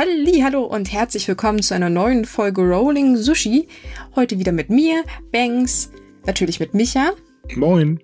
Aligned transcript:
Halli, 0.00 0.40
hallo 0.40 0.64
und 0.64 0.90
herzlich 0.90 1.28
willkommen 1.28 1.60
zu 1.60 1.74
einer 1.74 1.90
neuen 1.90 2.24
Folge 2.24 2.62
Rolling 2.62 3.18
Sushi. 3.18 3.68
Heute 4.16 4.38
wieder 4.38 4.50
mit 4.50 4.70
mir, 4.70 5.04
Banks, 5.30 5.90
natürlich 6.24 6.58
mit 6.58 6.72
Micha 6.72 7.10
Moin. 7.54 8.00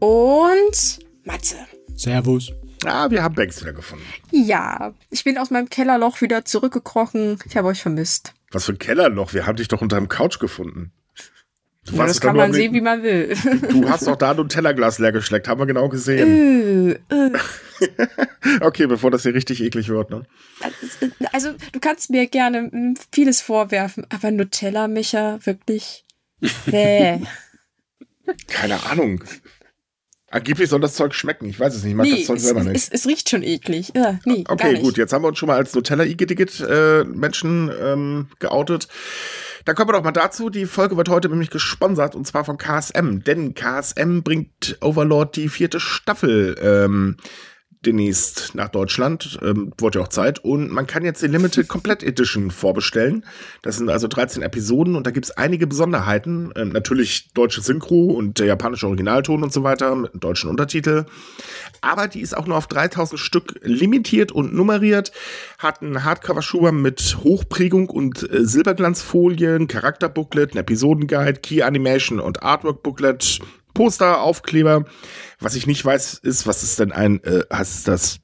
und 0.00 1.00
Matze. 1.24 1.56
Servus. 1.96 2.50
Ah, 2.86 3.10
wir 3.10 3.22
haben 3.22 3.34
Banks 3.34 3.60
wieder 3.60 3.74
gefunden. 3.74 4.06
Ja, 4.30 4.94
ich 5.10 5.22
bin 5.24 5.36
aus 5.36 5.50
meinem 5.50 5.68
Kellerloch 5.68 6.22
wieder 6.22 6.46
zurückgekrochen. 6.46 7.38
Ich 7.46 7.58
habe 7.58 7.68
euch 7.68 7.82
vermisst. 7.82 8.32
Was 8.50 8.64
für 8.64 8.72
ein 8.72 8.78
Kellerloch. 8.78 9.34
Wir 9.34 9.46
haben 9.46 9.56
dich 9.56 9.68
doch 9.68 9.82
unter 9.82 9.96
dem 9.96 10.08
Couch 10.08 10.38
gefunden. 10.38 10.92
Du, 11.84 11.92
Ja, 11.92 11.98
warst 11.98 12.14
das 12.14 12.20
kann 12.22 12.36
nur 12.36 12.44
man 12.44 12.54
sehen, 12.54 12.72
wie 12.72 12.80
man 12.80 13.02
will. 13.02 13.36
du 13.68 13.90
hast 13.90 14.06
doch 14.06 14.16
da 14.16 14.30
ein 14.30 14.48
Tellerglas 14.48 14.98
leer 14.98 15.12
geschleckt, 15.12 15.46
haben 15.46 15.60
wir 15.60 15.66
genau 15.66 15.90
gesehen. 15.90 16.96
Äh, 17.10 17.14
äh. 17.14 17.32
Okay, 18.60 18.86
bevor 18.86 19.10
das 19.10 19.22
hier 19.22 19.34
richtig 19.34 19.62
eklig 19.62 19.88
wird, 19.88 20.10
ne? 20.10 20.26
also, 21.32 21.54
du 21.72 21.80
kannst 21.80 22.10
mir 22.10 22.26
gerne 22.26 22.68
mm, 22.70 22.94
vieles 23.12 23.40
vorwerfen, 23.40 24.06
aber 24.10 24.30
Nutella, 24.30 24.86
Micha, 24.86 25.38
wirklich? 25.44 26.04
Bäh. 26.66 27.20
Keine 28.48 28.84
Ahnung. 28.86 29.24
Angeblich 30.30 30.68
soll 30.68 30.80
das 30.80 30.94
Zeug 30.94 31.14
schmecken. 31.14 31.48
Ich 31.48 31.60
weiß 31.60 31.76
es 31.76 31.84
nicht. 31.84 31.92
Ich 31.92 31.96
mag 31.96 32.06
nee, 32.06 32.16
das 32.16 32.26
Zeug 32.26 32.38
es, 32.38 32.42
selber 32.42 32.64
nicht. 32.64 32.74
es, 32.74 32.88
es 32.88 33.06
riecht 33.06 33.30
schon 33.30 33.44
eklig. 33.44 33.94
Äh, 33.94 34.14
nee, 34.24 34.42
gar 34.42 34.54
Okay, 34.54 34.80
gut, 34.80 34.96
jetzt 34.96 35.12
haben 35.12 35.22
wir 35.22 35.28
uns 35.28 35.38
schon 35.38 35.46
mal 35.46 35.56
als 35.56 35.74
nutella 35.74 36.04
igidigit 36.04 36.58
äh, 36.60 37.02
ähm, 37.02 38.28
geoutet. 38.40 38.88
Dann 39.64 39.76
kommen 39.76 39.88
wir 39.88 39.92
doch 39.92 40.02
mal 40.02 40.10
dazu. 40.10 40.50
Die 40.50 40.66
Folge 40.66 40.96
wird 40.96 41.08
heute 41.08 41.28
nämlich 41.28 41.50
gesponsert 41.50 42.16
und 42.16 42.26
zwar 42.26 42.44
von 42.44 42.58
KSM. 42.58 43.20
Denn 43.20 43.54
KSM 43.54 44.22
bringt 44.22 44.76
Overlord 44.80 45.36
die 45.36 45.48
vierte 45.48 45.78
Staffel 45.78 46.56
ähm, 46.60 47.16
demnächst 47.86 48.54
nach 48.54 48.68
Deutschland. 48.68 49.38
Ähm, 49.42 49.72
wurde 49.78 49.98
ja 49.98 50.04
auch 50.04 50.08
Zeit. 50.08 50.44
Und 50.44 50.70
man 50.70 50.86
kann 50.86 51.04
jetzt 51.04 51.22
die 51.22 51.26
Limited 51.26 51.68
Complete 51.68 52.06
Edition 52.06 52.50
vorbestellen. 52.50 53.24
Das 53.62 53.76
sind 53.76 53.88
also 53.90 54.08
13 54.08 54.42
Episoden 54.42 54.96
und 54.96 55.06
da 55.06 55.10
gibt's 55.10 55.30
einige 55.30 55.66
Besonderheiten. 55.66 56.52
Ähm, 56.56 56.70
natürlich 56.70 57.32
deutsche 57.32 57.60
Synchro 57.60 58.12
und 58.12 58.38
der 58.38 58.46
japanische 58.46 58.86
Originalton 58.86 59.42
und 59.42 59.52
so 59.52 59.62
weiter 59.62 59.94
mit 59.94 60.12
deutschen 60.22 60.50
Untertitel 60.50 61.06
aber 61.84 62.08
die 62.08 62.20
ist 62.20 62.36
auch 62.36 62.46
nur 62.46 62.56
auf 62.56 62.66
3000 62.66 63.20
Stück 63.20 63.60
limitiert 63.62 64.32
und 64.32 64.54
nummeriert, 64.54 65.12
hat 65.58 65.82
einen 65.82 66.04
Hardcover-Schuber 66.04 66.72
mit 66.72 67.18
Hochprägung 67.22 67.90
und 67.90 68.28
äh, 68.30 68.44
Silberglanzfolien, 68.44 69.68
Charakterbooklet, 69.68 70.54
ein 70.54 70.58
Episodenguide, 70.58 71.40
Key 71.40 71.62
Animation 71.62 72.20
und 72.20 72.42
Artwork-Booklet, 72.42 73.40
Poster, 73.74 74.22
Aufkleber. 74.22 74.84
Was 75.40 75.54
ich 75.56 75.66
nicht 75.66 75.84
weiß, 75.84 76.14
ist, 76.14 76.46
was 76.46 76.62
ist 76.62 76.78
denn 76.78 76.92
ein, 76.92 77.22
äh, 77.24 77.42
heißt 77.52 77.86
das 77.88 78.20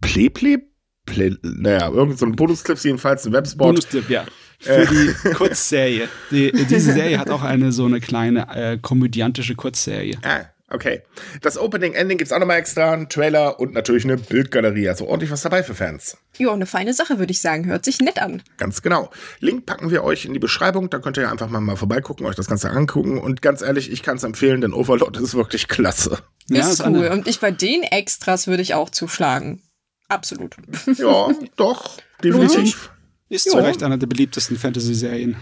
Pleple? 0.00 0.62
Play, 1.04 1.34
naja, 1.42 1.88
irgend 1.88 2.18
so 2.18 2.26
ein 2.26 2.36
Bonusclips 2.36 2.84
jedenfalls, 2.84 3.26
ein 3.26 3.32
Webspot. 3.32 3.66
Bonustipp, 3.66 4.08
ja. 4.08 4.24
Für 4.60 4.86
die 4.86 5.12
Kurzserie. 5.34 6.08
Die, 6.30 6.52
diese 6.52 6.92
Serie 6.92 7.18
hat 7.18 7.30
auch 7.30 7.42
eine 7.42 7.72
so 7.72 7.84
eine 7.84 7.98
kleine 7.98 8.46
äh, 8.54 8.78
komödiantische 8.78 9.56
Kurzserie. 9.56 10.16
Ah, 10.22 10.44
okay. 10.72 11.02
Das 11.40 11.58
Opening 11.58 11.94
Ending 11.94 12.18
gibt's 12.18 12.32
auch 12.32 12.38
nochmal 12.38 12.58
extra, 12.58 12.92
ein 12.92 13.08
Trailer 13.08 13.60
und 13.60 13.74
natürlich 13.74 14.04
eine 14.04 14.16
Bildgalerie. 14.16 14.88
Also 14.88 15.06
ordentlich 15.06 15.30
was 15.30 15.42
dabei 15.42 15.62
für 15.62 15.74
Fans. 15.74 16.16
Ja, 16.38 16.52
eine 16.52 16.66
feine 16.66 16.94
Sache, 16.94 17.18
würde 17.18 17.32
ich 17.32 17.40
sagen. 17.40 17.66
Hört 17.66 17.84
sich 17.84 18.00
nett 18.00 18.20
an. 18.20 18.42
Ganz 18.56 18.82
genau. 18.82 19.10
Link 19.40 19.66
packen 19.66 19.90
wir 19.90 20.04
euch 20.04 20.24
in 20.24 20.32
die 20.32 20.38
Beschreibung. 20.38 20.90
Da 20.90 20.98
könnt 20.98 21.16
ihr 21.16 21.30
einfach 21.30 21.48
mal, 21.48 21.60
mal 21.60 21.76
vorbeigucken, 21.76 22.26
euch 22.26 22.36
das 22.36 22.46
Ganze 22.46 22.70
angucken. 22.70 23.18
Und 23.18 23.42
ganz 23.42 23.62
ehrlich, 23.62 23.90
ich 23.90 24.02
kann 24.02 24.16
es 24.16 24.22
empfehlen, 24.22 24.60
denn 24.60 24.72
Overlord 24.72 25.16
ist 25.18 25.34
wirklich 25.34 25.68
klasse. 25.68 26.18
Ja, 26.48 26.60
ist 26.60 26.80
ist 26.80 26.86
cool. 26.86 27.08
Und 27.08 27.28
ich 27.28 27.40
bei 27.40 27.50
den 27.50 27.82
Extras 27.82 28.46
würde 28.46 28.62
ich 28.62 28.74
auch 28.74 28.90
zuschlagen. 28.90 29.62
Absolut. 30.08 30.56
Ja, 30.98 31.30
doch, 31.56 31.98
definitiv. 32.24 32.90
Ist 33.28 33.50
zu 33.50 33.56
Recht 33.56 33.82
einer 33.82 33.96
der 33.96 34.06
beliebtesten 34.06 34.58
Fantasy-Serien. 34.58 35.36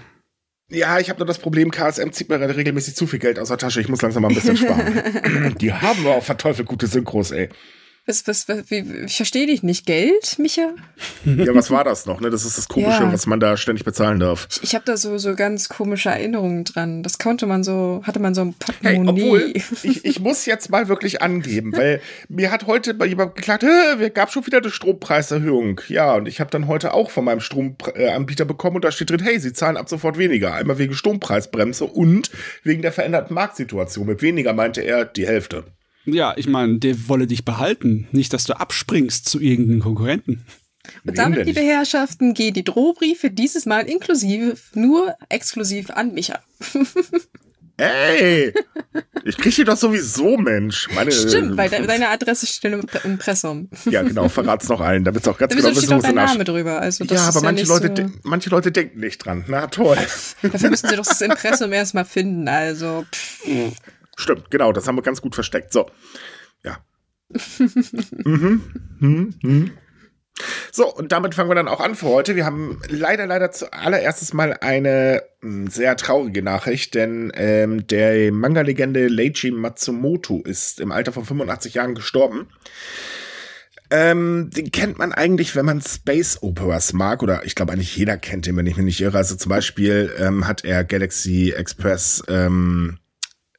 Ja, 0.70 1.00
ich 1.00 1.10
habe 1.10 1.18
nur 1.18 1.26
das 1.26 1.38
Problem, 1.38 1.70
KSM 1.70 2.10
zieht 2.12 2.28
mir 2.28 2.40
regelmäßig 2.40 2.94
zu 2.94 3.06
viel 3.06 3.18
Geld 3.18 3.38
aus 3.38 3.48
der 3.48 3.58
Tasche. 3.58 3.80
Ich 3.80 3.88
muss 3.88 4.02
langsam 4.02 4.22
mal 4.22 4.28
ein 4.28 4.34
bisschen 4.34 4.56
sparen. 4.56 5.54
die 5.60 5.72
haben 5.72 6.04
wir 6.04 6.12
auch 6.12 6.22
verteufelt 6.22 6.68
gute 6.68 6.86
Synchros, 6.86 7.32
ey. 7.32 7.48
Was, 8.10 8.26
was, 8.26 8.48
was, 8.48 8.70
wie, 8.70 8.84
ich 9.06 9.14
verstehe 9.16 9.46
dich 9.46 9.62
nicht. 9.62 9.86
Geld, 9.86 10.36
Micha? 10.38 10.70
Ja, 11.24 11.54
was 11.54 11.70
war 11.70 11.84
das 11.84 12.06
noch, 12.06 12.20
ne? 12.20 12.28
Das 12.30 12.44
ist 12.44 12.58
das 12.58 12.66
Komische, 12.66 13.04
Ja. 13.04 13.12
was 13.12 13.26
man 13.26 13.38
da 13.40 13.56
ständig 13.56 13.84
bezahlen 13.84 14.18
darf. 14.18 14.48
Ich, 14.50 14.64
ich 14.64 14.74
habe 14.74 14.84
da 14.84 14.96
so, 14.96 15.16
so 15.18 15.34
ganz 15.36 15.68
komische 15.68 16.08
Erinnerungen 16.08 16.64
dran. 16.64 17.02
Das 17.04 17.18
konnte 17.18 17.46
man 17.46 17.62
so, 17.62 18.02
hatte 18.04 18.18
man 18.18 18.34
so 18.34 18.40
ein 18.40 18.54
Hey, 18.82 18.96
Portemonnaie. 18.96 19.22
obwohl, 19.22 19.52
ich, 19.84 20.04
ich 20.04 20.18
muss 20.20 20.44
jetzt 20.46 20.70
mal 20.70 20.88
wirklich 20.88 21.22
angeben, 21.22 21.72
weil 21.72 22.00
mir 22.28 22.50
hat 22.50 22.66
heute 22.66 22.96
jemand 23.06 23.36
geklagt, 23.36 23.62
es 23.62 24.12
gab 24.14 24.32
schon 24.32 24.44
wieder 24.46 24.58
eine 24.58 24.70
Strompreiserhöhung. 24.70 25.80
Ja, 25.88 26.14
und 26.16 26.26
ich 26.26 26.40
habe 26.40 26.50
dann 26.50 26.66
heute 26.66 26.92
auch 26.94 27.10
von 27.10 27.24
meinem 27.24 27.40
Stromanbieter 27.40 28.44
bekommen 28.44 28.76
und 28.76 28.84
da 28.84 28.90
steht 28.90 29.10
drin, 29.10 29.22
hey, 29.22 29.38
Sie 29.38 29.52
zahlen 29.52 29.76
ab 29.76 29.88
sofort 29.88 30.18
weniger. 30.18 30.54
Einmal 30.54 30.78
wegen 30.78 30.94
Strompreisbremse 30.94 31.84
und 31.84 32.30
wegen 32.64 32.82
der 32.82 32.92
veränderten 32.92 33.34
Marktsituation. 33.34 34.06
Mit 34.06 34.20
weniger 34.22 34.52
meinte 34.52 34.80
er 34.80 35.04
die 35.04 35.26
Hälfte. 35.26 35.64
Ja, 36.04 36.34
ich 36.36 36.48
meine, 36.48 36.78
der 36.78 37.08
wolle 37.08 37.26
dich 37.26 37.44
behalten. 37.44 38.08
Nicht, 38.12 38.32
dass 38.32 38.44
du 38.44 38.58
abspringst 38.58 39.28
zu 39.28 39.40
irgendeinem 39.40 39.80
Konkurrenten. 39.80 40.44
Und 41.04 41.08
Wem 41.08 41.14
damit, 41.14 41.46
liebe? 41.46 41.60
Herrschaften, 41.60 42.34
gehen 42.34 42.54
die 42.54 42.64
Drohbriefe 42.64 43.30
dieses 43.30 43.66
Mal 43.66 43.82
inklusive, 43.88 44.56
nur 44.74 45.14
exklusiv 45.28 45.90
an 45.90 46.14
Micha. 46.14 46.40
Ey, 47.76 48.52
ich 49.24 49.38
krieg 49.38 49.54
die 49.54 49.64
doch 49.64 49.76
sowieso, 49.76 50.36
Mensch. 50.36 50.88
Meine, 50.94 51.10
Stimmt, 51.12 51.56
weil 51.56 51.70
de 51.70 51.86
deine 51.86 52.10
Adresse 52.10 52.46
steht 52.46 52.72
im 52.74 52.80
Im 52.80 53.12
Impressum. 53.12 53.70
Ja, 53.88 54.02
genau, 54.02 54.28
verrat's 54.28 54.68
noch 54.68 54.82
allen, 54.82 55.02
damit 55.02 55.26
auch 55.26 55.38
ganz 55.38 55.54
Da 55.54 55.60
genau 55.60 55.74
wissen, 55.74 55.92
auch 55.94 55.98
wo 55.98 56.02
dein. 56.02 56.14
Name 56.14 56.44
drüber. 56.44 56.78
Also 56.78 57.04
das 57.04 57.16
Ja, 57.16 57.28
ist 57.30 57.36
aber 57.36 57.44
manche, 57.46 57.64
Leute, 57.64 57.94
so, 57.96 58.18
manche 58.24 58.50
Leute 58.50 58.70
denken 58.70 59.00
nicht 59.00 59.24
dran. 59.24 59.44
Na 59.48 59.66
toll. 59.68 59.96
Dafür 60.42 60.68
müssen 60.70 60.88
sie 60.88 60.96
doch 60.96 61.06
das 61.06 61.22
Impressum 61.22 61.72
erstmal 61.72 62.04
finden. 62.04 62.48
Also, 62.48 63.06
pff, 63.10 63.46
Stimmt, 64.20 64.50
genau, 64.50 64.72
das 64.72 64.86
haben 64.86 64.96
wir 64.96 65.02
ganz 65.02 65.22
gut 65.22 65.34
versteckt. 65.34 65.72
So, 65.72 65.90
ja. 66.62 66.78
mhm. 68.24 68.62
Mhm. 68.98 69.34
Mhm. 69.42 69.70
So, 70.72 70.92
und 70.92 71.12
damit 71.12 71.34
fangen 71.34 71.50
wir 71.50 71.54
dann 71.54 71.68
auch 71.68 71.80
an 71.80 71.94
für 71.94 72.06
heute. 72.06 72.36
Wir 72.36 72.44
haben 72.44 72.80
leider, 72.88 73.26
leider 73.26 73.50
zuallererstes 73.50 74.32
mal 74.32 74.56
eine 74.60 75.22
mh, 75.40 75.70
sehr 75.70 75.96
traurige 75.96 76.42
Nachricht, 76.42 76.94
denn 76.94 77.32
ähm, 77.34 77.86
der 77.86 78.30
Manga-Legende 78.32 79.08
Leiji 79.08 79.50
Matsumoto 79.50 80.42
ist 80.42 80.80
im 80.80 80.92
Alter 80.92 81.12
von 81.12 81.24
85 81.24 81.74
Jahren 81.74 81.94
gestorben. 81.94 82.48
Ähm, 83.90 84.50
den 84.54 84.70
kennt 84.70 84.98
man 84.98 85.12
eigentlich, 85.12 85.56
wenn 85.56 85.66
man 85.66 85.80
Space 85.80 86.42
Operas 86.42 86.92
mag, 86.92 87.22
oder 87.22 87.44
ich 87.44 87.54
glaube 87.54 87.72
eigentlich 87.72 87.96
jeder 87.96 88.16
kennt 88.16 88.46
den, 88.46 88.56
wenn 88.56 88.66
ich 88.66 88.76
mich 88.76 88.84
nicht 88.84 89.00
irre. 89.00 89.18
Also 89.18 89.34
zum 89.34 89.48
Beispiel 89.48 90.14
ähm, 90.18 90.46
hat 90.46 90.64
er 90.64 90.84
Galaxy 90.84 91.52
Express 91.56 92.22
ähm, 92.28 92.98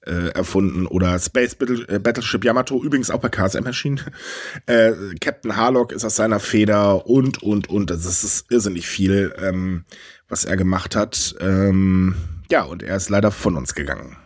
äh, 0.06 0.30
erfunden 0.30 0.88
oder 0.88 1.18
Space 1.20 1.56
Battle, 1.56 1.88
äh, 1.88 2.00
Battleship 2.00 2.44
Yamato, 2.44 2.84
übrigens 2.84 3.12
auch 3.12 3.20
bei 3.20 3.30
KSM 3.30 3.66
erschienen. 3.66 4.02
Äh, 4.66 4.94
Captain 5.20 5.56
Harlock 5.56 5.92
ist 5.92 6.04
aus 6.06 6.16
seiner 6.16 6.40
Feder 6.40 7.06
und, 7.08 7.42
und, 7.44 7.70
und. 7.70 7.92
Also 7.92 8.10
es 8.10 8.24
ist 8.24 8.52
irrsinnig 8.52 8.88
viel, 8.88 9.34
ähm, 9.42 9.86
was 10.30 10.46
er 10.46 10.56
gemacht 10.58 10.96
hat. 10.96 11.36
Ähm, 11.40 12.16
ja, 12.52 12.64
und 12.64 12.84
er 12.84 12.96
ist 12.98 13.10
leider 13.10 13.32
von 13.32 13.56
uns 13.58 13.74
gegangen. 13.76 14.18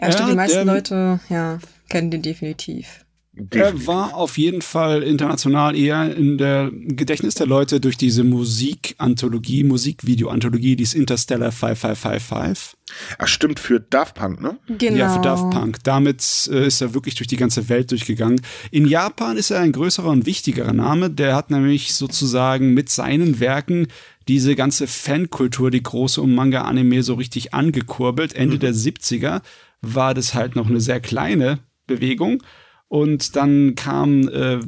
ja, 0.00 0.12
stimmt, 0.12 0.28
Ja, 0.28 0.30
die 0.30 0.36
meisten 0.36 0.54
der- 0.56 0.74
Leute, 0.74 1.20
ja, 1.28 1.58
kennen 1.88 2.10
den 2.10 2.22
definitiv. 2.22 3.04
Er 3.50 3.86
war 3.86 4.14
auf 4.14 4.38
jeden 4.38 4.62
Fall 4.62 5.02
international 5.02 5.76
eher 5.76 6.14
in 6.14 6.38
der 6.38 6.70
Gedächtnis 6.72 7.34
der 7.34 7.46
Leute 7.46 7.80
durch 7.80 7.96
diese 7.96 8.24
Musikanthologie, 8.24 9.64
Musikvideo-Anthologie, 9.64 10.76
die 10.76 10.82
ist 10.82 10.94
Interstellar 10.94 11.52
5555. 11.52 12.78
Ach, 13.18 13.28
stimmt, 13.28 13.60
für 13.60 13.80
Daft 13.80 14.14
Punk, 14.14 14.40
ne? 14.40 14.58
Genau. 14.66 14.96
Ja, 14.96 15.14
für 15.14 15.20
Daft 15.20 15.50
Punk. 15.50 15.78
Damit 15.84 16.48
äh, 16.50 16.66
ist 16.66 16.80
er 16.80 16.94
wirklich 16.94 17.14
durch 17.14 17.28
die 17.28 17.36
ganze 17.36 17.68
Welt 17.68 17.90
durchgegangen. 17.90 18.40
In 18.70 18.86
Japan 18.86 19.36
ist 19.36 19.50
er 19.50 19.60
ein 19.60 19.72
größerer 19.72 20.08
und 20.08 20.26
wichtigerer 20.26 20.72
Name. 20.72 21.10
Der 21.10 21.34
hat 21.34 21.50
nämlich 21.50 21.94
sozusagen 21.94 22.74
mit 22.74 22.88
seinen 22.88 23.40
Werken 23.40 23.88
diese 24.26 24.54
ganze 24.54 24.86
Fankultur, 24.86 25.70
die 25.70 25.82
große 25.82 26.20
um 26.20 26.34
Manga-Anime 26.34 27.02
so 27.02 27.14
richtig 27.14 27.54
angekurbelt. 27.54 28.34
Ende 28.34 28.58
der 28.58 28.74
70er 28.74 29.40
war 29.80 30.14
das 30.14 30.34
halt 30.34 30.56
noch 30.56 30.68
eine 30.68 30.80
sehr 30.80 31.00
kleine 31.00 31.60
Bewegung. 31.86 32.42
Und 32.88 33.36
dann 33.36 33.74
kam 33.74 34.28
äh, 34.28 34.60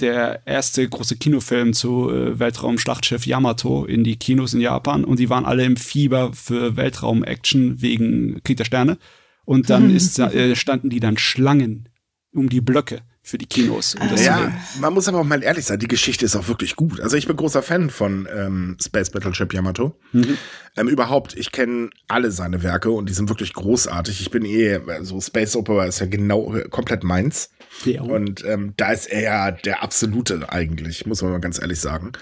der 0.00 0.46
erste 0.46 0.88
große 0.88 1.16
Kinofilm 1.16 1.72
zu 1.72 2.10
äh, 2.10 2.38
Weltraumschlachtschiff 2.38 3.24
Yamato 3.24 3.84
in 3.84 4.02
die 4.02 4.16
Kinos 4.16 4.52
in 4.52 4.60
Japan 4.60 5.04
und 5.04 5.20
die 5.20 5.30
waren 5.30 5.44
alle 5.44 5.64
im 5.64 5.76
Fieber 5.76 6.32
für 6.32 6.76
Weltraum-Action 6.76 7.80
wegen 7.80 8.42
Krieg 8.42 8.56
der 8.56 8.64
Sterne. 8.64 8.98
Und 9.44 9.70
dann 9.70 9.90
ist, 9.94 10.18
äh, 10.18 10.56
standen 10.56 10.90
die 10.90 11.00
dann 11.00 11.18
Schlangen 11.18 11.88
um 12.32 12.48
die 12.48 12.60
Blöcke 12.60 13.02
für 13.28 13.38
die 13.38 13.46
Kinos. 13.46 13.94
Um 13.94 14.08
das 14.08 14.24
ja, 14.24 14.52
man 14.80 14.94
muss 14.94 15.06
aber 15.06 15.20
auch 15.20 15.24
mal 15.24 15.42
ehrlich 15.42 15.66
sein, 15.66 15.78
die 15.78 15.88
Geschichte 15.88 16.24
ist 16.24 16.34
auch 16.34 16.48
wirklich 16.48 16.76
gut. 16.76 17.00
Also 17.00 17.16
ich 17.16 17.26
bin 17.26 17.36
großer 17.36 17.62
Fan 17.62 17.90
von 17.90 18.26
ähm, 18.34 18.76
Space 18.82 19.10
Battleship 19.10 19.52
Yamato. 19.52 19.94
Mhm. 20.12 20.38
Ähm, 20.76 20.88
überhaupt, 20.88 21.36
ich 21.36 21.52
kenne 21.52 21.90
alle 22.08 22.30
seine 22.30 22.62
Werke 22.62 22.90
und 22.90 23.08
die 23.08 23.12
sind 23.12 23.28
wirklich 23.28 23.52
großartig. 23.52 24.22
Ich 24.22 24.30
bin 24.30 24.44
eh, 24.44 24.80
so 24.84 24.90
also 24.90 25.20
Space 25.20 25.56
Opera 25.56 25.84
ist 25.84 26.00
ja 26.00 26.06
genau 26.06 26.54
komplett 26.70 27.04
meins. 27.04 27.50
Ja. 27.84 28.00
Und 28.00 28.44
ähm, 28.46 28.72
da 28.76 28.92
ist 28.92 29.06
er 29.06 29.20
ja 29.20 29.50
der 29.50 29.82
absolute 29.82 30.50
eigentlich, 30.50 31.04
muss 31.04 31.20
man 31.20 31.32
mal 31.32 31.40
ganz 31.40 31.60
ehrlich 31.60 31.80
sagen. 31.80 32.12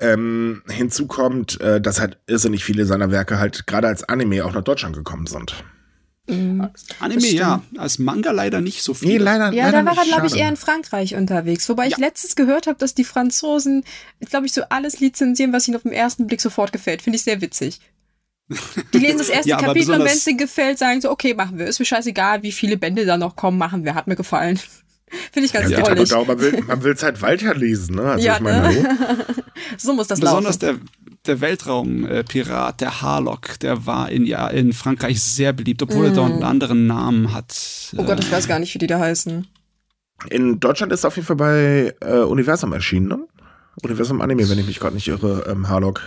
Ähm, 0.00 0.62
hinzu 0.68 1.06
kommt, 1.06 1.60
äh, 1.60 1.80
dass 1.80 2.00
halt 2.00 2.18
irrsinnig 2.26 2.64
viele 2.64 2.86
seiner 2.86 3.12
Werke 3.12 3.38
halt 3.38 3.68
gerade 3.68 3.86
als 3.86 4.02
Anime 4.02 4.44
auch 4.44 4.52
nach 4.52 4.64
Deutschland 4.64 4.96
gekommen 4.96 5.26
sind. 5.26 5.62
Mhm, 6.28 6.70
Anime, 7.00 7.26
ja. 7.26 7.62
Als 7.76 7.98
Manga 7.98 8.30
leider 8.30 8.60
nicht 8.60 8.82
so 8.82 8.94
viel. 8.94 9.08
Nee, 9.08 9.18
leider, 9.18 9.52
ja, 9.52 9.66
leider 9.66 9.82
da 9.82 9.86
war 9.90 9.98
er, 9.98 10.04
glaube 10.04 10.26
ich, 10.28 10.36
eher 10.36 10.48
in 10.48 10.56
Frankreich 10.56 11.16
unterwegs. 11.16 11.68
Wobei 11.68 11.84
ja. 11.84 11.90
ich 11.90 11.96
letztens 11.96 12.36
gehört 12.36 12.68
habe, 12.68 12.78
dass 12.78 12.94
die 12.94 13.04
Franzosen, 13.04 13.84
glaube 14.20 14.46
ich, 14.46 14.52
so 14.52 14.62
alles 14.68 15.00
lizenzieren, 15.00 15.52
was 15.52 15.66
ihnen 15.66 15.76
auf 15.76 15.82
den 15.82 15.92
ersten 15.92 16.28
Blick 16.28 16.40
sofort 16.40 16.72
gefällt. 16.72 17.02
Finde 17.02 17.16
ich 17.16 17.24
sehr 17.24 17.40
witzig. 17.40 17.80
Die 18.92 18.98
lesen 18.98 19.18
das 19.18 19.30
erste 19.30 19.48
ja, 19.50 19.56
Kapitel 19.56 19.94
und 19.94 20.00
wenn 20.00 20.06
es 20.06 20.26
ihnen 20.26 20.38
gefällt, 20.38 20.78
sagen 20.78 21.00
so, 21.00 21.10
okay, 21.10 21.34
machen 21.34 21.58
wir. 21.58 21.66
Ist 21.66 21.80
mir 21.80 21.86
scheißegal, 21.86 22.44
wie 22.44 22.52
viele 22.52 22.76
Bände 22.76 23.04
da 23.04 23.16
noch 23.16 23.34
kommen, 23.34 23.58
machen 23.58 23.84
wir. 23.84 23.94
Hat 23.94 24.06
mir 24.06 24.16
gefallen. 24.16 24.60
Finde 25.32 25.46
ich 25.46 25.52
ganz 25.52 25.70
ja, 25.70 25.82
toll. 25.82 26.24
Man 26.26 26.40
will, 26.40 26.64
man 26.66 26.82
will 26.84 26.92
es 26.92 27.02
halt 27.02 27.20
weiterlesen, 27.20 27.96
ne? 27.96 28.02
Also 28.12 28.26
ja, 28.26 28.36
ich 28.36 28.40
meine, 28.40 28.72
ne? 28.72 29.26
so 29.76 29.92
muss 29.92 30.06
das 30.06 30.20
Besonders 30.20 30.60
laufen. 30.62 30.88
der 31.10 31.11
der 31.26 31.40
Weltraumpirat, 31.40 32.80
der 32.80 33.02
Harlock, 33.02 33.58
der 33.60 33.86
war 33.86 34.10
in, 34.10 34.26
ja, 34.26 34.48
in 34.48 34.72
Frankreich 34.72 35.22
sehr 35.22 35.52
beliebt, 35.52 35.82
obwohl 35.82 36.08
mm. 36.08 36.10
er 36.10 36.14
dort 36.14 36.32
einen 36.32 36.42
anderen 36.42 36.86
Namen 36.86 37.32
hat. 37.32 37.92
Oh 37.96 38.04
Gott, 38.04 38.20
ich 38.20 38.30
weiß 38.30 38.48
gar 38.48 38.58
nicht, 38.58 38.74
wie 38.74 38.78
die 38.78 38.86
da 38.86 38.98
heißen. 38.98 39.46
In 40.30 40.60
Deutschland 40.60 40.92
ist 40.92 41.04
er 41.04 41.08
auf 41.08 41.16
jeden 41.16 41.26
Fall 41.26 41.36
bei 41.36 41.94
äh, 42.00 42.18
Universum 42.20 42.72
erschienen, 42.72 43.08
ne? 43.08 43.26
Universum 43.82 44.20
Anime, 44.20 44.48
wenn 44.48 44.58
ich 44.58 44.66
mich 44.66 44.80
gerade 44.80 44.94
nicht 44.94 45.08
irre, 45.08 45.46
ähm, 45.48 45.68
Harlock. 45.68 46.02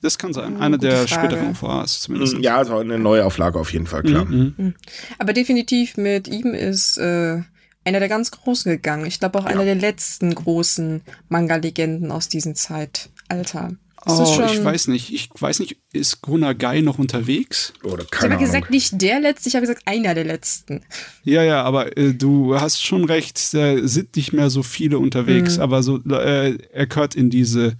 Das 0.00 0.16
kann 0.16 0.32
sein. 0.32 0.56
Oh, 0.56 0.60
Einer 0.60 0.78
der 0.78 1.08
Frage. 1.08 1.08
späteren 1.08 1.50
OVAs 1.50 2.02
zumindest. 2.02 2.38
Ja, 2.38 2.58
also 2.58 2.78
eine 2.78 2.98
neue 2.98 3.24
Auflage 3.24 3.58
auf 3.58 3.72
jeden 3.72 3.86
Fall, 3.86 4.02
klar. 4.02 4.24
Mhm. 4.26 4.54
mhm. 4.56 4.74
Aber 5.18 5.32
definitiv 5.32 5.96
mit 5.96 6.28
ihm 6.28 6.54
ist 6.54 6.98
äh, 6.98 7.42
einer 7.84 7.98
der 7.98 8.08
ganz 8.08 8.30
Großen 8.30 8.70
gegangen. 8.70 9.06
Ich 9.06 9.18
glaube 9.18 9.38
auch 9.38 9.44
ja. 9.44 9.50
einer 9.50 9.64
der 9.64 9.74
letzten 9.74 10.34
großen 10.34 11.02
Manga-Legenden 11.28 12.12
aus 12.12 12.28
diesem 12.28 12.54
Zeitalter. 12.54 13.72
Oh, 14.08 14.42
ich 14.50 14.64
weiß 14.64 14.88
nicht. 14.88 15.12
Ich 15.12 15.28
weiß 15.38 15.60
nicht, 15.60 15.76
ist 15.92 16.22
Gunagai 16.22 16.80
noch 16.80 16.98
unterwegs? 16.98 17.72
Oder 17.82 18.04
keine 18.04 18.34
ich 18.34 18.40
habe 18.40 18.44
gesagt, 18.44 18.70
nicht 18.70 19.00
der 19.00 19.20
letzte, 19.20 19.48
ich 19.48 19.54
habe 19.54 19.66
gesagt, 19.66 19.82
einer 19.86 20.14
der 20.14 20.24
letzten. 20.24 20.82
Ja, 21.24 21.42
ja, 21.42 21.62
aber 21.62 21.96
äh, 21.96 22.14
du 22.14 22.58
hast 22.58 22.82
schon 22.82 23.04
recht, 23.04 23.54
da 23.54 23.86
sind 23.86 24.16
nicht 24.16 24.32
mehr 24.32 24.50
so 24.50 24.62
viele 24.62 24.98
unterwegs, 24.98 25.56
mhm. 25.56 25.62
aber 25.62 25.82
so, 25.82 25.98
äh, 25.98 26.58
er 26.72 26.86
gehört 26.86 27.14
in 27.14 27.30
diese, 27.30 27.76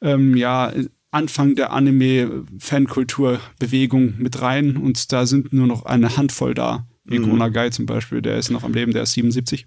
ähm, 0.00 0.36
ja, 0.36 0.72
Anfang 1.12 1.54
der 1.54 1.72
Anime-Fankultur-Bewegung 1.72 4.14
mit 4.18 4.40
rein 4.40 4.78
und 4.78 5.12
da 5.12 5.26
sind 5.26 5.52
nur 5.52 5.66
noch 5.66 5.84
eine 5.84 6.16
Handvoll 6.16 6.54
da. 6.54 6.86
Wie 7.04 7.18
mhm. 7.18 7.28
Gunagai 7.30 7.68
zum 7.70 7.86
Beispiel, 7.86 8.22
der 8.22 8.38
ist 8.38 8.50
noch 8.50 8.62
am 8.64 8.72
Leben, 8.72 8.92
der 8.92 9.02
ist 9.02 9.12
77. 9.12 9.66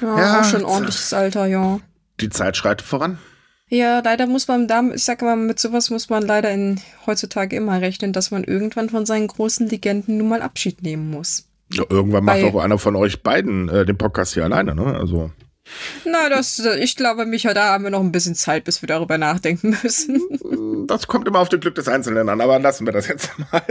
Ja, 0.00 0.18
ja 0.18 0.42
schon 0.44 0.64
ordentliches 0.64 1.12
Alter, 1.12 1.46
ja. 1.46 1.80
Die 2.20 2.30
Zeit 2.30 2.56
schreitet 2.56 2.86
voran. 2.86 3.18
Ja, 3.70 4.00
leider 4.00 4.26
muss 4.26 4.48
man 4.48 4.66
da, 4.66 4.82
ich 4.94 5.04
sag 5.04 5.20
mal, 5.22 5.36
mit 5.36 5.58
sowas 5.58 5.90
muss 5.90 6.08
man 6.08 6.22
leider 6.22 6.50
in, 6.50 6.80
heutzutage 7.06 7.56
immer 7.56 7.80
rechnen, 7.80 8.12
dass 8.12 8.30
man 8.30 8.44
irgendwann 8.44 8.88
von 8.88 9.04
seinen 9.04 9.26
großen 9.26 9.68
Legenden 9.68 10.16
nun 10.16 10.28
mal 10.28 10.42
Abschied 10.42 10.82
nehmen 10.82 11.10
muss. 11.10 11.46
Ja, 11.72 11.84
irgendwann 11.88 12.24
macht 12.24 12.42
auch 12.44 12.56
einer 12.56 12.78
von 12.78 12.96
euch 12.96 13.22
beiden 13.22 13.68
äh, 13.68 13.84
den 13.84 13.98
Podcast 13.98 14.34
hier 14.34 14.44
alleine, 14.44 14.74
ne? 14.74 14.96
Also. 14.98 15.30
Na, 16.06 16.30
das, 16.30 16.58
ich 16.80 16.96
glaube, 16.96 17.26
Micha, 17.26 17.52
da 17.52 17.72
haben 17.72 17.84
wir 17.84 17.90
noch 17.90 18.00
ein 18.00 18.12
bisschen 18.12 18.34
Zeit, 18.34 18.64
bis 18.64 18.80
wir 18.80 18.86
darüber 18.86 19.18
nachdenken 19.18 19.76
müssen. 19.82 20.22
Das 20.88 21.06
kommt 21.06 21.28
immer 21.28 21.40
auf 21.40 21.50
das 21.50 21.60
Glück 21.60 21.74
des 21.74 21.86
Einzelnen 21.86 22.30
an, 22.30 22.40
aber 22.40 22.58
lassen 22.58 22.86
wir 22.86 22.94
das 22.94 23.08
jetzt 23.08 23.30
mal. 23.52 23.62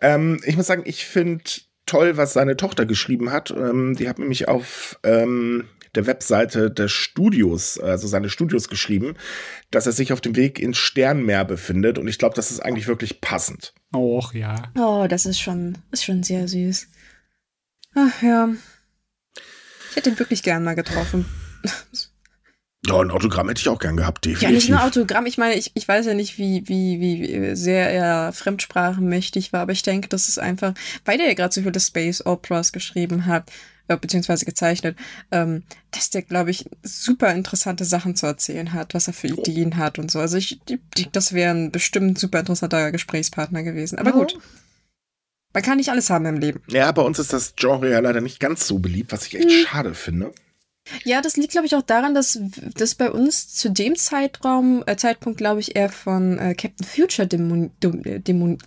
ähm, 0.00 0.40
ich 0.44 0.56
muss 0.56 0.68
sagen, 0.68 0.82
ich 0.84 1.04
finde 1.04 1.42
toll, 1.86 2.16
was 2.16 2.34
seine 2.34 2.56
Tochter 2.56 2.86
geschrieben 2.86 3.32
hat. 3.32 3.50
Ähm, 3.50 3.96
die 3.96 4.08
hat 4.08 4.20
nämlich 4.20 4.46
auf 4.46 5.00
ähm, 5.02 5.64
der 5.94 6.06
Webseite 6.06 6.70
des 6.70 6.92
Studios, 6.92 7.78
also 7.78 8.06
seine 8.06 8.30
Studios 8.30 8.68
geschrieben, 8.68 9.16
dass 9.70 9.86
er 9.86 9.92
sich 9.92 10.12
auf 10.12 10.20
dem 10.20 10.36
Weg 10.36 10.58
ins 10.58 10.78
Sternmeer 10.78 11.44
befindet. 11.44 11.98
Und 11.98 12.08
ich 12.08 12.18
glaube, 12.18 12.34
das 12.34 12.50
ist 12.50 12.60
eigentlich 12.60 12.86
wirklich 12.86 13.20
passend. 13.20 13.74
Och, 13.94 14.34
ja. 14.34 14.70
Oh, 14.78 15.06
das 15.08 15.26
ist 15.26 15.40
schon, 15.40 15.78
ist 15.90 16.04
schon 16.04 16.22
sehr 16.22 16.48
süß. 16.48 16.88
Ach 17.94 18.22
ja. 18.22 18.48
Ich 19.90 19.96
hätte 19.96 20.10
ihn 20.10 20.18
wirklich 20.18 20.42
gern 20.42 20.62
mal 20.62 20.74
getroffen. 20.74 21.26
Ja, 22.86 22.98
ein 22.98 23.10
Autogramm 23.10 23.48
hätte 23.48 23.60
ich 23.60 23.68
auch 23.68 23.78
gern 23.78 23.96
gehabt, 23.96 24.24
definitiv. 24.24 24.48
Ja, 24.48 24.54
nicht 24.54 24.70
nur 24.70 24.82
Autogramm. 24.82 25.26
Ich 25.26 25.36
meine, 25.36 25.54
ich, 25.54 25.72
ich 25.74 25.86
weiß 25.86 26.06
ja 26.06 26.14
nicht, 26.14 26.38
wie, 26.38 26.66
wie, 26.66 27.00
wie 27.00 27.54
sehr 27.54 27.90
er 27.90 28.32
fremdsprachenmächtig 28.32 29.52
war, 29.52 29.60
aber 29.60 29.72
ich 29.72 29.82
denke, 29.82 30.08
das 30.08 30.28
ist 30.28 30.38
einfach, 30.38 30.72
weil 31.04 31.20
er 31.20 31.28
ja 31.28 31.34
gerade 31.34 31.52
so 31.52 31.60
viele 31.60 31.78
Space 31.78 32.24
Operas 32.24 32.72
geschrieben 32.72 33.26
hat, 33.26 33.50
äh, 33.90 33.96
beziehungsweise 33.96 34.44
gezeichnet, 34.44 34.96
ähm, 35.32 35.64
dass 35.90 36.10
der, 36.10 36.22
glaube 36.22 36.52
ich, 36.52 36.70
super 36.84 37.34
interessante 37.34 37.84
Sachen 37.84 38.14
zu 38.14 38.26
erzählen 38.26 38.72
hat, 38.72 38.94
was 38.94 39.08
er 39.08 39.12
für 39.12 39.26
Ideen 39.26 39.76
hat 39.76 39.98
und 39.98 40.12
so. 40.12 40.20
Also 40.20 40.36
ich, 40.36 40.60
die, 40.68 40.78
das 41.10 41.32
wäre 41.32 41.52
ein 41.52 41.72
bestimmt 41.72 42.16
super 42.16 42.38
interessanter 42.38 42.92
Gesprächspartner 42.92 43.64
gewesen. 43.64 43.98
Aber 43.98 44.12
gut. 44.12 44.38
Man 45.52 45.64
kann 45.64 45.78
nicht 45.78 45.90
alles 45.90 46.08
haben 46.08 46.26
im 46.26 46.36
Leben. 46.36 46.62
Ja, 46.68 46.92
bei 46.92 47.02
uns 47.02 47.18
ist 47.18 47.32
das 47.32 47.56
Genre 47.56 47.90
ja 47.90 47.98
leider 47.98 48.20
nicht 48.20 48.38
ganz 48.38 48.68
so 48.68 48.78
beliebt, 48.78 49.10
was 49.10 49.26
ich 49.26 49.34
echt 49.34 49.50
hm. 49.50 49.66
schade 49.66 49.94
finde. 49.94 50.32
Ja, 51.04 51.20
das 51.20 51.36
liegt, 51.36 51.52
glaube 51.52 51.66
ich, 51.66 51.74
auch 51.74 51.82
daran, 51.82 52.14
dass 52.14 52.38
das 52.76 52.94
bei 52.94 53.10
uns 53.10 53.54
zu 53.54 53.70
dem 53.70 53.96
Zeitraum, 53.96 54.82
äh, 54.86 54.96
Zeitpunkt, 54.96 55.38
glaube 55.38 55.60
ich, 55.60 55.76
eher 55.76 55.88
von 55.88 56.38
äh, 56.38 56.54
Captain 56.54 56.86
Future 56.86 57.26
demon, 57.26 57.70
demon, 57.80 58.58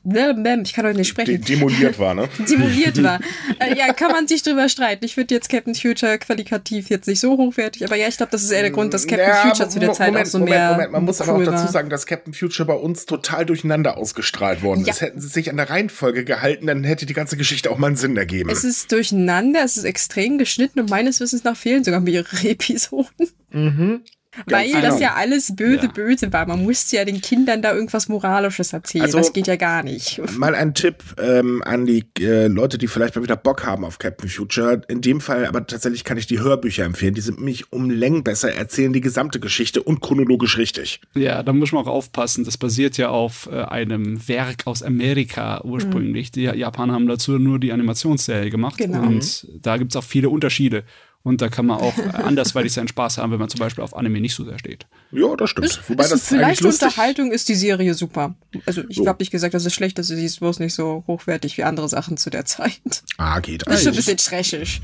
ich 0.63 0.73
kann 0.73 0.85
heute 0.85 0.97
nicht 0.97 1.07
sprechen. 1.07 1.41
De 1.41 1.55
demoliert 1.55 1.99
war, 1.99 2.13
ne? 2.13 2.29
demoliert 2.49 3.01
war. 3.03 3.19
Äh, 3.59 3.77
ja, 3.77 3.93
kann 3.93 4.11
man 4.11 4.27
sich 4.27 4.43
drüber 4.43 4.69
streiten. 4.69 5.05
Ich 5.05 5.15
finde 5.15 5.35
jetzt 5.35 5.49
Captain 5.49 5.75
Future 5.75 6.17
qualitativ 6.17 6.89
jetzt 6.89 7.07
nicht 7.07 7.19
so 7.19 7.37
hochwertig, 7.37 7.85
aber 7.85 7.95
ja, 7.95 8.07
ich 8.07 8.17
glaube, 8.17 8.31
das 8.31 8.43
ist 8.43 8.51
eher 8.51 8.61
der 8.61 8.71
Grund, 8.71 8.93
dass 8.93 9.07
Captain 9.07 9.27
ja, 9.27 9.41
Future 9.47 9.69
zu 9.69 9.79
der 9.79 9.93
Zeit 9.93 10.07
Moment, 10.07 10.27
auch 10.27 10.31
so 10.31 10.39
Moment, 10.39 10.55
mehr. 10.55 10.71
Moment, 10.71 10.91
man 10.91 11.05
muss 11.05 11.21
aber 11.21 11.33
auch 11.33 11.43
dazu 11.43 11.71
sagen, 11.71 11.89
dass 11.89 12.05
Captain 12.05 12.33
Future 12.33 12.67
bei 12.67 12.75
uns 12.75 13.05
total 13.05 13.45
durcheinander 13.45 13.97
ausgestrahlt 13.97 14.61
worden 14.61 14.85
ja. 14.85 14.93
ist. 14.93 15.01
Hätten 15.01 15.19
sie 15.19 15.27
sich 15.27 15.49
an 15.49 15.57
der 15.57 15.69
Reihenfolge 15.69 16.23
gehalten, 16.23 16.67
dann 16.67 16.83
hätte 16.83 17.05
die 17.05 17.13
ganze 17.13 17.37
Geschichte 17.37 17.69
auch 17.71 17.77
mal 17.77 17.87
einen 17.87 17.95
Sinn 17.95 18.17
ergeben. 18.17 18.49
Es 18.49 18.63
ist 18.63 18.91
durcheinander, 18.91 19.63
es 19.63 19.77
ist 19.77 19.83
extrem 19.83 20.37
geschnitten 20.37 20.79
und 20.79 20.89
meines 20.89 21.19
Wissens 21.19 21.43
nach 21.43 21.57
fehlen 21.57 21.83
sogar 21.83 22.01
mehrere 22.13 22.49
Episoden. 22.49 23.29
Mhm. 23.51 24.03
Weil 24.47 24.67
genau. 24.67 24.81
das 24.81 24.99
ja 24.99 25.13
alles 25.13 25.55
böse, 25.55 25.85
ja. 25.85 25.91
böse 25.91 26.33
war. 26.33 26.47
Man 26.47 26.63
musste 26.63 26.95
ja 26.95 27.05
den 27.05 27.21
Kindern 27.21 27.61
da 27.61 27.73
irgendwas 27.73 28.09
Moralisches 28.09 28.73
erzählen. 28.73 29.05
Also, 29.05 29.19
das 29.19 29.31
geht 29.31 29.47
ja 29.47 29.55
gar 29.57 29.83
nicht. 29.83 30.21
Mal 30.37 30.55
ein 30.55 30.73
Tipp 30.73 31.03
ähm, 31.21 31.61
an 31.63 31.85
die 31.85 32.05
äh, 32.19 32.47
Leute, 32.47 32.77
die 32.77 32.87
vielleicht 32.87 33.15
mal 33.15 33.21
wieder 33.21 33.35
Bock 33.35 33.63
haben 33.63 33.85
auf 33.85 33.99
Captain 33.99 34.29
Future. 34.29 34.81
In 34.87 35.01
dem 35.01 35.21
Fall 35.21 35.45
aber 35.45 35.67
tatsächlich 35.67 36.03
kann 36.03 36.17
ich 36.17 36.25
die 36.25 36.39
Hörbücher 36.39 36.83
empfehlen. 36.83 37.13
Die 37.13 37.21
sind 37.21 37.37
nämlich 37.37 37.71
um 37.71 37.89
Längen 37.89 38.23
besser, 38.23 38.53
erzählen 38.53 38.91
die 38.91 39.01
gesamte 39.01 39.39
Geschichte 39.39 39.83
und 39.83 40.01
chronologisch 40.01 40.57
richtig. 40.57 41.01
Ja, 41.13 41.43
da 41.43 41.53
muss 41.53 41.71
man 41.71 41.83
auch 41.83 41.89
aufpassen. 41.89 42.43
Das 42.43 42.57
basiert 42.57 42.97
ja 42.97 43.09
auf 43.09 43.47
äh, 43.51 43.61
einem 43.61 44.27
Werk 44.27 44.65
aus 44.65 44.81
Amerika 44.81 45.61
ursprünglich. 45.63 46.29
Mhm. 46.29 46.33
Die 46.33 46.43
Japaner 46.43 46.93
haben 46.93 47.07
dazu 47.07 47.37
nur 47.37 47.59
die 47.59 47.71
Animationsserie 47.71 48.49
gemacht. 48.49 48.77
Genau. 48.77 49.03
Und 49.03 49.47
da 49.61 49.77
gibt 49.77 49.91
es 49.91 49.95
auch 49.95 50.03
viele 50.03 50.29
Unterschiede. 50.29 50.83
Und 51.23 51.41
da 51.41 51.47
kann 51.47 51.65
man 51.65 51.79
auch 51.79 51.97
andersweitig 52.13 52.73
seinen 52.73 52.89
Spaß 52.89 53.17
haben, 53.17 53.31
wenn 53.31 53.39
man 53.39 53.47
zum 53.47 53.59
Beispiel 53.59 53.83
auf 53.83 53.95
Anime 53.95 54.19
nicht 54.19 54.35
so 54.35 54.43
sehr 54.43 54.59
steht. 54.59 54.87
Ja, 55.11 55.35
das 55.37 55.51
stimmt. 55.51 55.67
Ist, 55.67 55.89
Wobei 55.89 56.03
ist 56.03 56.11
das 56.11 56.27
vielleicht 56.27 56.63
Unterhaltung 56.63 57.31
ist 57.31 57.47
die 57.47 57.55
Serie 57.55 57.93
super. 57.93 58.35
Also 58.65 58.83
ich 58.89 58.97
so. 58.97 59.07
habe 59.07 59.21
nicht 59.21 59.31
gesagt, 59.31 59.53
dass 59.53 59.65
es 59.65 59.73
schlecht 59.73 59.97
ist, 59.99 60.07
sie 60.07 60.25
ist 60.25 60.41
bloß 60.41 60.59
nicht 60.59 60.75
so 60.75 61.05
hochwertig 61.07 61.57
wie 61.57 61.63
andere 61.63 61.87
Sachen 61.87 62.17
zu 62.17 62.29
der 62.29 62.43
Zeit. 62.43 63.03
Ah, 63.17 63.39
geht. 63.39 63.63
Ist 63.63 63.83
schon 63.83 63.93
ein 63.93 63.95
bisschen 63.95 64.17
trashig. 64.17 64.81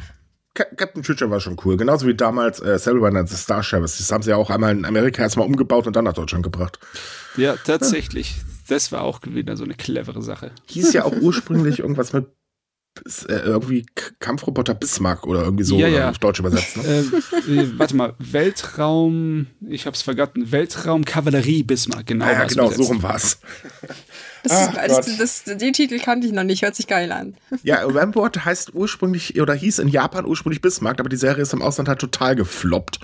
Captain 0.53 1.03
Future 1.03 1.29
war 1.29 1.39
schon 1.39 1.57
cool. 1.63 1.77
Genauso 1.77 2.07
wie 2.07 2.15
damals 2.15 2.59
äh, 2.59 2.79
and 2.83 3.29
the 3.29 3.35
Star 3.35 3.61
Sheriffs. 3.61 3.97
Das 3.97 4.11
haben 4.11 4.23
sie 4.23 4.31
ja 4.31 4.35
auch 4.35 4.49
einmal 4.49 4.71
in 4.71 4.85
Amerika 4.85 5.21
erstmal 5.21 5.45
umgebaut 5.45 5.87
und 5.87 5.95
dann 5.95 6.05
nach 6.05 6.13
Deutschland 6.13 6.43
gebracht. 6.43 6.79
Ja, 7.37 7.55
tatsächlich. 7.55 8.35
Das 8.67 8.91
war 8.91 9.01
auch 9.01 9.21
wieder 9.23 9.57
so 9.57 9.63
eine 9.63 9.73
clevere 9.73 10.21
Sache. 10.21 10.51
Hieß 10.67 10.93
ja 10.93 11.03
auch 11.03 11.13
ursprünglich 11.13 11.79
irgendwas 11.79 12.13
mit 12.13 12.27
irgendwie 13.27 13.85
Kampfroboter 14.19 14.73
Bismarck 14.73 15.25
oder 15.25 15.43
irgendwie 15.43 15.63
so 15.63 15.77
ja, 15.77 15.87
ja. 15.87 16.09
auf 16.09 16.17
Deutsch 16.17 16.39
übersetzt. 16.39 16.77
Ne? 16.77 16.83
Äh, 17.49 17.77
warte 17.77 17.95
mal, 17.95 18.13
Weltraum, 18.19 19.47
ich 19.67 19.85
hab's 19.85 20.01
vergessen, 20.01 20.51
Weltraum-Kavallerie 20.51 21.63
Bismarck, 21.63 22.05
genau. 22.07 22.25
Ah, 22.25 22.33
ja, 22.33 22.45
genau, 22.45 22.69
so 22.69 22.83
rum 22.83 23.01
war's. 23.01 23.39
Das, 24.43 24.71
das, 24.73 25.17
das, 25.17 25.43
den 25.57 25.73
Titel 25.73 25.99
kannte 25.99 26.27
ich 26.27 26.33
noch 26.33 26.43
nicht, 26.43 26.61
hört 26.61 26.75
sich 26.75 26.87
geil 26.87 27.11
an. 27.11 27.35
Ja, 27.63 27.83
Rampart 27.83 28.45
heißt 28.45 28.73
ursprünglich 28.73 29.39
oder 29.39 29.53
hieß 29.53 29.79
in 29.79 29.89
Japan 29.89 30.25
ursprünglich 30.25 30.61
Bismarck, 30.61 30.99
aber 30.99 31.09
die 31.09 31.17
Serie 31.17 31.41
ist 31.41 31.53
im 31.53 31.61
Ausland 31.61 31.89
halt 31.89 31.99
total 31.99 32.35
gefloppt. 32.35 32.99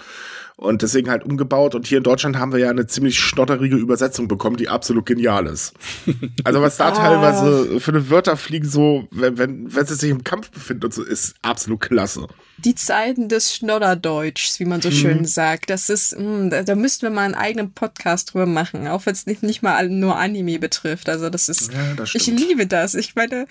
Und 0.58 0.82
deswegen 0.82 1.10
halt 1.10 1.24
umgebaut. 1.24 1.76
Und 1.76 1.86
hier 1.86 1.98
in 1.98 2.04
Deutschland 2.04 2.38
haben 2.38 2.52
wir 2.52 2.60
ja 2.60 2.70
eine 2.70 2.88
ziemlich 2.88 3.20
schnotterige 3.20 3.76
Übersetzung 3.76 4.28
bekommen, 4.28 4.58
die 4.58 4.70
absolut 4.70 5.06
genial 5.06 5.48
ist. 5.48 5.74
Also 6.44 6.62
was 6.62 6.78
da 6.78 6.90
ah. 6.90 6.92
teilweise 6.92 7.80
für 7.80 7.92
eine 7.92 8.10
Wörter 8.10 8.38
fliegen, 8.38 8.68
so, 8.68 9.08
wenn, 9.12 9.38
wenn, 9.38 9.76
wenn 9.76 9.84
es 9.84 9.90
sich 9.90 10.12
im 10.12 10.24
Kampf 10.24 10.52
befindet 10.52 10.86
und 10.86 10.94
so, 10.94 11.04
ist 11.04 11.36
absolut 11.42 11.80
klasse 11.80 12.28
die 12.58 12.76
Zeiten 12.76 13.28
des 13.28 13.54
Schnodderdeutschs, 13.54 14.60
wie 14.60 14.66
man 14.66 14.82
so 14.82 14.90
schön 14.90 15.20
mhm. 15.20 15.26
sagt. 15.26 15.70
Das 15.70 15.90
ist, 15.90 16.18
mh, 16.18 16.20
hm, 16.20 16.50
da, 16.50 16.64
da 16.64 16.76
müssten 16.76 17.04
wir 17.04 17.10
mal 17.10 17.26
einen 17.26 17.36
eigenen 17.36 17.74
Podcast 17.74 18.34
drüber 18.34 18.46
machen, 18.46 18.88
auch 18.88 19.06
wenn 19.06 19.14
es 19.14 19.26
nicht, 19.26 19.44
nicht 19.44 19.62
mal 19.62 19.90
nur 19.90 20.18
Anime 20.18 20.58
betrifft. 20.60 21.10
Also 21.10 21.30
das 21.30 21.50
ist, 21.50 21.74
ja, 21.74 21.94
das 21.96 22.16
ich 22.16 22.28
liebe 22.28 22.66
das. 22.66 22.96
Ich 22.96 23.16
meine, 23.16 23.48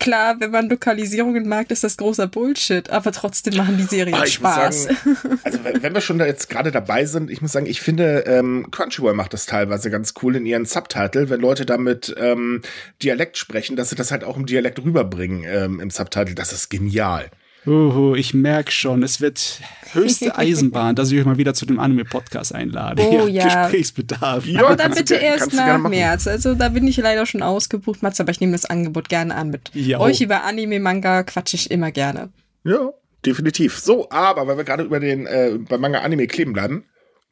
klar, 0.00 0.36
wenn 0.40 0.50
man 0.50 0.68
Lokalisierungen 0.68 1.46
mag, 1.46 1.70
ist 1.70 1.84
das 1.84 1.98
großer 1.98 2.26
Bullshit, 2.26 2.88
aber 2.90 3.12
trotzdem 3.12 3.56
machen 3.56 3.76
die 3.76 3.84
Serien 3.84 4.16
ah, 4.16 4.26
Spaß. 4.26 4.84
Sagen, 4.84 5.40
also 5.44 5.58
wenn 5.62 5.94
wir 5.94 6.00
schon 6.00 6.18
da 6.18 6.26
jetzt 6.26 6.37
gerade 6.46 6.70
dabei 6.70 7.04
sind, 7.04 7.30
ich 7.30 7.42
muss 7.42 7.52
sagen, 7.52 7.66
ich 7.66 7.80
finde, 7.80 8.24
ähm, 8.26 8.68
Crunchyroll 8.70 9.14
macht 9.14 9.32
das 9.32 9.46
teilweise 9.46 9.90
ganz 9.90 10.14
cool 10.22 10.36
in 10.36 10.46
ihren 10.46 10.64
Subtitle, 10.64 11.30
wenn 11.30 11.40
Leute 11.40 11.66
damit 11.66 12.14
ähm, 12.16 12.62
Dialekt 13.02 13.36
sprechen, 13.36 13.74
dass 13.74 13.90
sie 13.90 13.96
das 13.96 14.12
halt 14.12 14.22
auch 14.22 14.36
im 14.36 14.46
Dialekt 14.46 14.78
rüberbringen 14.78 15.44
ähm, 15.44 15.80
im 15.80 15.90
Subtitle. 15.90 16.34
Das 16.36 16.52
ist 16.52 16.68
genial. 16.68 17.30
Uhu, 17.66 18.14
ich 18.14 18.34
merke 18.34 18.70
schon, 18.70 19.02
es 19.02 19.20
wird 19.20 19.60
höchste 19.92 20.38
Eisenbahn, 20.38 20.94
dass 20.94 21.10
ich 21.10 21.18
euch 21.18 21.26
mal 21.26 21.38
wieder 21.38 21.54
zu 21.54 21.66
dem 21.66 21.78
Anime-Podcast 21.80 22.54
einlade. 22.54 23.02
Oh 23.02 23.26
ja. 23.26 23.44
Gesprächsbedarf. 23.44 24.46
Ja, 24.46 24.64
aber 24.64 24.76
dann 24.76 24.94
bitte 24.94 25.16
erst 25.16 25.52
nach 25.52 25.78
März. 25.78 26.26
Also 26.26 26.54
da 26.54 26.68
bin 26.70 26.86
ich 26.86 26.96
leider 26.96 27.26
schon 27.26 27.42
ausgebucht, 27.42 28.02
Mats, 28.02 28.20
aber 28.20 28.30
ich 28.30 28.40
nehme 28.40 28.52
das 28.52 28.64
Angebot 28.64 29.08
gerne 29.08 29.34
an. 29.34 29.50
Mit 29.50 29.70
jo. 29.74 29.98
euch 29.98 30.20
über 30.20 30.44
Anime-Manga 30.44 31.24
quatsche 31.24 31.56
ich 31.56 31.70
immer 31.70 31.90
gerne. 31.90 32.30
Ja, 32.64 32.90
definitiv. 33.24 33.78
So, 33.78 34.10
aber 34.10 34.46
weil 34.46 34.56
wir 34.56 34.64
gerade 34.64 34.84
über 34.84 35.00
den 35.00 35.26
äh, 35.26 35.58
bei 35.58 35.78
Manga-Anime 35.78 36.26
kleben 36.26 36.52
bleiben, 36.52 36.84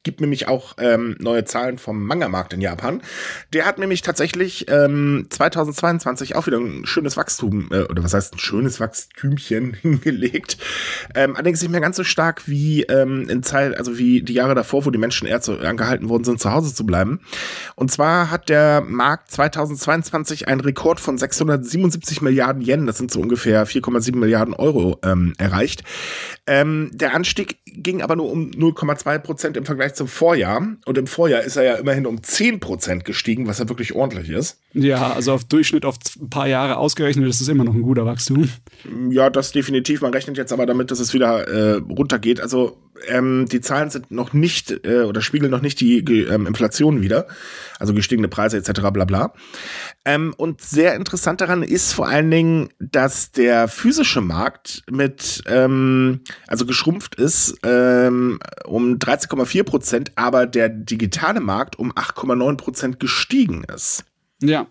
gibt 0.06 0.20
nämlich 0.20 0.46
auch 0.46 0.74
ähm, 0.78 1.16
neue 1.18 1.44
Zahlen 1.44 1.78
vom 1.78 2.06
Manga-Markt 2.06 2.52
in 2.52 2.60
Japan. 2.60 3.02
Der 3.52 3.66
hat 3.66 3.80
nämlich 3.80 4.02
tatsächlich 4.02 4.70
ähm, 4.70 5.26
2022 5.28 6.36
auch 6.36 6.46
wieder 6.46 6.58
ein 6.58 6.86
schönes 6.86 7.16
Wachstum, 7.16 7.68
äh, 7.72 7.80
oder 7.80 8.04
was 8.04 8.14
heißt 8.14 8.34
ein 8.34 8.38
schönes 8.38 8.78
Wachstümchen 8.78 9.74
hingelegt. 9.82 10.58
Ähm, 11.16 11.34
allerdings 11.34 11.60
nicht 11.60 11.72
mehr 11.72 11.80
ganz 11.80 11.96
so 11.96 12.04
stark 12.04 12.46
wie 12.46 12.84
ähm, 12.84 13.28
in 13.28 13.42
Zeit, 13.42 13.76
also 13.76 13.98
wie 13.98 14.22
die 14.22 14.34
Jahre 14.34 14.54
davor, 14.54 14.86
wo 14.86 14.90
die 14.90 14.98
Menschen 14.98 15.26
eher 15.26 15.40
zu, 15.40 15.58
angehalten 15.58 16.08
worden 16.08 16.22
sind, 16.22 16.38
zu 16.38 16.52
Hause 16.52 16.72
zu 16.72 16.86
bleiben. 16.86 17.18
Und 17.74 17.90
zwar 17.90 18.30
hat 18.30 18.48
der 18.48 18.82
Markt 18.82 19.32
2022 19.32 20.46
einen 20.46 20.60
Rekord 20.60 21.00
von 21.00 21.18
677 21.18 22.22
Milliarden 22.22 22.62
Yen, 22.62 22.86
das 22.86 22.98
sind 22.98 23.10
so 23.10 23.18
ungefähr 23.18 23.66
4,7 23.66 24.14
Milliarden 24.14 24.54
Euro, 24.54 25.00
ähm, 25.02 25.32
erreicht. 25.36 25.82
Ähm, 26.46 26.92
der 26.94 27.12
Anstieg 27.12 27.58
ging 27.64 28.02
aber 28.02 28.14
nur 28.14 28.30
um 28.30 28.50
0,2 28.50 29.18
Prozent 29.18 29.56
im 29.56 29.66
Vergleich 29.66 29.95
zum 29.96 30.08
Vorjahr. 30.08 30.76
Und 30.84 30.98
im 30.98 31.06
Vorjahr 31.06 31.42
ist 31.42 31.56
er 31.56 31.64
ja 31.64 31.74
immerhin 31.74 32.06
um 32.06 32.22
10 32.22 32.60
Prozent 32.60 33.04
gestiegen, 33.04 33.46
was 33.46 33.58
ja 33.58 33.68
wirklich 33.68 33.94
ordentlich 33.94 34.30
ist. 34.30 34.60
Ja, 34.72 35.12
also 35.12 35.32
auf 35.32 35.44
Durchschnitt 35.44 35.84
auf 35.84 35.96
ein 36.20 36.30
paar 36.30 36.46
Jahre 36.46 36.76
ausgerechnet 36.76 37.28
ist 37.28 37.40
es 37.40 37.48
immer 37.48 37.64
noch 37.64 37.74
ein 37.74 37.82
guter 37.82 38.06
Wachstum. 38.06 38.48
Ja, 39.10 39.30
das 39.30 39.52
definitiv. 39.52 40.02
Man 40.02 40.12
rechnet 40.12 40.36
jetzt 40.36 40.52
aber 40.52 40.66
damit, 40.66 40.90
dass 40.90 41.00
es 41.00 41.14
wieder 41.14 41.48
äh, 41.48 41.74
runtergeht. 41.76 42.40
Also 42.40 42.76
ähm, 43.08 43.46
die 43.50 43.60
Zahlen 43.60 43.90
sind 43.90 44.10
noch 44.10 44.32
nicht 44.32 44.84
äh, 44.84 45.02
oder 45.02 45.20
spiegeln 45.20 45.50
noch 45.50 45.60
nicht 45.60 45.80
die 45.80 45.98
ähm, 45.98 46.46
Inflation 46.46 47.02
wieder, 47.02 47.26
also 47.78 47.94
gestiegene 47.94 48.28
Preise 48.28 48.56
etc. 48.56 48.80
bla 48.92 49.04
bla. 49.04 49.32
Ähm, 50.04 50.34
und 50.36 50.60
sehr 50.60 50.94
interessant 50.94 51.40
daran 51.40 51.62
ist 51.62 51.92
vor 51.92 52.08
allen 52.08 52.30
Dingen, 52.30 52.68
dass 52.78 53.32
der 53.32 53.68
physische 53.68 54.20
Markt 54.20 54.82
mit, 54.90 55.42
ähm, 55.46 56.20
also 56.46 56.66
geschrumpft 56.66 57.14
ist 57.16 57.56
ähm, 57.62 58.38
um 58.64 58.98
13,4 58.98 59.64
Prozent, 59.64 60.12
aber 60.16 60.46
der 60.46 60.68
digitale 60.68 61.40
Markt 61.40 61.78
um 61.78 61.92
8,9 61.92 62.56
Prozent 62.56 63.00
gestiegen 63.00 63.64
ist. 63.64 64.04
Ja, 64.42 64.66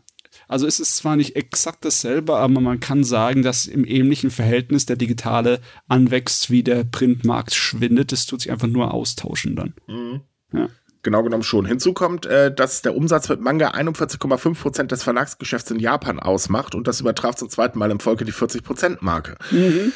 also 0.47 0.67
es 0.67 0.79
ist 0.79 0.97
zwar 0.97 1.15
nicht 1.15 1.35
exakt 1.35 1.85
dasselbe, 1.85 2.37
aber 2.37 2.61
man 2.61 2.79
kann 2.79 3.03
sagen, 3.03 3.43
dass 3.43 3.65
im 3.65 3.85
ähnlichen 3.85 4.31
Verhältnis 4.31 4.85
der 4.85 4.95
digitale 4.95 5.61
anwächst, 5.87 6.49
wie 6.49 6.63
der 6.63 6.83
Printmarkt 6.83 7.53
schwindet. 7.53 8.13
Es 8.13 8.25
tut 8.25 8.41
sich 8.41 8.51
einfach 8.51 8.67
nur 8.67 8.93
austauschen 8.93 9.55
dann. 9.55 9.73
Mhm. 9.87 10.21
Ja. 10.53 10.69
Genau 11.05 11.21
genommen 11.21 11.43
schon. 11.43 11.67
Hinzu 11.67 11.93
kommt, 11.93 12.25
äh, 12.25 12.51
dass 12.51 12.81
der 12.81 12.95
Umsatz 12.95 13.29
mit 13.29 13.39
Manga 13.39 13.69
41,5 13.69 14.55
Prozent 14.55 14.91
des 14.91 15.03
Verlagsgeschäfts 15.03 15.69
in 15.69 15.79
Japan 15.79 16.19
ausmacht 16.19 16.73
und 16.73 16.87
das 16.87 16.99
übertraf 16.99 17.35
zum 17.35 17.47
zweiten 17.47 17.77
Mal 17.77 17.91
im 17.91 17.99
Folge 17.99 18.25
die 18.25 18.31
40 18.31 18.63
Prozent 18.63 19.03
Marke. 19.03 19.35
Mhm. 19.51 19.91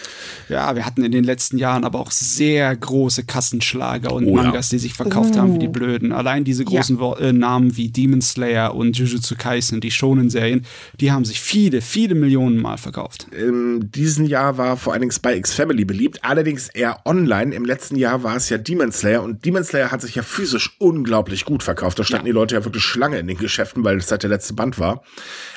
Ja, 0.49 0.75
wir 0.75 0.85
hatten 0.85 1.03
in 1.03 1.11
den 1.11 1.23
letzten 1.23 1.57
Jahren 1.57 1.83
aber 1.83 1.99
auch 1.99 2.11
sehr 2.11 2.75
große 2.75 3.23
Kassenschlager 3.23 4.13
und 4.13 4.27
oh, 4.27 4.35
Mangas, 4.35 4.69
ja. 4.69 4.75
die 4.75 4.79
sich 4.81 4.93
verkauft 4.93 5.31
oh. 5.33 5.39
haben 5.39 5.55
wie 5.55 5.57
die 5.57 5.67
oh. 5.69 5.71
Blöden. 5.71 6.11
Allein 6.11 6.43
diese 6.43 6.63
großen 6.63 6.99
ja. 6.99 7.17
äh, 7.17 7.33
Namen 7.33 7.75
wie 7.75 7.89
Demon 7.89 8.21
Slayer 8.21 8.75
und 8.75 8.95
Jujutsu 8.95 9.33
Kaisen, 9.35 9.81
die 9.81 9.89
Shonen-Serien, 9.89 10.67
die 10.99 11.11
haben 11.11 11.25
sich 11.25 11.41
viele, 11.41 11.81
viele 11.81 12.13
Millionen 12.13 12.61
Mal 12.61 12.77
verkauft. 12.77 13.25
In 13.31 13.89
diesem 13.89 14.25
Jahr 14.25 14.59
war 14.59 14.77
vor 14.77 14.93
allen 14.93 15.01
Dingen 15.01 15.11
Spy 15.11 15.37
X 15.37 15.55
Family 15.55 15.85
beliebt, 15.85 16.23
allerdings 16.23 16.69
eher 16.69 16.99
online. 17.05 17.55
Im 17.55 17.65
letzten 17.65 17.95
Jahr 17.95 18.21
war 18.21 18.35
es 18.35 18.49
ja 18.49 18.59
Demon 18.59 18.91
Slayer 18.91 19.23
und 19.23 19.43
Demon 19.43 19.63
Slayer 19.63 19.89
hat 19.89 20.01
sich 20.01 20.13
ja 20.13 20.21
physisch 20.21 20.77
un 20.79 20.98
unglaublich 20.99 21.45
gut 21.45 21.63
verkauft. 21.63 21.97
Da 21.97 22.03
standen 22.03 22.27
ja. 22.27 22.33
die 22.33 22.35
Leute 22.35 22.55
ja 22.55 22.65
wirklich 22.65 22.83
Schlange 22.83 23.19
in 23.19 23.27
den 23.27 23.37
Geschäften, 23.37 23.83
weil 23.83 23.97
es 23.97 24.11
halt 24.11 24.23
der 24.23 24.29
letzte 24.29 24.53
Band 24.53 24.79
war. 24.79 25.03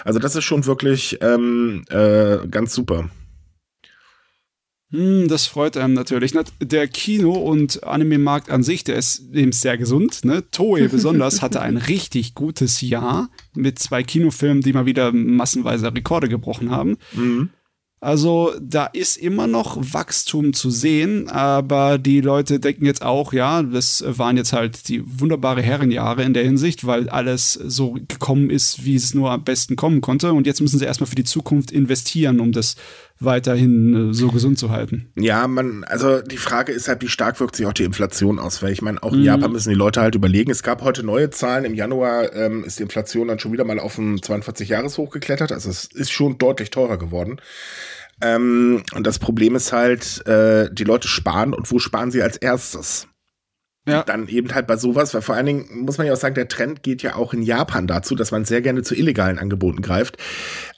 Also 0.05 0.19
das 0.19 0.37
ist 0.37 0.45
schon 0.45 0.67
wirklich 0.67 1.19
ähm, 1.21 1.85
äh, 1.91 2.47
ganz 2.49 2.75
super. 2.75 3.11
Hm, 4.91 5.27
das 5.27 5.47
freut 5.47 5.77
einem 5.77 5.95
natürlich. 5.95 6.33
Der 6.61 6.87
Kino- 6.87 7.33
und 7.33 7.83
Anime-Markt 7.83 8.51
an 8.51 8.63
sich, 8.63 8.85
der 8.85 8.97
ist 8.97 9.35
eben 9.35 9.53
sehr 9.53 9.79
gesund. 9.79 10.25
Ne? 10.25 10.45
Toei 10.51 10.87
besonders 10.87 11.43
hatte 11.43 11.61
ein 11.61 11.77
richtig 11.89 12.35
gutes 12.35 12.81
Jahr 12.83 13.29
mit 13.55 13.79
zwei 13.79 14.03
Kinofilmen, 14.03 14.63
die 14.63 14.73
mal 14.73 14.87
wieder 14.87 15.13
massenweise 15.13 15.93
Rekorde 15.93 16.29
gebrochen 16.29 16.71
haben. 16.71 16.99
Mhm. 17.15 17.51
Also 18.03 18.53
da 18.61 18.87
ist 18.87 19.17
immer 19.17 19.47
noch 19.47 19.77
Wachstum 19.81 20.55
zu 20.55 20.71
sehen, 20.71 21.29
aber 21.29 21.99
die 21.99 22.21
Leute 22.21 22.59
denken 22.59 22.85
jetzt 22.85 23.03
auch, 23.03 23.33
ja, 23.33 23.63
das 23.63 24.03
waren 24.05 24.37
jetzt 24.37 24.53
halt 24.53 24.89
die 24.89 25.05
wunderbare 25.21 25.63
Herrenjahre 25.63 26.25
in 26.25 26.35
der 26.35 26.43
Hinsicht, 26.43 26.85
weil 26.85 27.09
alles 27.09 27.53
so 27.53 27.93
gekommen 27.93 28.51
ist, 28.51 28.85
wie 28.85 28.97
es 28.97 29.15
nur 29.15 29.31
am 29.31 29.45
besten 29.45 29.77
kommen 29.77 30.01
konnte. 30.01 30.33
Und 30.33 30.49
jetzt 30.49 30.61
müssen 30.61 30.81
sie 30.81 30.85
erstmal 30.85 31.07
für 31.07 31.15
die 31.15 31.23
Zukunft 31.23 31.71
investieren, 31.71 32.41
um 32.41 32.51
das 32.51 32.75
weiterhin 33.25 34.11
äh, 34.11 34.15
so 34.15 34.29
gesund 34.29 34.59
zu 34.59 34.71
halten. 34.71 35.13
Ja, 35.17 35.47
man, 35.47 35.85
also 35.85 36.21
die 36.21 36.37
Frage 36.37 36.73
ist 36.73 36.89
halt, 36.89 37.03
wie 37.03 37.09
stark 37.09 37.41
wirkt 37.41 37.57
sich 37.57 37.67
auch 37.67 37.73
die 37.73 37.85
Inflation 37.85 38.39
aus? 38.39 38.63
Weil 38.63 38.73
ich 38.73 38.83
meine, 38.83 39.03
auch 39.03 39.13
in 39.13 39.21
mhm. 39.21 39.25
Japan 39.25 39.53
müssen 39.53 39.71
die 39.71 39.77
Leute 39.77 40.01
halt 40.01 40.15
überlegen. 40.15 40.51
Es 40.51 40.63
gab 40.63 40.83
heute 40.83 41.03
neue 41.03 41.31
Zahlen. 41.31 41.65
Im 41.65 41.75
Januar 41.75 42.35
ähm, 42.35 42.65
ist 42.65 42.79
die 42.79 42.83
Inflation 42.83 43.29
dann 43.29 43.39
schon 43.39 43.53
wieder 43.53 43.65
mal 43.65 43.79
auf 43.79 43.99
ein 43.99 44.19
42-Jahres-Hoch 44.19 45.11
geklettert. 45.11 45.53
Also 45.53 45.71
es 45.71 45.85
ist 45.85 46.13
schon 46.13 46.39
deutlich 46.39 46.71
teurer 46.71 46.99
geworden. 46.99 47.41
Ähm, 48.21 48.83
und 48.95 49.07
das 49.07 49.19
Problem 49.19 49.57
ist 49.57 49.73
halt, 49.73 50.27
äh, 50.27 50.69
die 50.73 50.85
Leute 50.85 51.09
sparen 51.09 51.55
und 51.55 51.71
wo 51.71 51.79
sparen 51.79 52.11
sie 52.11 52.23
als 52.23 52.37
erstes? 52.37 53.09
Ja. 53.85 54.05
dann 54.05 54.29
eben 54.29 54.55
halt 54.55 54.69
bei 54.69 54.77
sowas, 54.77 55.13
weil 55.13 55.23
vor 55.23 55.35
allen 55.35 55.47
Dingen 55.47 55.67
muss 55.81 55.99
man 55.99 56.07
ja 56.07 56.13
auch 56.13 56.19
sagen, 56.19 56.37
der 56.37 56.47
Trend 56.47 56.85
geht 56.85 57.03
ja 57.03 57.17
auch 57.17 57.35
in 57.35 57.43
Japan 57.43 57.89
dazu, 57.89 58.15
dass 58.15 58.31
man 58.31 58.45
sehr 58.45 58.63
gerne 58.63 58.83
zu 58.83 58.95
illegalen 58.95 59.41
Angeboten 59.41 59.83
greift. 59.83 60.19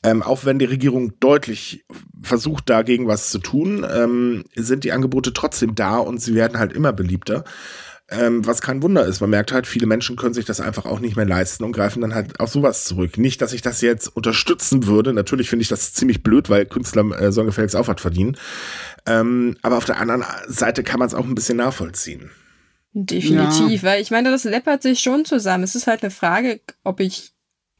Ähm, 0.04 0.23
auch 0.23 0.44
wenn 0.44 0.58
die 0.58 0.66
Regierung 0.66 1.18
deutlich 1.18 1.84
versucht, 2.23 2.68
dagegen 2.68 3.08
was 3.08 3.30
zu 3.30 3.38
tun, 3.38 3.87
ähm, 3.90 4.44
sind 4.54 4.84
die 4.84 4.92
Angebote 4.92 5.32
trotzdem 5.32 5.75
da 5.75 5.96
und 5.96 6.20
sie 6.20 6.34
werden 6.34 6.58
halt 6.58 6.73
immer 6.73 6.92
beliebter. 6.92 7.44
Ähm, 8.11 8.46
was 8.46 8.61
kein 8.61 8.82
Wunder 8.82 9.06
ist. 9.06 9.23
Man 9.23 9.30
merkt 9.30 9.50
halt, 9.50 9.66
viele 9.66 9.87
Menschen 9.87 10.16
können 10.16 10.34
sich 10.34 10.44
das 10.44 10.61
einfach 10.61 10.84
auch 10.84 11.00
nicht 11.00 11.16
mehr 11.16 11.25
leisten 11.25 11.64
und 11.64 11.73
greifen 11.73 12.02
dann 12.02 12.14
halt 12.14 12.38
auf 12.38 12.50
sowas 12.50 12.84
zurück. 12.84 13.16
Nicht, 13.16 13.40
dass 13.40 13.54
ich 13.54 13.62
das 13.62 13.80
jetzt 13.80 14.08
unterstützen 14.14 14.87
würde. 14.87 15.14
Natürlich 15.14 15.49
finde 15.49 15.62
ich 15.62 15.68
das 15.68 15.94
ziemlich 15.94 16.23
blöd, 16.23 16.50
weil 16.50 16.66
Künstler 16.66 17.18
äh, 17.18 17.32
sollen 17.32 17.46
gefälligst 17.46 17.75
Aufwand 17.75 18.02
verdienen. 18.02 18.37
Ähm, 19.06 19.56
aber 19.62 19.78
auf 19.78 19.87
der 19.87 20.00
anderen 20.00 20.23
Seite 20.46 20.82
kann 20.82 20.99
man 20.99 21.08
es 21.08 21.14
auch 21.14 21.25
ein 21.25 21.34
bisschen 21.34 21.56
nachvollziehen. 21.56 22.30
Definitiv, 22.92 23.82
ja. 23.82 23.90
weil 23.90 24.02
ich 24.02 24.11
meine, 24.11 24.30
das 24.30 24.44
läppert 24.44 24.82
sich 24.82 25.00
schon 25.00 25.25
zusammen. 25.25 25.64
Es 25.64 25.75
ist 25.75 25.88
halt 25.88 26.02
eine 26.02 26.12
Frage, 26.12 26.61
ob 26.84 27.00
ich, 27.00 27.32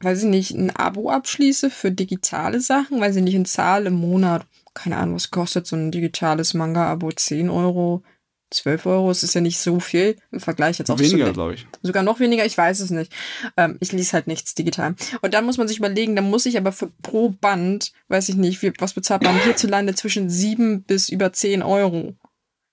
weiß 0.05 0.19
ich 0.19 0.29
nicht, 0.29 0.51
ein 0.51 0.73
Abo 0.75 1.09
abschließe 1.09 1.69
für 1.69 1.91
digitale 1.91 2.61
Sachen, 2.61 3.01
weiß 3.01 3.17
ich 3.17 3.23
nicht, 3.23 3.35
in 3.35 3.45
Zahl 3.45 3.87
im 3.87 3.95
Monat. 3.95 4.45
Keine 4.73 4.97
Ahnung, 4.97 5.15
was 5.15 5.31
kostet 5.31 5.67
so 5.67 5.75
ein 5.75 5.91
digitales 5.91 6.53
Manga-Abo? 6.53 7.11
10 7.11 7.49
Euro, 7.49 8.03
12 8.51 8.85
Euro, 8.85 9.11
es 9.11 9.23
ist 9.23 9.33
ja 9.33 9.41
nicht 9.41 9.57
so 9.57 9.79
viel 9.79 10.17
im 10.31 10.39
Vergleich 10.39 10.77
jetzt 10.77 10.91
auch 10.91 10.99
Weniger, 10.99 11.33
glaube 11.33 11.55
ich. 11.55 11.67
Sogar 11.81 12.03
noch 12.03 12.19
weniger, 12.19 12.45
ich 12.45 12.57
weiß 12.57 12.79
es 12.79 12.91
nicht. 12.91 13.11
Ähm, 13.57 13.77
ich 13.79 13.91
lese 13.91 14.13
halt 14.13 14.27
nichts 14.27 14.53
digital. 14.53 14.95
Und 15.21 15.33
dann 15.33 15.45
muss 15.45 15.57
man 15.57 15.67
sich 15.67 15.77
überlegen, 15.77 16.15
dann 16.15 16.29
muss 16.29 16.45
ich 16.45 16.57
aber 16.57 16.71
für 16.71 16.91
pro 17.01 17.29
Band, 17.29 17.91
weiß 18.07 18.29
ich 18.29 18.35
nicht, 18.35 18.61
wie, 18.61 18.71
was 18.77 18.93
bezahlt 18.93 19.23
man 19.23 19.39
hierzulande 19.43 19.95
zwischen 19.95 20.29
7 20.29 20.83
bis 20.83 21.09
über 21.09 21.33
10 21.33 21.63
Euro 21.63 22.15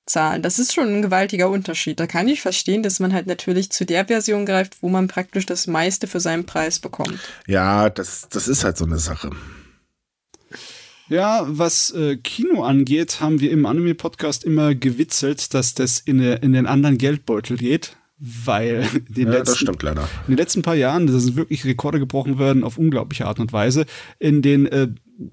zahlen. 0.06 0.42
Das 0.42 0.58
ist 0.58 0.74
schon 0.74 0.88
ein 0.88 1.02
gewaltiger 1.02 1.48
Unterschied. 1.48 2.00
Da 2.00 2.06
kann 2.06 2.28
ich 2.28 2.40
verstehen, 2.40 2.82
dass 2.82 3.00
man 3.00 3.12
halt 3.12 3.26
natürlich 3.26 3.70
zu 3.70 3.84
der 3.84 4.06
Version 4.06 4.46
greift, 4.46 4.82
wo 4.82 4.88
man 4.88 5.08
praktisch 5.08 5.46
das 5.46 5.66
meiste 5.66 6.06
für 6.06 6.20
seinen 6.20 6.44
Preis 6.44 6.78
bekommt. 6.78 7.18
Ja, 7.46 7.90
das, 7.90 8.28
das 8.30 8.48
ist 8.48 8.64
halt 8.64 8.76
so 8.76 8.84
eine 8.84 8.98
Sache. 8.98 9.30
Ja, 11.08 11.44
was 11.46 11.90
äh, 11.90 12.16
Kino 12.16 12.62
angeht, 12.62 13.20
haben 13.20 13.40
wir 13.40 13.50
im 13.50 13.66
Anime-Podcast 13.66 14.44
immer 14.44 14.74
gewitzelt, 14.74 15.52
dass 15.52 15.74
das 15.74 15.98
in, 15.98 16.20
in 16.20 16.52
den 16.52 16.66
anderen 16.66 16.98
Geldbeutel 16.98 17.56
geht 17.56 17.96
weil 18.22 18.88
in 19.08 19.14
den, 19.14 19.26
ja, 19.26 19.38
letzten, 19.38 19.66
in 19.68 20.06
den 20.28 20.36
letzten 20.36 20.62
paar 20.62 20.76
Jahren, 20.76 21.08
da 21.08 21.18
sind 21.18 21.34
wirklich 21.34 21.64
Rekorde 21.64 21.98
gebrochen 21.98 22.38
worden 22.38 22.62
auf 22.62 22.78
unglaubliche 22.78 23.26
Art 23.26 23.40
und 23.40 23.52
Weise, 23.52 23.84
in 24.20 24.42
den 24.42 24.66
äh, 24.66 24.88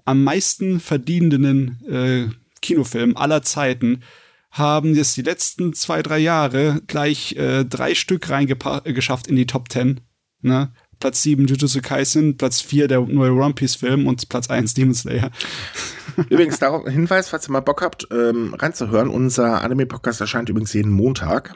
am 0.06 0.24
meisten 0.24 0.80
verdienenden 0.80 1.80
äh, 1.88 2.34
Kinofilmen 2.62 3.16
aller 3.16 3.44
Zeiten 3.44 4.02
haben 4.52 4.96
jetzt 4.96 5.16
die 5.18 5.22
letzten 5.22 5.74
zwei, 5.74 6.02
drei 6.02 6.20
Jahre 6.20 6.82
gleich 6.88 7.36
äh, 7.36 7.66
drei 7.66 7.94
Stück 7.96 8.30
reingeschafft 8.30 9.28
in 9.28 9.36
die 9.36 9.46
Top 9.46 9.70
Ten. 9.70 10.02
Ne? 10.42 10.72
Platz 11.00 11.24
7 11.24 11.48
Jujutsu 11.48 11.80
Kaisen, 11.82 12.36
Platz 12.38 12.60
4 12.62 12.88
der 12.88 13.02
neue 13.02 13.32
One 13.34 13.54
Piece 13.54 13.76
Film 13.76 14.06
und 14.08 14.28
Platz 14.28 14.50
1 14.50 14.74
Demon 14.74 14.94
Slayer. 14.94 15.32
Übrigens, 16.30 16.60
darauf 16.60 16.86
Hinweis, 16.88 17.30
falls 17.30 17.48
ihr 17.48 17.54
mal 17.54 17.62
Bock 17.62 17.82
habt, 17.82 18.08
ähm, 18.12 18.54
reinzuhören, 18.54 19.10
unser 19.10 19.62
Anime-Podcast 19.62 20.20
erscheint 20.20 20.50
übrigens 20.50 20.74
jeden 20.74 20.92
Montag. 20.92 21.54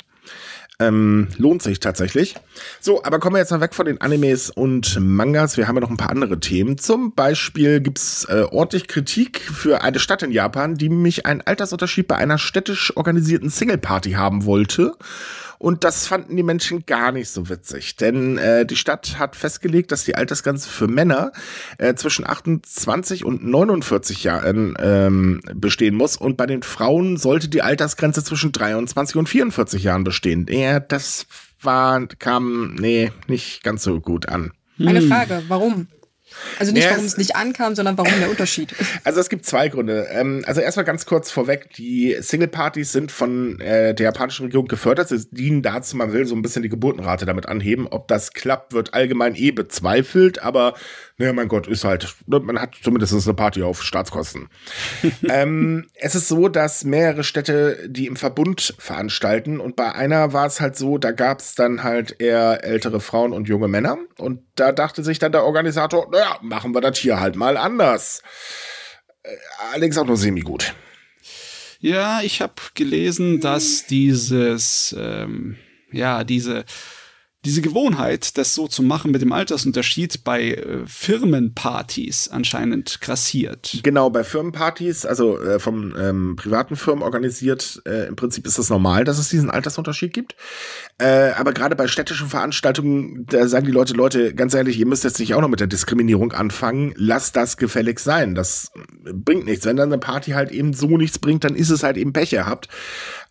Ähm, 0.88 1.28
lohnt 1.38 1.62
sich 1.62 1.80
tatsächlich. 1.80 2.36
So, 2.80 3.04
aber 3.04 3.20
kommen 3.20 3.36
wir 3.36 3.40
jetzt 3.40 3.52
mal 3.52 3.62
weg 3.62 3.74
von 3.74 3.86
den 3.86 4.02
Animes 4.02 4.50
und 4.50 5.00
Mangas. 5.00 5.58
Wir 5.58 5.68
haben 5.68 5.75
ja 5.75 5.82
noch 5.82 5.90
ein 5.90 5.98
paar 5.98 6.10
andere 6.10 6.40
Themen. 6.40 6.78
Zum 6.78 7.13
Beispiel 7.13 7.80
gibt's 7.80 8.25
äh, 8.25 8.46
ordentlich 8.52 8.88
Kritik 8.88 9.40
für 9.40 9.82
eine 9.82 10.00
Stadt 10.00 10.24
in 10.24 10.32
Japan, 10.32 10.75
die 10.75 10.90
mich 10.90 11.25
einen 11.25 11.42
Altersunterschied 11.42 12.08
bei 12.08 12.18
einer 12.18 12.38
städtisch 12.38 12.96
organisierten 12.98 13.50
Single-Party 13.50 14.12
haben 14.12 14.46
wollte. 14.46 14.94
Und 15.63 15.86
das 15.86 16.08
fanden 16.08 16.36
die 16.36 16.43
Menschen 16.43 16.86
gar 16.86 17.13
nicht 17.13 17.29
so 17.29 17.48
witzig, 17.48 17.96
denn 17.96 18.38
äh, 18.38 18.65
die 18.65 18.75
Stadt 18.75 19.17
hat 19.17 19.38
festgelegt, 19.38 19.93
dass 19.93 20.03
die 20.03 20.15
Altersgrenze 20.15 20.67
für 20.67 20.89
Männer 20.89 21.32
äh, 21.77 21.93
zwischen 21.93 22.27
28 22.27 23.24
und 23.24 23.46
49 23.46 24.25
Jahren 24.25 24.75
ähm, 24.77 25.39
bestehen 25.55 25.96
muss 25.96 26.17
und 26.17 26.36
bei 26.36 26.48
den 26.48 26.63
Frauen 26.63 27.15
sollte 27.15 27.48
die 27.48 27.62
Altersgrenze 27.62 28.25
zwischen 28.25 28.51
23 28.51 29.15
und 29.15 29.29
44 29.29 29.84
Jahren 29.84 30.03
bestehen. 30.03 30.48
Ja, 30.50 30.82
das 30.82 31.27
war, 31.62 32.08
kam, 32.08 32.75
nee, 32.75 33.13
nicht 33.27 33.63
ganz 33.63 33.84
so 33.84 34.01
gut 34.01 34.27
an. 34.27 34.51
Eine 34.77 35.01
Frage, 35.01 35.43
warum? 35.48 35.88
Also 36.60 36.72
nicht, 36.72 36.90
warum 36.90 37.06
es 37.06 37.18
nicht 37.18 37.36
ankam, 37.36 37.75
sondern 37.75 37.98
warum 37.98 38.13
der 38.20 38.30
Unterschied. 38.30 38.74
Also 39.06 39.20
es 39.20 39.30
gibt 39.30 39.46
zwei 39.46 39.70
Gründe. 39.70 40.08
Ähm, 40.12 40.44
also 40.46 40.62
erstmal 40.62 40.86
ganz 40.86 41.06
kurz 41.06 41.30
vorweg, 41.30 41.74
die 41.74 42.16
Single-Partys 42.20 42.92
sind 42.92 43.12
von 43.12 43.60
äh, 43.60 43.94
der 43.94 44.06
japanischen 44.06 44.46
Regierung 44.46 44.68
gefördert. 44.68 45.10
Sie 45.10 45.25
dienen 45.32 45.62
dazu, 45.62 45.98
man 45.98 46.13
will 46.13 46.25
so 46.25 46.36
ein 46.36 46.42
bisschen 46.42 46.63
die 46.63 46.70
Geburtenrate 46.70 47.25
damit 47.25 47.48
anheben. 47.48 47.88
Ob 47.88 48.08
das 48.08 48.34
klappt, 48.34 48.74
wird 48.74 48.94
allgemein 48.94 49.36
eh 49.36 49.52
bezweifelt, 49.52 50.42
aber 50.42 50.75
naja, 51.24 51.32
mein 51.32 51.48
Gott, 51.48 51.68
ist 51.68 51.86
halt, 51.86 52.15
ne, 52.25 52.42
man 52.42 52.60
hat 52.60 52.75
zumindest 52.82 53.13
eine 53.13 53.34
Party 53.34 53.63
auf 53.63 53.82
Staatskosten. 53.82 54.50
ähm, 55.30 55.88
es 55.94 56.15
ist 56.15 56.27
so, 56.27 56.50
dass 56.50 56.84
mehrere 56.84 57.24
Städte 57.24 57.88
die 57.88 58.08
im 58.08 58.18
Verbund 58.18 58.75
veranstalten 58.77 59.62
und 59.62 59.77
bei 59.77 59.94
einer 59.94 60.34
war 60.34 60.46
es 60.46 60.60
halt 60.60 60.75
so, 60.75 60.98
da 60.98 61.12
gab 61.12 61.39
es 61.39 61.56
dann 61.56 61.84
halt 61.84 62.20
eher 62.20 62.65
ältere 62.65 63.00
Frauen 63.00 63.32
und 63.32 63.48
junge 63.48 63.70
Männer 63.70 64.00
und 64.18 64.42
da 64.56 64.74
dachte 64.74 65.01
sich 65.01 65.18
dann 65.18 65.32
der 65.32 65.46
Organisator, 65.46 66.10
naja, 66.12 66.39
machen 66.42 66.74
wir 66.74 66.82
das 66.82 66.98
hier 66.98 67.22
halt 67.22 67.38
mal 67.38 67.56
anders. 67.56 68.22
Äh, 69.24 69.30
allerdings 69.72 69.98
auch 69.98 70.06
nur 70.06 70.18
semi-gut. 70.18 70.75
Ja, 71.80 72.20
ich 72.22 72.42
habe 72.42 72.56
gelesen, 72.74 73.39
dass 73.39 73.86
dieses, 73.86 74.94
ähm, 75.00 75.56
ja, 75.89 76.25
diese 76.25 76.65
diese 77.46 77.62
Gewohnheit, 77.62 78.38
das 78.38 78.54
so 78.54 78.68
zu 78.68 78.84
machen 78.84 79.12
mit 79.12 79.22
dem 79.22 79.34
Altersunterschied 79.34 80.24
bei 80.24 80.52
äh, 80.52 80.86
Firmenpartys 80.86 82.30
anscheinend 82.30 83.02
grassiert. 83.02 83.80
Genau, 83.84 84.10
bei 84.10 84.24
Firmenpartys, 84.24 85.06
also 85.06 85.40
äh, 85.40 85.60
vom 85.60 85.94
ähm, 85.98 86.36
privaten 86.38 86.76
Firmen 86.76 87.04
organisiert, 87.04 87.82
äh, 87.86 88.08
im 88.08 88.16
Prinzip 88.16 88.46
ist 88.46 88.54
es 88.54 88.68
das 88.68 88.70
normal, 88.70 89.04
dass 89.04 89.20
es 89.20 89.30
diesen 89.30 89.50
Altersunterschied 89.50 90.14
gibt. 90.14 90.36
Äh, 91.00 91.32
aber 91.32 91.54
gerade 91.54 91.76
bei 91.76 91.88
städtischen 91.88 92.30
Veranstaltungen, 92.30 93.26
da 93.26 93.48
sagen 93.48 93.66
die 93.66 93.72
Leute, 93.72 93.94
Leute, 93.94 94.34
ganz 94.34 94.54
ehrlich, 94.54 94.80
ihr 94.80 94.86
müsst 94.86 95.04
jetzt 95.04 95.20
nicht 95.20 95.34
auch 95.34 95.42
noch 95.42 95.50
mit 95.50 95.60
der 95.60 95.68
Diskriminierung 95.68 96.32
anfangen, 96.32 96.94
lasst 96.96 97.36
das 97.36 97.58
gefällig 97.58 98.00
sein. 98.00 98.36
Das 98.36 98.72
bringt 99.04 99.46
nichts. 99.46 99.66
Wenn 99.66 99.76
dann 99.76 99.92
eine 99.92 100.00
Party 100.00 100.32
halt 100.32 100.52
eben 100.52 100.74
so 100.74 100.98
nichts 100.98 101.20
bringt, 101.20 101.44
dann 101.44 101.56
ist 101.56 101.70
es 101.70 101.84
halt 101.84 101.98
eben 101.98 102.14
Pech 102.14 102.30
gehabt. 102.30 102.70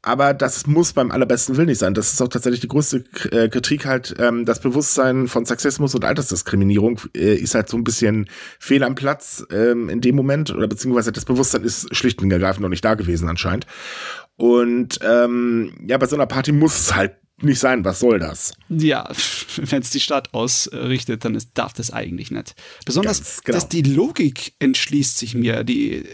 Aber 0.05 0.35
das 0.35 0.67
muss 0.67 0.93
beim 0.93 1.13
allerbesten 1.13 1.57
Willen 1.57 1.69
nicht 1.69 1.79
sein. 1.79 1.95
Das 1.95 2.13
ist 2.13 2.21
auch 2.21 2.29
tatsächlich 2.29 2.61
die 2.61 2.69
größte 2.69 3.05
äh, 3.31 3.49
Kritik 3.49 3.87
halt. 3.87 4.17
Ähm, 4.19 4.45
das 4.45 4.61
Bewusstsein 4.61 5.29
von 5.29 5.47
Sexismus 5.47 5.95
und 5.95 6.05
Altersdiskriminierung 6.05 7.01
äh, 7.17 7.35
ist 7.35 7.55
halt 7.55 7.69
so 7.69 7.77
ein 7.77 7.85
bisschen 7.85 8.29
fehl 8.59 8.83
am 8.83 8.97
Platz 8.97 9.47
ähm, 9.53 9.89
in 9.89 10.01
dem 10.01 10.17
Moment. 10.17 10.51
Oder 10.51 10.67
beziehungsweise 10.67 11.13
das 11.13 11.25
Bewusstsein 11.25 11.63
ist 11.63 11.95
schlicht 11.95 12.21
und 12.21 12.33
ergreifend 12.33 12.63
noch 12.63 12.69
nicht 12.69 12.85
da 12.85 12.95
gewesen 12.95 13.29
anscheinend. 13.29 13.67
Und 14.37 14.99
ähm, 15.03 15.73
ja, 15.87 15.99
bei 15.99 16.07
so 16.07 16.17
einer 16.17 16.27
Party 16.27 16.51
muss 16.51 16.81
es 16.81 16.95
halt 16.97 17.15
nicht 17.41 17.61
sein. 17.61 17.85
Was 17.85 18.01
soll 18.01 18.19
das? 18.19 18.55
Ja, 18.69 19.09
wenn 19.57 19.83
es 19.83 19.91
die 19.91 20.01
Stadt 20.01 20.35
ausrichtet, 20.35 21.25
dann 21.25 21.37
ist, 21.37 21.51
darf 21.55 21.75
das 21.75 21.93
eigentlich 21.93 22.33
nicht. 22.33 22.57
Besonders, 22.85 23.43
genau. 23.45 23.57
dass 23.57 23.69
die 23.69 23.83
Logik 23.83 24.55
entschließt 24.59 25.17
sich 25.17 25.35
mir. 25.37 25.63
Die 25.63 26.05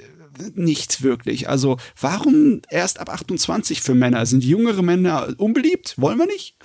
nicht 0.54 1.02
wirklich. 1.02 1.48
Also 1.48 1.78
warum 2.00 2.62
erst 2.70 3.00
ab 3.00 3.10
28 3.10 3.80
für 3.80 3.94
Männer? 3.94 4.26
Sind 4.26 4.44
jüngere 4.44 4.82
Männer 4.82 5.34
unbeliebt? 5.38 5.94
Wollen 5.98 6.18
wir 6.18 6.26
nicht? 6.26 6.56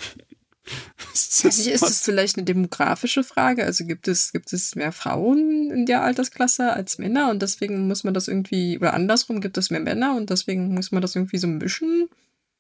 ist, 1.14 1.44
ist 1.44 1.84
es 1.84 2.02
vielleicht 2.02 2.38
eine 2.38 2.46
demografische 2.46 3.24
Frage? 3.24 3.66
Also 3.66 3.86
gibt 3.86 4.08
es, 4.08 4.32
gibt 4.32 4.54
es 4.54 4.76
mehr 4.76 4.92
Frauen 4.92 5.72
in 5.72 5.86
der 5.86 6.04
Altersklasse 6.04 6.72
als 6.74 6.98
Männer 6.98 7.30
und 7.30 7.42
deswegen 7.42 7.88
muss 7.88 8.04
man 8.04 8.14
das 8.14 8.28
irgendwie, 8.28 8.78
oder 8.78 8.94
andersrum 8.94 9.42
gibt 9.42 9.58
es 9.58 9.70
mehr 9.70 9.82
Männer 9.82 10.16
und 10.16 10.30
deswegen 10.30 10.74
muss 10.74 10.92
man 10.92 11.02
das 11.02 11.16
irgendwie 11.16 11.38
so 11.38 11.48
mischen? 11.48 12.08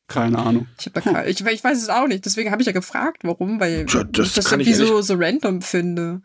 Keine 0.08 0.38
Ahnung. 0.38 0.67
Ich, 0.80 0.86
hab 0.86 0.93
da 0.93 1.02
keine, 1.02 1.30
ich, 1.30 1.45
ich 1.45 1.63
weiß 1.63 1.82
es 1.82 1.89
auch 1.89 2.08
nicht, 2.08 2.26
deswegen 2.26 2.52
habe 2.52 2.62
ich 2.62 2.65
ja 2.65 2.73
gefragt, 2.73 3.23
warum, 3.23 3.60
weil 3.60 3.86
ja, 3.88 4.04
das 4.04 4.28
ich 4.28 4.34
das 4.34 4.52
irgendwie 4.52 4.73
so, 4.73 5.02
so 5.02 5.15
random 5.15 5.62
finde. 5.62 6.21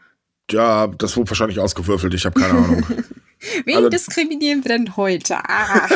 Ja, 0.51 0.89
das 0.89 1.17
wurde 1.17 1.31
wahrscheinlich 1.31 1.61
ausgewürfelt, 1.61 2.13
ich 2.15 2.25
habe 2.25 2.41
keine 2.41 2.59
Ahnung. 2.59 2.85
Wen 3.65 3.77
also, 3.77 3.89
diskriminieren 3.89 4.65
wir 4.65 4.71
denn 4.71 4.97
heute? 4.97 5.37
Ah. 5.37 5.89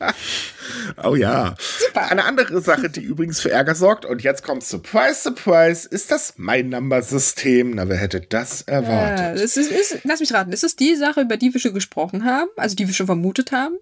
oh 1.04 1.14
ja. 1.14 1.54
Super. 1.58 2.10
Eine 2.10 2.24
andere 2.24 2.60
Sache, 2.60 2.90
die 2.90 3.00
übrigens 3.00 3.40
für 3.40 3.50
Ärger 3.50 3.74
sorgt, 3.74 4.04
und 4.04 4.22
jetzt 4.22 4.42
kommt 4.42 4.64
Surprise, 4.64 5.20
Surprise, 5.22 5.88
ist 5.88 6.10
das 6.10 6.34
mein 6.36 6.70
Number-System. 6.70 7.70
Na, 7.70 7.88
wer 7.88 7.96
hätte 7.96 8.20
das 8.20 8.62
erwartet? 8.62 9.18
Ja, 9.18 9.42
das 9.42 9.56
ist, 9.56 9.70
ist, 9.70 9.98
lass 10.04 10.20
mich 10.20 10.32
raten, 10.32 10.52
ist 10.52 10.64
es 10.64 10.76
die 10.76 10.96
Sache, 10.96 11.22
über 11.22 11.36
die 11.36 11.52
wir 11.52 11.60
schon 11.60 11.74
gesprochen 11.74 12.24
haben, 12.24 12.50
also 12.56 12.74
die 12.74 12.86
wir 12.86 12.94
schon 12.94 13.06
vermutet 13.06 13.52
haben? 13.52 13.76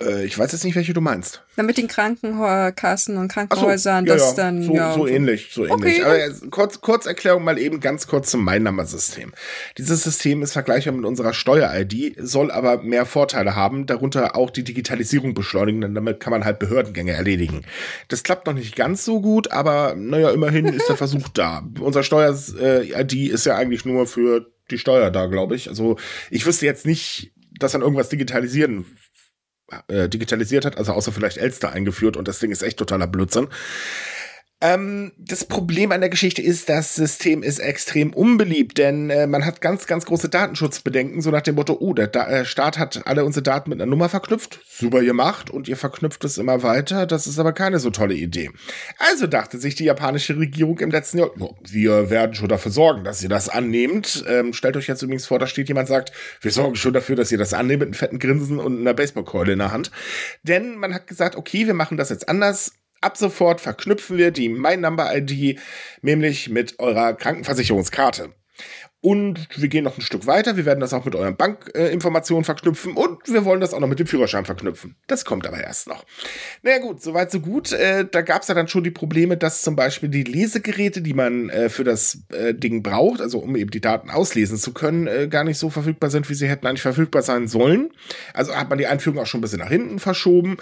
Äh, 0.00 0.24
ich 0.24 0.38
weiß 0.38 0.52
jetzt 0.52 0.64
nicht, 0.64 0.76
welche 0.76 0.92
du 0.92 1.00
meinst. 1.00 1.42
Na, 1.56 1.62
mit 1.62 1.76
den 1.76 1.88
Krankenkassen 1.88 3.16
und 3.16 3.28
Krankenhäusern, 3.28 4.04
so, 4.04 4.12
ja, 4.12 4.16
das 4.16 4.30
ja. 4.30 4.44
dann. 4.44 4.62
So, 4.62 4.74
ja. 4.74 4.94
so 4.94 5.06
ähnlich, 5.06 5.48
so 5.52 5.66
ähnlich. 5.66 6.00
Okay. 6.00 6.30
Aber 6.30 6.50
kurz, 6.50 6.80
Kurzerklärung 6.80 7.42
mal 7.42 7.58
eben 7.58 7.80
ganz 7.80 8.06
kurz 8.06 8.30
zum 8.30 8.44
Mein-Nummer-System. 8.44 9.32
Dieses 9.76 10.02
System 10.04 10.42
ist 10.42 10.52
vergleichbar 10.52 10.94
mit 10.94 11.04
unserer 11.04 11.32
Steuer-ID, 11.32 12.16
soll 12.18 12.50
aber 12.50 12.82
mehr 12.82 13.06
Vorteile 13.06 13.56
haben, 13.56 13.86
darunter 13.86 14.36
auch 14.36 14.50
die 14.50 14.64
Digitalisierung 14.64 15.34
beschleunigen, 15.34 15.80
denn 15.80 15.94
damit 15.94 16.20
kann 16.20 16.30
man 16.30 16.44
halt 16.44 16.58
Behördengänge 16.58 17.12
erledigen. 17.12 17.62
Das 18.08 18.22
klappt 18.22 18.46
noch 18.46 18.54
nicht 18.54 18.76
ganz 18.76 19.04
so 19.04 19.20
gut, 19.20 19.50
aber 19.50 19.94
naja, 19.96 20.30
immerhin 20.30 20.66
ist 20.66 20.88
der 20.88 20.96
Versuch 20.98 21.28
da. 21.28 21.64
Unser 21.80 22.02
Steuer-ID 22.02 23.30
ist 23.30 23.46
ja 23.46 23.56
eigentlich 23.56 23.84
nur 23.84 24.06
für 24.06 24.46
die 24.70 24.78
Steuer 24.78 25.10
da, 25.10 25.26
glaube 25.26 25.56
ich. 25.56 25.68
Also 25.68 25.96
ich 26.30 26.46
wüsste 26.46 26.66
jetzt 26.66 26.86
nicht, 26.86 27.32
dass 27.58 27.72
dann 27.72 27.82
irgendwas 27.82 28.08
digitalisieren 28.08 28.84
äh, 29.88 30.08
digitalisiert 30.08 30.64
hat, 30.64 30.78
also 30.78 30.92
außer 30.92 31.12
vielleicht 31.12 31.36
Elster 31.36 31.72
eingeführt 31.72 32.16
und 32.16 32.28
das 32.28 32.38
Ding 32.38 32.50
ist 32.50 32.62
echt 32.62 32.78
totaler 32.78 33.06
Blödsinn. 33.06 33.48
Ähm, 34.60 35.12
das 35.16 35.44
Problem 35.44 35.92
an 35.92 36.00
der 36.00 36.10
Geschichte 36.10 36.42
ist, 36.42 36.68
das 36.68 36.96
System 36.96 37.44
ist 37.44 37.60
extrem 37.60 38.12
unbeliebt, 38.12 38.76
denn 38.78 39.08
äh, 39.08 39.28
man 39.28 39.44
hat 39.44 39.60
ganz, 39.60 39.86
ganz 39.86 40.04
große 40.04 40.28
Datenschutzbedenken, 40.28 41.20
so 41.20 41.30
nach 41.30 41.42
dem 41.42 41.54
Motto, 41.54 41.76
oh, 41.78 41.94
der 41.94 42.08
da 42.08 42.26
äh, 42.26 42.44
Staat 42.44 42.76
hat 42.76 43.06
alle 43.06 43.24
unsere 43.24 43.44
Daten 43.44 43.70
mit 43.70 43.80
einer 43.80 43.88
Nummer 43.88 44.08
verknüpft, 44.08 44.60
super 44.68 45.02
gemacht 45.02 45.48
und 45.48 45.68
ihr 45.68 45.76
verknüpft 45.76 46.24
es 46.24 46.38
immer 46.38 46.64
weiter, 46.64 47.06
das 47.06 47.28
ist 47.28 47.38
aber 47.38 47.52
keine 47.52 47.78
so 47.78 47.90
tolle 47.90 48.14
Idee. 48.14 48.50
Also 48.98 49.28
dachte 49.28 49.58
sich 49.58 49.76
die 49.76 49.84
japanische 49.84 50.36
Regierung 50.36 50.80
im 50.80 50.90
letzten 50.90 51.18
Jahr, 51.18 51.30
oh, 51.38 51.54
wir 51.62 52.10
werden 52.10 52.34
schon 52.34 52.48
dafür 52.48 52.72
sorgen, 52.72 53.04
dass 53.04 53.22
ihr 53.22 53.28
das 53.28 53.48
annehmt. 53.48 54.24
Ähm, 54.26 54.52
stellt 54.52 54.76
euch 54.76 54.88
jetzt 54.88 55.02
übrigens 55.02 55.26
vor, 55.26 55.38
da 55.38 55.46
steht 55.46 55.68
jemand, 55.68 55.86
sagt, 55.86 56.10
wir 56.40 56.50
sorgen 56.50 56.74
schon 56.74 56.94
dafür, 56.94 57.14
dass 57.14 57.30
ihr 57.30 57.38
das 57.38 57.54
annehmt 57.54 57.78
mit 57.78 57.86
einem 57.88 57.94
fetten 57.94 58.18
Grinsen 58.18 58.58
und 58.58 58.80
einer 58.80 58.94
Baseballkeule 58.94 59.52
in 59.52 59.60
der 59.60 59.70
Hand. 59.70 59.92
Denn 60.42 60.78
man 60.78 60.94
hat 60.94 61.06
gesagt, 61.06 61.36
okay, 61.36 61.68
wir 61.68 61.74
machen 61.74 61.96
das 61.96 62.10
jetzt 62.10 62.28
anders 62.28 62.72
Ab 63.00 63.16
sofort 63.16 63.60
verknüpfen 63.60 64.18
wir 64.18 64.30
die 64.30 64.48
My 64.48 64.76
Number 64.76 65.16
ID 65.16 65.60
nämlich 66.02 66.48
mit 66.48 66.78
eurer 66.78 67.14
Krankenversicherungskarte. 67.14 68.34
Und 69.00 69.48
wir 69.56 69.68
gehen 69.68 69.84
noch 69.84 69.96
ein 69.96 70.02
Stück 70.02 70.26
weiter. 70.26 70.56
Wir 70.56 70.64
werden 70.64 70.80
das 70.80 70.92
auch 70.92 71.04
mit 71.04 71.14
euren 71.14 71.36
Bankinformationen 71.36 72.42
äh, 72.42 72.44
verknüpfen 72.44 72.94
und 72.94 73.28
wir 73.28 73.44
wollen 73.44 73.60
das 73.60 73.72
auch 73.72 73.78
noch 73.78 73.86
mit 73.86 74.00
dem 74.00 74.08
Führerschein 74.08 74.44
verknüpfen. 74.44 74.96
Das 75.06 75.24
kommt 75.24 75.46
aber 75.46 75.60
erst 75.60 75.86
noch. 75.86 76.04
Naja 76.62 76.78
gut, 76.78 77.00
soweit 77.00 77.30
so 77.30 77.38
gut. 77.38 77.70
Äh, 77.70 78.06
da 78.10 78.22
gab 78.22 78.42
es 78.42 78.48
ja 78.48 78.56
dann 78.56 78.66
schon 78.66 78.82
die 78.82 78.90
Probleme, 78.90 79.36
dass 79.36 79.62
zum 79.62 79.76
Beispiel 79.76 80.08
die 80.08 80.24
Lesegeräte, 80.24 81.00
die 81.00 81.14
man 81.14 81.48
äh, 81.48 81.68
für 81.68 81.84
das 81.84 82.24
äh, 82.32 82.54
Ding 82.54 82.82
braucht, 82.82 83.20
also 83.20 83.38
um 83.38 83.54
eben 83.54 83.70
die 83.70 83.80
Daten 83.80 84.10
auslesen 84.10 84.58
zu 84.58 84.74
können, 84.74 85.06
äh, 85.06 85.28
gar 85.28 85.44
nicht 85.44 85.58
so 85.58 85.70
verfügbar 85.70 86.10
sind, 86.10 86.28
wie 86.28 86.34
sie 86.34 86.48
hätten 86.48 86.66
eigentlich 86.66 86.82
verfügbar 86.82 87.22
sein 87.22 87.46
sollen. 87.46 87.90
Also 88.34 88.56
hat 88.56 88.68
man 88.68 88.78
die 88.78 88.88
Einführung 88.88 89.20
auch 89.20 89.26
schon 89.26 89.38
ein 89.38 89.42
bisschen 89.42 89.60
nach 89.60 89.68
hinten 89.68 90.00
verschoben. 90.00 90.56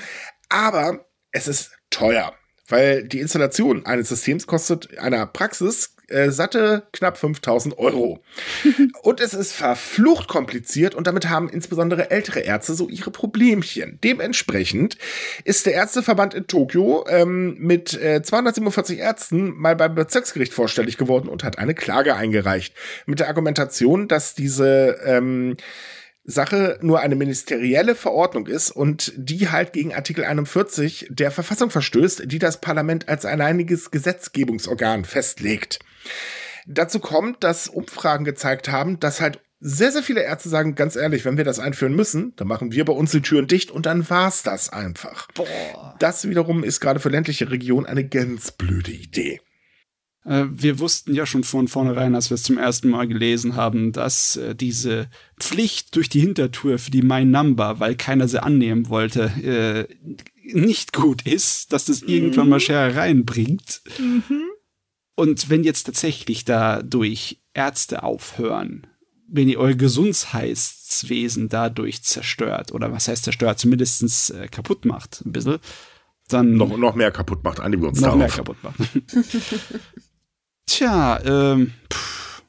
Aber 0.51 1.07
es 1.33 1.49
ist 1.49 1.76
teuer 1.91 2.33
weil 2.69 3.05
die 3.05 3.21
Installation 3.21 3.87
eines 3.87 4.09
Systems 4.09 4.47
kostet 4.47 4.99
einer 4.99 5.27
Praxis 5.27 5.95
äh, 6.09 6.31
satte 6.31 6.87
knapp 6.93 7.19
5000 7.19 7.79
Euro. 7.79 8.23
und 9.03 9.21
es 9.21 9.35
ist 9.35 9.53
verflucht 9.53 10.29
kompliziert 10.29 10.95
und 10.95 11.07
damit 11.07 11.29
haben 11.29 11.49
insbesondere 11.49 12.11
ältere 12.11 12.41
Ärzte 12.41 12.75
so 12.75 12.89
ihre 12.89 13.11
Problemchen. 13.11 13.99
Dementsprechend 14.05 14.99
ist 15.45 15.67
der 15.67 15.75
Ärzteverband 15.75 16.35
in 16.35 16.47
Tokio 16.47 17.05
ähm, 17.09 17.57
mit 17.59 17.95
äh, 17.95 18.23
247 18.23 18.99
Ärzten 18.99 19.57
mal 19.57 19.75
beim 19.75 19.95
Bezirksgericht 19.97 20.55
vorstellig 20.55 20.97
geworden 20.97 21.29
und 21.29 21.43
hat 21.43 21.59
eine 21.59 21.75
Klage 21.75 22.15
eingereicht. 22.15 22.75
Mit 23.07 23.19
der 23.19 23.29
Argumentation, 23.29 24.07
dass 24.07 24.35
diese 24.35 24.99
ähm, 25.05 25.57
Sache 26.27 26.79
nur 26.83 27.01
eine 27.01 27.15
ministerielle 27.15 27.95
Verordnung 27.95 28.47
ist 28.49 28.71
und 28.71 29.13
die 29.17 29.49
halt 29.49 29.73
gegen 29.73 29.95
Artikel 29.95 30.25
41 30.25 31.07
der 31.09 31.31
Verfassung 31.31 31.71
verstößt, 31.71 32.25
die 32.27 32.41
das 32.41 32.61
Parlament 32.61 33.09
als 33.09 33.25
alleiniges 33.25 33.93
Gesetzgebungsorgan 33.93 35.05
festlegt. 35.05 35.79
Dazu 36.67 36.99
kommt, 36.99 37.45
dass 37.45 37.69
Umfragen 37.69 38.25
gezeigt 38.25 38.69
haben, 38.69 38.99
dass 38.99 39.21
halt 39.21 39.41
sehr, 39.61 39.93
sehr 39.93 40.03
viele 40.03 40.23
Ärzte 40.23 40.49
sagen, 40.49 40.75
ganz 40.75 40.97
ehrlich, 40.97 41.25
wenn 41.25 41.37
wir 41.37 41.45
das 41.45 41.61
einführen 41.61 41.95
müssen, 41.95 42.35
dann 42.37 42.49
machen 42.49 42.73
wir 42.73 42.85
bei 42.85 42.93
uns 42.93 43.13
die 43.13 43.23
Türen 43.23 43.47
dicht 43.47 43.71
und 43.71 43.87
dann 43.87 44.11
war's 44.11 44.43
das 44.43 44.69
einfach. 44.69 45.29
Boah. 45.33 45.95
Das 45.99 46.29
wiederum 46.29 46.63
ist 46.65 46.81
gerade 46.81 47.01
für 47.01 47.09
ländliche 47.09 47.51
Regionen 47.51 47.87
eine 47.87 48.07
ganz 48.07 48.51
blöde 48.51 48.91
Idee. 48.91 49.41
Äh, 50.27 50.47
wir 50.51 50.79
wussten 50.79 51.15
ja 51.15 51.25
schon 51.25 51.45
von 51.45 51.69
vornherein, 51.69 52.15
als 52.15 52.31
wir 52.31 52.35
es 52.35 52.43
zum 52.43 52.59
ersten 52.59 52.91
Mal 52.91 53.07
gelesen 53.07 53.55
haben, 53.55 53.93
dass 53.93 54.37
äh, 54.37 54.55
diese 54.55 55.09
Pflicht 55.39 55.95
durch 55.95 56.09
die 56.09 56.21
Hintertür 56.21 56.79
für 56.79 56.91
die 56.91 57.03
My 57.03 57.25
Number, 57.25 57.79
weil 57.79 57.95
keiner 57.95 58.27
sie 58.27 58.43
annehmen 58.43 58.89
wollte, 58.89 59.25
äh, 59.43 59.87
nicht 60.43 60.93
gut 60.93 61.23
ist, 61.23 61.73
dass 61.73 61.87
das 61.87 62.03
irgendwann 62.03 62.49
mal 62.49 62.57
mhm. 62.57 62.61
Scherereien 62.61 63.25
bringt. 63.25 63.83
Mhm. 63.99 64.43
Und 65.15 65.49
wenn 65.49 65.65
jetzt 65.65 65.85
tatsächlich 65.85 66.45
dadurch 66.45 67.41
Ärzte 67.55 68.03
aufhören, 68.03 68.87
wenn 69.29 69.49
ihr 69.49 69.59
euer 69.59 69.75
Gesundheitswesen 69.75 71.49
dadurch 71.49 72.03
zerstört, 72.03 72.73
oder 72.73 72.93
was 72.93 73.09
heißt 73.09 73.25
zerstört, 73.25 73.59
zumindest 73.59 74.31
äh, 74.31 74.47
kaputt 74.49 74.85
macht, 74.85 75.25
ein 75.25 75.33
bisschen, 75.33 75.59
dann. 76.29 76.55
Noch, 76.55 76.77
noch 76.77 76.95
mehr 76.95 77.13
kaputt 77.13 77.45
macht, 77.45 77.61
einigen 77.61 77.83
wir 77.83 77.89
uns 77.89 78.01
noch 78.01 78.09
darauf. 78.09 78.19
mehr 78.19 78.29
kaputt 78.29 78.57
macht. 78.63 78.79
Tja, 80.67 81.21
ähm. 81.25 81.73
Pff. 81.93 82.43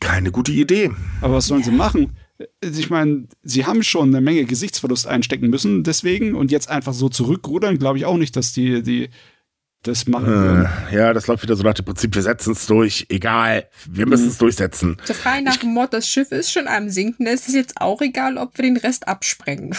Keine 0.00 0.32
gute 0.32 0.52
Idee. 0.52 0.90
Aber 1.20 1.34
was 1.34 1.46
sollen 1.46 1.62
sie 1.62 1.70
machen? 1.70 2.16
Ich 2.62 2.88
meine, 2.88 3.28
sie 3.42 3.66
haben 3.66 3.82
schon 3.82 4.08
eine 4.08 4.22
Menge 4.22 4.44
Gesichtsverlust 4.44 5.06
einstecken 5.06 5.50
müssen, 5.50 5.84
deswegen 5.84 6.34
und 6.34 6.50
jetzt 6.50 6.70
einfach 6.70 6.94
so 6.94 7.10
zurückrudern, 7.10 7.78
glaube 7.78 7.98
ich 7.98 8.06
auch 8.06 8.16
nicht, 8.16 8.34
dass 8.34 8.52
die, 8.52 8.82
die 8.82 9.10
das 9.82 10.06
machen 10.06 10.66
äh, 10.90 10.94
Ja, 10.94 11.12
das 11.12 11.26
läuft 11.26 11.42
wieder 11.42 11.56
so 11.56 11.62
nach 11.62 11.74
dem 11.74 11.84
Prinzip, 11.84 12.14
wir 12.14 12.22
setzen 12.22 12.52
es 12.52 12.66
durch, 12.66 13.06
egal, 13.08 13.68
wir 13.86 14.06
müssen 14.06 14.28
es 14.28 14.34
mhm. 14.34 14.40
durchsetzen. 14.40 14.96
So 15.04 15.14
frei 15.14 15.40
nach 15.40 15.56
dem 15.56 15.72
Motto, 15.74 15.92
das 15.92 16.08
Schiff 16.08 16.32
ist 16.32 16.52
schon 16.52 16.68
am 16.68 16.90
Sinken, 16.90 17.26
es 17.26 17.48
ist 17.48 17.54
jetzt 17.54 17.80
auch 17.80 18.00
egal, 18.00 18.36
ob 18.36 18.56
wir 18.58 18.62
den 18.62 18.76
Rest 18.76 19.08
absprengen. 19.08 19.74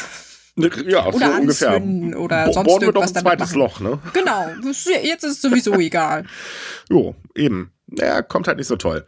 Ne, 0.62 0.92
ja, 0.92 1.06
oder 1.06 1.28
so 1.28 1.40
ungefähr. 1.40 2.18
Oder 2.18 2.46
Bo 2.46 2.54
sonst 2.54 2.68
Bohren 2.68 2.82
wir 2.82 2.92
doch 2.92 3.02
ein 3.02 3.08
zweites 3.14 3.56
Loch, 3.56 3.80
ne? 3.80 4.00
Genau, 4.14 4.48
jetzt 4.64 5.24
ist 5.24 5.32
es 5.32 5.42
sowieso 5.42 5.74
egal. 5.76 6.26
Jo, 6.90 7.16
eben. 7.36 7.72
Naja, 7.94 8.22
kommt 8.22 8.48
halt 8.48 8.58
nicht 8.58 8.68
so 8.68 8.78
toll. 8.78 9.06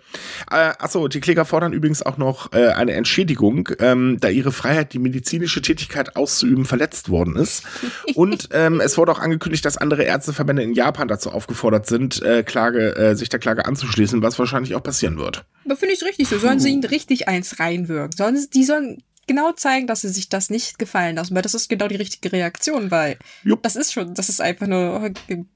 Äh, 0.51 0.73
achso, 0.77 1.07
die 1.07 1.21
Kläger 1.21 1.45
fordern 1.45 1.71
übrigens 1.71 2.01
auch 2.01 2.17
noch 2.17 2.51
äh, 2.51 2.67
eine 2.67 2.91
Entschädigung, 2.91 3.69
ähm, 3.79 4.17
da 4.19 4.27
ihre 4.27 4.51
Freiheit, 4.51 4.91
die 4.91 4.99
medizinische 4.99 5.61
Tätigkeit 5.61 6.17
auszuüben, 6.17 6.65
verletzt 6.65 7.09
worden 7.09 7.37
ist. 7.37 7.63
Und 8.15 8.49
ähm, 8.51 8.81
es 8.81 8.97
wurde 8.97 9.13
auch 9.13 9.19
angekündigt, 9.19 9.63
dass 9.63 9.77
andere 9.77 10.03
Ärzteverbände 10.03 10.63
in 10.63 10.73
Japan 10.73 11.07
dazu 11.07 11.31
aufgefordert 11.31 11.85
sind, 11.85 12.21
äh, 12.23 12.43
Klage, 12.43 12.95
äh, 12.97 13.15
sich 13.15 13.29
der 13.29 13.39
Klage 13.39 13.65
anzuschließen, 13.65 14.21
was 14.21 14.37
wahrscheinlich 14.37 14.75
auch 14.75 14.83
passieren 14.83 15.17
wird. 15.17 15.45
Aber 15.63 15.77
finde 15.77 15.93
ich 15.93 16.03
richtig 16.03 16.27
so. 16.27 16.37
Sollen 16.37 16.59
sie 16.59 16.69
ihnen 16.69 16.83
richtig 16.83 17.29
eins 17.29 17.59
reinwirken? 17.59 18.17
Sollen 18.17 18.35
sie, 18.35 18.49
die 18.49 18.65
sollen 18.65 19.01
genau 19.27 19.51
zeigen, 19.53 19.87
dass 19.87 20.01
sie 20.01 20.09
sich 20.09 20.29
das 20.29 20.49
nicht 20.49 20.79
gefallen 20.79 21.15
lassen, 21.15 21.35
weil 21.35 21.41
das 21.41 21.53
ist 21.53 21.69
genau 21.69 21.87
die 21.87 21.95
richtige 21.95 22.31
Reaktion, 22.31 22.91
weil 22.91 23.17
Jupp. 23.43 23.63
das 23.63 23.75
ist 23.75 23.93
schon, 23.93 24.13
das 24.13 24.29
ist 24.29 24.41
einfach 24.41 24.67
nur 24.67 25.11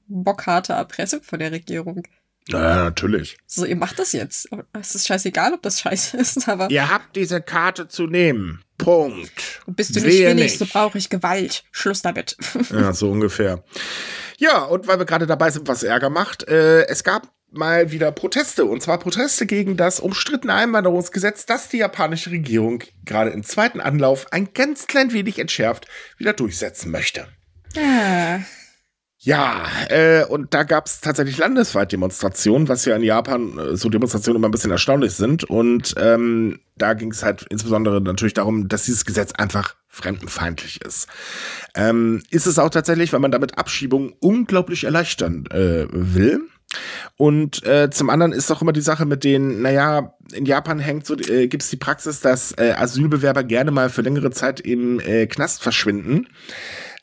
bockharte 0.06 0.72
Erpressung 0.72 1.22
von 1.22 1.38
der 1.38 1.52
Regierung. 1.52 2.02
Ja, 2.50 2.84
natürlich. 2.84 3.36
So, 3.46 3.66
ihr 3.66 3.76
macht 3.76 3.98
das 3.98 4.12
jetzt. 4.12 4.48
Es 4.72 4.94
ist 4.94 5.06
scheißegal, 5.06 5.52
ob 5.52 5.62
das 5.62 5.80
scheiße 5.80 6.16
ist, 6.18 6.48
aber. 6.48 6.70
Ihr 6.70 6.88
habt 6.90 7.14
diese 7.14 7.42
Karte 7.42 7.88
zu 7.88 8.06
nehmen. 8.06 8.62
Punkt. 8.78 9.60
Und 9.66 9.76
bist 9.76 9.94
du 9.94 10.00
nicht 10.00 10.12
Sehe 10.12 10.30
willig, 10.30 10.44
nicht. 10.52 10.58
so 10.58 10.66
brauche 10.66 10.96
ich 10.96 11.10
Gewalt. 11.10 11.64
Schluss 11.72 12.00
damit. 12.00 12.36
Ja, 12.70 12.92
so 12.92 13.10
ungefähr. 13.10 13.64
Ja, 14.38 14.62
und 14.64 14.86
weil 14.86 14.98
wir 14.98 15.04
gerade 15.04 15.26
dabei 15.26 15.50
sind, 15.50 15.68
was 15.68 15.82
Ärger 15.82 16.10
macht, 16.10 16.48
äh, 16.48 16.86
es 16.86 17.04
gab 17.04 17.28
mal 17.50 17.90
wieder 17.90 18.12
Proteste. 18.12 18.64
Und 18.64 18.82
zwar 18.82 18.98
Proteste 18.98 19.46
gegen 19.46 19.76
das 19.76 20.00
umstrittene 20.00 20.54
Einwanderungsgesetz, 20.54 21.46
das 21.46 21.68
die 21.68 21.78
japanische 21.78 22.30
Regierung 22.30 22.82
gerade 23.04 23.30
im 23.30 23.42
zweiten 23.42 23.80
Anlauf 23.80 24.32
ein 24.32 24.52
ganz 24.54 24.86
klein 24.86 25.12
wenig 25.12 25.38
entschärft 25.38 25.86
wieder 26.18 26.32
durchsetzen 26.32 26.90
möchte. 26.90 27.26
Ja. 27.74 28.40
Ja, 29.20 29.66
äh, 29.88 30.24
und 30.24 30.54
da 30.54 30.62
gab 30.62 30.86
es 30.86 31.00
tatsächlich 31.00 31.38
landesweit 31.38 31.90
Demonstrationen, 31.90 32.68
was 32.68 32.84
ja 32.84 32.94
in 32.94 33.02
Japan 33.02 33.58
äh, 33.58 33.76
so 33.76 33.88
Demonstrationen 33.88 34.36
immer 34.36 34.46
ein 34.46 34.52
bisschen 34.52 34.70
erstaunlich 34.70 35.12
sind. 35.14 35.42
Und 35.42 35.94
ähm, 35.98 36.60
da 36.76 36.94
ging 36.94 37.10
es 37.10 37.24
halt 37.24 37.44
insbesondere 37.50 38.00
natürlich 38.00 38.34
darum, 38.34 38.68
dass 38.68 38.84
dieses 38.84 39.04
Gesetz 39.04 39.32
einfach 39.32 39.74
fremdenfeindlich 39.88 40.82
ist. 40.82 41.08
Ähm, 41.74 42.22
ist 42.30 42.46
es 42.46 42.60
auch 42.60 42.70
tatsächlich, 42.70 43.12
weil 43.12 43.18
man 43.18 43.32
damit 43.32 43.58
Abschiebungen 43.58 44.14
unglaublich 44.20 44.84
erleichtern 44.84 45.46
äh, 45.50 45.86
will. 45.90 46.42
Und 47.16 47.64
äh, 47.66 47.90
zum 47.90 48.10
anderen 48.10 48.32
ist 48.32 48.50
doch 48.50 48.62
immer 48.62 48.72
die 48.72 48.80
Sache 48.80 49.06
mit 49.06 49.24
den, 49.24 49.62
naja, 49.62 50.14
in 50.32 50.46
Japan 50.46 50.78
hängt 50.78 51.06
so, 51.06 51.16
äh, 51.16 51.48
gibt 51.48 51.62
es 51.62 51.70
die 51.70 51.76
Praxis, 51.76 52.20
dass 52.20 52.52
äh, 52.52 52.74
Asylbewerber 52.76 53.44
gerne 53.44 53.70
mal 53.70 53.88
für 53.88 54.02
längere 54.02 54.30
Zeit 54.30 54.60
im 54.60 55.00
äh, 55.00 55.26
Knast 55.26 55.62
verschwinden 55.62 56.26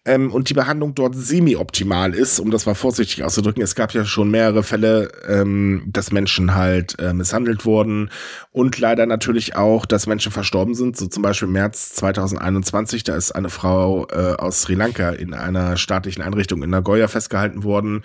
ähm, 0.05 0.31
und 0.31 0.49
die 0.49 0.53
Behandlung 0.53 0.93
dort 0.93 1.15
semi-optimal 1.15 2.13
ist, 2.13 2.39
um 2.39 2.51
das 2.51 2.65
mal 2.65 2.75
vorsichtig 2.75 3.23
auszudrücken. 3.23 3.63
Es 3.63 3.75
gab 3.75 3.93
ja 3.93 4.05
schon 4.05 4.29
mehrere 4.29 4.63
Fälle, 4.63 5.11
ähm, 5.27 5.83
dass 5.87 6.11
Menschen 6.11 6.55
halt 6.55 6.97
äh, 6.99 7.13
misshandelt 7.13 7.65
wurden 7.65 8.11
und 8.51 8.77
leider 8.79 9.05
natürlich 9.07 9.55
auch, 9.55 9.85
dass 9.85 10.07
Menschen 10.07 10.31
verstorben 10.31 10.75
sind. 10.75 10.95
So 10.95 11.07
zum 11.07 11.23
Beispiel 11.23 11.47
im 11.47 11.53
März 11.53 11.93
2021, 11.95 13.03
da 13.03 13.15
ist 13.15 13.31
eine 13.31 13.49
Frau 13.49 14.07
äh, 14.09 14.35
aus 14.35 14.61
Sri 14.61 14.75
Lanka 14.75 15.09
in 15.09 15.33
einer 15.33 15.75
staatlichen 15.77 16.21
Einrichtung 16.21 16.61
in 16.61 16.69
Nagoya 16.69 17.07
festgehalten 17.07 17.63
worden. 17.63 18.03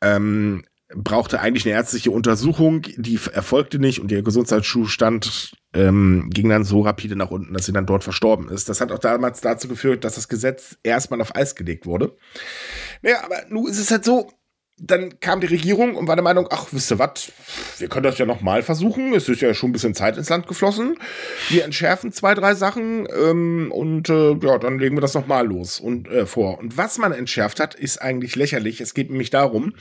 Ähm, 0.00 0.64
brauchte 0.94 1.40
eigentlich 1.40 1.66
eine 1.66 1.74
ärztliche 1.74 2.10
Untersuchung, 2.10 2.82
die 2.96 3.18
erfolgte 3.32 3.78
nicht 3.78 4.00
und 4.00 4.10
ihr 4.10 4.22
Gesundheitszustand 4.22 5.52
ähm, 5.74 6.30
ging 6.32 6.48
dann 6.48 6.64
so 6.64 6.80
rapide 6.80 7.14
nach 7.14 7.30
unten, 7.30 7.52
dass 7.52 7.66
sie 7.66 7.72
dann 7.72 7.84
dort 7.86 8.04
verstorben 8.04 8.48
ist. 8.48 8.68
Das 8.68 8.80
hat 8.80 8.90
auch 8.90 8.98
damals 8.98 9.42
dazu 9.42 9.68
geführt, 9.68 10.04
dass 10.04 10.14
das 10.14 10.28
Gesetz 10.28 10.78
erstmal 10.82 11.20
auf 11.20 11.36
Eis 11.36 11.54
gelegt 11.54 11.84
wurde. 11.84 12.16
Naja, 13.02 13.22
aber 13.22 13.36
nun 13.50 13.68
ist 13.68 13.78
es 13.78 13.90
halt 13.90 14.04
so, 14.04 14.30
dann 14.80 15.20
kam 15.20 15.40
die 15.40 15.46
Regierung 15.46 15.96
und 15.96 16.06
war 16.06 16.16
der 16.16 16.22
Meinung, 16.22 16.46
ach, 16.50 16.66
wisst 16.70 16.90
ihr 16.90 16.98
was, 16.98 17.32
wir 17.78 17.88
können 17.88 18.04
das 18.04 18.18
ja 18.18 18.26
noch 18.26 18.40
mal 18.40 18.62
versuchen. 18.62 19.14
Es 19.14 19.28
ist 19.28 19.40
ja 19.40 19.52
schon 19.54 19.70
ein 19.70 19.72
bisschen 19.72 19.94
Zeit 19.94 20.16
ins 20.16 20.28
Land 20.28 20.46
geflossen. 20.46 20.96
Wir 21.48 21.64
entschärfen 21.64 22.12
zwei, 22.12 22.34
drei 22.34 22.54
Sachen 22.54 23.08
ähm, 23.14 23.72
und 23.72 24.08
äh, 24.08 24.34
ja, 24.34 24.58
dann 24.58 24.78
legen 24.78 24.96
wir 24.96 25.00
das 25.00 25.14
noch 25.14 25.26
mal 25.26 25.46
los 25.46 25.80
und 25.80 26.08
äh, 26.08 26.26
vor. 26.26 26.58
Und 26.58 26.76
was 26.76 26.98
man 26.98 27.12
entschärft 27.12 27.60
hat, 27.60 27.74
ist 27.74 28.00
eigentlich 28.00 28.36
lächerlich. 28.36 28.80
Es 28.80 28.94
geht 28.94 29.10
nämlich 29.10 29.30
darum, 29.30 29.74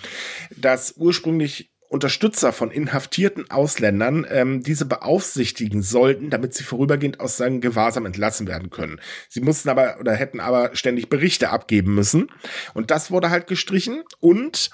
dass 0.56 0.96
ursprünglich 0.98 1.72
Unterstützer 1.90 2.52
von 2.52 2.70
inhaftierten 2.70 3.50
Ausländern 3.50 4.26
ähm, 4.30 4.62
diese 4.62 4.86
beaufsichtigen 4.86 5.82
sollten, 5.82 6.30
damit 6.30 6.54
sie 6.54 6.64
vorübergehend 6.64 7.22
aus 7.22 7.38
seinem 7.38 7.62
Gewahrsam 7.62 8.06
entlassen 8.06 8.46
werden 8.48 8.70
können. 8.70 9.00
Sie 9.30 9.40
mussten 9.40 9.70
aber 9.70 9.98
oder 10.00 10.14
hätten 10.14 10.42
aber 10.42 10.76
ständig 10.76 11.10
Berichte 11.10 11.50
abgeben 11.50 11.96
müssen. 11.96 12.30
Und 12.74 12.92
das 12.92 13.10
wurde 13.10 13.30
halt 13.30 13.48
gestrichen 13.48 14.04
und 14.20 14.70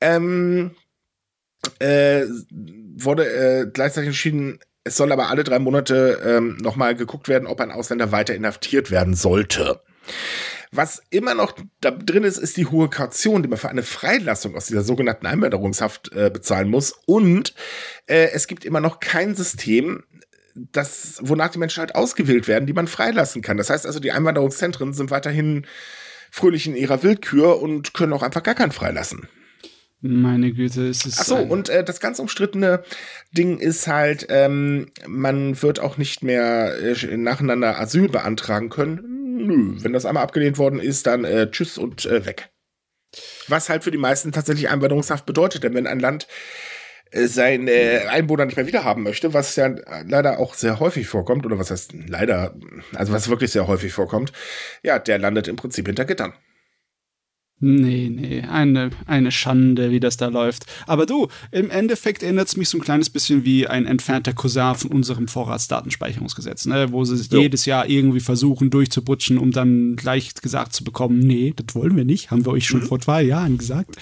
ähm, 0.00 0.74
äh, 1.78 2.24
wurde 2.96 3.26
äh, 3.26 3.66
gleichzeitig 3.72 4.08
entschieden, 4.08 4.60
es 4.84 4.96
soll 4.96 5.12
aber 5.12 5.28
alle 5.28 5.44
drei 5.44 5.58
Monate 5.58 6.20
ähm, 6.24 6.56
nochmal 6.60 6.94
geguckt 6.94 7.28
werden, 7.28 7.46
ob 7.46 7.60
ein 7.60 7.70
Ausländer 7.70 8.10
weiter 8.12 8.34
inhaftiert 8.34 8.90
werden 8.90 9.14
sollte. 9.14 9.82
Was 10.70 11.02
immer 11.10 11.34
noch 11.34 11.54
da 11.80 11.90
drin 11.90 12.24
ist, 12.24 12.36
ist 12.36 12.56
die 12.56 12.66
hohe 12.66 12.88
Kaution, 12.88 13.42
die 13.42 13.48
man 13.48 13.58
für 13.58 13.70
eine 13.70 13.82
Freilassung 13.82 14.54
aus 14.54 14.66
dieser 14.66 14.82
sogenannten 14.82 15.26
Einwanderungshaft 15.26 16.12
äh, 16.12 16.30
bezahlen 16.30 16.68
muss. 16.68 16.92
Und 17.06 17.54
äh, 18.06 18.28
es 18.32 18.46
gibt 18.46 18.64
immer 18.64 18.80
noch 18.80 19.00
kein 19.00 19.34
System, 19.34 20.04
das, 20.54 21.18
wonach 21.22 21.50
die 21.50 21.58
Menschen 21.58 21.80
halt 21.80 21.94
ausgewählt 21.94 22.48
werden, 22.48 22.66
die 22.66 22.72
man 22.72 22.88
freilassen 22.88 23.42
kann. 23.42 23.56
Das 23.56 23.70
heißt 23.70 23.86
also, 23.86 24.00
die 24.00 24.12
Einwanderungszentren 24.12 24.92
sind 24.92 25.10
weiterhin 25.10 25.66
fröhlich 26.30 26.66
in 26.66 26.76
ihrer 26.76 27.02
Willkür 27.02 27.62
und 27.62 27.94
können 27.94 28.12
auch 28.12 28.22
einfach 28.22 28.42
gar 28.42 28.54
keinen 28.54 28.72
freilassen. 28.72 29.28
Meine 30.00 30.52
Güte, 30.52 30.88
es 30.88 31.04
ist. 31.04 31.20
Ach 31.20 31.24
so, 31.24 31.36
und 31.36 31.68
äh, 31.68 31.82
das 31.82 31.98
ganz 31.98 32.20
umstrittene 32.20 32.84
Ding 33.32 33.58
ist 33.58 33.88
halt, 33.88 34.26
ähm, 34.30 34.92
man 35.06 35.60
wird 35.60 35.80
auch 35.80 35.96
nicht 35.96 36.22
mehr 36.22 36.76
äh, 36.80 37.16
nacheinander 37.16 37.80
Asyl 37.80 38.08
beantragen 38.08 38.68
können. 38.68 39.18
Nö, 39.38 39.74
wenn 39.78 39.92
das 39.92 40.06
einmal 40.06 40.22
abgelehnt 40.22 40.58
worden 40.58 40.78
ist, 40.78 41.06
dann 41.06 41.24
äh, 41.24 41.50
tschüss 41.50 41.78
und 41.78 42.06
äh, 42.06 42.24
weg. 42.26 42.50
Was 43.48 43.68
halt 43.68 43.84
für 43.84 43.90
die 43.90 43.98
meisten 43.98 44.30
tatsächlich 44.30 44.68
Einwanderungshaft 44.68 45.26
bedeutet, 45.26 45.64
denn 45.64 45.74
wenn 45.74 45.86
ein 45.86 46.00
Land 46.00 46.28
äh, 47.10 47.26
seine 47.26 48.08
Einwohner 48.10 48.44
nicht 48.44 48.56
mehr 48.56 48.66
wiederhaben 48.66 49.02
möchte, 49.02 49.34
was 49.34 49.56
ja 49.56 49.74
leider 50.06 50.38
auch 50.38 50.54
sehr 50.54 50.78
häufig 50.78 51.08
vorkommt, 51.08 51.44
oder 51.44 51.58
was 51.58 51.70
heißt 51.70 51.92
leider, 52.06 52.54
also 52.94 53.12
was 53.12 53.28
wirklich 53.28 53.50
sehr 53.50 53.66
häufig 53.66 53.92
vorkommt, 53.92 54.32
ja, 54.82 54.98
der 54.98 55.18
landet 55.18 55.48
im 55.48 55.56
Prinzip 55.56 55.86
hinter 55.86 56.04
Gittern. 56.04 56.34
Nee, 57.60 58.08
nee, 58.08 58.42
eine, 58.42 58.90
eine 59.06 59.32
Schande, 59.32 59.90
wie 59.90 59.98
das 59.98 60.16
da 60.16 60.28
läuft. 60.28 60.66
Aber 60.86 61.06
du, 61.06 61.26
im 61.50 61.70
Endeffekt 61.70 62.22
erinnert 62.22 62.46
es 62.46 62.56
mich 62.56 62.68
so 62.68 62.78
ein 62.78 62.82
kleines 62.82 63.10
bisschen 63.10 63.44
wie 63.44 63.66
ein 63.66 63.84
entfernter 63.84 64.32
Cousin 64.32 64.76
von 64.76 64.92
unserem 64.92 65.26
Vorratsdatenspeicherungsgesetz, 65.26 66.66
ne? 66.66 66.92
wo 66.92 67.04
sie 67.04 67.16
so. 67.16 67.40
jedes 67.40 67.66
Jahr 67.66 67.88
irgendwie 67.88 68.20
versuchen 68.20 68.70
durchzubutschen, 68.70 69.38
um 69.38 69.50
dann 69.50 69.96
gleich 69.96 70.34
gesagt 70.34 70.72
zu 70.72 70.84
bekommen, 70.84 71.18
nee, 71.18 71.52
das 71.56 71.74
wollen 71.74 71.96
wir 71.96 72.04
nicht, 72.04 72.30
haben 72.30 72.44
wir 72.44 72.52
euch 72.52 72.66
schon 72.66 72.82
mhm. 72.82 72.86
vor 72.86 73.00
zwei 73.00 73.22
Jahren 73.22 73.58
gesagt. 73.58 73.96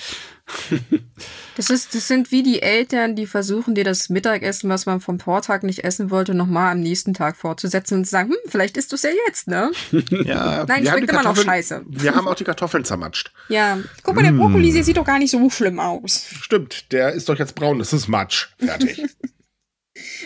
Das, 1.57 1.71
ist, 1.71 1.95
das 1.95 2.07
sind 2.07 2.33
wie 2.33 2.43
die 2.43 2.61
Eltern, 2.61 3.17
die 3.17 3.27
versuchen, 3.27 3.75
dir 3.75 3.83
das 3.83 4.11
Mittagessen, 4.11 4.69
was 4.69 4.85
man 4.85 5.01
vom 5.01 5.19
Vortag 5.19 5.63
nicht 5.63 5.85
essen 5.85 6.11
wollte, 6.11 6.35
nochmal 6.35 6.73
am 6.73 6.81
nächsten 6.81 7.15
Tag 7.15 7.39
fortzusetzen 7.39 7.99
und 7.99 8.07
sagen, 8.07 8.29
hm, 8.29 8.51
vielleicht 8.51 8.77
isst 8.77 8.93
du 8.93 8.97
es 8.97 9.03
ja 9.03 9.11
jetzt, 9.27 9.49
ne? 9.49 9.73
Ja, 10.27 10.67
Nein, 10.69 10.87
schmeckt 10.87 11.11
immer 11.11 11.23
noch 11.23 11.35
scheiße. 11.35 11.83
Wir 11.89 12.15
haben 12.15 12.29
auch 12.29 12.35
die 12.35 12.45
Kartoffeln 12.45 12.85
zermatscht. 12.85 13.33
Ja, 13.49 13.79
guck 14.03 14.17
mal, 14.17 14.23
der 14.23 14.33
mm. 14.33 14.39
Brokkoli, 14.39 14.73
der 14.73 14.85
sieht 14.85 14.99
doch 14.99 15.05
gar 15.07 15.19
nicht 15.19 15.31
so 15.31 15.49
schlimm 15.49 15.81
aus. 15.81 16.27
Stimmt, 16.43 16.93
der 16.93 17.13
ist 17.13 17.29
doch 17.31 17.39
jetzt 17.39 17.55
braun, 17.55 17.79
das 17.79 17.95
ist 17.95 18.07
Matsch. 18.07 18.49
Fertig. 18.59 19.03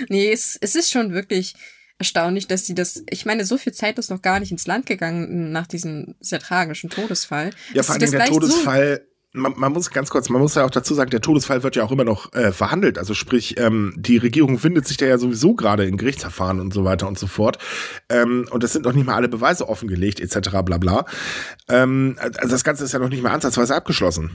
nee, 0.08 0.32
es, 0.32 0.58
es 0.60 0.74
ist 0.74 0.90
schon 0.90 1.12
wirklich 1.12 1.54
erstaunlich, 1.98 2.48
dass 2.48 2.66
sie 2.66 2.74
das, 2.74 3.04
ich 3.08 3.26
meine, 3.26 3.44
so 3.44 3.58
viel 3.58 3.74
Zeit 3.74 3.98
ist 3.98 4.10
noch 4.10 4.22
gar 4.22 4.40
nicht 4.40 4.50
ins 4.50 4.66
Land 4.66 4.86
gegangen 4.86 5.52
nach 5.52 5.66
diesem 5.66 6.16
sehr 6.18 6.40
tragischen 6.40 6.90
Todesfall. 6.90 7.50
Ja, 7.74 7.82
vor 7.82 7.94
allem 7.94 8.10
der 8.10 8.24
Todesfall 8.24 9.06
man, 9.32 9.54
man 9.56 9.72
muss 9.72 9.90
ganz 9.90 10.10
kurz, 10.10 10.28
man 10.28 10.42
muss 10.42 10.56
ja 10.56 10.64
auch 10.64 10.70
dazu 10.70 10.94
sagen, 10.94 11.10
der 11.10 11.20
Todesfall 11.20 11.62
wird 11.62 11.76
ja 11.76 11.84
auch 11.84 11.92
immer 11.92 12.04
noch 12.04 12.32
äh, 12.32 12.52
verhandelt. 12.52 12.98
Also 12.98 13.14
sprich, 13.14 13.58
ähm, 13.58 13.94
die 13.96 14.16
Regierung 14.16 14.58
findet 14.58 14.88
sich 14.88 14.96
da 14.96 15.06
ja 15.06 15.18
sowieso 15.18 15.54
gerade 15.54 15.86
in 15.86 15.96
Gerichtsverfahren 15.96 16.60
und 16.60 16.74
so 16.74 16.84
weiter 16.84 17.06
und 17.06 17.18
so 17.18 17.26
fort. 17.26 17.58
Ähm, 18.08 18.48
und 18.50 18.64
es 18.64 18.72
sind 18.72 18.84
noch 18.84 18.92
nicht 18.92 19.06
mal 19.06 19.14
alle 19.14 19.28
Beweise 19.28 19.68
offengelegt, 19.68 20.20
etc. 20.20 20.50
bla 20.64 20.78
bla. 20.78 21.04
Ähm, 21.68 22.16
also 22.18 22.48
das 22.48 22.64
Ganze 22.64 22.84
ist 22.84 22.92
ja 22.92 22.98
noch 22.98 23.08
nicht 23.08 23.22
mal 23.22 23.32
ansatzweise 23.32 23.74
abgeschlossen. 23.74 24.30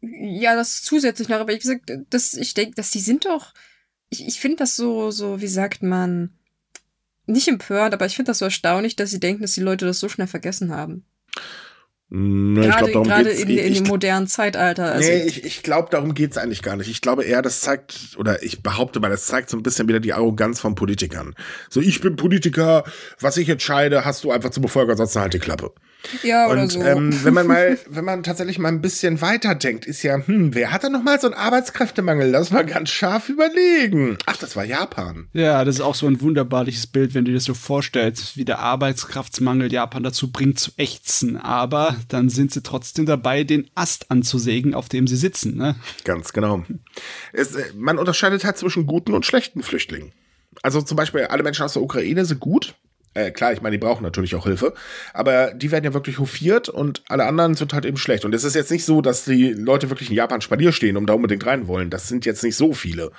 Ja, 0.00 0.54
das 0.54 0.82
zusätzlich 0.82 1.28
noch, 1.28 1.38
aber 1.38 1.52
ich 1.52 1.60
gesagt, 1.60 1.92
das, 2.10 2.34
ich 2.34 2.54
denke, 2.54 2.74
dass 2.76 2.90
die 2.90 3.00
sind 3.00 3.26
doch. 3.26 3.52
Ich, 4.08 4.26
ich 4.26 4.40
finde 4.40 4.58
das 4.58 4.76
so, 4.76 5.10
so, 5.10 5.40
wie 5.40 5.46
sagt 5.46 5.82
man, 5.82 6.38
nicht 7.26 7.48
empört, 7.48 7.94
aber 7.94 8.06
ich 8.06 8.16
finde 8.16 8.30
das 8.30 8.38
so 8.38 8.44
erstaunlich, 8.46 8.96
dass 8.96 9.10
sie 9.10 9.20
denken, 9.20 9.42
dass 9.42 9.54
die 9.54 9.62
Leute 9.62 9.86
das 9.86 10.00
so 10.00 10.08
schnell 10.08 10.26
vergessen 10.26 10.72
haben. 10.72 11.04
Nee, 12.10 12.66
gerade 12.66 12.92
glaub, 12.92 13.04
gerade 13.04 13.30
in, 13.30 13.48
in 13.48 13.74
dem 13.74 13.84
modernen 13.84 14.26
Zeitalter. 14.26 14.92
Also 14.92 15.08
nee, 15.08 15.22
ich, 15.22 15.44
ich 15.44 15.62
glaube, 15.62 15.88
darum 15.90 16.14
geht's 16.14 16.36
eigentlich 16.36 16.62
gar 16.62 16.76
nicht. 16.76 16.88
Ich 16.88 17.00
glaube 17.00 17.24
eher, 17.24 17.42
das 17.42 17.60
zeigt, 17.60 18.16
oder 18.18 18.42
ich 18.42 18.62
behaupte 18.62 19.00
mal, 19.00 19.08
das 19.08 19.26
zeigt 19.26 19.50
so 19.50 19.56
ein 19.56 19.62
bisschen 19.62 19.88
wieder 19.88 20.00
die 20.00 20.12
Arroganz 20.12 20.60
von 20.60 20.74
Politikern. 20.74 21.34
So, 21.70 21.80
ich 21.80 22.00
bin 22.00 22.16
Politiker, 22.16 22.84
was 23.18 23.36
ich 23.36 23.48
entscheide, 23.48 24.04
hast 24.04 24.22
du 24.22 24.30
einfach 24.30 24.50
zu 24.50 24.60
befolgen, 24.60 24.96
sonst 24.96 25.16
halt 25.16 25.34
die 25.34 25.38
Klappe. 25.38 25.72
Ja, 26.22 26.48
oder 26.50 26.62
und, 26.62 26.72
so. 26.72 26.82
Ähm, 26.82 27.12
wenn 27.24 27.34
man 27.34 27.46
mal, 27.46 27.78
wenn 27.88 28.04
man 28.04 28.22
tatsächlich 28.22 28.58
mal 28.58 28.68
ein 28.68 28.80
bisschen 28.80 29.20
weiter 29.20 29.54
denkt, 29.54 29.86
ist 29.86 30.02
ja, 30.02 30.16
hm, 30.24 30.54
wer 30.54 30.72
hat 30.72 30.84
da 30.84 30.88
noch 30.88 31.02
mal 31.02 31.20
so 31.20 31.26
einen 31.26 31.34
Arbeitskräftemangel? 31.34 32.30
Lass 32.30 32.50
mal 32.50 32.64
ganz 32.64 32.90
scharf 32.90 33.28
überlegen. 33.28 34.18
Ach, 34.26 34.36
das 34.36 34.56
war 34.56 34.64
Japan. 34.64 35.28
Ja, 35.32 35.64
das 35.64 35.76
ist 35.76 35.80
auch 35.80 35.94
so 35.94 36.06
ein 36.06 36.20
wunderbarliches 36.20 36.86
Bild, 36.86 37.14
wenn 37.14 37.24
du 37.24 37.30
dir 37.30 37.36
das 37.36 37.44
so 37.44 37.54
vorstellst, 37.54 38.36
wie 38.36 38.44
der 38.44 38.58
Arbeitskraftsmangel 38.60 39.72
Japan 39.72 40.02
dazu 40.02 40.30
bringt 40.30 40.58
zu 40.58 40.72
ächzen. 40.76 41.36
Aber 41.36 41.96
dann 42.08 42.28
sind 42.28 42.52
sie 42.52 42.62
trotzdem 42.62 43.06
dabei, 43.06 43.44
den 43.44 43.70
Ast 43.74 44.10
anzusägen, 44.10 44.74
auf 44.74 44.88
dem 44.88 45.06
sie 45.06 45.16
sitzen, 45.16 45.56
ne? 45.56 45.76
Ganz 46.04 46.32
genau. 46.32 46.64
Es, 47.32 47.54
äh, 47.54 47.64
man 47.74 47.98
unterscheidet 47.98 48.44
halt 48.44 48.58
zwischen 48.58 48.86
guten 48.86 49.14
und 49.14 49.26
schlechten 49.26 49.62
Flüchtlingen. 49.62 50.12
Also 50.62 50.80
zum 50.80 50.96
Beispiel 50.96 51.22
alle 51.22 51.42
Menschen 51.42 51.64
aus 51.64 51.74
der 51.74 51.82
Ukraine 51.82 52.24
sind 52.24 52.40
gut, 52.40 52.74
äh, 53.14 53.30
klar, 53.30 53.52
ich 53.52 53.62
meine, 53.62 53.76
die 53.76 53.84
brauchen 53.84 54.02
natürlich 54.02 54.34
auch 54.34 54.44
Hilfe, 54.44 54.74
aber 55.12 55.54
die 55.54 55.70
werden 55.70 55.84
ja 55.84 55.94
wirklich 55.94 56.18
hofiert 56.18 56.68
und 56.68 57.02
alle 57.08 57.24
anderen 57.24 57.54
sind 57.54 57.72
halt 57.72 57.84
eben 57.84 57.96
schlecht. 57.96 58.24
Und 58.24 58.34
es 58.34 58.44
ist 58.44 58.54
jetzt 58.54 58.70
nicht 58.70 58.84
so, 58.84 59.00
dass 59.00 59.24
die 59.24 59.52
Leute 59.52 59.90
wirklich 59.90 60.10
in 60.10 60.16
Japan 60.16 60.40
Spalier 60.40 60.72
stehen, 60.72 60.96
um 60.96 61.06
da 61.06 61.14
unbedingt 61.14 61.46
rein 61.46 61.66
wollen. 61.68 61.90
Das 61.90 62.08
sind 62.08 62.26
jetzt 62.26 62.42
nicht 62.42 62.56
so 62.56 62.72
viele. 62.72 63.10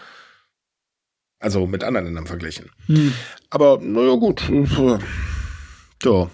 Also 1.39 1.67
mit 1.67 1.83
anderen 1.83 2.07
Ländern 2.07 2.27
verglichen. 2.27 2.71
Hm. 2.87 3.13
Aber 3.49 3.79
naja, 3.81 4.15
gut. 4.15 4.43
So. 6.03 6.29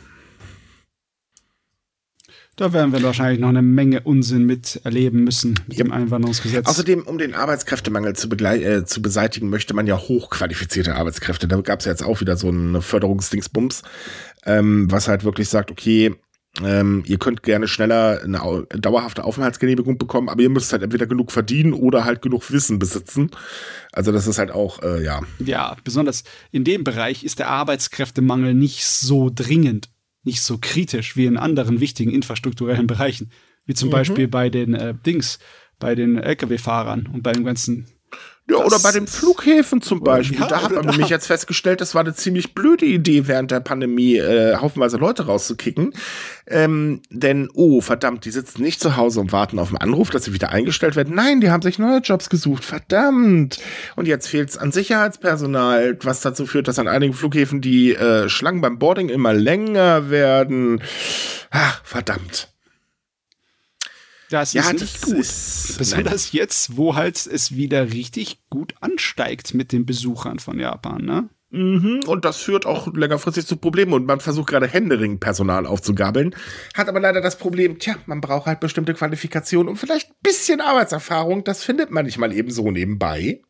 Da 2.58 2.74
werden 2.74 2.92
wir 2.92 3.02
wahrscheinlich 3.02 3.40
noch 3.40 3.50
eine 3.50 3.62
Menge 3.62 4.02
Unsinn 4.02 4.46
miterleben 4.46 5.24
müssen 5.24 5.60
mit 5.68 5.78
ja. 5.78 5.86
dem 5.86 5.94
Einwanderungsgesetz. 5.94 6.68
Außerdem, 6.68 7.04
um 7.04 7.18
den 7.18 7.34
Arbeitskräftemangel 7.34 8.16
zu, 8.16 8.30
äh, 8.30 8.86
zu 8.86 9.02
beseitigen, 9.02 9.50
möchte 9.50 9.74
man 9.74 9.88
ja 9.88 9.98
hochqualifizierte 9.98 10.96
Arbeitskräfte. 10.96 11.48
Da 11.48 11.60
gab 11.62 11.80
es 11.80 11.86
ja 11.86 11.92
jetzt 11.92 12.04
auch 12.04 12.20
wieder 12.20 12.36
so 12.36 12.50
eine 12.50 12.82
Förderungsdingsbums, 12.82 13.84
ähm, 14.46 14.92
was 14.92 15.08
halt 15.08 15.24
wirklich 15.24 15.48
sagt, 15.48 15.72
okay, 15.72 16.14
ähm, 16.62 17.04
ihr 17.06 17.18
könnt 17.18 17.44
gerne 17.44 17.70
schneller 17.70 18.22
eine 18.24 18.68
dauerhafte 18.78 19.24
Aufenthaltsgenehmigung 19.24 19.98
bekommen, 19.98 20.28
aber 20.28 20.42
ihr 20.42 20.50
müsst 20.50 20.74
halt 20.74 20.84
entweder 20.84 21.08
genug 21.08 21.32
verdienen 21.32 21.72
oder 21.72 22.04
halt 22.04 22.22
genug 22.22 22.52
Wissen 22.52 22.78
besitzen. 22.78 23.32
Also 23.94 24.12
das 24.12 24.28
ist 24.28 24.38
halt 24.38 24.52
auch, 24.52 24.84
äh, 24.84 25.02
ja. 25.02 25.22
Ja, 25.40 25.78
besonders 25.86 26.26
in 26.52 26.66
dem 26.66 26.84
Bereich 26.84 27.24
ist 27.24 27.40
der 27.40 27.48
Arbeitskräftemangel 27.48 28.54
nicht 28.54 28.86
so 28.86 29.32
dringend 29.34 29.90
nicht 30.24 30.42
so 30.42 30.58
kritisch 30.60 31.16
wie 31.16 31.26
in 31.26 31.38
anderen 31.38 31.80
wichtigen 31.80 32.12
infrastrukturellen 32.12 32.88
Bereichen, 32.88 33.32
wie 33.66 33.74
zum 33.74 33.90
mhm. 33.90 33.94
Beispiel 33.94 34.28
bei 34.28 34.50
den 34.50 34.74
äh, 34.74 34.94
Dings, 35.06 35.40
bei 35.80 35.96
den 35.96 36.18
Lkw-Fahrern 36.18 37.08
und 37.08 37.24
bei 37.24 37.32
dem 37.32 37.44
ganzen 37.44 37.88
ja, 38.50 38.58
das, 38.58 38.66
oder 38.66 38.80
bei 38.80 38.92
den 38.92 39.08
Flughäfen 39.08 39.82
zum 39.82 40.02
Beispiel. 40.02 40.40
Ja, 40.40 40.48
da 40.48 40.64
hat 40.64 40.72
man 40.72 40.86
nämlich 40.86 41.10
jetzt 41.10 41.28
festgestellt, 41.28 41.80
das 41.80 41.94
war 41.96 42.02
eine 42.02 42.14
ziemlich 42.14 42.54
blöde 42.54 42.86
Idee, 42.86 43.28
während 43.28 43.52
der 43.52 43.60
Pandemie 43.60 44.18
äh, 44.18 44.56
haufenweise 44.58 44.98
Leute 44.98 45.28
rauszukicken. 45.28 45.94
Ähm, 46.48 47.02
denn, 47.10 47.50
oh, 47.54 47.82
verdammt, 47.82 48.26
die 48.26 48.32
sitzen 48.32 48.62
nicht 48.62 48.82
zu 48.82 48.98
Hause 48.98 49.20
und 49.20 49.32
warten 49.32 49.60
auf 49.60 49.70
einen 49.70 49.78
Anruf, 49.78 50.10
dass 50.10 50.26
sie 50.26 50.34
wieder 50.34 50.50
eingestellt 50.50 50.96
werden. 50.96 51.16
Nein, 51.16 51.40
die 51.40 51.50
haben 51.50 51.62
sich 51.62 51.80
neue 51.80 52.00
Jobs 52.00 52.30
gesucht. 52.30 52.66
Verdammt. 52.66 53.60
Und 53.96 54.08
jetzt 54.08 54.28
fehlt 54.28 54.50
es 54.50 54.58
an 54.58 54.72
Sicherheitspersonal, 54.72 55.98
was 56.02 56.22
dazu 56.22 56.46
führt, 56.46 56.68
dass 56.68 56.80
an 56.80 56.88
einigen 56.88 57.14
Flughäfen 57.14 57.62
die 57.62 57.94
äh, 57.94 58.28
Schlangen 58.28 58.62
beim 58.62 58.80
Boarding 58.80 59.10
immer 59.10 59.34
länger 59.34 60.10
werden. 60.10 60.82
Ach, 61.52 61.82
verdammt. 61.84 62.51
Das 64.32 64.54
ja, 64.54 64.62
ist 64.62 64.80
nicht 64.80 65.02
gut. 65.02 65.17
Ist, 65.17 65.78
Besonders 65.78 66.34
nein. 66.34 66.39
jetzt, 66.39 66.78
wo 66.78 66.96
halt 66.96 67.28
es 67.28 67.56
wieder 67.56 67.91
richtig 67.91 68.39
gut 68.50 68.74
ansteigt 68.80 69.54
mit 69.54 69.74
den 69.74 69.86
Besuchern 69.86 70.39
von 70.39 70.58
Japan, 70.58 71.04
ne? 71.04 71.30
Mhm, 71.50 72.00
und 72.08 72.24
das 72.24 72.38
führt 72.38 72.65
auch 72.65 72.94
längerfristig 72.94 73.46
zu 73.46 73.58
Problemen 73.58 73.91
und 73.91 74.06
man 74.06 74.22
versucht 74.22 74.48
gerade 74.48 74.67
Händering 74.67 75.20
Personal 75.20 75.65
aufzugabeln, 75.65 76.34
hat 76.76 76.88
aber 76.88 77.02
leider 77.02 77.20
das 77.20 77.38
Problem, 77.38 77.78
tja, 77.78 77.96
man 78.06 78.22
braucht 78.22 78.46
halt 78.46 78.62
bestimmte 78.62 78.94
Qualifikationen 78.94 79.67
und 79.67 79.76
vielleicht 79.76 80.12
ein 80.12 80.15
bisschen 80.24 80.62
Arbeitserfahrung, 80.62 81.44
das 81.44 81.65
findet 81.65 81.91
man 81.91 82.06
nicht 82.06 82.17
mal 82.17 82.32
eben 82.32 82.52
so 82.52 82.72
nebenbei. 82.72 83.41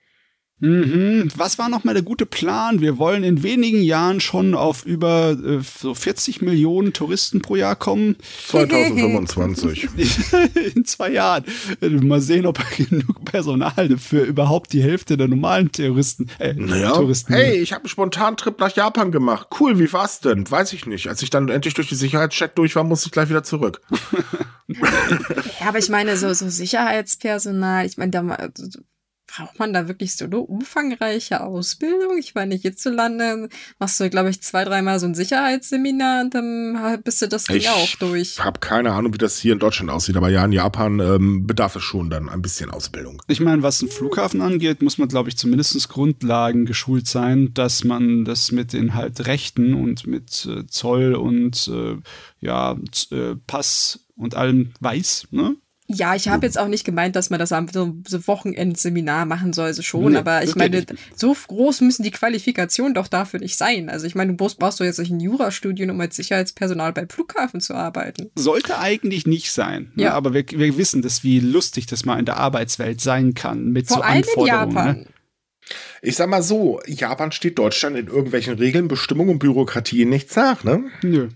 Mhm. 0.61 1.27
Was 1.35 1.57
war 1.57 1.69
nochmal 1.69 1.95
der 1.95 2.03
gute 2.03 2.27
Plan? 2.27 2.81
Wir 2.81 2.99
wollen 2.99 3.23
in 3.23 3.41
wenigen 3.41 3.81
Jahren 3.81 4.21
schon 4.21 4.53
auf 4.53 4.85
über 4.85 5.31
äh, 5.31 5.59
so 5.61 5.95
40 5.95 6.41
Millionen 6.43 6.93
Touristen 6.93 7.41
pro 7.41 7.55
Jahr 7.55 7.75
kommen. 7.75 8.15
2025. 8.47 9.89
in 10.75 10.85
zwei 10.85 11.11
Jahren. 11.11 11.45
Mal 11.81 12.21
sehen, 12.21 12.45
ob 12.45 12.59
genug 12.77 13.25
Personal 13.25 13.97
für 13.97 14.21
überhaupt 14.21 14.71
die 14.73 14.83
Hälfte 14.83 15.17
der 15.17 15.27
normalen 15.27 15.71
Touristen. 15.71 16.27
Äh, 16.37 16.53
naja. 16.53 16.91
Touristen. 16.91 17.33
Hey, 17.33 17.59
ich 17.59 17.73
habe 17.73 17.83
einen 17.83 17.89
Spontantrip 17.89 18.59
nach 18.59 18.75
Japan 18.75 19.11
gemacht. 19.11 19.47
Cool, 19.59 19.79
wie 19.79 19.91
war's 19.91 20.19
denn? 20.19 20.49
Weiß 20.49 20.73
ich 20.73 20.85
nicht. 20.85 21.07
Als 21.07 21.23
ich 21.23 21.31
dann 21.31 21.49
endlich 21.49 21.73
durch 21.73 21.89
die 21.89 21.95
Sicherheitscheck 21.95 22.55
durch 22.55 22.75
war, 22.75 22.83
musste 22.83 23.07
ich 23.07 23.11
gleich 23.11 23.29
wieder 23.29 23.43
zurück. 23.43 23.81
ja, 24.67 25.67
aber 25.67 25.79
ich 25.79 25.89
meine, 25.89 26.17
so, 26.17 26.31
so 26.33 26.47
Sicherheitspersonal, 26.49 27.87
ich 27.87 27.97
meine, 27.97 28.11
da 28.11 28.21
braucht 29.35 29.59
man 29.59 29.73
da 29.73 29.87
wirklich 29.87 30.15
so 30.15 30.25
eine 30.25 30.39
umfangreiche 30.39 31.41
Ausbildung? 31.41 32.17
Ich 32.17 32.35
meine, 32.35 32.55
hierzulande 32.55 33.49
machst 33.79 33.99
du, 33.99 34.09
glaube 34.09 34.29
ich, 34.29 34.41
zwei, 34.41 34.65
dreimal 34.65 34.99
so 34.99 35.05
ein 35.05 35.15
Sicherheitsseminar 35.15 36.21
und 36.21 36.35
dann 36.35 37.01
bist 37.03 37.21
du 37.21 37.27
das 37.27 37.45
Ding 37.45 37.57
Ich 37.57 37.69
auch 37.69 37.95
durch. 37.97 38.33
Ich 38.33 38.43
habe 38.43 38.59
keine 38.59 38.91
Ahnung, 38.91 39.13
wie 39.13 39.17
das 39.17 39.37
hier 39.37 39.53
in 39.53 39.59
Deutschland 39.59 39.89
aussieht, 39.89 40.17
aber 40.17 40.29
ja, 40.29 40.43
in 40.43 40.51
Japan 40.51 40.99
ähm, 40.99 41.47
bedarf 41.47 41.75
es 41.75 41.83
schon 41.83 42.09
dann 42.09 42.29
ein 42.29 42.41
bisschen 42.41 42.69
Ausbildung. 42.69 43.21
Ich 43.27 43.39
meine, 43.39 43.63
was 43.63 43.81
einen 43.81 43.91
Flughafen 43.91 44.41
angeht, 44.41 44.81
muss 44.81 44.97
man, 44.97 45.07
glaube 45.07 45.29
ich, 45.29 45.37
zumindest 45.37 45.89
Grundlagen 45.89 46.65
geschult 46.65 47.07
sein, 47.07 47.53
dass 47.53 47.83
man 47.83 48.25
das 48.25 48.51
mit 48.51 48.73
den 48.73 48.93
halt 48.93 49.27
Rechten 49.27 49.73
und 49.73 50.07
mit 50.07 50.45
äh, 50.45 50.67
Zoll 50.67 51.15
und 51.15 51.67
äh, 51.67 51.97
ja, 52.39 52.77
äh, 53.11 53.35
Pass 53.47 53.99
und 54.15 54.35
allem 54.35 54.73
weiß, 54.79 55.27
ne? 55.31 55.55
Ja, 55.93 56.15
ich 56.15 56.27
habe 56.27 56.45
jetzt 56.45 56.57
auch 56.57 56.67
nicht 56.67 56.83
gemeint, 56.83 57.15
dass 57.15 57.29
man 57.29 57.39
das 57.39 57.51
am 57.51 57.67
so, 57.67 57.95
so 58.07 58.27
Wochenendseminar 58.27 59.25
machen 59.25 59.53
soll, 59.53 59.67
also 59.67 59.81
schon, 59.81 60.13
Nee, 60.13 60.17
aber 60.17 60.43
ich 60.43 60.55
meine, 60.55 60.85
so 61.15 61.35
groß 61.47 61.81
müssen 61.81 62.03
die 62.03 62.11
Qualifikationen 62.11 62.93
doch 62.93 63.07
dafür 63.07 63.39
nicht 63.39 63.57
sein. 63.57 63.89
Also 63.89 64.07
ich 64.07 64.15
meine, 64.15 64.31
du 64.31 64.37
brauchst, 64.37 64.59
brauchst 64.59 64.79
du 64.79 64.83
jetzt 64.83 64.99
nicht 64.99 65.11
ein 65.11 65.19
Jurastudium, 65.19 65.89
um 65.89 66.01
als 66.01 66.15
Sicherheitspersonal 66.15 66.93
beim 66.93 67.09
Flughafen 67.09 67.61
zu 67.61 67.73
arbeiten. 67.73 68.29
Sollte 68.35 68.79
eigentlich 68.79 69.25
nicht 69.25 69.51
sein. 69.51 69.91
Ne? 69.95 70.03
Ja. 70.03 70.13
Aber 70.13 70.33
wir, 70.33 70.45
wir 70.49 70.77
wissen 70.77 71.01
das, 71.01 71.23
wie 71.23 71.39
lustig 71.39 71.85
das 71.85 72.05
mal 72.05 72.19
in 72.19 72.25
der 72.25 72.37
Arbeitswelt 72.37 73.01
sein 73.01 73.33
kann 73.33 73.69
mit 73.69 73.87
Vor 73.87 73.97
so 73.97 74.03
allem 74.03 74.17
in 74.17 74.23
Anforderungen. 74.23 74.75
Japan. 74.75 74.97
Ne? 74.97 75.07
Ich 76.01 76.15
sag 76.15 76.29
mal 76.29 76.41
so, 76.41 76.79
Japan 76.87 77.31
steht 77.31 77.59
Deutschland 77.59 77.95
in 77.95 78.07
irgendwelchen 78.07 78.55
Regeln, 78.55 78.87
Bestimmungen 78.87 79.31
und 79.31 79.39
Bürokratien 79.39 80.09
nichts 80.09 80.35
nach, 80.35 80.63
ne? 80.63 80.83
Nö. 81.03 81.29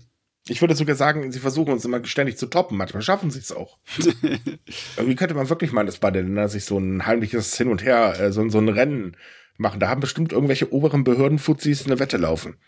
Ich 0.48 0.60
würde 0.60 0.76
sogar 0.76 0.94
sagen, 0.94 1.32
sie 1.32 1.40
versuchen 1.40 1.72
uns 1.72 1.84
immer 1.84 2.04
ständig 2.04 2.38
zu 2.38 2.46
toppen. 2.46 2.76
Manchmal 2.78 3.02
schaffen 3.02 3.30
sie 3.30 3.40
es 3.40 3.50
auch. 3.50 3.78
Irgendwie 4.96 5.16
könnte 5.16 5.34
man 5.34 5.48
wirklich 5.48 5.72
meinen, 5.72 5.86
dass 5.86 5.98
beide 5.98 6.20
Länder 6.20 6.48
sich 6.48 6.64
so 6.64 6.78
ein 6.78 7.04
heimliches 7.06 7.56
Hin 7.56 7.68
und 7.68 7.82
Her, 7.82 8.18
äh, 8.20 8.32
so, 8.32 8.48
so 8.48 8.58
ein 8.58 8.68
Rennen 8.68 9.16
machen. 9.56 9.80
Da 9.80 9.88
haben 9.88 10.00
bestimmt 10.00 10.32
irgendwelche 10.32 10.72
oberen 10.72 11.02
Behördenfuzis 11.04 11.86
eine 11.86 11.98
Wette 11.98 12.16
laufen. 12.16 12.56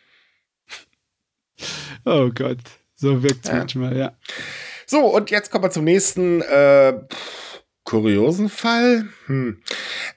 Oh 2.05 2.31
Gott. 2.35 2.59
So 2.95 3.23
wirkt's 3.23 3.49
Ja. 3.49 3.57
manchmal, 3.57 3.97
ja. 3.97 4.17
So, 4.87 5.01
und 5.15 5.31
jetzt 5.31 5.51
kommen 5.51 5.65
wir 5.65 5.71
zum 5.71 5.85
nächsten 5.85 6.41
äh, 6.43 6.95
kuriosen 7.85 8.49
Fall. 8.49 9.09
Hm. 9.27 9.61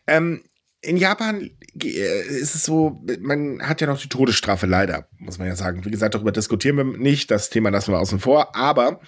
Ähm, 0.08 0.44
in 0.82 0.98
Japan 0.98 1.50
äh, 1.80 2.22
ist 2.22 2.56
es 2.56 2.66
so, 2.66 3.02
man 3.20 3.62
hat 3.62 3.82
ja 3.82 3.88
noch 3.88 4.00
die 4.00 4.10
Todesstrafe 4.10 4.66
leider, 4.66 5.08
muss 5.18 5.38
man 5.38 5.48
ja 5.48 5.56
sagen. 5.56 5.86
Wie 5.86 5.92
gesagt, 5.92 6.16
darüber 6.16 6.32
diskutieren 6.32 6.78
wir 6.78 6.84
nicht, 6.84 7.32
das 7.32 7.50
Thema 7.50 7.70
lassen 7.70 7.94
wir 7.94 8.00
außen 8.00 8.20
vor, 8.20 8.56
aber 8.56 9.00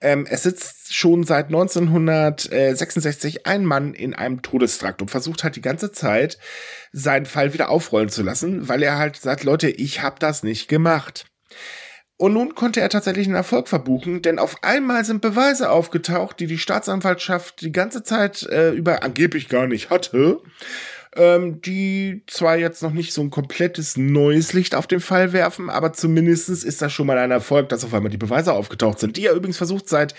ähm, 0.00 0.26
es 0.28 0.44
sitzt 0.44 0.94
schon 0.94 1.24
seit 1.24 1.46
1966 1.46 3.46
ein 3.46 3.64
Mann 3.64 3.94
in 3.94 4.14
einem 4.14 4.42
Todestrakt 4.42 5.02
und 5.02 5.10
versucht 5.10 5.44
halt 5.44 5.56
die 5.56 5.62
ganze 5.62 5.92
Zeit, 5.92 6.38
seinen 6.92 7.26
Fall 7.26 7.52
wieder 7.52 7.68
aufrollen 7.68 8.08
zu 8.08 8.22
lassen, 8.22 8.68
weil 8.68 8.82
er 8.82 8.98
halt 8.98 9.16
sagt, 9.16 9.44
Leute, 9.44 9.68
ich 9.68 10.02
habe 10.02 10.16
das 10.18 10.42
nicht 10.42 10.68
gemacht. 10.68 11.26
Und 12.18 12.32
nun 12.32 12.54
konnte 12.54 12.80
er 12.80 12.88
tatsächlich 12.88 13.26
einen 13.26 13.36
Erfolg 13.36 13.68
verbuchen, 13.68 14.22
denn 14.22 14.38
auf 14.38 14.62
einmal 14.62 15.04
sind 15.04 15.20
Beweise 15.20 15.70
aufgetaucht, 15.70 16.40
die 16.40 16.46
die 16.46 16.56
Staatsanwaltschaft 16.56 17.60
die 17.60 17.72
ganze 17.72 18.04
Zeit 18.04 18.42
äh, 18.44 18.70
über 18.70 19.02
angeblich 19.02 19.50
gar 19.50 19.66
nicht 19.66 19.90
hatte, 19.90 20.40
ähm, 21.16 21.60
die 21.60 22.22
zwar 22.26 22.56
jetzt 22.56 22.82
noch 22.82 22.92
nicht 22.92 23.12
so 23.12 23.20
ein 23.22 23.30
komplettes 23.30 23.96
neues 23.96 24.52
Licht 24.52 24.74
auf 24.74 24.86
den 24.86 25.00
Fall 25.00 25.32
werfen, 25.32 25.70
aber 25.70 25.92
zumindestens 25.92 26.64
ist 26.64 26.82
das 26.82 26.92
schon 26.92 27.06
mal 27.06 27.18
ein 27.18 27.30
Erfolg, 27.30 27.68
dass 27.68 27.84
auf 27.84 27.94
einmal 27.94 28.10
die 28.10 28.16
Beweise 28.16 28.52
aufgetaucht 28.52 28.98
sind, 28.98 29.16
die 29.16 29.26
er 29.26 29.34
übrigens 29.34 29.56
versucht 29.56 29.88
seit 29.88 30.14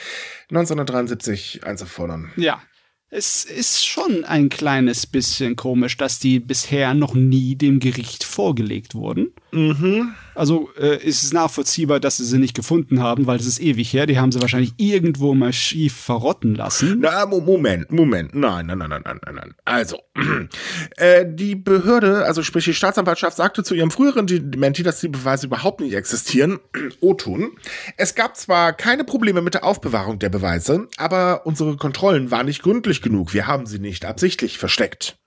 1973 0.49 1.61
einzufordern. 1.63 2.31
Ja. 2.35 2.61
Es 3.09 3.45
ist 3.45 3.85
schon 3.85 4.25
ein 4.25 4.49
kleines 4.49 5.07
bisschen 5.07 5.55
komisch, 5.55 5.95
dass 5.95 6.19
die 6.19 6.41
bisher 6.41 6.93
noch 6.93 7.13
nie 7.13 7.55
dem 7.55 7.79
Gericht 7.79 8.25
vorgelegt 8.25 8.95
wurden. 8.95 9.31
Mhm. 9.51 10.13
Also 10.35 10.69
äh, 10.79 11.03
ist 11.03 11.23
es 11.23 11.33
nachvollziehbar, 11.33 11.99
dass 11.99 12.17
sie 12.17 12.25
sie 12.25 12.37
nicht 12.37 12.53
gefunden 12.55 13.01
haben, 13.01 13.25
weil 13.25 13.39
es 13.39 13.47
ist 13.47 13.59
ewig 13.59 13.91
her. 13.93 14.05
Die 14.05 14.19
haben 14.19 14.31
sie 14.31 14.39
wahrscheinlich 14.41 14.73
irgendwo 14.77 15.33
mal 15.33 15.51
schief 15.51 15.95
verrotten 15.95 16.53
lassen. 16.53 16.99
Na, 16.99 17.25
Mo- 17.25 17.39
Moment, 17.41 17.91
Moment. 17.91 18.35
Nein, 18.35 18.67
nein, 18.67 18.77
nein, 18.77 18.89
nein, 18.89 19.01
nein, 19.03 19.19
nein, 19.25 19.35
nein. 19.35 19.53
Also, 19.65 19.99
äh, 20.97 21.25
die 21.27 21.55
Behörde, 21.55 22.25
also 22.25 22.43
sprich 22.43 22.65
die 22.65 22.73
Staatsanwaltschaft, 22.73 23.35
sagte 23.37 23.63
zu 23.63 23.73
ihrem 23.73 23.89
früheren 23.89 24.27
Dementi, 24.27 24.83
dass 24.83 24.99
die 24.99 25.07
Beweise 25.07 25.47
überhaupt 25.47 25.79
nicht 25.81 25.93
existieren. 25.95 26.59
O-Tun. 27.01 27.51
Es 27.97 28.13
gab 28.13 28.37
zwar 28.37 28.73
keine 28.73 29.03
Probleme 29.05 29.41
mit 29.41 29.55
der 29.55 29.63
Aufbewahrung 29.63 30.19
der 30.19 30.29
Beweise, 30.29 30.87
aber 30.97 31.45
unsere 31.45 31.77
Kontrollen 31.77 32.29
waren 32.31 32.45
nicht 32.45 32.61
gründlich 32.61 33.01
genug. 33.01 33.33
Wir 33.33 33.47
haben 33.47 33.65
sie 33.65 33.79
nicht 33.79 34.05
absichtlich 34.05 34.57
versteckt. 34.59 35.17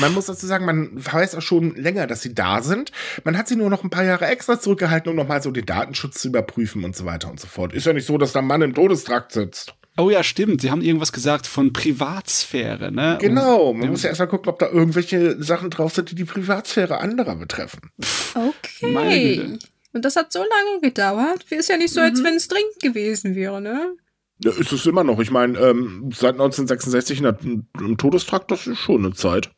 Man 0.00 0.14
muss 0.14 0.26
dazu 0.26 0.46
sagen, 0.46 0.64
man 0.64 0.90
weiß 0.94 1.34
auch 1.34 1.42
schon 1.42 1.74
länger, 1.76 2.06
dass 2.06 2.22
sie 2.22 2.34
da 2.34 2.62
sind. 2.62 2.92
Man 3.24 3.36
hat 3.36 3.48
sie 3.48 3.56
nur 3.56 3.70
noch 3.70 3.84
ein 3.84 3.90
paar 3.90 4.04
Jahre 4.04 4.26
extra 4.26 4.60
zurückgehalten, 4.60 5.10
um 5.10 5.16
nochmal 5.16 5.42
so 5.42 5.50
den 5.50 5.66
Datenschutz 5.66 6.20
zu 6.20 6.28
überprüfen 6.28 6.84
und 6.84 6.94
so 6.96 7.04
weiter 7.04 7.30
und 7.30 7.40
so 7.40 7.46
fort. 7.48 7.72
Ist 7.72 7.86
ja 7.86 7.92
nicht 7.92 8.06
so, 8.06 8.18
dass 8.18 8.32
da 8.32 8.40
ein 8.40 8.46
Mann 8.46 8.62
im 8.62 8.74
Todestrakt 8.74 9.32
sitzt. 9.32 9.74
Oh 9.98 10.08
ja, 10.08 10.22
stimmt. 10.22 10.62
Sie 10.62 10.70
haben 10.70 10.80
irgendwas 10.80 11.12
gesagt 11.12 11.46
von 11.46 11.72
Privatsphäre, 11.72 12.90
ne? 12.90 13.18
Genau, 13.20 13.72
man 13.74 13.84
Ja. 13.84 13.90
muss 13.90 14.02
ja 14.02 14.08
erstmal 14.08 14.28
gucken, 14.28 14.48
ob 14.50 14.58
da 14.58 14.68
irgendwelche 14.70 15.42
Sachen 15.42 15.68
drauf 15.70 15.94
sind, 15.94 16.10
die 16.10 16.14
die 16.14 16.24
Privatsphäre 16.24 16.98
anderer 16.98 17.36
betreffen. 17.36 17.90
Meine 18.80 19.06
Okay. 19.08 19.36
Güte. 19.36 19.58
Und 19.94 20.04
das 20.06 20.16
hat 20.16 20.32
so 20.32 20.38
lange 20.38 20.80
gedauert. 20.80 21.44
Ist 21.50 21.68
ja 21.68 21.76
nicht 21.76 21.92
so, 21.92 22.00
als 22.00 22.24
wenn 22.24 22.34
es 22.36 22.48
dringend 22.48 22.80
gewesen 22.80 23.34
wäre, 23.34 23.60
ne? 23.60 23.94
Ja, 24.42 24.50
ist 24.52 24.72
es 24.72 24.86
immer 24.86 25.04
noch. 25.04 25.20
Ich 25.20 25.30
meine, 25.30 25.58
ähm, 25.58 26.10
seit 26.14 26.32
1966 26.34 27.18
in 27.18 27.24
der, 27.24 27.36
im 27.78 27.98
Todestrakt, 27.98 28.50
das 28.50 28.66
ist 28.66 28.78
schon 28.78 29.04
eine 29.04 29.14
Zeit. 29.14 29.50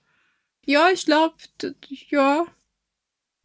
Ja, 0.66 0.88
ich 0.92 1.04
glaube, 1.06 1.34
ja. 2.08 2.46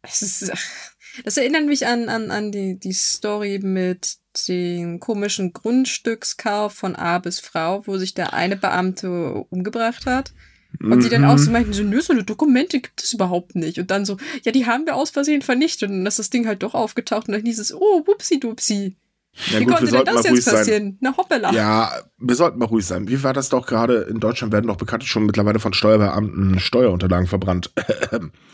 Es 0.02 0.22
ist, 0.22 0.50
das 1.24 1.36
erinnert 1.36 1.66
mich 1.66 1.86
an, 1.86 2.08
an, 2.08 2.30
an 2.30 2.52
die, 2.52 2.78
die 2.78 2.92
Story 2.92 3.58
mit 3.62 4.16
dem 4.48 5.00
komischen 5.00 5.52
Grundstückskauf 5.52 6.72
von 6.72 6.94
A 6.96 7.18
bis 7.18 7.40
Frau, 7.40 7.86
wo 7.86 7.98
sich 7.98 8.14
der 8.14 8.32
eine 8.32 8.56
Beamte 8.56 9.44
umgebracht 9.50 10.06
hat. 10.06 10.32
Und 10.78 11.02
sie 11.02 11.08
dann 11.08 11.24
auch 11.24 11.34
Mhm. 11.34 11.38
so 11.38 11.50
meinten, 11.50 11.72
so, 11.72 11.82
nö, 11.82 12.00
so 12.00 12.12
eine 12.12 12.22
Dokumente 12.22 12.78
gibt 12.80 13.02
es 13.02 13.12
überhaupt 13.12 13.56
nicht. 13.56 13.78
Und 13.80 13.90
dann 13.90 14.04
so, 14.04 14.18
ja, 14.44 14.52
die 14.52 14.66
haben 14.66 14.86
wir 14.86 14.94
aus 14.94 15.10
Versehen 15.10 15.42
vernichtet. 15.42 15.90
Und 15.90 15.98
dann 15.98 16.06
ist 16.06 16.20
das 16.20 16.30
Ding 16.30 16.46
halt 16.46 16.62
doch 16.62 16.74
aufgetaucht. 16.74 17.26
Und 17.26 17.32
dann 17.34 17.44
hieß 17.44 17.58
es, 17.58 17.74
oh, 17.74 18.04
wupsi-dupsi. 18.06 18.94
Ja, 19.32 19.60
Wie 19.60 19.64
gut, 19.64 19.68
wir 19.68 19.76
konnte 19.76 19.84
denn 19.84 19.90
sollten 19.90 20.14
mal 20.14 20.16
das 20.16 20.24
ruhig 20.26 20.34
jetzt 20.34 20.44
sein. 20.44 20.54
passieren? 20.56 20.98
Na, 21.00 21.16
hoppala. 21.16 21.52
Ja, 21.52 21.92
wir 22.18 22.34
sollten 22.34 22.58
mal 22.58 22.66
ruhig 22.66 22.86
sein. 22.86 23.08
Wie 23.08 23.22
war 23.22 23.32
das 23.32 23.48
doch 23.48 23.66
gerade? 23.66 24.02
In 24.10 24.20
Deutschland 24.20 24.52
werden 24.52 24.66
doch 24.66 24.76
bekanntlich 24.76 25.10
schon 25.10 25.24
mittlerweile 25.24 25.60
von 25.60 25.72
Steuerbeamten 25.72 26.58
Steuerunterlagen 26.60 27.26
verbrannt. 27.26 27.70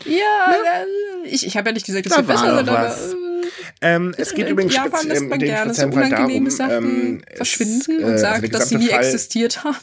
Ja, 0.05 0.53
äh, 0.53 1.27
ich, 1.27 1.45
ich 1.45 1.57
habe 1.57 1.69
ja 1.69 1.73
nicht 1.73 1.85
gesagt, 1.85 2.05
dass 2.05 2.13
Da 2.13 2.19
wir 2.19 2.27
besser 2.27 2.57
sind, 2.57 2.69
aber 2.69 2.87
äh, 2.87 2.91
ähm, 3.81 4.13
es 4.17 4.33
geht 4.33 4.49
übrigens 4.49 4.75
Japan 4.75 5.07
lässt 5.07 5.21
ähm, 5.23 5.29
man 5.29 5.39
gerne 5.39 5.73
so 5.73 5.85
unangenehme 5.85 6.49
darum, 6.49 6.49
Sachen 6.49 6.85
ähm, 6.85 7.21
es, 7.25 7.37
verschwinden 7.37 7.99
äh, 7.99 8.03
und 8.03 8.11
also 8.23 8.41
der 8.41 8.49
dass 8.49 8.69
sie 8.69 8.77
nie 8.77 8.89
existiert 8.89 9.63
haben. 9.63 9.75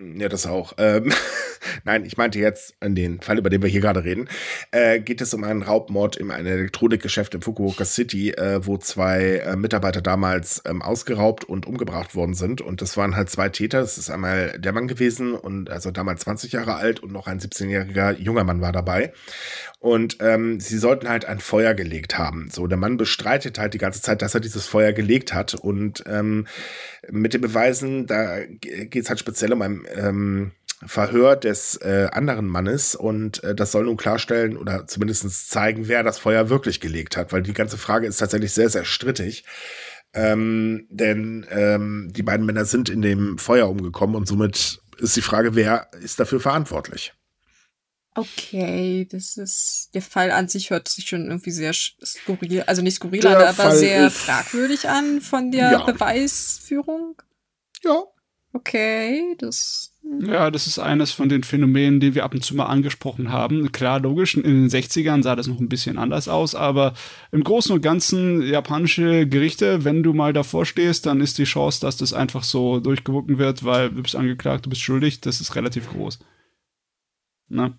Ja, 0.00 0.28
das 0.28 0.46
auch. 0.46 0.74
Ähm, 0.78 1.12
Nein, 1.84 2.04
ich 2.04 2.16
meinte 2.16 2.38
jetzt 2.38 2.74
an 2.80 2.94
den 2.94 3.20
Fall, 3.20 3.38
über 3.38 3.50
den 3.50 3.62
wir 3.62 3.68
hier 3.68 3.82
gerade 3.82 4.02
reden. 4.02 4.28
Äh, 4.70 5.00
geht 5.00 5.20
es 5.20 5.34
um 5.34 5.44
einen 5.44 5.62
Raubmord 5.62 6.16
in 6.16 6.30
einem 6.30 6.46
Elektronikgeschäft 6.46 7.34
in 7.34 7.42
Fukuoka 7.42 7.84
City, 7.84 8.30
äh, 8.30 8.64
wo 8.66 8.78
zwei 8.78 9.42
äh, 9.44 9.56
Mitarbeiter 9.56 10.00
damals 10.00 10.62
ähm, 10.66 10.80
ausgeraubt 10.80 11.44
und 11.44 11.66
umgebracht 11.66 12.14
worden 12.14 12.34
sind. 12.34 12.62
Und 12.62 12.80
das 12.80 12.96
waren 12.96 13.14
halt 13.14 13.28
zwei 13.28 13.50
Täter. 13.50 13.80
Das 13.80 13.98
ist 13.98 14.10
einmal 14.10 14.58
der 14.58 14.72
Mann 14.72 14.88
gewesen 14.88 15.34
und 15.34 15.68
also 15.68 15.90
damals 15.90 16.22
20 16.22 16.52
Jahre 16.52 16.76
alt 16.76 17.00
und 17.00 17.12
noch 17.12 17.26
ein 17.26 17.40
17-jähriger 17.40 18.18
junger 18.18 18.44
Mann 18.44 18.62
war 18.62 18.72
dabei. 18.72 19.12
Und 19.80 20.18
ähm, 20.20 20.60
sie 20.60 20.76
sollten 20.76 21.08
halt 21.08 21.24
ein 21.24 21.40
Feuer 21.40 21.72
gelegt 21.72 22.18
haben. 22.18 22.50
So, 22.52 22.66
der 22.66 22.76
Mann 22.76 22.98
bestreitet 22.98 23.58
halt 23.58 23.72
die 23.72 23.78
ganze 23.78 24.02
Zeit, 24.02 24.20
dass 24.20 24.34
er 24.34 24.40
dieses 24.40 24.66
Feuer 24.66 24.92
gelegt 24.92 25.32
hat. 25.32 25.54
Und 25.54 26.04
ähm, 26.06 26.46
mit 27.08 27.32
den 27.32 27.40
Beweisen, 27.40 28.06
da 28.06 28.44
geht 28.44 28.94
es 28.94 29.08
halt 29.08 29.18
speziell 29.18 29.54
um 29.54 29.62
ein 29.62 29.86
ähm, 29.94 30.52
Verhör 30.84 31.34
des 31.36 31.76
äh, 31.76 32.08
anderen 32.12 32.46
Mannes 32.46 32.94
und 32.94 33.44
äh, 33.44 33.54
das 33.54 33.72
soll 33.72 33.84
nun 33.84 33.98
klarstellen 33.98 34.56
oder 34.56 34.86
zumindest 34.86 35.50
zeigen, 35.50 35.88
wer 35.88 36.02
das 36.02 36.18
Feuer 36.18 36.48
wirklich 36.48 36.80
gelegt 36.80 37.18
hat, 37.18 37.32
weil 37.32 37.42
die 37.42 37.52
ganze 37.52 37.76
Frage 37.76 38.06
ist 38.06 38.16
tatsächlich 38.16 38.52
sehr, 38.52 38.70
sehr 38.70 38.84
strittig. 38.84 39.44
Ähm, 40.12 40.86
denn 40.90 41.46
ähm, 41.50 42.08
die 42.12 42.22
beiden 42.22 42.46
Männer 42.46 42.64
sind 42.64 42.88
in 42.88 43.02
dem 43.02 43.38
Feuer 43.38 43.68
umgekommen 43.68 44.16
und 44.16 44.26
somit 44.26 44.80
ist 44.98 45.16
die 45.16 45.22
Frage, 45.22 45.54
wer 45.54 45.88
ist 46.02 46.18
dafür 46.18 46.40
verantwortlich? 46.40 47.12
Okay, 48.20 49.06
das 49.10 49.36
ist, 49.36 49.90
der 49.94 50.02
Fall 50.02 50.30
an 50.30 50.48
sich 50.48 50.70
hört 50.70 50.88
sich 50.88 51.08
schon 51.08 51.26
irgendwie 51.26 51.50
sehr 51.50 51.72
skurril, 51.72 52.62
also 52.62 52.82
nicht 52.82 52.96
skurril 52.96 53.20
Der 53.20 53.36
an, 53.38 53.42
aber 53.44 53.54
Fall 53.54 53.76
sehr 53.76 54.06
ist- 54.06 54.18
fragwürdig 54.18 54.88
an 54.88 55.20
von 55.20 55.50
der 55.50 55.72
Ja. 55.72 55.84
Beweisführung. 55.84 57.20
Ja. 57.84 58.02
Okay, 58.52 59.36
das, 59.38 59.92
Ja, 60.22 60.50
das 60.50 60.66
ist 60.66 60.80
eines 60.80 61.12
von 61.12 61.28
den 61.28 61.44
Phänomenen, 61.44 62.00
die 62.00 62.16
wir 62.16 62.24
ab 62.24 62.34
und 62.34 62.42
zu 62.44 62.56
mal 62.56 62.66
angesprochen 62.66 63.30
haben. 63.30 63.70
Klar, 63.70 64.00
logisch, 64.00 64.34
in 64.34 64.42
den 64.42 64.68
60ern 64.68 65.22
sah 65.22 65.36
das 65.36 65.46
noch 65.46 65.60
ein 65.60 65.68
bisschen 65.68 65.98
anders 65.98 66.26
aus, 66.26 66.56
aber 66.56 66.94
im 67.30 67.44
Großen 67.44 67.72
und 67.72 67.80
Ganzen 67.80 68.42
japanische 68.42 69.28
Gerichte, 69.28 69.84
wenn 69.84 70.02
du 70.02 70.14
mal 70.14 70.32
davor 70.32 70.66
stehst, 70.66 71.06
dann 71.06 71.20
ist 71.20 71.38
die 71.38 71.44
Chance, 71.44 71.80
dass 71.80 71.96
das 71.96 72.12
einfach 72.12 72.42
so 72.42 72.80
durchgewunken 72.80 73.38
wird, 73.38 73.62
weil 73.64 73.90
du 73.90 74.02
bist 74.02 74.16
angeklagt, 74.16 74.66
du 74.66 74.70
bist 74.70 74.82
schuldig, 74.82 75.20
das 75.20 75.40
ist 75.40 75.54
relativ 75.54 75.88
groß. 75.90 76.18
Ne? 77.52 77.78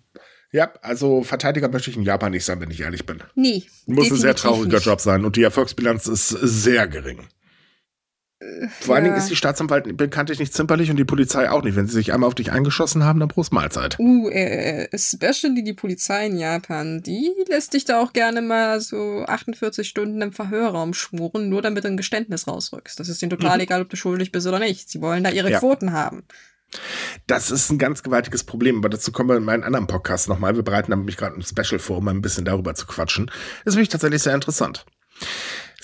Ja, 0.52 0.70
also 0.82 1.22
Verteidiger 1.22 1.68
möchte 1.68 1.90
ich 1.90 1.96
in 1.96 2.02
Japan 2.02 2.32
nicht 2.32 2.44
sein, 2.44 2.60
wenn 2.60 2.70
ich 2.70 2.80
ehrlich 2.82 3.06
bin. 3.06 3.22
Nee. 3.34 3.64
Muss 3.86 4.10
ein 4.10 4.18
sehr 4.18 4.34
trauriger 4.34 4.76
nicht. 4.76 4.86
Job 4.86 5.00
sein 5.00 5.24
und 5.24 5.36
die 5.36 5.42
Erfolgsbilanz 5.42 6.06
ist 6.06 6.28
sehr 6.28 6.86
gering. 6.86 7.26
Vor 8.80 8.96
allen 8.96 9.04
ja. 9.04 9.10
Dingen 9.12 9.22
ist 9.22 9.30
die 9.30 9.36
Staatsanwaltschaft 9.36 9.96
bekanntlich 9.96 10.38
nicht 10.40 10.52
zimperlich 10.52 10.90
und 10.90 10.96
die 10.96 11.04
Polizei 11.04 11.48
auch 11.48 11.62
nicht. 11.62 11.76
Wenn 11.76 11.86
sie 11.86 11.94
sich 11.94 12.12
einmal 12.12 12.26
auf 12.26 12.34
dich 12.34 12.50
eingeschossen 12.50 13.04
haben, 13.04 13.20
dann 13.20 13.28
Prost 13.28 13.52
Mahlzeit. 13.52 13.96
Uh, 13.98 14.28
äh, 14.30 14.88
especially 14.90 15.62
die 15.62 15.74
Polizei 15.74 16.26
in 16.26 16.36
Japan, 16.36 17.02
die 17.02 17.30
lässt 17.48 17.72
dich 17.72 17.84
da 17.84 18.00
auch 18.00 18.12
gerne 18.12 18.42
mal 18.42 18.80
so 18.80 19.24
48 19.26 19.88
Stunden 19.88 20.20
im 20.22 20.32
Verhörraum 20.32 20.92
schmoren, 20.92 21.48
nur 21.48 21.62
damit 21.62 21.84
du 21.84 21.88
ein 21.88 21.96
Geständnis 21.96 22.48
rausrückst. 22.48 22.98
Das 22.98 23.08
ist 23.08 23.22
denen 23.22 23.30
total 23.30 23.60
egal, 23.60 23.82
ob 23.82 23.88
du 23.90 23.96
schuldig 23.96 24.32
bist 24.32 24.46
oder 24.46 24.58
nicht. 24.58 24.90
Sie 24.90 25.00
wollen 25.00 25.22
da 25.24 25.30
ihre 25.30 25.46
Mhm. 25.46 25.52
Ja. 25.52 25.58
Quoten 25.60 25.92
haben. 25.92 26.24
Das 27.26 27.50
ist 27.50 27.70
ein 27.70 27.78
ganz 27.78 28.02
gewaltiges 28.02 28.44
Problem, 28.44 28.78
aber 28.78 28.88
dazu 28.88 29.12
kommen 29.12 29.28
wir 29.28 29.36
in 29.36 29.44
meinen 29.44 29.64
anderen 29.64 29.86
Podcast 29.86 30.28
nochmal. 30.28 30.56
Wir 30.56 30.62
bereiten 30.62 30.90
nämlich 30.90 31.16
gerade 31.16 31.36
ein 31.36 31.42
Special 31.42 31.78
vor, 31.78 31.98
um 31.98 32.08
ein 32.08 32.22
bisschen 32.22 32.44
darüber 32.44 32.74
zu 32.74 32.86
quatschen. 32.86 33.26
Das 33.26 33.72
ist 33.72 33.74
nämlich 33.74 33.88
tatsächlich 33.88 34.22
sehr 34.22 34.34
interessant. 34.34 34.84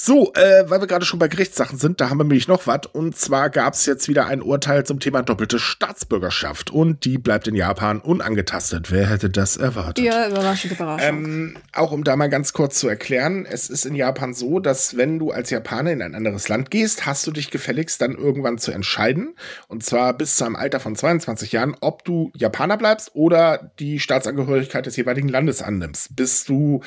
So, 0.00 0.32
äh, 0.34 0.64
weil 0.70 0.80
wir 0.80 0.86
gerade 0.86 1.04
schon 1.04 1.18
bei 1.18 1.26
Gerichtssachen 1.26 1.76
sind, 1.76 2.00
da 2.00 2.08
haben 2.08 2.18
wir 2.18 2.24
nämlich 2.24 2.46
noch 2.46 2.68
was. 2.68 2.82
Und 2.92 3.16
zwar 3.16 3.50
gab 3.50 3.74
es 3.74 3.84
jetzt 3.84 4.06
wieder 4.08 4.26
ein 4.26 4.42
Urteil 4.42 4.86
zum 4.86 5.00
Thema 5.00 5.22
doppelte 5.22 5.58
Staatsbürgerschaft. 5.58 6.70
Und 6.70 7.04
die 7.04 7.18
bleibt 7.18 7.48
in 7.48 7.56
Japan 7.56 8.00
unangetastet. 8.00 8.92
Wer 8.92 9.10
hätte 9.10 9.28
das 9.28 9.56
erwartet? 9.56 10.04
Ja, 10.04 10.28
überraschend, 10.28 10.74
überraschend. 10.74 11.26
Ähm, 11.26 11.56
auch 11.72 11.90
um 11.90 12.04
da 12.04 12.14
mal 12.14 12.28
ganz 12.28 12.52
kurz 12.52 12.78
zu 12.78 12.86
erklären, 12.86 13.44
es 13.44 13.70
ist 13.70 13.86
in 13.86 13.96
Japan 13.96 14.34
so, 14.34 14.60
dass 14.60 14.96
wenn 14.96 15.18
du 15.18 15.32
als 15.32 15.50
Japaner 15.50 15.90
in 15.90 16.00
ein 16.00 16.14
anderes 16.14 16.48
Land 16.48 16.70
gehst, 16.70 17.04
hast 17.04 17.26
du 17.26 17.32
dich 17.32 17.50
gefälligst 17.50 18.00
dann 18.00 18.14
irgendwann 18.14 18.58
zu 18.58 18.70
entscheiden, 18.70 19.34
und 19.66 19.84
zwar 19.84 20.16
bis 20.16 20.36
zu 20.36 20.44
einem 20.44 20.54
Alter 20.54 20.78
von 20.78 20.94
22 20.94 21.50
Jahren, 21.50 21.74
ob 21.80 22.04
du 22.04 22.30
Japaner 22.36 22.76
bleibst 22.76 23.10
oder 23.14 23.72
die 23.80 23.98
Staatsangehörigkeit 23.98 24.86
des 24.86 24.96
jeweiligen 24.96 25.28
Landes 25.28 25.60
annimmst. 25.60 26.14
Bist 26.14 26.48
du 26.48 26.82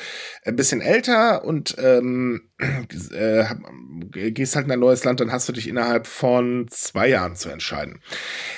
ein 0.46 0.56
bisschen 0.56 0.80
älter 0.80 1.44
und 1.44 1.76
ähm, 1.78 2.48
äh, 3.10 3.44
gehst 4.30 4.56
halt 4.56 4.66
in 4.66 4.72
ein 4.72 4.80
neues 4.80 5.04
Land, 5.04 5.20
dann 5.20 5.32
hast 5.32 5.48
du 5.48 5.52
dich 5.52 5.68
innerhalb 5.68 6.06
von 6.06 6.66
zwei 6.70 7.08
Jahren 7.08 7.36
zu 7.36 7.48
entscheiden. 7.48 8.00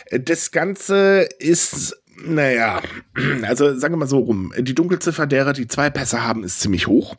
Äh, 0.07 0.21
Das 0.21 0.51
Ganze 0.51 1.29
ist 1.39 2.01
naja, 2.17 2.81
also 3.43 3.77
sagen 3.77 3.95
wir 3.95 3.99
mal 3.99 4.07
so 4.07 4.19
rum. 4.19 4.53
Die 4.57 4.75
Dunkelziffer 4.75 5.27
derer, 5.27 5.53
die 5.53 5.67
zwei 5.67 5.91
Pässe 5.91 6.25
haben, 6.25 6.45
ist 6.45 6.61
ziemlich 6.61 6.87
hoch, 6.87 7.17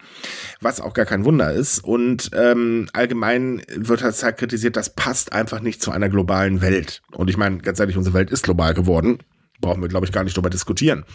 was 0.61 0.81
auch 0.81 0.93
gar 0.93 1.05
kein 1.05 1.25
Wunder 1.25 1.51
ist. 1.51 1.79
Und 1.79 2.31
ähm, 2.33 2.87
allgemein 2.93 3.61
wird 3.75 4.03
halt 4.03 4.21
halt 4.23 4.37
kritisiert, 4.37 4.77
das 4.77 4.95
passt 4.95 5.33
einfach 5.33 5.59
nicht 5.59 5.81
zu 5.81 5.91
einer 5.91 6.09
globalen 6.09 6.61
Welt. 6.61 7.01
Und 7.11 7.29
ich 7.29 7.37
meine, 7.37 7.57
ganz 7.57 7.79
ehrlich, 7.79 7.97
unsere 7.97 8.13
Welt 8.13 8.31
ist 8.31 8.43
global 8.43 8.73
geworden. 8.73 9.19
Brauchen 9.61 9.81
wir, 9.81 9.87
glaube 9.87 10.05
ich, 10.05 10.11
gar 10.11 10.23
nicht 10.23 10.35
drüber 10.35 10.49
diskutieren. 10.49 11.05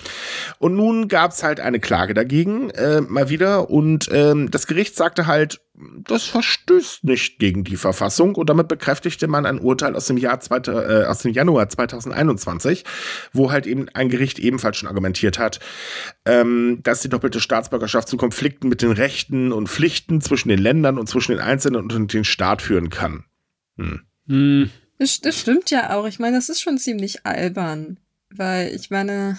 Und 0.59 0.75
nun 0.75 1.09
gab 1.09 1.33
es 1.33 1.43
halt 1.43 1.61
eine 1.61 1.79
Klage 1.79 2.15
dagegen, 2.15 2.71
äh, 2.71 3.01
mal 3.03 3.29
wieder. 3.29 3.71
Und 3.71 4.09
ähm, 4.13 4.51
das 4.51 4.67
Gericht 4.67 4.97
sagte 4.97 5.27
halt, 5.27 5.61
das 6.05 6.25
verstößt 6.25 7.05
nicht 7.05 7.39
gegen 7.39 7.65
die 7.65 7.77
Verfassung. 7.77 8.35
Und 8.35 8.49
damit 8.51 8.69
bekräftigte 8.69 9.29
man 9.29 9.47
ein 9.47 9.59
Urteil 9.59 9.95
aus 9.95 10.07
dem 10.07 10.17
Jahr 10.17 10.41
zweite, 10.41 10.73
äh, 10.73 11.07
aus 11.07 11.21
dem 11.21 11.33
Januar 11.33 11.69
2021, 11.69 12.85
wo 13.33 13.51
halt 13.51 13.67
eben 13.67 13.89
ein 13.91 14.09
Gericht 14.09 14.39
ebenfalls 14.39 14.79
schon 14.79 14.89
argumentiert 14.89 15.39
hat, 15.39 15.61
ähm, 16.25 16.81
dass 16.83 17.01
die 17.01 17.09
doppelte 17.09 17.41
Staatsbürgerschaft 17.41 18.09
zu 18.09 18.17
Konflikten 18.17 18.69
mit 18.69 18.83
den 18.83 18.93
Rechten 18.93 19.53
und 19.53 19.69
Pflichten 19.69 20.21
zwischen 20.21 20.49
den 20.49 20.59
Ländern 20.61 20.99
und 20.99 21.09
zwischen 21.09 21.33
den 21.33 21.41
Einzelnen 21.41 21.91
und 21.91 22.13
den 22.13 22.25
Staat 22.25 22.63
führen 22.63 22.91
kann. 22.91 23.25
Hm. 23.77 24.01
Hm. 24.29 24.71
Das, 24.99 25.21
das 25.21 25.41
stimmt 25.41 25.71
ja 25.71 25.97
auch. 25.97 26.07
Ich 26.07 26.19
meine, 26.19 26.37
das 26.37 26.51
ist 26.51 26.61
schon 26.61 26.77
ziemlich 26.77 27.25
albern. 27.25 27.99
Weil 28.31 28.75
ich 28.75 28.91
meine, 28.91 29.39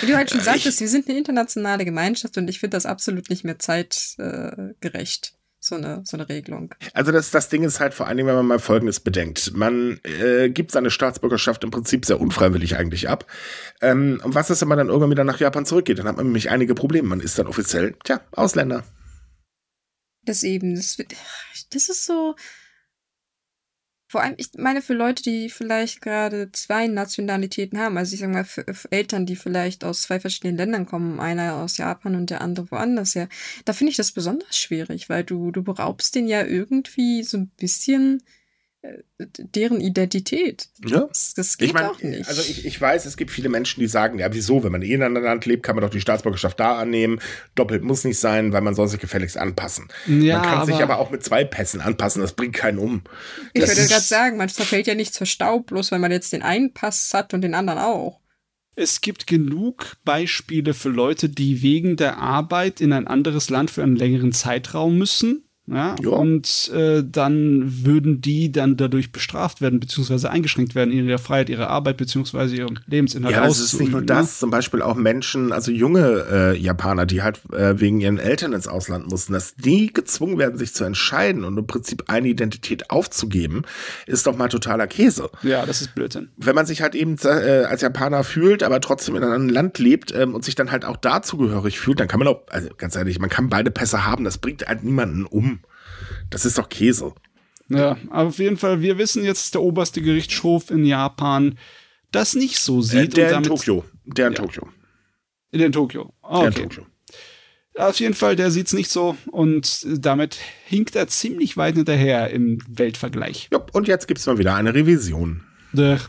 wie 0.00 0.06
du 0.06 0.16
halt 0.16 0.30
schon 0.30 0.40
Äh, 0.40 0.44
sagtest, 0.44 0.80
wir 0.80 0.88
sind 0.88 1.08
eine 1.08 1.18
internationale 1.18 1.84
Gemeinschaft 1.84 2.36
und 2.38 2.48
ich 2.48 2.60
finde 2.60 2.76
das 2.76 2.86
absolut 2.86 3.28
nicht 3.30 3.44
mehr 3.44 3.58
zeitgerecht, 3.58 5.32
äh, 5.34 5.38
so 5.60 5.74
eine, 5.74 6.02
so 6.04 6.16
eine 6.16 6.28
Regelung. 6.28 6.74
Also 6.94 7.12
das, 7.12 7.30
das 7.30 7.48
Ding 7.48 7.64
ist 7.64 7.80
halt 7.80 7.92
vor 7.92 8.06
allen 8.06 8.16
Dingen, 8.16 8.28
wenn 8.28 8.36
man 8.36 8.46
mal 8.46 8.58
Folgendes 8.58 9.00
bedenkt. 9.00 9.54
Man 9.54 10.00
äh, 10.04 10.48
gibt 10.48 10.70
seine 10.70 10.90
Staatsbürgerschaft 10.90 11.64
im 11.64 11.70
Prinzip 11.70 12.06
sehr 12.06 12.20
unfreiwillig 12.20 12.76
eigentlich 12.76 13.08
ab. 13.08 13.26
Ähm, 13.82 14.20
und 14.24 14.34
was 14.34 14.50
ist, 14.50 14.62
wenn 14.62 14.68
man 14.68 14.78
dann 14.78 14.88
irgendwann 14.88 15.10
wieder 15.10 15.24
nach 15.24 15.40
Japan 15.40 15.66
zurückgeht? 15.66 15.98
Dann 15.98 16.06
hat 16.06 16.16
man 16.16 16.26
nämlich 16.26 16.50
einige 16.50 16.74
Probleme. 16.74 17.08
Man 17.08 17.20
ist 17.20 17.38
dann 17.38 17.48
offiziell, 17.48 17.94
tja, 18.04 18.20
Ausländer. 18.32 18.84
Das 20.22 20.42
eben, 20.42 20.76
das, 20.76 20.96
das 21.70 21.88
ist 21.88 22.06
so. 22.06 22.36
Vor 24.10 24.22
allem, 24.22 24.34
ich 24.38 24.48
meine, 24.56 24.80
für 24.80 24.94
Leute, 24.94 25.22
die 25.22 25.50
vielleicht 25.50 26.00
gerade 26.00 26.50
zwei 26.52 26.86
Nationalitäten 26.86 27.78
haben, 27.78 27.98
also 27.98 28.14
ich 28.14 28.20
sag 28.20 28.30
mal, 28.30 28.44
für, 28.44 28.64
für 28.72 28.90
Eltern, 28.90 29.26
die 29.26 29.36
vielleicht 29.36 29.84
aus 29.84 30.02
zwei 30.02 30.18
verschiedenen 30.18 30.56
Ländern 30.56 30.86
kommen, 30.86 31.20
einer 31.20 31.56
aus 31.56 31.76
Japan 31.76 32.14
und 32.14 32.30
der 32.30 32.40
andere 32.40 32.70
woanders 32.70 33.14
her, 33.14 33.28
da 33.66 33.74
finde 33.74 33.90
ich 33.90 33.98
das 33.98 34.12
besonders 34.12 34.56
schwierig, 34.56 35.10
weil 35.10 35.24
du, 35.24 35.50
du 35.50 35.62
beraubst 35.62 36.14
denen 36.14 36.26
ja 36.26 36.42
irgendwie 36.42 37.22
so 37.22 37.36
ein 37.36 37.48
bisschen 37.48 38.22
deren 39.54 39.80
Identität. 39.80 40.68
Ja. 40.86 41.00
Das, 41.08 41.34
das 41.34 41.58
geht 41.58 41.68
Ich 41.68 41.74
meine, 41.74 41.90
auch 41.90 42.00
nicht. 42.02 42.28
also 42.28 42.42
ich, 42.42 42.64
ich 42.64 42.80
weiß, 42.80 43.06
es 43.06 43.16
gibt 43.16 43.30
viele 43.32 43.48
Menschen, 43.48 43.80
die 43.80 43.88
sagen, 43.88 44.18
ja, 44.18 44.32
wieso, 44.32 44.62
wenn 44.62 44.70
man 44.72 44.82
eh 44.82 44.92
in 44.94 45.02
einem 45.02 45.22
Land 45.22 45.46
lebt, 45.46 45.64
kann 45.64 45.74
man 45.74 45.82
doch 45.82 45.90
die 45.90 46.00
Staatsbürgerschaft 46.00 46.58
da 46.60 46.78
annehmen. 46.78 47.20
Doppelt 47.56 47.82
muss 47.82 48.04
nicht 48.04 48.18
sein, 48.18 48.52
weil 48.52 48.60
man 48.60 48.74
soll 48.74 48.86
sich 48.88 49.00
gefälligst 49.00 49.36
anpassen. 49.36 49.88
Ja, 50.06 50.38
man 50.38 50.48
kann 50.48 50.66
sich 50.66 50.76
aber- 50.76 50.94
aber 50.94 50.98
auch 50.98 51.10
mit 51.10 51.24
zwei 51.24 51.44
Pässen 51.44 51.80
anpassen, 51.80 52.22
das 52.22 52.34
bringt 52.34 52.54
keinen 52.54 52.78
um. 52.78 53.02
ich 53.52 53.60
das 53.62 53.76
würde 53.76 53.88
gerade 53.88 54.02
sagen, 54.04 54.36
man 54.36 54.48
verfällt 54.48 54.86
ja 54.86 54.94
nicht 54.94 55.12
zur 55.12 55.26
Staub, 55.26 55.66
bloß 55.66 55.90
weil 55.90 55.98
man 55.98 56.12
jetzt 56.12 56.32
den 56.32 56.42
einen 56.42 56.72
Pass 56.72 57.12
hat 57.14 57.34
und 57.34 57.40
den 57.42 57.54
anderen 57.54 57.80
auch. 57.80 58.20
Es 58.76 59.00
gibt 59.00 59.26
genug 59.26 59.96
Beispiele 60.04 60.72
für 60.72 60.88
Leute, 60.88 61.28
die 61.28 61.62
wegen 61.62 61.96
der 61.96 62.18
Arbeit 62.18 62.80
in 62.80 62.92
ein 62.92 63.08
anderes 63.08 63.50
Land 63.50 63.72
für 63.72 63.82
einen 63.82 63.96
längeren 63.96 64.30
Zeitraum 64.32 64.96
müssen. 64.96 65.47
Ja, 65.70 65.96
Ja. 66.02 66.08
und 66.10 66.70
äh, 66.74 67.02
dann 67.06 67.84
würden 67.84 68.20
die 68.20 68.50
dann 68.52 68.76
dadurch 68.76 69.12
bestraft 69.12 69.60
werden, 69.60 69.80
beziehungsweise 69.80 70.30
eingeschränkt 70.30 70.74
werden 70.74 70.92
in 70.92 71.06
ihrer 71.06 71.18
Freiheit, 71.18 71.50
ihrer 71.50 71.68
Arbeit, 71.68 71.96
beziehungsweise 71.98 72.56
ihrem 72.56 72.78
Lebensinhalt 72.86 73.34
Ja, 73.34 73.46
das 73.46 73.60
ist 73.60 73.78
nicht 73.78 73.92
nur 73.92 74.00
ne? 74.00 74.06
das, 74.06 74.38
zum 74.38 74.50
Beispiel 74.50 74.80
auch 74.80 74.94
Menschen, 74.96 75.52
also 75.52 75.70
junge 75.70 76.24
äh, 76.30 76.58
Japaner, 76.58 77.04
die 77.06 77.22
halt 77.22 77.40
äh, 77.52 77.78
wegen 77.80 78.00
ihren 78.00 78.18
Eltern 78.18 78.52
ins 78.54 78.66
Ausland 78.66 79.10
mussten, 79.10 79.32
dass 79.34 79.54
die 79.56 79.92
gezwungen 79.92 80.38
werden, 80.38 80.58
sich 80.58 80.72
zu 80.74 80.84
entscheiden 80.84 81.44
und 81.44 81.58
im 81.58 81.66
Prinzip 81.66 82.04
eine 82.08 82.28
Identität 82.28 82.90
aufzugeben, 82.90 83.62
ist 84.06 84.26
doch 84.26 84.36
mal 84.36 84.48
totaler 84.48 84.86
Käse. 84.86 85.28
Ja, 85.42 85.66
das 85.66 85.82
ist 85.82 85.94
Blödsinn. 85.94 86.28
Wenn 86.36 86.54
man 86.54 86.64
sich 86.66 86.80
halt 86.80 86.94
eben 86.94 87.16
äh, 87.24 87.64
als 87.64 87.82
Japaner 87.82 88.24
fühlt, 88.24 88.62
aber 88.62 88.80
trotzdem 88.80 89.16
in 89.16 89.22
einem 89.24 89.48
Land 89.48 89.78
lebt 89.78 90.14
ähm, 90.14 90.34
und 90.34 90.44
sich 90.44 90.54
dann 90.54 90.70
halt 90.70 90.84
auch 90.84 90.96
dazugehörig 90.96 91.78
fühlt, 91.78 92.00
dann 92.00 92.08
kann 92.08 92.18
man 92.20 92.28
auch, 92.28 92.40
also 92.48 92.68
ganz 92.78 92.96
ehrlich, 92.96 93.18
man 93.18 93.28
kann 93.30 93.48
beide 93.48 93.70
Pässe 93.70 94.06
haben, 94.06 94.24
das 94.24 94.38
bringt 94.38 94.66
halt 94.66 94.82
niemanden 94.84 95.26
um. 95.26 95.57
Das 96.30 96.44
ist 96.44 96.58
doch 96.58 96.68
Käse. 96.68 97.12
Ja, 97.68 97.96
aber 98.10 98.28
auf 98.28 98.38
jeden 98.38 98.56
Fall, 98.56 98.80
wir 98.80 98.96
wissen 98.98 99.24
jetzt, 99.24 99.42
dass 99.44 99.50
der 99.50 99.62
oberste 99.62 100.00
Gerichtshof 100.02 100.70
in 100.70 100.84
Japan 100.86 101.58
das 102.12 102.34
nicht 102.34 102.58
so 102.58 102.78
Äh, 102.80 102.82
sieht. 102.82 103.16
der 103.16 103.24
und 103.24 103.28
in 103.28 103.34
damit 103.34 103.48
Tokio. 103.48 103.84
Der 104.06 104.26
in 104.28 104.32
Ja. 104.32 104.38
Tokio. 104.42 104.68
In 105.50 105.58
den 105.60 105.72
Tokio. 105.72 106.14
Ah, 106.22 106.40
Der 106.40 106.48
in. 106.48 106.54
Tokio. 106.70 106.86
Auf 107.76 108.00
jeden 108.00 108.14
Fall, 108.14 108.34
der 108.36 108.50
sieht's 108.50 108.72
nicht 108.72 108.90
so 108.90 109.16
und 109.30 109.86
damit 110.04 110.36
hinkt 110.66 110.96
er 110.96 111.06
ziemlich 111.06 111.56
weit 111.56 111.76
hinterher 111.76 112.30
im 112.30 112.58
Weltvergleich. 112.68 113.48
Jupp, 113.52 113.70
und 113.72 113.86
jetzt 113.86 114.08
gibt's 114.08 114.26
mal 114.26 114.38
wieder 114.38 114.54
eine 114.56 114.74
Revision. 114.74 115.44
Dach. 115.72 116.08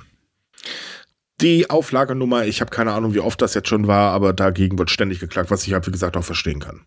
Die 1.41 1.69
Auflagenummer, 1.69 2.45
ich 2.45 2.59
habe 2.59 2.71
keine 2.71 2.91
Ahnung, 2.93 3.13
wie 3.13 3.19
oft 3.19 3.41
das 3.41 3.53
jetzt 3.53 3.69
schon 3.69 3.87
war, 3.87 4.11
aber 4.13 4.33
dagegen 4.33 4.77
wird 4.79 4.89
ständig 4.89 5.19
geklagt, 5.19 5.51
was 5.51 5.65
ich 5.67 5.73
halt, 5.73 5.85
wie 5.87 5.91
gesagt, 5.91 6.17
auch 6.17 6.23
verstehen 6.23 6.59
kann. 6.59 6.81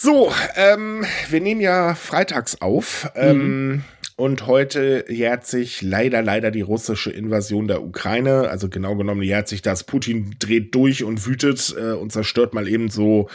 So, 0.00 0.32
ähm, 0.54 1.04
wir 1.28 1.40
nehmen 1.40 1.60
ja 1.60 1.96
freitags 1.96 2.60
auf. 2.60 3.10
Ähm, 3.16 3.82
und 4.14 4.46
heute 4.46 5.04
jährt 5.08 5.44
sich 5.44 5.82
leider, 5.82 6.22
leider 6.22 6.52
die 6.52 6.60
russische 6.60 7.10
Invasion 7.10 7.66
der 7.66 7.82
Ukraine. 7.82 8.48
Also 8.48 8.68
genau 8.68 8.94
genommen 8.94 9.22
jährt 9.22 9.48
sich 9.48 9.60
das. 9.60 9.82
Putin 9.82 10.36
dreht 10.38 10.72
durch 10.76 11.02
und 11.02 11.26
wütet 11.26 11.74
äh, 11.76 11.94
und 11.94 12.12
zerstört 12.12 12.54
mal 12.54 12.68
eben 12.68 12.90
so 12.90 13.28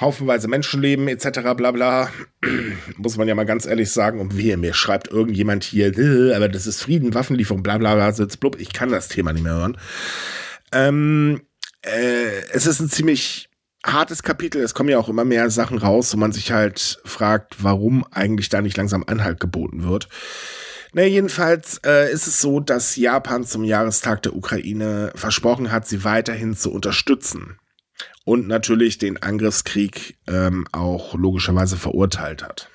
haufenweise 0.00 0.48
Menschenleben 0.48 1.06
etc. 1.06 1.54
bla 1.56 1.70
bla. 1.70 2.10
Muss 2.96 3.16
man 3.16 3.28
ja 3.28 3.36
mal 3.36 3.46
ganz 3.46 3.64
ehrlich 3.64 3.92
sagen. 3.92 4.18
Und 4.18 4.36
wehe, 4.36 4.56
mir 4.56 4.74
schreibt 4.74 5.06
irgendjemand 5.06 5.62
hier, 5.62 5.96
"Äh, 5.96 6.34
aber 6.34 6.48
das 6.48 6.66
ist 6.66 6.82
Frieden, 6.82 7.14
Waffenlieferung, 7.14 7.62
bla 7.62 7.78
bla 7.78 7.94
bla, 7.94 8.10
sitz 8.10 8.36
blub. 8.36 8.60
Ich 8.60 8.72
kann 8.72 8.90
das 8.90 9.06
Thema 9.06 9.32
nicht 9.32 9.44
mehr 9.44 9.54
hören. 9.54 9.78
Ähm, 10.72 11.42
äh, 11.82 12.42
es 12.52 12.66
ist 12.66 12.80
ein 12.80 12.90
ziemlich 12.90 13.48
hartes 13.84 14.22
Kapitel. 14.22 14.62
Es 14.62 14.74
kommen 14.74 14.88
ja 14.88 14.98
auch 14.98 15.08
immer 15.08 15.24
mehr 15.24 15.50
Sachen 15.50 15.78
raus, 15.78 16.12
wo 16.12 16.16
man 16.16 16.32
sich 16.32 16.50
halt 16.50 16.98
fragt, 17.04 17.62
warum 17.62 18.04
eigentlich 18.10 18.48
da 18.48 18.62
nicht 18.62 18.76
langsam 18.76 19.04
Anhalt 19.06 19.38
geboten 19.38 19.84
wird. 19.84 20.08
Na, 20.92 21.02
jedenfalls 21.02 21.80
äh, 21.84 22.12
ist 22.12 22.26
es 22.26 22.40
so, 22.40 22.60
dass 22.60 22.96
Japan 22.96 23.44
zum 23.44 23.64
Jahrestag 23.64 24.22
der 24.22 24.36
Ukraine 24.36 25.12
versprochen 25.14 25.70
hat, 25.70 25.86
sie 25.86 26.04
weiterhin 26.04 26.56
zu 26.56 26.72
unterstützen. 26.72 27.58
Und 28.24 28.48
natürlich 28.48 28.98
den 28.98 29.22
Angriffskrieg 29.22 30.16
ähm, 30.26 30.66
auch 30.72 31.14
logischerweise 31.14 31.76
verurteilt 31.76 32.42
hat. 32.42 32.70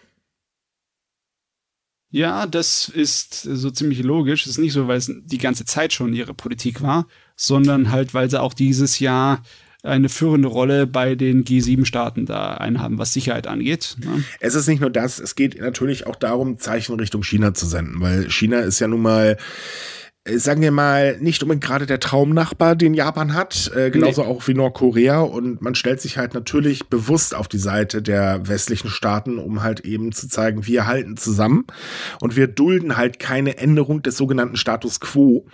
Ja, 2.11 2.45
das 2.45 2.89
ist 2.89 3.41
so 3.41 3.71
ziemlich 3.71 4.01
logisch. 4.01 4.45
Es 4.45 4.53
ist 4.53 4.57
nicht 4.57 4.73
so, 4.73 4.87
weil 4.87 4.97
es 4.97 5.11
die 5.23 5.37
ganze 5.37 5.65
Zeit 5.65 5.93
schon 5.93 6.13
ihre 6.13 6.33
Politik 6.33 6.81
war, 6.81 7.07
sondern 7.35 7.91
halt, 7.91 8.13
weil 8.13 8.29
sie 8.29 8.41
auch 8.41 8.53
dieses 8.53 8.99
Jahr 8.99 9.43
eine 9.83 10.09
führende 10.09 10.49
Rolle 10.49 10.87
bei 10.87 11.15
den 11.15 11.45
G7-Staaten 11.45 12.25
da 12.25 12.55
einhaben, 12.55 12.97
was 12.97 13.13
Sicherheit 13.13 13.47
angeht. 13.47 13.95
Ne? 14.03 14.23
Es 14.39 14.55
ist 14.55 14.67
nicht 14.67 14.81
nur 14.81 14.89
das, 14.89 15.19
es 15.19 15.35
geht 15.35 15.59
natürlich 15.59 16.05
auch 16.05 16.17
darum, 16.17 16.59
Zeichen 16.59 16.95
Richtung 16.99 17.23
China 17.23 17.53
zu 17.53 17.65
senden, 17.65 18.01
weil 18.01 18.29
China 18.29 18.59
ist 18.59 18.79
ja 18.79 18.87
nun 18.87 19.01
mal 19.01 19.37
äh, 20.25 20.37
sagen 20.37 20.61
wir 20.61 20.71
mal, 20.71 21.17
nicht 21.19 21.41
unbedingt 21.43 21.63
gerade 21.63 21.85
der 21.85 22.01
Traumnachbar, 22.01 22.75
den 22.75 22.93
Japan 22.93 23.33
hat, 23.33 23.71
äh, 23.73 23.89
genauso 23.89 24.21
nee. 24.21 24.27
auch 24.27 24.47
wie 24.47 24.53
Nordkorea. 24.53 25.21
Und 25.21 25.61
man 25.61 25.75
stellt 25.75 26.01
sich 26.01 26.17
halt 26.17 26.33
natürlich 26.33 26.87
bewusst 26.89 27.33
auf 27.33 27.47
die 27.47 27.57
Seite 27.57 28.01
der 28.01 28.47
westlichen 28.47 28.89
Staaten, 28.89 29.37
um 29.39 29.63
halt 29.63 29.81
eben 29.81 30.11
zu 30.11 30.27
zeigen, 30.27 30.67
wir 30.67 30.87
halten 30.87 31.15
zusammen 31.15 31.65
und 32.19 32.35
wir 32.35 32.47
dulden 32.47 32.97
halt 32.97 33.19
keine 33.19 33.57
Änderung 33.57 34.01
des 34.01 34.17
sogenannten 34.17 34.57
Status 34.57 34.99
quo. 34.99 35.47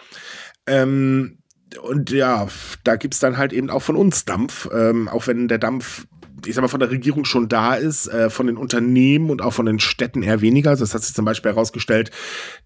Ähm, 0.66 1.38
und 1.82 2.12
ja, 2.12 2.48
da 2.84 2.96
gibt's 2.96 3.20
dann 3.20 3.38
halt 3.38 3.54
eben 3.54 3.70
auch 3.70 3.82
von 3.82 3.96
uns 3.96 4.26
Dampf, 4.26 4.70
ähm, 4.74 5.08
auch 5.08 5.28
wenn 5.28 5.48
der 5.48 5.58
Dampf 5.58 6.06
ich 6.46 6.56
sag 6.56 6.62
mal, 6.62 6.68
von 6.68 6.80
der 6.80 6.92
Regierung 6.92 7.26
schon 7.26 7.48
da 7.48 7.76
ist, 7.76 8.08
äh, 8.08 8.30
von 8.30 8.48
den 8.48 8.58
Unternehmen 8.58 9.30
und 9.30 9.42
auch 9.42 9.54
von 9.54 9.66
den 9.66 9.80
Städten 9.80 10.24
eher 10.24 10.42
weniger. 10.42 10.72
Also 10.72 10.84
das 10.84 10.94
hat 10.94 11.04
sich 11.04 11.16
zum 11.16 11.26
Beispiel 11.26 11.52
herausgestellt, 11.52 12.12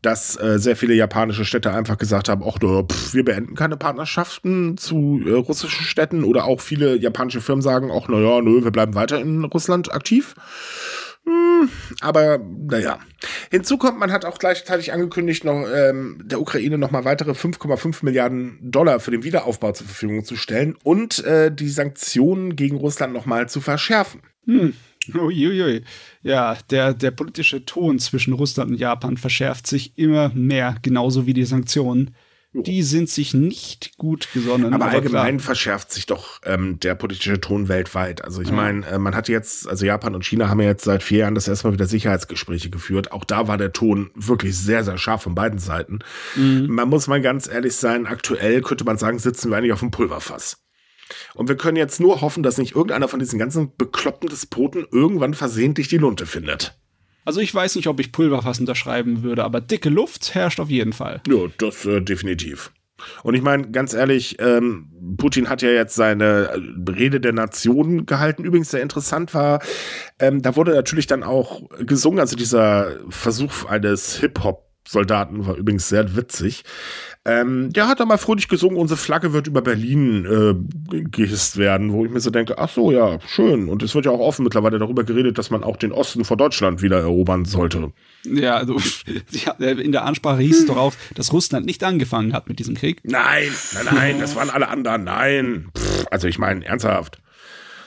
dass 0.02 0.40
äh, 0.40 0.60
sehr 0.60 0.76
viele 0.76 0.94
japanische 0.94 1.46
Städte 1.46 1.72
einfach 1.72 1.98
gesagt 1.98 2.30
haben, 2.30 2.44
ach, 2.46 2.60
wir 2.60 3.26
beenden 3.26 3.56
keine 3.56 3.78
Partnerschaften 3.78 4.78
zu 4.78 5.22
äh, 5.26 5.32
russischen 5.32 5.86
Städten 5.86 6.24
oder 6.24 6.46
auch 6.46 6.62
viele 6.62 6.98
japanische 6.98 7.42
Firmen 7.42 7.62
sagen, 7.62 7.92
ach, 7.94 8.08
naja, 8.08 8.42
nö, 8.42 8.64
wir 8.64 8.72
bleiben 8.72 8.96
weiter 8.96 9.20
in 9.20 9.44
Russland 9.46 9.94
aktiv. 9.94 10.36
Hm, 11.26 11.70
aber 12.02 12.40
naja. 12.40 13.00
Hinzu 13.52 13.78
kommt, 13.78 14.00
man 14.00 14.12
hat 14.12 14.26
auch 14.26 14.40
gleichzeitig 14.40 14.94
angekündigt, 14.94 15.44
noch 15.44 15.66
ähm, 15.74 16.22
der 16.24 16.40
Ukraine 16.40 16.78
nochmal 16.78 17.06
weitere 17.06 17.32
5,5 17.32 18.04
Milliarden 18.06 18.58
Dollar 18.62 19.00
für 19.00 19.12
den 19.12 19.24
Wiederaufbau 19.24 19.72
zur 19.72 19.88
Verfügung 19.88 20.24
zu 20.24 20.36
stellen 20.36 20.76
und 20.84 21.24
äh, 21.26 21.52
die 21.52 21.70
Sanktionen 21.70 22.56
gegen 22.56 22.78
Russland 22.78 23.14
nochmal 23.14 23.50
zu 23.50 23.62
verschärfen. 23.62 24.22
Hm. 24.46 24.74
Uiuiui. 25.14 25.84
Ja, 26.22 26.58
der, 26.70 26.94
der 26.94 27.12
politische 27.12 27.66
Ton 27.66 28.00
zwischen 28.00 28.34
Russland 28.34 28.72
und 28.72 28.78
Japan 28.78 29.18
verschärft 29.18 29.66
sich 29.66 29.98
immer 29.98 30.30
mehr, 30.34 30.76
genauso 30.82 31.26
wie 31.26 31.34
die 31.34 31.46
Sanktionen 31.46 32.16
die 32.54 32.82
sind 32.82 33.10
sich 33.10 33.34
nicht 33.34 33.98
gut 33.98 34.30
gesonnen. 34.34 34.74
Aber, 34.74 34.86
aber 34.86 34.94
allgemein 34.94 35.38
klar. 35.38 35.46
verschärft 35.46 35.92
sich 35.92 36.08
doch 36.08 36.42
ähm, 36.46 36.80
der 36.80 36.96
politische 36.96 37.40
Ton 37.40 37.68
weltweit. 37.68 38.24
Also 38.24 38.42
ich 38.42 38.50
ja. 38.50 38.56
meine, 38.56 38.86
äh, 38.88 38.98
man 38.98 39.16
hat 39.16 39.30
jetzt, 39.30 39.68
also 39.68 39.86
Japan 39.86 40.16
und 40.16 40.26
China 40.26 40.50
haben 40.50 40.60
ja 40.60 40.68
jetzt 40.68 40.84
seit 40.84 41.04
vier 41.04 41.20
Jahren 41.20 41.36
das 41.36 41.48
erstmal 41.48 41.74
wieder 41.74 41.86
Sicherheitsgespräche 41.86 42.72
geführt. 42.72 43.12
Auch 43.12 43.24
da 43.24 43.48
war 43.48 43.58
der 43.58 43.72
Ton 43.72 44.10
wirklich 44.16 44.58
sehr, 44.58 44.84
sehr 44.84 44.98
scharf 44.98 45.24
von 45.24 45.36
beiden 45.36 45.60
Seiten. 45.60 46.00
Mhm. 46.36 46.68
Man 46.70 46.90
muss 46.90 47.08
mal 47.08 47.22
ganz 47.22 47.48
ehrlich 47.48 47.76
sein, 47.76 48.08
aktuell 48.08 48.62
könnte 48.62 48.84
man 48.84 48.98
sagen, 48.98 49.20
sitzen 49.20 49.52
wir 49.52 49.58
eigentlich 49.58 49.74
auf 49.74 49.80
dem 49.80 49.92
Pulverfass. 49.92 50.58
Und 51.36 51.50
wir 51.50 51.58
können 51.58 51.78
jetzt 51.78 52.00
nur 52.00 52.22
hoffen, 52.22 52.44
dass 52.44 52.58
nicht 52.58 52.76
irgendeiner 52.76 53.08
von 53.08 53.20
diesen 53.20 53.40
ganzen 53.40 53.76
bekloppten 53.76 54.30
Despoten 54.30 54.88
irgendwann 54.92 55.34
versehentlich 55.34 55.88
die 55.88 55.98
Lunte 55.98 56.26
findet. 56.26 56.79
Also 57.30 57.42
ich 57.42 57.54
weiß 57.54 57.76
nicht, 57.76 57.86
ob 57.86 58.00
ich 58.00 58.12
Pulverfass 58.12 58.60
unterschreiben 58.60 59.22
würde, 59.22 59.44
aber 59.44 59.62
dicke 59.62 59.90
Luft 59.90 60.34
herrscht 60.34 60.60
auf 60.60 60.72
jeden 60.72 60.94
Fall. 60.94 61.22
Ja, 61.28 61.46
das 61.60 61.86
äh, 61.86 62.02
definitiv. 62.02 62.72
Und 63.22 63.36
ich 63.36 63.44
meine, 63.44 63.70
ganz 63.70 63.94
ehrlich, 63.94 64.38
ähm, 64.40 65.16
Putin 65.16 65.48
hat 65.48 65.62
ja 65.62 65.70
jetzt 65.70 65.94
seine 65.94 66.26
äh, 66.26 66.92
Rede 66.92 67.22
der 67.22 67.34
Nation 67.34 68.08
gehalten. 68.08 68.46
Übrigens 68.46 68.72
sehr 68.72 68.82
interessant 68.82 69.36
war, 69.36 69.62
ähm, 70.18 70.42
da 70.42 70.56
wurde 70.56 70.74
natürlich 70.74 71.06
dann 71.06 71.22
auch 71.22 71.62
gesungen, 71.78 72.20
also 72.20 72.36
dieser 72.36 72.98
Versuch 73.10 73.66
eines 73.66 74.24
Hip-Hop-Soldaten 74.90 75.46
war 75.46 75.56
übrigens 75.56 75.90
sehr 75.90 76.16
witzig. 76.16 76.64
Ähm, 77.26 77.72
der 77.72 77.88
hat 77.88 78.00
da 78.00 78.06
mal 78.06 78.18
fröhlich 78.18 78.48
gesungen, 78.48 78.78
unsere 78.78 78.98
Flagge 78.98 79.34
wird 79.34 79.48
über 79.48 79.62
Berlin 79.62 80.26
äh, 80.26 81.04
gehisst 81.04 81.58
werden, 81.58 81.92
wo 81.94 82.06
ich 82.06 82.12
mir 82.12 82.20
so 82.20 82.30
denke, 82.32 82.58
ach 82.58 82.70
so, 82.70 82.92
ja, 82.92 83.20
schön. 83.28 83.70
Und 83.70 83.84
es 83.84 83.94
wird 83.94 84.06
ja 84.06 84.12
auch 84.12 84.20
offen 84.20 84.44
mittlerweile 84.44 84.80
darüber 84.80 85.04
geredet, 85.04 85.38
dass 85.38 85.52
man 85.52 85.64
auch 85.64 85.78
den 85.78 85.92
Osten 85.92 86.26
vor 86.26 86.38
Deutschland 86.38 86.82
wieder 86.82 87.00
erobern 87.00 87.46
sollte. 87.46 87.92
Ja, 88.24 88.56
also 88.56 88.78
in 89.60 89.92
der 89.92 90.06
Ansprache 90.06 90.42
hieß 90.42 90.60
es 90.62 90.66
doch 90.66 90.78
auch, 90.78 90.94
dass 91.16 91.32
Russland 91.34 91.66
nicht 91.66 91.84
angefangen 91.84 92.34
hat 92.34 92.50
mit 92.50 92.60
diesem 92.60 92.76
Krieg. 92.76 93.02
Nein, 93.04 93.52
nein, 93.74 93.86
nein, 93.94 94.20
das 94.20 94.36
waren 94.36 94.50
alle 94.50 94.70
anderen, 94.70 95.04
nein. 95.04 95.70
Pff, 95.78 96.06
also 96.10 96.28
ich 96.28 96.40
meine, 96.40 96.66
ernsthaft. 96.66 97.22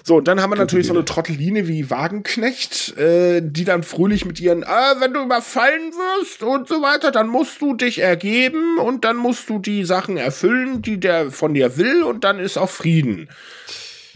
So, 0.05 0.16
und 0.16 0.28
dann 0.28 0.40
haben 0.40 0.50
wir 0.50 0.57
natürlich 0.57 0.88
so 0.88 0.94
eine 0.94 1.05
Trotteline 1.05 1.68
wie 1.68 1.88
Wagenknecht, 1.88 2.96
äh, 2.96 3.40
die 3.42 3.64
dann 3.64 3.82
fröhlich 3.84 4.24
mit 4.24 4.40
ihren, 4.40 4.64
ah, 4.64 4.96
wenn 4.98 5.14
du 5.14 5.22
überfallen 5.22 5.92
wirst 5.92 6.42
und 6.42 6.66
so 6.66 6.82
weiter, 6.82 7.12
dann 7.12 7.28
musst 7.28 7.61
du 7.61 7.74
dich 7.74 8.00
ergeben 8.00 8.78
und 8.78 9.05
dann 9.05 9.16
musst 9.16 9.48
du 9.48 9.59
die 9.59 9.84
Sachen 9.84 10.16
erfüllen, 10.16 10.82
die 10.82 10.98
der 10.98 11.30
von 11.30 11.55
dir 11.55 11.76
will 11.76 12.03
und 12.03 12.24
dann 12.24 12.40
ist 12.40 12.57
auch 12.59 12.70
Frieden. 12.70 13.28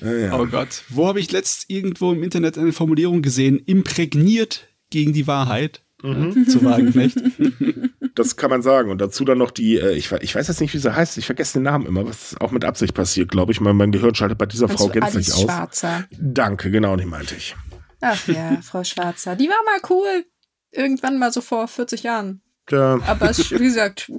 Ja. 0.00 0.38
Oh 0.38 0.46
Gott, 0.46 0.82
wo 0.88 1.06
habe 1.06 1.20
ich 1.20 1.30
letzt 1.32 1.66
irgendwo 1.68 2.12
im 2.12 2.22
Internet 2.22 2.58
eine 2.58 2.72
Formulierung 2.72 3.22
gesehen? 3.22 3.62
Imprägniert 3.64 4.68
gegen 4.90 5.12
die 5.12 5.26
Wahrheit 5.26 5.82
mhm. 6.06 6.48
zu 6.48 6.64
Wagenknecht. 6.64 7.18
das 8.14 8.36
kann 8.36 8.50
man 8.50 8.62
sagen. 8.62 8.90
Und 8.90 9.00
dazu 9.00 9.24
dann 9.24 9.38
noch 9.38 9.50
die, 9.50 9.76
äh, 9.76 9.92
ich, 9.92 10.10
ich 10.12 10.34
weiß 10.34 10.48
jetzt 10.48 10.60
nicht, 10.60 10.74
wie 10.74 10.78
sie 10.78 10.94
heißt, 10.94 11.18
ich 11.18 11.26
vergesse 11.26 11.54
den 11.54 11.64
Namen 11.64 11.86
immer, 11.86 12.06
was 12.06 12.36
auch 12.40 12.50
mit 12.50 12.64
Absicht 12.64 12.94
passiert, 12.94 13.30
glaube 13.30 13.52
ich. 13.52 13.60
Mein, 13.60 13.76
mein 13.76 13.92
Gehirn 13.92 14.14
schaltet 14.14 14.38
bei 14.38 14.46
dieser 14.46 14.68
Frau 14.68 14.88
gänzlich 14.88 15.32
aus. 15.32 15.42
Schwarzer. 15.42 16.04
Danke, 16.18 16.70
genau, 16.70 16.96
die 16.96 17.06
meinte 17.06 17.34
ich. 17.34 17.56
Ach 18.00 18.28
ja, 18.28 18.58
Frau 18.62 18.84
Schwarzer. 18.84 19.36
Die 19.36 19.48
war 19.48 19.64
mal 19.64 19.80
cool. 19.90 20.24
Irgendwann 20.70 21.18
mal 21.18 21.32
so 21.32 21.40
vor 21.40 21.66
40 21.68 22.02
Jahren. 22.02 22.42
Ja. 22.70 23.00
Aber 23.06 23.30
es, 23.30 23.50
wie 23.50 23.64
gesagt, 23.64 24.10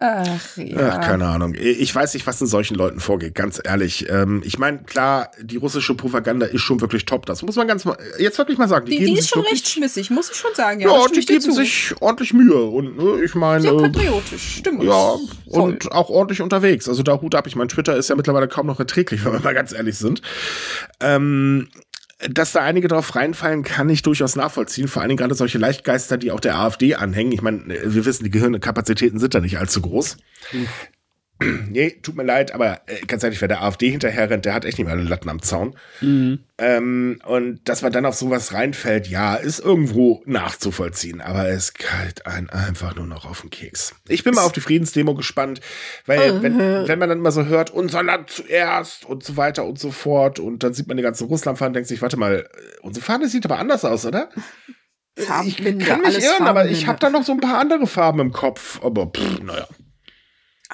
Ach, 0.00 0.56
ja. 0.56 0.98
Ach, 0.98 1.00
keine 1.00 1.26
Ahnung. 1.26 1.54
Ich 1.54 1.94
weiß 1.94 2.14
nicht, 2.14 2.26
was 2.26 2.40
in 2.40 2.46
solchen 2.46 2.74
Leuten 2.74 3.00
vorgeht, 3.00 3.34
ganz 3.34 3.60
ehrlich. 3.62 4.08
Ähm, 4.08 4.42
ich 4.42 4.58
meine, 4.58 4.78
klar, 4.78 5.30
die 5.42 5.56
russische 5.56 5.94
Propaganda 5.94 6.46
ist 6.46 6.62
schon 6.62 6.80
wirklich 6.80 7.04
top. 7.04 7.26
Das 7.26 7.42
muss 7.42 7.56
man 7.56 7.68
ganz 7.68 7.84
mal, 7.84 7.98
jetzt 8.18 8.38
wirklich 8.38 8.56
mal 8.56 8.66
sagen. 8.66 8.86
Die, 8.86 8.98
die, 8.98 9.04
die 9.04 9.18
ist 9.18 9.28
schon 9.28 9.42
recht 9.42 9.68
schmissig, 9.68 10.08
muss 10.10 10.30
ich 10.30 10.36
schon 10.36 10.54
sagen. 10.54 10.80
Ja, 10.80 10.90
ja 10.90 11.06
die 11.08 11.20
geben 11.20 11.52
sich 11.52 11.94
ordentlich 12.00 12.32
Mühe. 12.32 12.64
Und 12.64 12.96
ne, 12.96 13.22
ich 13.22 13.34
meine. 13.34 13.60
Sehr 13.60 13.76
patriotisch, 13.76 14.56
stimmt. 14.58 14.82
Ja, 14.84 15.16
und 15.46 15.92
auch 15.92 16.08
ordentlich 16.08 16.40
unterwegs. 16.40 16.88
Also 16.88 17.02
da 17.02 17.20
Hut 17.20 17.34
ab. 17.34 17.46
Ich 17.46 17.54
meine, 17.54 17.68
Twitter 17.68 17.94
ist 17.94 18.08
ja 18.08 18.16
mittlerweile 18.16 18.48
kaum 18.48 18.66
noch 18.66 18.78
erträglich, 18.78 19.22
wenn 19.26 19.34
wir 19.34 19.40
mal 19.40 19.54
ganz 19.54 19.72
ehrlich 19.72 19.98
sind. 19.98 20.22
Ähm, 21.00 21.68
dass 22.30 22.52
da 22.52 22.60
einige 22.60 22.88
drauf 22.88 23.14
reinfallen, 23.16 23.62
kann 23.62 23.88
ich 23.88 24.02
durchaus 24.02 24.36
nachvollziehen. 24.36 24.88
Vor 24.88 25.02
allen 25.02 25.10
Dingen 25.10 25.18
gerade 25.18 25.34
solche 25.34 25.58
Leichtgeister, 25.58 26.16
die 26.16 26.30
auch 26.30 26.40
der 26.40 26.56
AfD 26.58 26.94
anhängen. 26.94 27.32
Ich 27.32 27.42
meine, 27.42 27.62
wir 27.66 28.04
wissen, 28.04 28.24
die 28.24 28.30
Gehirnkapazitäten 28.30 29.18
sind 29.18 29.34
da 29.34 29.40
nicht 29.40 29.58
allzu 29.58 29.82
groß. 29.82 30.16
Mhm. 30.52 30.68
Nee, 31.70 31.90
tut 32.02 32.16
mir 32.16 32.24
leid, 32.24 32.52
aber 32.52 32.82
äh, 32.86 33.04
ganz 33.06 33.22
ehrlich, 33.22 33.40
wer 33.40 33.48
der 33.48 33.62
AfD 33.62 33.90
hinterher 33.90 34.30
rennt, 34.30 34.44
der 34.44 34.54
hat 34.54 34.64
echt 34.64 34.78
nicht 34.78 34.86
mehr 34.86 34.94
einen 34.94 35.06
Latten 35.06 35.28
am 35.28 35.42
Zaun. 35.42 35.76
Mhm. 36.00 36.40
Ähm, 36.56 37.18
und 37.26 37.68
dass 37.68 37.82
man 37.82 37.92
dann 37.92 38.06
auf 38.06 38.14
sowas 38.14 38.52
reinfällt, 38.52 39.08
ja, 39.08 39.34
ist 39.34 39.58
irgendwo 39.58 40.22
nachzuvollziehen, 40.24 41.20
aber 41.20 41.48
es 41.48 41.74
kalt 41.74 42.26
einen 42.26 42.48
einfach 42.48 42.94
nur 42.94 43.06
noch 43.06 43.24
auf 43.24 43.40
den 43.40 43.50
Keks. 43.50 43.94
Ich 44.08 44.22
bin 44.22 44.34
mal 44.34 44.42
auf 44.44 44.52
die 44.52 44.60
Friedensdemo 44.60 45.14
gespannt, 45.14 45.60
weil 46.06 46.42
wenn, 46.42 46.58
wenn 46.58 46.98
man 46.98 47.08
dann 47.08 47.18
immer 47.18 47.32
so 47.32 47.46
hört, 47.46 47.70
unser 47.70 48.02
Land 48.02 48.30
zuerst 48.30 49.04
und 49.04 49.24
so 49.24 49.36
weiter 49.36 49.64
und 49.64 49.78
so 49.78 49.90
fort 49.90 50.38
und 50.38 50.62
dann 50.62 50.74
sieht 50.74 50.86
man 50.86 50.96
die 50.96 51.02
ganzen 51.02 51.26
Russlandfahnen 51.26 51.70
und 51.70 51.74
denkt 51.74 51.88
sich, 51.88 52.02
warte 52.02 52.16
mal, 52.16 52.40
äh, 52.40 52.80
unsere 52.82 53.04
Fahne 53.04 53.28
sieht 53.28 53.44
aber 53.44 53.58
anders 53.58 53.84
aus, 53.84 54.06
oder? 54.06 54.30
Farbenblinde, 55.16 55.84
ich 55.84 55.88
kann 55.88 56.00
mich 56.02 56.22
irren, 56.22 56.46
aber 56.46 56.66
ich 56.66 56.86
habe 56.86 56.98
da 56.98 57.10
noch 57.10 57.22
so 57.22 57.32
ein 57.32 57.40
paar 57.40 57.58
andere 57.58 57.86
Farben 57.86 58.20
im 58.20 58.32
Kopf, 58.32 58.80
aber 58.84 59.06
pff, 59.06 59.40
naja. 59.40 59.66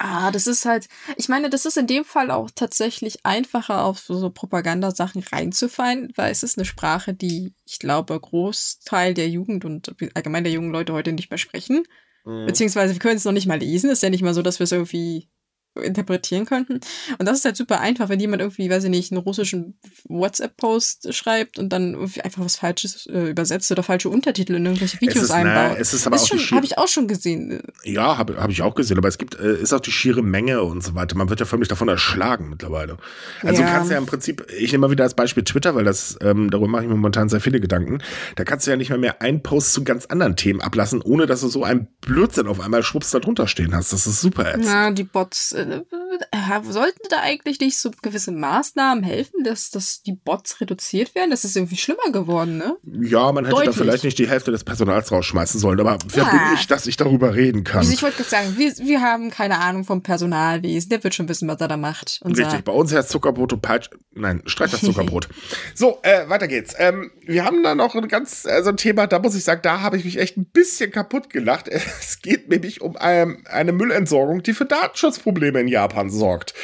Ah, 0.02 0.30
das 0.30 0.46
ist 0.46 0.64
halt, 0.64 0.88
ich 1.18 1.28
meine, 1.28 1.50
das 1.50 1.66
ist 1.66 1.76
in 1.76 1.86
dem 1.86 2.06
Fall 2.06 2.30
auch 2.30 2.50
tatsächlich 2.54 3.26
einfacher, 3.26 3.84
auf 3.84 3.98
so, 3.98 4.30
Propagandasachen 4.30 5.22
reinzufallen, 5.22 6.10
weil 6.16 6.32
es 6.32 6.42
ist 6.42 6.56
eine 6.56 6.64
Sprache, 6.64 7.12
die 7.12 7.52
ich 7.66 7.78
glaube, 7.78 8.18
Großteil 8.18 9.12
der 9.12 9.28
Jugend 9.28 9.66
und 9.66 9.94
allgemein 10.14 10.42
der 10.42 10.54
jungen 10.54 10.72
Leute 10.72 10.94
heute 10.94 11.12
nicht 11.12 11.28
mehr 11.30 11.36
sprechen. 11.36 11.82
Mhm. 12.24 12.46
Beziehungsweise 12.46 12.94
wir 12.94 12.98
können 12.98 13.18
es 13.18 13.26
noch 13.26 13.32
nicht 13.32 13.46
mal 13.46 13.58
lesen. 13.58 13.90
Ist 13.90 14.02
ja 14.02 14.08
nicht 14.08 14.22
mal 14.22 14.32
so, 14.32 14.40
dass 14.40 14.58
wir 14.58 14.64
es 14.64 14.72
irgendwie 14.72 15.28
interpretieren 15.74 16.46
könnten. 16.46 16.80
Und 17.18 17.26
das 17.26 17.38
ist 17.38 17.44
halt 17.44 17.56
super 17.56 17.80
einfach, 17.80 18.08
wenn 18.08 18.20
jemand 18.20 18.42
irgendwie, 18.42 18.70
weiß 18.70 18.84
ich 18.84 18.90
nicht, 18.90 19.12
einen 19.12 19.20
russischen 19.20 19.78
WhatsApp-Post 20.08 21.14
schreibt 21.14 21.58
und 21.58 21.70
dann 21.70 21.94
einfach 22.22 22.44
was 22.44 22.56
Falsches 22.56 23.06
äh, 23.06 23.30
übersetzt 23.30 23.70
oder 23.70 23.82
falsche 23.82 24.08
Untertitel 24.08 24.54
in 24.54 24.66
irgendwelche 24.66 25.00
Videos 25.00 25.16
es 25.16 25.22
ist, 25.24 25.30
einbaut. 25.30 25.72
Na, 25.72 25.76
es 25.76 25.94
ist 25.94 26.06
aber 26.06 26.16
ist 26.16 26.32
auch 26.32 26.50
habe 26.52 26.66
ich 26.66 26.78
auch 26.78 26.88
schon 26.88 27.08
gesehen. 27.08 27.62
Ja, 27.84 28.18
habe 28.18 28.36
hab 28.36 28.50
ich 28.50 28.62
auch 28.62 28.74
gesehen, 28.74 28.98
aber 28.98 29.08
es 29.08 29.18
gibt, 29.18 29.38
äh, 29.38 29.60
ist 29.60 29.72
auch 29.72 29.80
die 29.80 29.92
schiere 29.92 30.22
Menge 30.22 30.62
und 30.62 30.82
so 30.82 30.94
weiter. 30.94 31.16
Man 31.16 31.28
wird 31.28 31.40
ja 31.40 31.46
förmlich 31.46 31.68
davon 31.68 31.88
erschlagen 31.88 32.50
mittlerweile. 32.50 32.98
Also 33.42 33.62
ja. 33.62 33.68
du 33.68 33.74
kannst 33.74 33.90
ja 33.90 33.98
im 33.98 34.06
Prinzip, 34.06 34.46
ich 34.58 34.72
nehme 34.72 34.86
mal 34.86 34.90
wieder 34.90 35.04
als 35.04 35.14
Beispiel 35.14 35.44
Twitter, 35.44 35.74
weil 35.74 35.84
das, 35.84 36.18
ähm, 36.20 36.50
darüber 36.50 36.68
mache 36.68 36.82
ich 36.82 36.88
mir 36.88 36.94
momentan 36.94 37.28
sehr 37.28 37.40
viele 37.40 37.60
Gedanken. 37.60 38.02
Da 38.36 38.44
kannst 38.44 38.66
du 38.66 38.70
ja 38.70 38.76
nicht 38.76 38.90
mehr 38.90 38.98
mehr 38.98 39.22
einen 39.22 39.42
Post 39.42 39.72
zu 39.72 39.84
ganz 39.84 40.06
anderen 40.06 40.36
Themen 40.36 40.60
ablassen, 40.60 41.00
ohne 41.02 41.26
dass 41.26 41.40
du 41.40 41.48
so 41.48 41.64
einen 41.64 41.88
Blödsinn 42.00 42.46
auf 42.46 42.60
einmal 42.60 42.82
schwupps 42.82 43.10
da 43.10 43.18
drunter 43.18 43.46
stehen 43.46 43.74
hast. 43.74 43.92
Das 43.92 44.06
ist 44.06 44.20
super 44.20 44.48
ätzend. 44.48 44.66
Ja, 44.66 44.90
die 44.90 45.04
Bots 45.04 45.52
äh, 45.60 46.60
sollten 46.70 47.00
da 47.08 47.20
eigentlich 47.20 47.60
nicht 47.60 47.78
so 47.78 47.90
gewisse 48.02 48.32
Maßnahmen 48.32 49.04
helfen, 49.04 49.44
dass, 49.44 49.70
dass 49.70 50.02
die 50.02 50.12
Bots 50.12 50.60
reduziert 50.60 51.14
werden? 51.14 51.30
Das 51.30 51.44
ist 51.44 51.56
irgendwie 51.56 51.76
schlimmer 51.76 52.10
geworden, 52.12 52.58
ne? 52.58 52.76
Ja, 53.02 53.32
man 53.32 53.44
hätte 53.44 53.56
Deutlich. 53.56 53.76
da 53.76 53.82
vielleicht 53.82 54.04
nicht 54.04 54.18
die 54.18 54.28
Hälfte 54.28 54.50
des 54.50 54.64
Personals 54.64 55.12
rausschmeißen 55.12 55.60
sollen, 55.60 55.80
aber 55.80 55.98
wer 56.08 56.24
ja. 56.24 56.30
bin 56.30 56.40
ich, 56.54 56.66
dass 56.66 56.86
ich 56.86 56.96
darüber 56.96 57.34
reden 57.34 57.64
kann? 57.64 57.78
Also 57.78 57.92
ich 57.92 58.02
wollte 58.02 58.16
gerade 58.16 58.30
sagen, 58.30 58.54
wir, 58.56 58.76
wir 58.78 59.00
haben 59.00 59.30
keine 59.30 59.58
Ahnung 59.58 59.84
vom 59.84 60.02
Personalwesen, 60.02 60.90
der 60.90 61.02
wird 61.04 61.14
schon 61.14 61.28
wissen, 61.28 61.48
was 61.48 61.60
er 61.60 61.68
da 61.68 61.76
macht. 61.76 62.20
Richtig, 62.24 62.64
bei 62.64 62.72
uns 62.72 62.92
heißt 62.92 63.10
Zuckerbrot 63.10 63.52
und 63.52 63.62
Peitsch, 63.62 63.90
nein, 64.12 64.42
streich 64.46 64.70
das 64.70 64.80
Zuckerbrot. 64.80 65.28
so, 65.74 65.98
äh, 66.02 66.28
weiter 66.28 66.48
geht's. 66.48 66.74
Ähm, 66.78 67.10
wir 67.24 67.44
haben 67.44 67.62
da 67.62 67.74
noch 67.74 67.94
ein 67.94 68.08
ganz, 68.08 68.44
äh, 68.44 68.62
so 68.62 68.70
ein 68.70 68.76
Thema, 68.76 69.06
da 69.06 69.18
muss 69.18 69.34
ich 69.34 69.44
sagen, 69.44 69.60
da 69.62 69.80
habe 69.80 69.96
ich 69.96 70.04
mich 70.04 70.18
echt 70.18 70.36
ein 70.36 70.44
bisschen 70.46 70.90
kaputt 70.90 71.30
gelacht. 71.30 71.68
Es 72.00 72.22
geht 72.22 72.48
nämlich 72.48 72.80
um 72.80 72.96
ähm, 73.00 73.44
eine 73.46 73.72
Müllentsorgung, 73.72 74.42
die 74.42 74.52
für 74.52 74.64
Datenschutzprobleme 74.64 75.49
in 75.58 75.68
Japan 75.68 76.10
sorgt. 76.10 76.54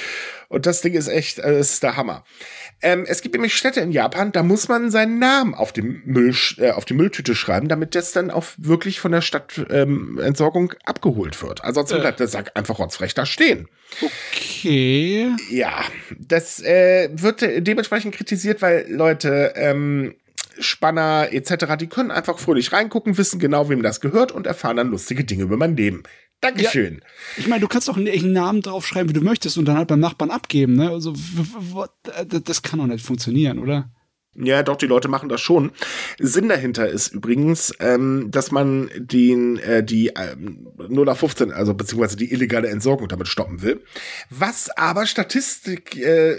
Und 0.48 0.66
das 0.66 0.80
Ding 0.80 0.94
ist 0.94 1.08
echt, 1.08 1.38
äh, 1.38 1.58
ist 1.58 1.82
der 1.82 1.96
Hammer. 1.96 2.24
Ähm, 2.82 3.04
es 3.08 3.22
gibt 3.22 3.34
nämlich 3.34 3.54
Städte 3.54 3.80
in 3.80 3.90
Japan, 3.90 4.32
da 4.32 4.42
muss 4.42 4.68
man 4.68 4.90
seinen 4.90 5.18
Namen 5.18 5.54
auf, 5.54 5.72
dem 5.72 6.02
Müll, 6.04 6.34
äh, 6.58 6.72
auf 6.72 6.84
die 6.84 6.94
Mülltüte 6.94 7.34
schreiben, 7.34 7.68
damit 7.68 7.94
das 7.94 8.12
dann 8.12 8.30
auch 8.30 8.44
wirklich 8.58 9.00
von 9.00 9.12
der 9.12 9.22
Stadtentsorgung 9.22 10.72
ähm, 10.72 10.78
abgeholt 10.84 11.42
wird. 11.42 11.64
Ansonsten 11.64 11.96
äh. 11.96 12.00
bleibt 12.00 12.20
der 12.20 12.28
Sack 12.28 12.52
einfach 12.54 12.78
rotzfrech 12.78 13.14
da 13.14 13.24
stehen. 13.24 13.68
Okay. 14.02 15.30
Ja, 15.50 15.84
das 16.18 16.62
äh, 16.62 17.08
wird 17.12 17.40
dementsprechend 17.40 18.14
kritisiert, 18.14 18.60
weil 18.60 18.86
Leute 18.88 19.54
ähm, 19.56 20.14
Spanner 20.58 21.28
etc., 21.30 21.76
die 21.78 21.88
können 21.88 22.10
einfach 22.10 22.38
fröhlich 22.38 22.72
reingucken, 22.72 23.16
wissen 23.16 23.40
genau, 23.40 23.68
wem 23.68 23.82
das 23.82 24.00
gehört 24.00 24.32
und 24.32 24.46
erfahren 24.46 24.76
dann 24.76 24.88
lustige 24.88 25.24
Dinge 25.24 25.44
über 25.44 25.56
mein 25.56 25.76
Leben. 25.76 26.02
Dankeschön. 26.40 26.96
Ja, 26.96 27.00
ich 27.38 27.48
meine, 27.48 27.60
du 27.60 27.68
kannst 27.68 27.88
doch 27.88 27.96
einen 27.96 28.32
Namen 28.32 28.60
draufschreiben, 28.62 29.08
wie 29.08 29.18
du 29.18 29.24
möchtest 29.24 29.56
und 29.58 29.64
dann 29.64 29.78
halt 29.78 29.88
beim 29.88 30.00
Nachbarn 30.00 30.30
abgeben, 30.30 30.74
ne? 30.74 30.90
Also, 30.90 31.14
das 32.44 32.62
kann 32.62 32.78
doch 32.78 32.86
nicht 32.86 33.04
funktionieren, 33.04 33.58
oder? 33.58 33.90
Ja, 34.38 34.62
doch, 34.62 34.76
die 34.76 34.86
Leute 34.86 35.08
machen 35.08 35.28
das 35.28 35.40
schon. 35.40 35.72
Sinn 36.18 36.48
dahinter 36.48 36.88
ist 36.88 37.14
übrigens, 37.14 37.72
ähm, 37.80 38.30
dass 38.30 38.50
man 38.50 38.90
den, 38.96 39.58
äh, 39.58 39.82
die 39.82 40.08
ähm, 40.08 40.68
0 40.76 41.06
nach 41.06 41.16
15, 41.16 41.52
also 41.52 41.72
beziehungsweise 41.72 42.16
die 42.16 42.30
illegale 42.32 42.68
Entsorgung 42.68 43.08
damit 43.08 43.28
stoppen 43.28 43.62
will. 43.62 43.82
Was 44.28 44.68
aber 44.76 45.06
Statistik, 45.06 45.96
äh, 45.96 46.36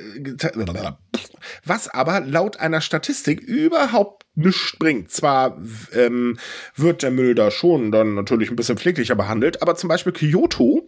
was 1.66 1.88
aber 1.88 2.22
laut 2.22 2.58
einer 2.58 2.82
Statistik 2.82 3.42
überhaupt 3.42 4.27
nichts 4.38 4.78
bringt. 4.78 5.12
Zwar 5.12 5.58
ähm, 5.94 6.38
wird 6.76 7.04
der 7.04 7.12
Müll 7.12 7.36
da 7.36 7.52
schon 7.52 7.92
dann 7.92 8.14
natürlich 8.14 8.50
ein 8.50 8.56
bisschen 8.56 8.78
pfleglicher 8.78 9.16
behandelt, 9.16 9.62
aber 9.62 9.76
zum 9.76 9.90
Beispiel 9.90 10.14
Kyoto, 10.14 10.86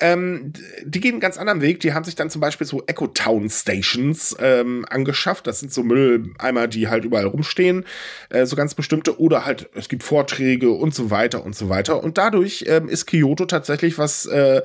ähm, 0.00 0.52
die 0.84 1.00
gehen 1.00 1.12
einen 1.12 1.20
ganz 1.20 1.38
anderen 1.38 1.60
Weg. 1.60 1.78
Die 1.80 1.94
haben 1.94 2.04
sich 2.04 2.16
dann 2.16 2.28
zum 2.28 2.40
Beispiel 2.40 2.66
so 2.66 2.82
Eco-Town 2.84 3.48
Stations 3.48 4.36
ähm, 4.40 4.84
angeschafft. 4.88 5.46
Das 5.46 5.60
sind 5.60 5.72
so 5.72 5.84
Mülleimer, 5.84 6.66
die 6.66 6.88
halt 6.88 7.04
überall 7.04 7.26
rumstehen, 7.26 7.84
äh, 8.30 8.44
so 8.44 8.56
ganz 8.56 8.74
bestimmte. 8.74 9.20
Oder 9.20 9.44
halt, 9.44 9.70
es 9.74 9.88
gibt 9.88 10.02
Vorträge 10.02 10.70
und 10.70 10.94
so 10.94 11.10
weiter 11.10 11.44
und 11.44 11.54
so 11.54 11.68
weiter. 11.68 12.02
Und 12.02 12.18
dadurch 12.18 12.64
ähm, 12.66 12.88
ist 12.88 13.06
Kyoto 13.06 13.46
tatsächlich, 13.46 13.96
was 13.96 14.26
äh, 14.26 14.62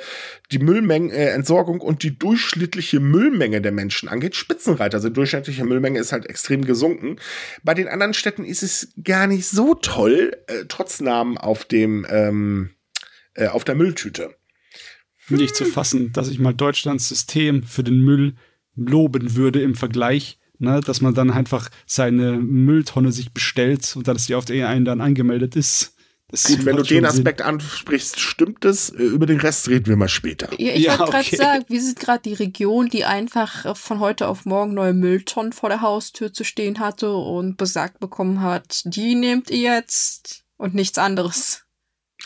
die 0.52 0.60
Müllmengen, 0.60 1.12
äh, 1.12 1.40
und 1.80 2.04
die 2.04 2.18
durchschnittliche 2.18 3.00
Müllmenge 3.00 3.62
der 3.62 3.72
Menschen 3.72 4.10
angeht, 4.10 4.36
Spitzenreiter. 4.36 4.98
Also 4.98 5.10
durchschnittliche 5.10 5.64
Müllmenge 5.64 6.00
ist 6.00 6.12
halt 6.12 6.26
extrem 6.26 6.66
gesunken. 6.66 7.18
Bei 7.64 7.76
den 7.76 7.88
anderen 7.88 8.16
Städten 8.16 8.46
ist 8.46 8.64
es 8.64 8.94
gar 9.04 9.28
nicht 9.28 9.48
so 9.48 9.76
toll, 9.76 10.32
äh, 10.48 10.66
trotz 10.68 11.02
Namen 11.02 11.38
auf 11.38 11.66
dem 11.66 12.06
ähm, 12.10 12.72
äh, 13.36 13.48
auf 13.48 13.64
der 13.64 13.76
Mülltüte. 13.76 14.39
Nicht 15.30 15.56
zu 15.56 15.66
fassen, 15.66 16.12
dass 16.12 16.30
ich 16.30 16.40
mal 16.40 16.54
Deutschlands 16.54 17.10
System 17.10 17.64
für 17.64 17.84
den 17.84 18.00
Müll 18.02 18.36
loben 18.76 19.36
würde 19.36 19.62
im 19.62 19.76
Vergleich, 19.76 20.40
ne, 20.58 20.82
dass 20.82 21.02
man 21.02 21.14
dann 21.14 21.32
einfach 21.32 21.70
seine 21.86 22.34
Mülltonne 22.34 23.12
sich 23.12 23.34
bestellt 23.34 23.96
und 23.96 24.08
dass 24.08 24.26
die 24.26 24.36
auf 24.36 24.46
der 24.46 24.70
einen 24.70 24.86
dann 24.86 25.02
angemeldet 25.02 25.56
ist. 25.56 25.96
Das 26.32 26.44
Gut, 26.44 26.64
wenn 26.64 26.76
du 26.76 26.84
den 26.84 27.06
Aspekt 27.06 27.40
Sinn. 27.40 27.48
ansprichst, 27.48 28.20
stimmt 28.20 28.64
es. 28.64 28.92
Äh, 28.92 29.02
über 29.02 29.26
den 29.26 29.40
Rest 29.40 29.68
reden 29.68 29.88
wir 29.88 29.96
mal 29.96 30.08
später. 30.08 30.50
Ja, 30.60 30.74
ich 30.74 30.84
ja, 30.84 31.00
wollte 31.00 31.12
gerade 31.12 31.26
okay. 31.26 31.36
sagen, 31.36 31.66
wie 31.70 31.80
sieht 31.80 32.00
gerade 32.00 32.22
die 32.24 32.36
Region, 32.36 32.88
die 32.88 33.04
einfach 33.04 33.76
von 33.76 34.00
heute 34.00 34.28
auf 34.28 34.46
morgen 34.46 34.76
neue 34.76 34.94
Mülltonnen 34.94 35.54
vor 35.54 35.70
der 35.70 35.82
Haustür 35.82 36.32
zu 36.32 36.44
stehen 36.44 36.80
hatte 36.80 37.12
und 37.12 37.58
besagt 37.58 38.00
bekommen 38.00 38.42
hat, 38.42 38.82
die 38.86 39.16
nehmt 39.16 39.50
ihr 39.50 39.74
jetzt 39.74 40.44
und 40.58 40.76
nichts 40.76 41.00
anderes. 41.00 41.64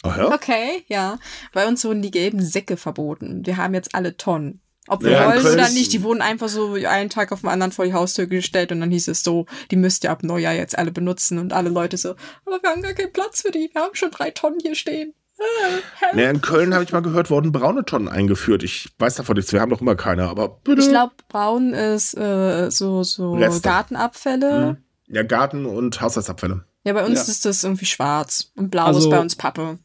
Oh 0.03 0.11
ja? 0.15 0.33
Okay, 0.33 0.83
ja. 0.87 1.17
Bei 1.53 1.67
uns 1.67 1.83
wurden 1.85 2.01
die 2.01 2.11
gelben 2.11 2.41
Säcke 2.41 2.77
verboten. 2.77 3.45
Wir 3.45 3.57
haben 3.57 3.73
jetzt 3.73 3.95
alle 3.95 4.17
Tonnen. 4.17 4.61
Ob 4.87 5.01
wir 5.01 5.11
ja, 5.11 5.27
wollen 5.27 5.45
oder 5.45 5.69
nicht, 5.69 5.93
die 5.93 6.03
wurden 6.03 6.21
einfach 6.21 6.49
so 6.49 6.73
einen 6.73 7.09
Tag 7.09 7.31
auf 7.31 7.41
den 7.41 7.49
anderen 7.49 7.71
vor 7.71 7.85
die 7.85 7.93
Haustür 7.93 8.27
gestellt 8.27 8.73
und 8.73 8.81
dann 8.81 8.91
hieß 8.91 9.07
es 9.07 9.23
so, 9.23 9.45
die 9.71 9.77
müsst 9.77 10.03
ihr 10.03 10.11
ab 10.11 10.23
Neujahr 10.23 10.53
jetzt 10.53 10.77
alle 10.77 10.91
benutzen 10.91 11.39
und 11.39 11.53
alle 11.53 11.69
Leute 11.69 11.95
so, 11.95 12.15
aber 12.45 12.61
wir 12.61 12.69
haben 12.69 12.81
gar 12.81 12.91
keinen 12.91 13.13
Platz 13.13 13.43
für 13.43 13.51
die, 13.51 13.69
wir 13.71 13.81
haben 13.81 13.95
schon 13.95 14.11
drei 14.11 14.31
Tonnen 14.31 14.59
hier 14.61 14.75
stehen. 14.75 15.13
Ah, 15.39 16.13
naja, 16.13 16.29
in 16.29 16.41
Köln 16.41 16.73
habe 16.73 16.83
ich 16.83 16.91
mal 16.91 17.01
gehört, 17.01 17.29
wurden 17.29 17.51
braune 17.51 17.85
Tonnen 17.85 18.07
eingeführt. 18.07 18.61
Ich 18.61 18.89
weiß 18.99 19.15
davon 19.15 19.35
nichts, 19.35 19.51
wir 19.51 19.61
haben 19.61 19.71
doch 19.71 19.81
immer 19.81 19.95
keine, 19.95 20.27
aber 20.27 20.49
bitte. 20.49 20.81
Ich 20.81 20.89
glaube, 20.89 21.13
braun 21.29 21.73
ist 21.73 22.15
äh, 22.15 22.69
so, 22.69 23.03
so 23.03 23.39
Gartenabfälle. 23.61 24.77
Mhm. 24.77 25.15
Ja, 25.15 25.23
Garten- 25.23 25.65
und 25.65 26.01
Haushaltsabfälle. 26.01 26.65
Ja, 26.83 26.93
bei 26.93 27.05
uns 27.05 27.27
ja. 27.27 27.31
ist 27.31 27.45
das 27.45 27.63
irgendwie 27.63 27.85
schwarz 27.85 28.51
und 28.55 28.69
blau 28.69 28.85
also, 28.85 28.99
ist 28.99 29.09
bei 29.09 29.19
uns 29.19 29.35
Pappe. 29.35 29.79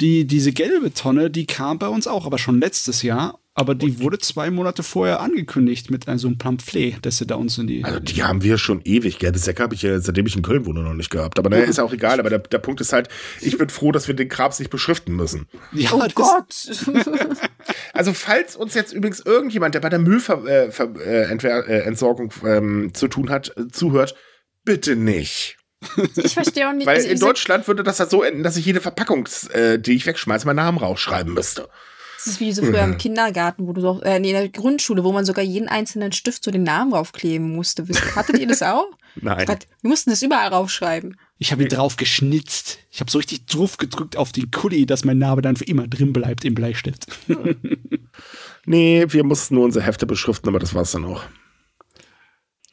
Die, 0.00 0.26
diese 0.26 0.52
gelbe 0.52 0.92
Tonne, 0.92 1.30
die 1.30 1.46
kam 1.46 1.78
bei 1.78 1.88
uns 1.88 2.06
auch, 2.06 2.26
aber 2.26 2.38
schon 2.38 2.60
letztes 2.60 3.02
Jahr. 3.02 3.38
Aber 3.56 3.76
die 3.76 4.00
wurde 4.00 4.18
zwei 4.18 4.50
Monate 4.50 4.82
vorher 4.82 5.20
angekündigt 5.20 5.88
mit 5.88 6.06
so 6.16 6.26
einem 6.26 6.38
Pamphlet, 6.38 7.06
dass 7.06 7.18
sie 7.18 7.26
da 7.26 7.36
uns 7.36 7.56
in 7.56 7.68
die. 7.68 7.84
Also 7.84 8.00
die 8.00 8.24
haben 8.24 8.42
wir 8.42 8.58
schon 8.58 8.80
ewig. 8.84 9.20
Gelbe 9.20 9.38
Säcke 9.38 9.62
habe 9.62 9.76
ich 9.76 9.82
ja, 9.82 10.00
seitdem 10.00 10.26
ich 10.26 10.34
in 10.34 10.42
Köln 10.42 10.66
wohne, 10.66 10.82
noch 10.82 10.94
nicht 10.94 11.10
gehabt. 11.10 11.38
Aber 11.38 11.50
naja, 11.50 11.62
ist 11.62 11.78
auch 11.78 11.92
egal. 11.92 12.18
Aber 12.18 12.30
der, 12.30 12.40
der 12.40 12.58
Punkt 12.58 12.80
ist 12.80 12.92
halt, 12.92 13.08
ich 13.40 13.56
bin 13.56 13.68
froh, 13.68 13.92
dass 13.92 14.08
wir 14.08 14.16
den 14.16 14.28
Krebs 14.28 14.58
nicht 14.58 14.72
beschriften 14.72 15.14
müssen. 15.14 15.46
Ja, 15.70 15.92
oh 15.92 16.04
Gott! 16.16 16.68
also 17.92 18.12
falls 18.12 18.56
uns 18.56 18.74
jetzt 18.74 18.92
übrigens 18.92 19.20
irgendjemand, 19.20 19.76
der 19.76 19.80
bei 19.80 19.88
der 19.88 20.00
Müllentsorgung 20.00 22.32
äh, 22.42 22.48
äh, 22.48 22.56
ähm, 22.56 22.90
zu 22.92 23.06
tun 23.06 23.30
hat, 23.30 23.56
äh, 23.56 23.68
zuhört, 23.68 24.16
bitte 24.64 24.96
nicht. 24.96 25.58
Ich 26.16 26.34
verstehe 26.34 26.68
auch 26.68 26.72
nicht. 26.72 26.86
Weil 26.86 26.96
also, 26.96 27.08
in 27.08 27.18
Deutschland 27.18 27.66
würde 27.68 27.82
das 27.82 28.00
halt 28.00 28.10
so 28.10 28.22
enden, 28.22 28.42
dass 28.42 28.56
ich 28.56 28.64
jede 28.64 28.80
Verpackung, 28.80 29.28
äh, 29.52 29.78
die 29.78 29.92
ich 29.92 30.06
wegschmeiße, 30.06 30.46
meinen 30.46 30.56
Namen 30.56 30.78
rausschreiben 30.78 31.32
müsste. 31.32 31.68
Das 32.16 32.34
ist 32.34 32.40
wie 32.40 32.52
so 32.52 32.62
früher 32.62 32.82
im 32.82 32.96
Kindergarten, 32.96 33.66
wo 33.66 33.74
du 33.74 33.82
doch, 33.82 34.02
äh, 34.02 34.18
nee, 34.18 34.30
in 34.30 34.34
der 34.34 34.48
Grundschule, 34.48 35.04
wo 35.04 35.12
man 35.12 35.26
sogar 35.26 35.44
jeden 35.44 35.68
einzelnen 35.68 36.12
Stift 36.12 36.42
zu 36.42 36.48
so 36.48 36.52
den 36.52 36.62
Namen 36.62 36.94
raufkleben 36.94 37.54
musste. 37.54 37.86
Hattet 38.16 38.38
ihr 38.38 38.46
das 38.46 38.62
auch? 38.62 38.86
Nein. 39.16 39.46
Gott, 39.46 39.66
wir 39.82 39.90
mussten 39.90 40.10
das 40.10 40.22
überall 40.22 40.48
raufschreiben. 40.48 41.16
Ich 41.38 41.52
habe 41.52 41.62
ihn 41.62 41.68
drauf 41.68 41.96
geschnitzt. 41.96 42.78
Ich 42.90 43.00
habe 43.00 43.10
so 43.10 43.18
richtig 43.18 43.46
drauf 43.46 43.76
gedrückt 43.76 44.16
auf 44.16 44.32
den 44.32 44.50
Kuli, 44.50 44.86
dass 44.86 45.04
mein 45.04 45.18
Name 45.18 45.42
dann 45.42 45.56
für 45.56 45.64
immer 45.64 45.86
drin 45.86 46.14
bleibt 46.14 46.44
im 46.44 46.54
Bleistift. 46.54 47.06
nee, 48.64 49.04
wir 49.08 49.24
mussten 49.24 49.56
nur 49.56 49.64
unsere 49.64 49.84
Hefte 49.84 50.06
beschriften, 50.06 50.48
aber 50.48 50.58
das 50.58 50.74
war's 50.74 50.92
dann 50.92 51.04
auch. 51.04 51.22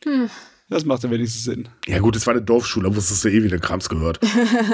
Hm. 0.06 0.30
Das 0.72 0.86
macht 0.86 1.04
ja 1.04 1.12
wenigstens 1.12 1.44
Sinn. 1.44 1.68
Ja, 1.86 2.00
gut, 2.00 2.16
es 2.16 2.26
war 2.26 2.34
eine 2.34 2.42
Dorfschule, 2.42 2.90
da 2.90 2.96
wusstest 2.96 3.26
du 3.26 3.28
eh, 3.28 3.44
wie 3.44 3.50
der 3.50 3.60
Krams 3.60 3.90
gehört. 3.90 4.22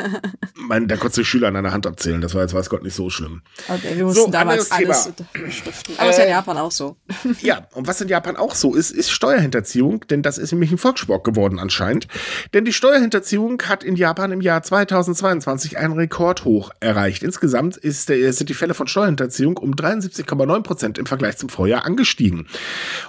mein, 0.55 0.87
da 0.87 0.95
konntest 0.95 1.17
du 1.17 1.23
Schüler 1.23 1.47
an 1.47 1.55
einer 1.55 1.71
Hand 1.71 1.87
abzählen, 1.87 2.21
das 2.21 2.35
war 2.35 2.43
jetzt, 2.43 2.53
weiß 2.53 2.69
Gott, 2.69 2.83
nicht 2.83 2.93
so 2.93 3.09
schlimm. 3.09 3.41
Okay, 3.67 3.95
wir 3.97 4.05
mussten 4.05 4.25
so, 4.25 4.29
damals 4.29 4.69
alles 4.69 5.11
beschriften. 5.33 5.95
Aber 5.97 6.05
äh, 6.05 6.11
ist 6.11 6.19
ja 6.19 6.25
in 6.25 6.29
Japan 6.29 6.57
auch 6.59 6.71
so. 6.71 6.97
ja, 7.41 7.65
und 7.73 7.87
was 7.87 7.99
in 7.99 8.09
Japan 8.09 8.35
auch 8.35 8.53
so 8.53 8.75
ist, 8.75 8.91
ist 8.91 9.09
Steuerhinterziehung, 9.09 10.05
denn 10.07 10.21
das 10.21 10.37
ist 10.37 10.51
nämlich 10.51 10.71
ein 10.71 10.77
Volkssport 10.77 11.23
geworden 11.23 11.57
anscheinend. 11.57 12.07
Denn 12.53 12.63
die 12.63 12.73
Steuerhinterziehung 12.73 13.63
hat 13.63 13.83
in 13.83 13.95
Japan 13.95 14.31
im 14.31 14.41
Jahr 14.41 14.61
2022 14.61 15.79
einen 15.79 15.93
Rekordhoch 15.93 16.69
erreicht. 16.79 17.23
Insgesamt 17.23 17.75
ist, 17.75 18.11
äh, 18.11 18.29
sind 18.33 18.49
die 18.49 18.53
Fälle 18.53 18.75
von 18.75 18.85
Steuerhinterziehung 18.85 19.57
um 19.57 19.73
73,9 19.73 20.61
Prozent 20.61 20.97
im 20.99 21.07
Vergleich 21.07 21.37
zum 21.37 21.49
Vorjahr 21.49 21.85
angestiegen. 21.85 22.47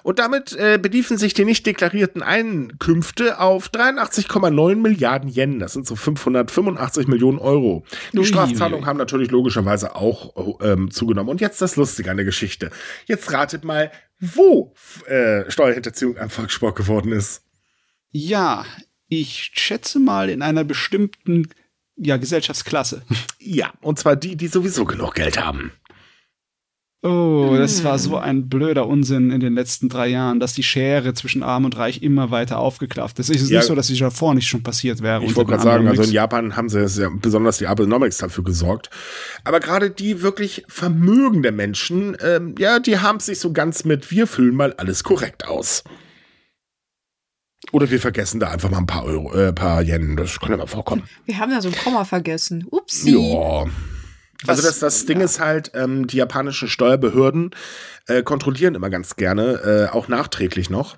Und 0.02 0.18
damit 0.18 0.56
äh, 0.56 0.78
beliefen 0.80 1.18
sich 1.18 1.34
die 1.34 1.44
nicht 1.44 1.66
deklarierten 1.66 2.22
Ein 2.22 2.77
Einkünfte 2.78 3.40
auf 3.40 3.68
83,9 3.70 4.76
Milliarden 4.76 5.28
Yen. 5.28 5.58
Das 5.58 5.72
sind 5.72 5.86
so 5.86 5.96
585 5.96 7.08
Millionen 7.08 7.38
Euro. 7.38 7.84
Die 8.12 8.24
Strafzahlungen 8.24 8.86
haben 8.86 8.98
natürlich 8.98 9.30
logischerweise 9.30 9.96
auch 9.96 10.60
ähm, 10.62 10.90
zugenommen. 10.90 11.28
Und 11.28 11.40
jetzt 11.40 11.60
das 11.60 11.76
Lustige 11.76 12.10
an 12.10 12.16
der 12.16 12.26
Geschichte. 12.26 12.70
Jetzt 13.06 13.32
ratet 13.32 13.64
mal, 13.64 13.90
wo 14.20 14.74
äh, 15.06 15.50
Steuerhinterziehung 15.50 16.16
ein 16.18 16.30
Volkssport 16.30 16.76
geworden 16.76 17.12
ist. 17.12 17.42
Ja, 18.10 18.64
ich 19.08 19.50
schätze 19.54 19.98
mal 19.98 20.30
in 20.30 20.42
einer 20.42 20.64
bestimmten 20.64 21.48
ja, 21.96 22.16
Gesellschaftsklasse. 22.16 23.02
Ja, 23.40 23.72
und 23.80 23.98
zwar 23.98 24.14
die, 24.14 24.36
die 24.36 24.48
sowieso 24.48 24.84
genug 24.84 25.14
Geld 25.14 25.42
haben. 25.44 25.72
Oh, 27.00 27.54
das 27.56 27.84
war 27.84 27.96
so 27.96 28.16
ein 28.16 28.48
blöder 28.48 28.88
Unsinn 28.88 29.30
in 29.30 29.38
den 29.38 29.54
letzten 29.54 29.88
drei 29.88 30.08
Jahren, 30.08 30.40
dass 30.40 30.52
die 30.54 30.64
Schere 30.64 31.14
zwischen 31.14 31.44
Arm 31.44 31.64
und 31.64 31.76
Reich 31.76 32.02
immer 32.02 32.32
weiter 32.32 32.58
aufgeklafft 32.58 33.20
ist. 33.20 33.30
Es 33.30 33.40
ist 33.40 33.50
Ja. 33.50 33.58
nicht 33.60 33.68
so, 33.68 33.76
dass 33.76 33.86
die 33.86 33.96
davor 33.96 34.34
nicht 34.34 34.48
schon 34.48 34.64
passiert 34.64 35.00
wäre. 35.00 35.22
Ich 35.24 35.36
wollte 35.36 35.50
gerade 35.52 35.62
sagen, 35.62 35.86
also 35.86 36.02
in. 36.02 36.10
Japan 36.10 36.56
haben 36.56 36.68
sie 36.68 36.80
ja 37.00 37.08
besonders 37.20 37.58
die 37.58 37.68
Abenomics 37.68 38.18
dafür 38.18 38.42
gesorgt. 38.42 38.90
Aber 39.44 39.60
gerade 39.60 39.90
die 39.90 40.22
wirklich 40.22 40.64
vermögende 40.66 41.52
Menschen, 41.52 42.16
ähm, 42.20 42.56
ja, 42.58 42.80
die 42.80 42.98
haben 42.98 43.20
sich 43.20 43.38
so 43.38 43.52
ganz 43.52 43.84
mit, 43.84 44.10
wir 44.10 44.26
füllen 44.26 44.56
mal 44.56 44.72
alles 44.72 45.04
korrekt 45.04 45.46
aus. 45.46 45.84
Oder 47.70 47.90
wir 47.92 48.00
vergessen 48.00 48.40
da 48.40 48.48
einfach 48.50 48.70
mal 48.70 48.78
ein 48.78 48.86
paar 48.86 49.04
Euro, 49.04 49.32
äh, 49.34 49.52
paar 49.52 49.82
Yen. 49.82 50.16
Das 50.16 50.40
kann 50.40 50.50
ja 50.50 50.56
mal 50.56 50.66
vorkommen. 50.66 51.04
Wir 51.26 51.38
haben 51.38 51.52
ja 51.52 51.60
so 51.60 51.68
ein 51.68 51.76
Komma 51.76 52.04
vergessen. 52.04 52.66
Upsi. 52.70 53.12
Ja. 53.12 53.66
Also 54.46 54.62
das, 54.62 54.78
das 54.78 55.06
Ding 55.06 55.20
ist 55.20 55.40
halt, 55.40 55.72
ähm, 55.74 56.06
die 56.06 56.16
japanischen 56.16 56.68
Steuerbehörden 56.68 57.50
äh, 58.06 58.22
kontrollieren 58.22 58.74
immer 58.74 58.90
ganz 58.90 59.16
gerne, 59.16 59.88
äh, 59.90 59.94
auch 59.94 60.08
nachträglich 60.08 60.70
noch. 60.70 60.96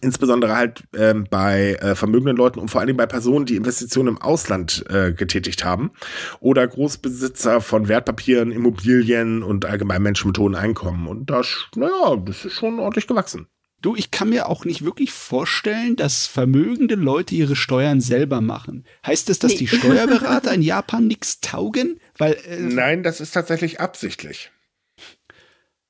Insbesondere 0.00 0.56
halt 0.56 0.84
ähm, 0.96 1.26
bei 1.28 1.74
äh, 1.80 1.96
vermögenden 1.96 2.36
Leuten 2.36 2.60
und 2.60 2.70
vor 2.70 2.80
allen 2.80 2.86
Dingen 2.86 2.96
bei 2.96 3.06
Personen, 3.06 3.44
die 3.44 3.56
Investitionen 3.56 4.08
im 4.08 4.22
Ausland 4.22 4.84
äh, 4.88 5.12
getätigt 5.12 5.64
haben 5.64 5.90
oder 6.38 6.66
Großbesitzer 6.66 7.60
von 7.60 7.88
Wertpapieren, 7.88 8.52
Immobilien 8.52 9.42
und 9.42 9.64
allgemein 9.64 10.02
Menschen 10.02 10.28
mit 10.28 10.38
hohen 10.38 10.54
Einkommen. 10.54 11.08
Und 11.08 11.28
das, 11.30 11.66
naja, 11.74 12.16
das 12.24 12.44
ist 12.44 12.52
schon 12.52 12.78
ordentlich 12.78 13.08
gewachsen. 13.08 13.48
Du, 13.82 13.96
ich 13.96 14.10
kann 14.10 14.28
mir 14.28 14.48
auch 14.48 14.64
nicht 14.66 14.84
wirklich 14.84 15.10
vorstellen, 15.12 15.96
dass 15.96 16.26
vermögende 16.26 16.96
Leute 16.96 17.34
ihre 17.34 17.56
Steuern 17.56 18.00
selber 18.02 18.40
machen. 18.42 18.84
Heißt 19.06 19.28
das, 19.30 19.38
dass 19.38 19.52
Nee. 19.52 19.58
die 19.58 19.68
Steuerberater 19.68 20.52
in 20.52 20.60
Japan 20.62 21.06
nichts 21.06 21.40
taugen? 21.40 21.98
Weil, 22.18 22.34
äh, 22.46 22.60
Nein, 22.60 23.02
das 23.02 23.20
ist 23.20 23.32
tatsächlich 23.32 23.80
absichtlich. 23.80 24.50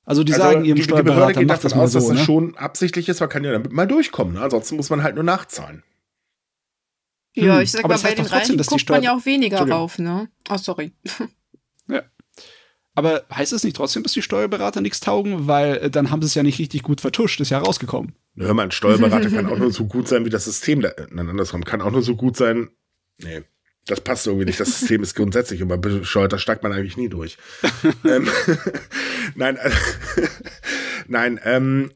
also 0.04 0.22
die 0.22 0.32
also 0.34 0.44
sagen 0.44 0.64
ihrem 0.64 0.76
die, 0.76 0.82
die 0.82 0.88
Behörde 0.88 1.04
Steuerberater, 1.10 1.40
geht 1.40 1.50
davon 1.50 1.62
das 1.62 1.74
mal 1.74 1.82
aus, 1.82 1.92
dass 1.92 2.02
so, 2.04 2.10
das 2.10 2.18
ne? 2.20 2.24
schon 2.24 2.56
absichtlich 2.56 3.08
ist, 3.08 3.18
man 3.20 3.28
kann 3.28 3.42
ja 3.42 3.50
damit 3.52 3.72
mal 3.72 3.86
durchkommen. 3.88 4.34
Ne? 4.34 4.40
Ansonsten 4.40 4.76
muss 4.76 4.88
man 4.90 5.02
halt 5.02 5.16
nur 5.16 5.24
nachzahlen. 5.24 5.82
Ja, 7.34 7.56
Hm, 7.56 7.62
ich 7.62 7.72
sag 7.72 7.84
aber 7.84 7.94
mal, 7.94 8.02
bei 8.02 8.14
den 8.14 8.26
Reichen 8.26 8.56
dass 8.56 8.66
die 8.68 8.74
guckt 8.74 8.88
man 8.88 9.02
ja 9.02 9.16
auch 9.16 9.24
weniger 9.24 9.68
rauf, 9.68 9.98
ne? 9.98 10.28
Oh, 10.48 10.56
sorry. 10.56 10.92
Aber 13.00 13.24
heißt 13.34 13.54
es 13.54 13.64
nicht 13.64 13.76
trotzdem, 13.76 14.02
dass 14.02 14.12
die 14.12 14.20
Steuerberater 14.20 14.82
nichts 14.82 15.00
taugen? 15.00 15.46
Weil 15.46 15.78
äh, 15.78 15.90
dann 15.90 16.10
haben 16.10 16.20
sie 16.20 16.26
es 16.26 16.34
ja 16.34 16.42
nicht 16.42 16.58
richtig 16.58 16.82
gut 16.82 17.00
vertuscht, 17.00 17.40
ist 17.40 17.48
ja 17.48 17.58
rausgekommen. 17.58 18.12
Hör 18.36 18.52
mal, 18.52 18.64
ein 18.64 18.72
Steuerberater 18.72 19.30
kann 19.34 19.46
auch 19.46 19.56
nur 19.56 19.72
so 19.72 19.86
gut 19.86 20.06
sein, 20.06 20.26
wie 20.26 20.30
das 20.30 20.44
System, 20.44 20.82
da, 20.82 20.92
nein, 21.10 21.30
andersrum, 21.30 21.64
kann 21.64 21.80
auch 21.80 21.92
nur 21.92 22.02
so 22.02 22.14
gut 22.14 22.36
sein. 22.36 22.68
Nee, 23.16 23.40
das 23.86 24.02
passt 24.02 24.26
irgendwie 24.26 24.44
nicht. 24.44 24.60
Das 24.60 24.78
System 24.78 25.02
ist 25.02 25.14
grundsätzlich 25.14 25.62
immer 25.62 25.78
bescheuert, 25.78 26.34
da 26.34 26.38
steigt 26.38 26.62
man 26.62 26.74
eigentlich 26.74 26.98
nie 26.98 27.08
durch. 27.08 27.38
ähm, 28.04 28.28
nein, 29.34 29.56
äh, 29.56 29.70
nein, 31.08 31.40
ähm, 31.42 31.92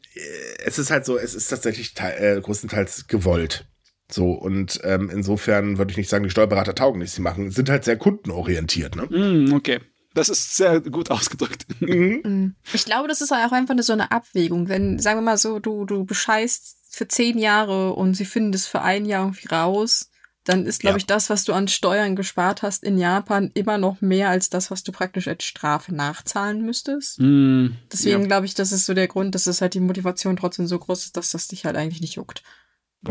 es 0.64 0.78
ist 0.78 0.90
halt 0.90 1.04
so, 1.04 1.18
es 1.18 1.34
ist 1.34 1.48
tatsächlich 1.48 1.92
äh, 2.00 2.40
größtenteils 2.40 3.08
gewollt. 3.08 3.66
So, 4.10 4.30
und 4.30 4.80
ähm, 4.84 5.10
insofern 5.12 5.76
würde 5.76 5.90
ich 5.90 5.98
nicht 5.98 6.08
sagen, 6.08 6.24
die 6.24 6.30
Steuerberater 6.30 6.74
taugen 6.74 7.00
nicht, 7.00 7.12
sie 7.12 7.20
machen, 7.20 7.50
sind 7.50 7.68
halt 7.68 7.84
sehr 7.84 7.98
kundenorientiert, 7.98 8.96
ne? 8.96 9.06
Hm, 9.10 9.52
okay. 9.52 9.80
Das 10.14 10.28
ist 10.28 10.56
sehr 10.56 10.80
gut 10.80 11.10
ausgedrückt. 11.10 11.66
Mhm. 11.80 12.20
Mm. 12.24 12.56
Ich 12.72 12.84
glaube, 12.84 13.08
das 13.08 13.20
ist 13.20 13.32
auch 13.32 13.52
einfach 13.52 13.74
so 13.80 13.92
eine 13.92 14.10
Abwägung. 14.12 14.68
Wenn, 14.68 14.98
sagen 14.98 15.18
wir 15.18 15.22
mal 15.24 15.38
so, 15.38 15.58
du, 15.58 15.84
du 15.84 16.04
bescheißt 16.04 16.76
für 16.90 17.08
zehn 17.08 17.38
Jahre 17.38 17.92
und 17.94 18.14
sie 18.14 18.24
finden 18.24 18.52
das 18.52 18.66
für 18.66 18.80
ein 18.82 19.04
Jahr 19.04 19.24
irgendwie 19.24 19.48
raus, 19.48 20.10
dann 20.44 20.66
ist, 20.66 20.80
glaube 20.80 20.94
Ja. 20.94 20.98
ich, 20.98 21.06
das, 21.06 21.30
was 21.30 21.44
du 21.44 21.52
an 21.54 21.68
Steuern 21.68 22.16
gespart 22.16 22.62
hast 22.62 22.84
in 22.84 22.98
Japan, 22.98 23.50
immer 23.54 23.78
noch 23.78 24.00
mehr 24.02 24.28
als 24.28 24.50
das, 24.50 24.70
was 24.70 24.82
du 24.84 24.92
praktisch 24.92 25.26
als 25.26 25.42
Strafe 25.44 25.94
nachzahlen 25.94 26.62
müsstest. 26.62 27.18
Hm, 27.18 27.76
Deswegen 27.90 28.20
ja. 28.20 28.26
glaube 28.26 28.46
ich, 28.46 28.54
das 28.54 28.70
ist 28.70 28.84
so 28.86 28.92
der 28.94 29.08
Grund, 29.08 29.34
dass 29.34 29.46
es 29.46 29.60
halt 29.62 29.74
die 29.74 29.80
Motivation 29.80 30.36
trotzdem 30.36 30.66
so 30.66 30.78
groß 30.78 31.06
ist, 31.06 31.16
dass 31.16 31.30
das 31.30 31.48
dich 31.48 31.64
halt 31.64 31.76
eigentlich 31.76 32.02
nicht 32.02 32.16
juckt. 32.16 32.42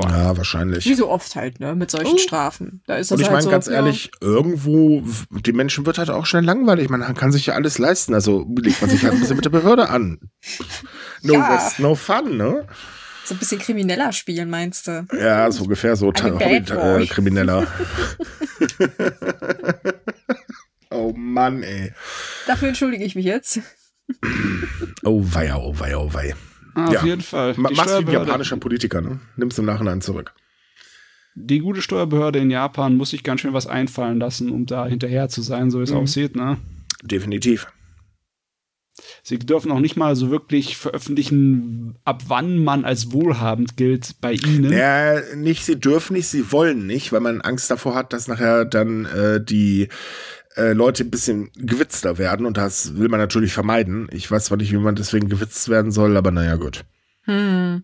Ja, 0.02 0.36
wahrscheinlich. 0.38 0.86
Wie 0.86 0.96
so 0.96 1.10
oft 1.10 1.36
halt, 1.36 1.60
ne, 1.60 1.76
mit 1.76 1.92
solchen 1.92 2.16
Oh. 2.16 2.18
Strafen. 2.18 2.82
Da 2.88 2.96
ist 2.96 3.12
das 3.12 3.18
Und 3.18 3.22
ich 3.22 3.26
halt 3.28 3.34
meine, 3.34 3.44
so, 3.44 3.50
ganz 3.52 3.68
ja, 3.68 3.74
ehrlich, 3.74 4.12
irgendwo, 4.22 5.04
die 5.30 5.54
Menschen 5.54 5.86
wird 5.86 5.98
halt 5.98 6.10
auch 6.10 6.26
schnell 6.26 6.44
langweilig. 6.44 6.90
Man 6.90 7.14
kann 7.16 7.32
sich 7.32 7.46
ja 7.46 7.54
alles 7.54 7.78
leisten. 7.78 8.14
Also 8.14 8.48
legt 8.60 8.82
man 8.82 8.90
sich 8.90 9.04
halt 9.04 9.14
ein 9.14 9.20
bisschen 9.20 9.36
mit 9.36 9.46
der 9.46 9.52
Behörde 9.52 9.90
an. 9.90 10.20
No 11.22 11.34
Ja. 11.34 11.56
rest, 11.56 11.80
no 11.80 11.96
fun, 11.96 12.38
ne? 12.38 12.68
so 13.26 13.36
ein 13.36 13.38
bisschen 13.38 13.60
krimineller 13.60 14.12
spielen, 14.12 14.50
meinst 14.50 14.88
du? 14.88 15.08
Ja, 15.18 15.50
so 15.50 15.64
ungefähr 15.64 15.96
so 15.96 16.12
Eine 16.12 16.34
Bad 16.34 16.66
Boy. 16.66 16.78
Hobby-Krimineller. 16.78 17.66
oh 20.92 21.14
Mann, 21.16 21.64
ey. 21.64 21.94
Dafür 22.48 22.68
entschuldige 22.68 23.06
ich 23.06 23.16
mich 23.16 23.26
jetzt. 23.26 23.60
Oh 25.04 25.22
weia, 25.24 25.58
oh 25.58 25.74
weia, 25.80 25.98
oh 25.98 26.14
wei. 26.14 26.36
Ah, 26.76 26.92
Ja. 26.92 27.00
Auf 27.00 27.06
jeden 27.06 27.22
Fall. 27.22 27.54
Die 27.54 27.62
machst 27.62 27.78
du 27.78 28.02
wie 28.08 28.08
ein 28.08 28.12
japanischer 28.12 28.58
Politiker, 28.58 29.02
ne? 29.02 29.20
Nimmst 29.38 29.60
im 29.60 29.66
Nachhinein 29.66 30.02
zurück. 30.02 30.34
Die 31.36 31.60
gute 31.60 31.82
Steuerbehörde 31.82 32.40
in 32.40 32.52
Japan 32.52 32.96
muss 32.96 33.10
sich 33.10 33.24
ganz 33.24 33.42
schön 33.42 33.54
was 33.54 33.66
einfallen 33.68 34.20
lassen, 34.20 34.52
um 34.52 34.66
da 34.66 34.86
hinterher 34.86 35.30
zu 35.30 35.42
sein, 35.42 35.72
so 35.72 35.80
wie 35.80 35.84
es 35.84 35.92
Mhm. 35.92 35.98
aussieht, 35.98 36.36
ne? 36.36 36.58
Definitiv. 37.04 37.68
Sie 39.24 39.40
dürfen 39.40 39.72
auch 39.72 39.80
nicht 39.80 39.96
mal 39.98 40.16
so 40.16 40.30
wirklich 40.30 40.78
veröffentlichen, 40.78 41.96
ab 42.06 42.24
wann 42.28 42.64
man 42.64 42.86
als 42.86 43.12
wohlhabend 43.12 43.76
gilt 43.78 44.22
bei 44.22 44.34
ihnen. 44.34 44.72
Ja, 44.72 45.20
nicht, 45.36 45.66
sie 45.66 45.80
dürfen 45.80 46.14
nicht, 46.14 46.28
sie 46.28 46.52
wollen 46.52 46.86
nicht, 46.86 47.12
weil 47.12 47.22
man 47.22 47.42
Angst 47.42 47.72
davor 47.72 47.96
hat, 47.96 48.14
dass 48.14 48.28
nachher 48.28 48.66
dann 48.66 49.06
äh, 49.06 49.44
die 49.44 49.88
äh, 50.56 50.74
Leute 50.74 51.04
ein 51.04 51.12
bisschen 51.12 51.52
gewitzter 51.56 52.18
werden 52.18 52.46
und 52.46 52.58
das 52.58 52.96
will 52.98 53.10
man 53.10 53.20
natürlich 53.20 53.54
vermeiden. 53.54 54.08
Ich 54.12 54.30
weiß 54.30 54.46
zwar 54.46 54.58
nicht, 54.58 54.72
wie 54.72 54.78
man 54.78 54.96
deswegen 54.96 55.30
gewitzt 55.30 55.70
werden 55.70 55.92
soll, 55.92 56.18
aber 56.18 56.32
naja, 56.32 56.56
gut. 56.56 56.86
Hm. 57.24 57.84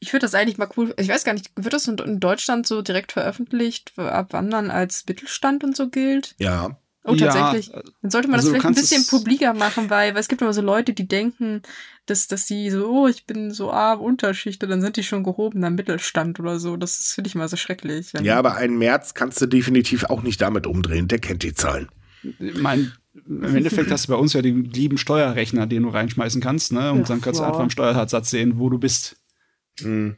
Ich 0.00 0.12
würde 0.12 0.24
das 0.24 0.34
eigentlich 0.34 0.58
mal 0.58 0.68
cool. 0.76 0.94
Ich 0.96 1.08
weiß 1.08 1.24
gar 1.24 1.32
nicht, 1.32 1.50
wird 1.56 1.72
das 1.72 1.88
in, 1.88 1.98
in 1.98 2.20
Deutschland 2.20 2.66
so 2.66 2.82
direkt 2.82 3.12
veröffentlicht, 3.12 3.98
ab 3.98 4.28
wann 4.30 4.48
man 4.48 4.70
als 4.70 5.04
Mittelstand 5.08 5.64
und 5.64 5.76
so 5.76 5.88
gilt? 5.88 6.34
Ja. 6.38 6.78
Oh, 7.08 7.14
Ja, 7.14 7.32
tatsächlich. 7.32 7.70
Dann 8.02 8.10
sollte 8.10 8.28
man 8.28 8.36
also 8.40 8.48
du 8.50 8.54
das 8.54 8.62
vielleicht 8.62 8.78
ein 8.78 8.80
bisschen 8.80 9.06
publiker 9.06 9.54
machen, 9.54 9.90
weil, 9.90 10.14
weil 10.14 10.20
es 10.20 10.28
gibt 10.28 10.42
immer 10.42 10.52
so 10.52 10.60
Leute, 10.62 10.92
die 10.92 11.08
denken, 11.08 11.62
dass, 12.06 12.26
dass 12.26 12.46
sie 12.46 12.70
so, 12.70 12.86
oh, 12.88 13.06
ich 13.08 13.26
bin 13.26 13.50
so 13.52 13.70
arm, 13.70 14.00
Unterschicht, 14.00 14.62
und 14.62 14.70
dann 14.70 14.80
sind 14.80 14.96
die 14.96 15.02
schon 15.02 15.24
gehobener 15.24 15.70
Mittelstand 15.70 16.40
oder 16.40 16.58
so. 16.58 16.76
Das 16.76 16.98
ist- 16.98 17.12
finde 17.12 17.28
ich 17.28 17.34
mal 17.34 17.48
so 17.48 17.56
schrecklich. 17.56 18.12
Ja, 18.22 18.38
aber 18.38 18.56
einen 18.56 18.78
März 18.78 19.14
kannst 19.14 19.40
du 19.40 19.46
definitiv 19.46 20.04
auch 20.04 20.22
nicht 20.22 20.40
damit 20.40 20.66
umdrehen. 20.66 21.08
Der 21.08 21.18
kennt 21.18 21.42
die 21.42 21.54
Zahlen. 21.54 21.88
Ich 22.22 22.56
mein, 22.60 22.92
im 23.26 23.56
Endeffekt 23.56 23.90
hast 23.90 24.08
du 24.08 24.12
bei 24.12 24.18
uns 24.18 24.32
ja 24.32 24.42
den 24.42 24.64
lieben 24.64 24.98
Steuerrechner, 24.98 25.66
den 25.66 25.84
du 25.84 25.88
reinschmeißen 25.90 26.40
kannst, 26.40 26.72
ne? 26.72 26.92
Und 26.92 27.02
Ach, 27.02 27.08
dann 27.08 27.20
kannst 27.20 27.38
du 27.40 27.44
ja. 27.44 27.48
einfach 27.48 27.62
im 27.62 27.70
Steuersatz 27.70 28.30
sehen, 28.30 28.58
wo 28.58 28.68
du 28.70 28.78
bist. 28.78 29.16
Hm. 29.80 30.16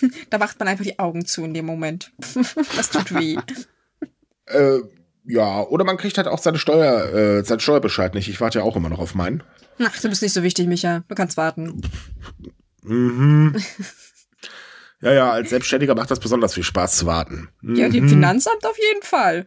Da 0.30 0.38
macht 0.38 0.58
man 0.58 0.66
einfach 0.68 0.84
die 0.84 0.98
Augen 0.98 1.26
zu 1.26 1.44
in 1.44 1.54
dem 1.54 1.66
Moment. 1.66 2.10
das 2.76 2.90
tut 2.90 3.14
weh. 3.14 3.36
Äh, 4.46 4.78
ja, 5.24 5.60
oder 5.62 5.84
man 5.84 5.96
kriegt 5.96 6.16
halt 6.18 6.26
auch 6.28 6.38
seine 6.38 6.58
Steuer, 6.58 7.12
äh, 7.14 7.44
seinen 7.44 7.60
Steuerbescheid 7.60 8.14
nicht. 8.14 8.28
Ich 8.28 8.40
warte 8.40 8.58
ja 8.60 8.64
auch 8.64 8.76
immer 8.76 8.88
noch 8.88 8.98
auf 8.98 9.14
meinen. 9.14 9.42
Ach, 9.78 9.96
du 10.00 10.08
bist 10.08 10.22
nicht 10.22 10.32
so 10.32 10.42
wichtig, 10.42 10.66
Micha. 10.66 11.04
Du 11.08 11.14
kannst 11.14 11.36
warten. 11.36 11.80
Mhm. 12.82 13.56
ja, 15.00 15.12
ja, 15.12 15.30
als 15.30 15.50
Selbstständiger 15.50 15.94
macht 15.94 16.10
das 16.10 16.20
besonders 16.20 16.54
viel 16.54 16.64
Spaß 16.64 16.96
zu 16.96 17.06
warten. 17.06 17.48
Ja, 17.62 17.88
dem 17.88 18.04
Mhm. 18.04 18.08
Finanzamt 18.08 18.64
auf 18.66 18.76
jeden 18.78 19.02
Fall. 19.02 19.46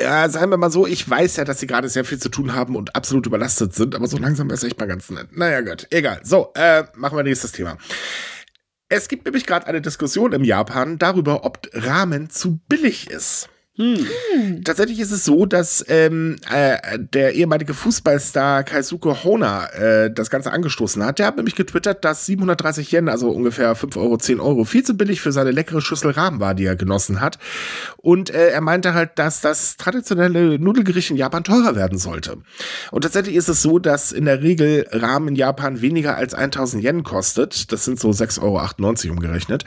Ja, 0.00 0.28
sagen 0.30 0.50
wir 0.50 0.56
mal 0.56 0.70
so, 0.70 0.86
ich 0.86 1.08
weiß 1.08 1.36
ja, 1.36 1.44
dass 1.44 1.60
sie 1.60 1.66
gerade 1.66 1.88
sehr 1.90 2.04
viel 2.04 2.18
zu 2.18 2.30
tun 2.30 2.54
haben 2.54 2.76
und 2.76 2.96
absolut 2.96 3.26
überlastet 3.26 3.74
sind, 3.74 3.94
aber 3.94 4.06
so 4.06 4.16
langsam 4.16 4.48
ist 4.50 4.64
echt 4.64 4.78
mal 4.78 4.86
ganz 4.86 5.10
nett. 5.10 5.36
Naja, 5.36 5.60
gut, 5.60 5.86
egal. 5.90 6.20
So, 6.22 6.52
äh, 6.54 6.84
machen 6.94 7.16
wir 7.18 7.22
nächstes 7.24 7.52
Thema. 7.52 7.76
Es 8.88 9.08
gibt 9.08 9.24
nämlich 9.26 9.44
gerade 9.46 9.66
eine 9.66 9.82
Diskussion 9.82 10.32
im 10.32 10.44
Japan 10.44 10.96
darüber, 10.98 11.44
ob 11.44 11.68
Ramen 11.74 12.30
zu 12.30 12.58
billig 12.68 13.10
ist. 13.10 13.48
Hm. 13.76 14.64
Tatsächlich 14.64 15.00
ist 15.00 15.10
es 15.10 15.26
so, 15.26 15.44
dass 15.44 15.84
ähm, 15.88 16.36
äh, 16.50 16.98
der 16.98 17.34
ehemalige 17.34 17.74
Fußballstar 17.74 18.64
Kaisuke 18.64 19.22
Hona 19.22 19.66
äh, 19.66 20.10
das 20.10 20.30
Ganze 20.30 20.50
angestoßen 20.50 21.04
hat. 21.04 21.18
Der 21.18 21.26
hat 21.26 21.36
nämlich 21.36 21.56
getwittert, 21.56 22.02
dass 22.02 22.24
730 22.24 22.90
Yen, 22.92 23.10
also 23.10 23.28
ungefähr 23.28 23.74
5 23.74 23.94
Euro, 23.98 24.16
10 24.16 24.40
Euro, 24.40 24.64
viel 24.64 24.82
zu 24.82 24.96
billig 24.96 25.20
für 25.20 25.30
seine 25.30 25.50
leckere 25.50 25.82
Schüssel 25.82 26.12
Ramen 26.12 26.40
war, 26.40 26.54
die 26.54 26.64
er 26.64 26.74
genossen 26.74 27.20
hat. 27.20 27.38
Und 27.98 28.30
äh, 28.30 28.48
er 28.48 28.62
meinte 28.62 28.94
halt, 28.94 29.18
dass 29.18 29.42
das 29.42 29.76
traditionelle 29.76 30.58
Nudelgericht 30.58 31.10
in 31.10 31.18
Japan 31.18 31.44
teurer 31.44 31.76
werden 31.76 31.98
sollte. 31.98 32.38
Und 32.92 33.02
tatsächlich 33.02 33.36
ist 33.36 33.48
es 33.48 33.60
so, 33.60 33.78
dass 33.78 34.10
in 34.10 34.24
der 34.24 34.40
Regel 34.40 34.86
Ramen 34.90 35.28
in 35.28 35.36
Japan 35.36 35.82
weniger 35.82 36.16
als 36.16 36.32
1000 36.32 36.82
Yen 36.82 37.02
kostet. 37.02 37.72
Das 37.72 37.84
sind 37.84 38.00
so 38.00 38.08
6,98 38.08 38.40
Euro 38.42 39.12
umgerechnet. 39.12 39.66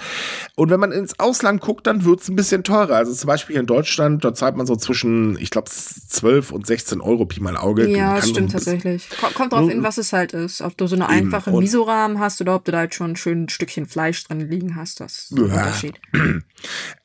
Und 0.55 0.71
wenn 0.71 0.79
man 0.79 0.91
ins 0.91 1.19
Ausland 1.19 1.61
guckt, 1.61 1.85
dann 1.85 2.05
wird's 2.05 2.27
ein 2.27 2.35
bisschen 2.35 2.63
teurer. 2.63 2.95
Also 2.95 3.13
zum 3.13 3.27
Beispiel 3.27 3.55
in 3.55 3.67
Deutschland 3.67 3.98
Deutschland, 3.99 4.23
da 4.23 4.33
zahlt 4.33 4.55
man 4.55 4.65
so 4.65 4.75
zwischen, 4.75 5.37
ich 5.39 5.49
glaube, 5.49 5.69
12 5.69 6.51
und 6.51 6.65
16 6.65 7.01
Euro 7.01 7.25
Pi 7.25 7.41
mal 7.41 7.57
Auge. 7.57 7.87
Ja, 7.89 8.19
Kann 8.19 8.29
stimmt 8.29 8.51
tatsächlich. 8.51 9.09
Kommt, 9.19 9.33
kommt 9.35 9.53
drauf 9.53 9.69
in, 9.69 9.83
was 9.83 9.97
es 9.97 10.13
halt 10.13 10.33
ist. 10.33 10.61
Ob 10.61 10.77
du 10.77 10.87
so 10.87 10.95
eine 10.95 11.09
einfache 11.09 11.51
Miso-Rahmen 11.51 12.19
hast 12.19 12.39
oder 12.41 12.55
ob 12.55 12.65
du 12.65 12.71
da 12.71 12.79
halt 12.79 12.95
schon 12.95 13.11
ein 13.11 13.49
Stückchen 13.49 13.85
Fleisch 13.85 14.23
drin 14.23 14.49
liegen 14.49 14.75
hast. 14.75 14.99
Das 14.99 15.13
ist 15.13 15.31
ein 15.31 15.47
Ja. 15.47 15.65
Unterschied. 15.65 15.99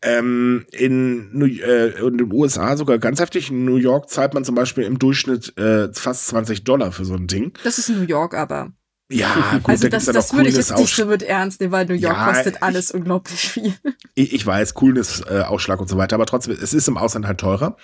Ähm, 0.03 0.67
in, 0.73 1.41
äh, 1.41 1.91
in 1.91 2.19
den 2.19 2.33
USA 2.33 2.77
sogar 2.77 2.99
ganz 2.99 3.21
heftig. 3.21 3.51
In 3.51 3.65
New 3.65 3.77
York 3.77 4.11
zahlt 4.11 4.35
man 4.35 4.45
zum 4.45 4.57
Beispiel 4.57 4.83
im 4.83 4.99
Durchschnitt 4.99 5.57
äh, 5.57 5.93
fast 5.93 6.27
20 6.27 6.65
Dollar 6.65 6.91
für 6.91 7.05
so 7.05 7.15
ein 7.15 7.29
Ding. 7.29 7.53
Das 7.63 7.79
ist 7.79 7.89
New 7.89 8.03
York 8.03 8.35
aber. 8.35 8.73
Ja, 9.15 9.59
gut, 9.63 9.69
also 9.69 9.85
da 9.89 9.97
das, 9.97 10.07
das 10.07 10.33
würde 10.35 10.49
ich 10.49 10.57
jetzt 10.57 10.77
nicht 10.77 10.95
so 10.95 11.07
mit 11.07 11.23
ernst 11.23 11.61
nehmen, 11.61 11.73
weil 11.73 11.87
New 11.87 11.95
York 11.95 12.17
Ja, 12.17 12.33
kostet 12.33 12.57
ich- 12.57 12.63
alles 12.63 12.91
unglaublich 12.91 13.39
viel. 13.51 13.75
Ich, 14.15 14.33
ich 14.33 14.47
weiß, 14.47 14.75
Coolness, 14.75 15.23
äh, 15.29 15.41
Ausschlag 15.41 15.81
und 15.81 15.89
so 15.89 15.97
weiter, 15.97 16.17
aber 16.17 16.27
trotzdem, 16.27 16.57
es 16.61 16.73
ist 16.75 16.89
im 16.89 16.97
Ausland 16.97 17.27
halt 17.27 17.39
teurer. 17.39 17.77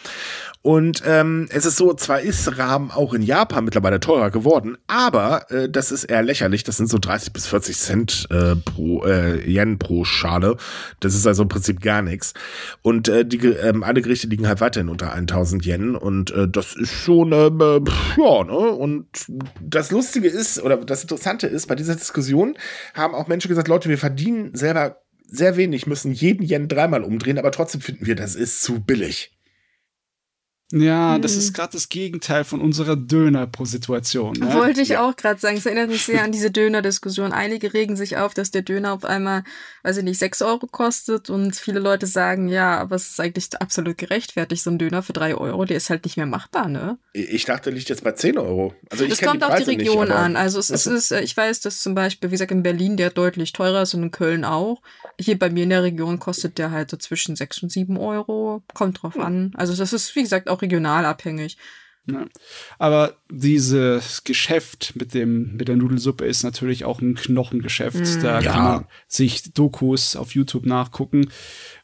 Und 0.62 1.02
ähm, 1.06 1.46
es 1.50 1.64
ist 1.64 1.76
so, 1.78 1.94
zwar 1.94 2.20
ist 2.20 2.58
Rahmen 2.58 2.90
auch 2.90 3.14
in 3.14 3.22
Japan 3.22 3.64
mittlerweile 3.64 3.98
teurer 3.98 4.30
geworden, 4.30 4.76
aber 4.88 5.50
äh, 5.50 5.70
das 5.70 5.90
ist 5.90 6.04
eher 6.04 6.22
lächerlich. 6.22 6.64
Das 6.64 6.76
sind 6.76 6.90
so 6.90 6.98
30 6.98 7.32
bis 7.32 7.46
40 7.46 7.78
Cent 7.78 8.26
äh, 8.30 8.56
pro 8.56 9.04
äh, 9.06 9.40
Yen 9.50 9.78
pro 9.78 10.04
Schale. 10.04 10.56
Das 11.00 11.14
ist 11.14 11.26
also 11.26 11.44
im 11.44 11.48
Prinzip 11.48 11.80
gar 11.80 12.02
nichts. 12.02 12.34
Und 12.82 13.08
äh, 13.08 13.24
die 13.24 13.38
ähm, 13.38 13.82
alle 13.82 14.02
Gerichte 14.02 14.26
liegen 14.26 14.46
halt 14.46 14.60
weiterhin 14.60 14.90
unter 14.90 15.12
1000 15.14 15.64
Yen 15.64 15.96
und 15.96 16.30
äh, 16.32 16.46
das 16.46 16.74
ist 16.76 16.92
schon, 16.92 17.32
äh, 17.32 17.50
pff, 17.50 18.18
ja, 18.18 18.44
ne? 18.44 18.52
Und 18.52 19.06
das 19.62 19.90
Lustige 19.90 20.28
ist, 20.28 20.62
oder 20.62 20.76
das 20.76 21.02
Interessante 21.02 21.19
ist, 21.46 21.66
bei 21.66 21.74
dieser 21.74 21.96
Diskussion 21.96 22.56
haben 22.94 23.14
auch 23.14 23.28
Menschen 23.28 23.48
gesagt, 23.48 23.68
Leute, 23.68 23.88
wir 23.88 23.98
verdienen 23.98 24.54
selber 24.54 25.02
sehr 25.26 25.56
wenig, 25.56 25.86
müssen 25.86 26.12
jeden 26.12 26.44
Yen 26.44 26.68
dreimal 26.68 27.04
umdrehen, 27.04 27.38
aber 27.38 27.52
trotzdem 27.52 27.80
finden 27.80 28.06
wir, 28.06 28.16
das 28.16 28.34
ist 28.34 28.62
zu 28.62 28.80
billig. 28.80 29.39
Ja, 30.72 31.18
das 31.18 31.32
Hm. 31.32 31.38
ist 31.40 31.52
gerade 31.52 31.72
das 31.72 31.88
Gegenteil 31.88 32.44
von 32.44 32.60
unserer 32.60 32.96
Döner-Pro-Situation. 32.96 34.36
Ne? 34.36 34.54
Wollte 34.54 34.80
ich 34.80 34.90
Ja. 34.90 35.08
auch 35.08 35.16
gerade 35.16 35.40
sagen. 35.40 35.56
Es 35.56 35.66
erinnert 35.66 35.90
mich 35.90 36.04
sehr 36.04 36.22
an 36.22 36.32
diese 36.32 36.50
Döner-Diskussion. 36.50 37.32
Einige 37.32 37.74
regen 37.74 37.96
sich 37.96 38.16
auf, 38.16 38.34
dass 38.34 38.50
der 38.50 38.62
Döner 38.62 38.92
auf 38.92 39.04
einmal, 39.04 39.42
weiß 39.82 39.96
ich 39.98 40.04
nicht, 40.04 40.18
6 40.18 40.42
Euro 40.42 40.66
kostet 40.66 41.28
und 41.30 41.56
viele 41.56 41.80
Leute 41.80 42.06
sagen, 42.06 42.48
ja, 42.48 42.78
aber 42.78 42.96
es 42.96 43.10
ist 43.10 43.20
eigentlich 43.20 43.48
absolut 43.60 43.98
gerechtfertigt, 43.98 44.62
so 44.62 44.70
ein 44.70 44.78
Döner 44.78 45.02
für 45.02 45.12
3 45.12 45.34
Euro, 45.34 45.64
der 45.64 45.76
ist 45.76 45.90
halt 45.90 46.04
nicht 46.04 46.16
mehr 46.16 46.26
machbar, 46.26 46.68
ne? 46.68 46.98
Ich 47.12 47.44
dachte, 47.44 47.70
liegt 47.70 47.88
jetzt 47.88 48.04
bei 48.04 48.12
10 48.12 48.38
Euro. 48.38 48.72
Also 48.90 49.04
ich 49.04 49.12
Es 49.12 49.18
kenn 49.18 49.30
kommt 49.30 49.44
auf 49.44 49.56
die 49.56 49.64
Region 49.64 50.06
nicht, 50.08 50.16
an. 50.16 50.36
Also 50.36 50.58
es, 50.60 50.70
es 50.70 50.86
ist, 50.86 51.10
äh, 51.10 51.20
ich 51.22 51.36
weiß, 51.36 51.60
dass 51.60 51.82
zum 51.82 51.94
Beispiel, 51.94 52.30
wie 52.30 52.34
gesagt, 52.34 52.52
in 52.52 52.62
Berlin 52.62 52.96
der 52.96 53.10
deutlich 53.10 53.52
teurer 53.52 53.82
ist 53.82 53.94
und 53.94 54.02
in 54.04 54.10
Köln 54.12 54.44
auch. 54.44 54.80
Hier 55.18 55.38
bei 55.38 55.50
mir 55.50 55.64
in 55.64 55.70
der 55.70 55.82
Region 55.82 56.18
kostet 56.18 56.56
der 56.58 56.70
halt 56.70 56.90
so 56.90 56.96
zwischen 56.96 57.36
6 57.36 57.62
und 57.62 57.70
7 57.70 57.96
Euro. 57.98 58.62
Kommt 58.74 59.02
drauf 59.02 59.16
Hm. 59.16 59.22
an. 59.22 59.52
Also 59.56 59.74
das 59.74 59.92
ist, 59.92 60.14
wie 60.16 60.22
gesagt, 60.22 60.48
auch 60.48 60.59
regional 60.62 61.04
abhängig. 61.04 61.56
Ja. 62.06 62.24
Aber 62.78 63.14
dieses 63.30 64.24
Geschäft 64.24 64.94
mit 64.96 65.12
dem 65.12 65.56
mit 65.56 65.68
der 65.68 65.76
Nudelsuppe 65.76 66.24
ist 66.24 66.42
natürlich 66.42 66.84
auch 66.84 67.00
ein 67.00 67.14
Knochengeschäft. 67.14 68.00
Mm. 68.00 68.22
Da 68.22 68.40
Ja. 68.40 68.52
kann 68.52 68.64
man 68.64 68.86
sich 69.06 69.52
Dokus 69.52 70.16
auf 70.16 70.34
YouTube 70.34 70.66
nachgucken, 70.66 71.30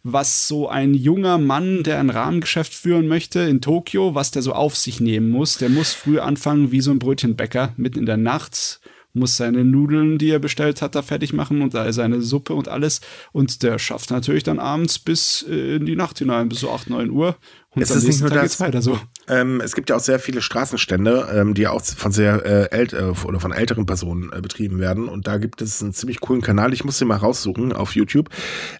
was 0.03 0.49
so 0.49 0.69
ein 0.69 0.95
junger 0.95 1.39
Mann, 1.39 1.83
der 1.83 2.01
ein 2.01 2.11
Rahmengeschäft 2.11 2.73
führen 2.73 3.09
möchte 3.09 3.41
in 3.41 3.61
Tokio, 3.61 4.15
was 4.15 4.31
der 4.31 4.43
so 4.43 4.53
auf 4.55 4.77
sich 4.77 5.01
nehmen 5.01 5.29
muss. 5.31 5.59
Der 5.59 5.69
muss 5.69 5.93
früh 5.93 6.19
anfangen 6.19 6.73
wie 6.73 6.81
so 6.81 6.91
ein 6.91 6.99
Brötchenbäcker 6.99 7.75
mitten 7.77 8.01
in 8.01 8.07
der 8.07 8.17
Nacht 8.17 8.81
muss 9.17 9.37
seine 9.37 9.65
Nudeln, 9.65 10.19
die 10.19 10.31
er 10.31 10.39
bestellt 10.39 10.83
hat, 10.83 10.95
da 10.95 11.03
fertig 11.03 11.33
machen 11.33 11.63
und 11.63 11.75
da 11.75 11.93
seine 11.93 12.23
Suppe 12.23 12.55
und 12.55 12.69
alles. 12.69 13.01
Und 13.33 13.63
der 13.63 13.79
schafft 13.79 14.11
natürlich 14.11 14.45
dann 14.45 14.59
abends 14.59 14.99
bis 14.99 15.45
äh, 15.49 15.77
in 15.77 15.87
die 15.87 15.97
Nacht 15.97 16.19
hinein, 16.19 16.49
bis 16.49 16.61
so 16.61 16.71
8, 16.71 16.91
9 16.91 17.11
Uhr. 17.11 17.37
Und 17.71 17.83
Es 17.83 17.91
am 17.93 18.03
nächsten 18.03 18.25
Tag 18.25 18.35
das. 18.35 18.43
geht's 18.43 18.61
weiter 18.61 18.83
so. 18.83 18.99
Ähm, 19.29 19.61
es 19.61 19.75
gibt 19.75 19.91
ja 19.91 19.97
auch 19.97 20.01
sehr 20.01 20.19
viele 20.19 20.43
Straßenstände, 20.43 21.29
ähm, 21.35 21.55
die 21.55 21.67
auch 21.67 21.83
von 21.83 22.13
sehr 22.13 22.45
äh, 22.45 22.77
ält 22.77 22.93
äh, 22.93 23.13
oder 23.25 23.41
von 23.41 23.53
älteren 23.53 23.87
Personen 23.87 24.33
äh, 24.33 24.41
betrieben 24.41 24.79
werden. 24.79 25.09
Und 25.09 25.27
da 25.27 25.39
gibt 25.39 25.61
es 25.63 25.83
einen 25.83 25.93
ziemlich 25.93 26.21
coolen 26.21 26.43
Kanal. 26.43 26.73
Ich 26.73 26.85
muss 26.85 26.99
den 26.99 27.09
mal 27.09 27.17
raussuchen 27.17 27.73
auf 27.73 27.95
YouTube. 27.95 28.31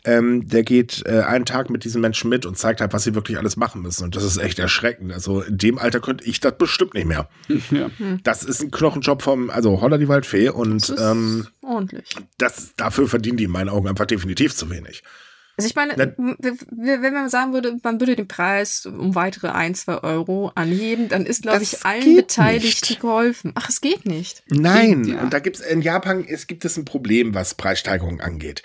Ähm, 0.05 0.49
der 0.49 0.63
geht 0.63 1.03
äh, 1.07 1.21
einen 1.21 1.45
Tag 1.45 1.71
mit 1.71 1.85
diesen 1.85 2.01
Menschen 2.01 2.31
mit 2.31 2.47
und 2.47 2.57
zeigt 2.57 2.81
halt, 2.81 2.93
was 2.93 3.05
sie 3.05 3.15
wirklich 3.15 3.39
alles 3.39 3.57
machen 3.57 3.83
müssen. 3.83 4.05
Und 4.05 4.17
das 4.17 4.25
ist 4.25 4.37
echt 4.37 4.59
erschreckend. 4.59 5.13
Also 5.13 5.41
in 5.43 5.59
dem 5.59 5.79
Alter 5.79 6.01
könnte 6.01 6.25
ich 6.25 6.41
das 6.41 6.57
bestimmt 6.57 6.95
nicht 6.95 7.07
mehr. 7.07 7.29
Ja. 7.71 7.91
Das 8.23 8.45
ist 8.45 8.63
ein 8.63 8.71
Knochenjob 8.71 9.23
vom, 9.23 9.51
also 9.51 9.81
Holla 9.81 9.99
die 9.99 10.09
Waldfee. 10.09 10.49
Und 10.51 10.89
Das 10.89 10.91
ist 10.91 11.01
ähm, 11.01 11.47
ordentlich. 11.63 12.15
das, 12.39 12.75
dafür 12.77 13.09
verdienen 13.09 13.37
die 13.37 13.45
in 13.45 13.51
meinen 13.51 13.69
Augen 13.69 13.89
einfach 13.89 14.07
definitiv 14.07 14.55
zu 14.55 14.71
wenig. 14.71 15.03
Also 15.59 15.69
ich 15.69 15.75
meine, 15.75 15.97
wenn 15.97 17.13
man 17.15 17.31
sagen 17.31 17.55
würde, 17.55 17.79
man 17.83 17.99
würde 17.99 18.15
den 18.15 18.29
Preis 18.29 18.85
um 18.85 19.15
weitere 19.15 19.49
ein, 19.49 19.75
zwei 19.75 20.03
Euro 20.03 20.53
anheben, 20.55 21.09
dann 21.09 21.25
ist, 21.25 21.43
glaube 21.43 21.61
Das 21.61 21.73
ich, 21.73 21.85
allen 21.87 22.05
geht 22.05 22.27
Beteiligten 22.29 22.89
nicht. 22.91 23.01
geholfen. 23.01 23.53
Ach, 23.55 23.69
es 23.71 23.81
geht 23.81 24.05
nicht. 24.05 24.43
Nein, 24.51 25.05
Ja. 25.05 25.23
und 25.23 25.33
da 25.33 25.39
gibt's 25.39 25.61
in 25.61 25.81
Japan 25.81 26.25
es 26.29 26.47
gibt 26.47 26.65
es 26.67 26.77
ein 26.77 26.85
Problem, 26.85 27.33
was 27.35 27.55
Preissteigerungen 27.55 28.21
angeht. 28.21 28.63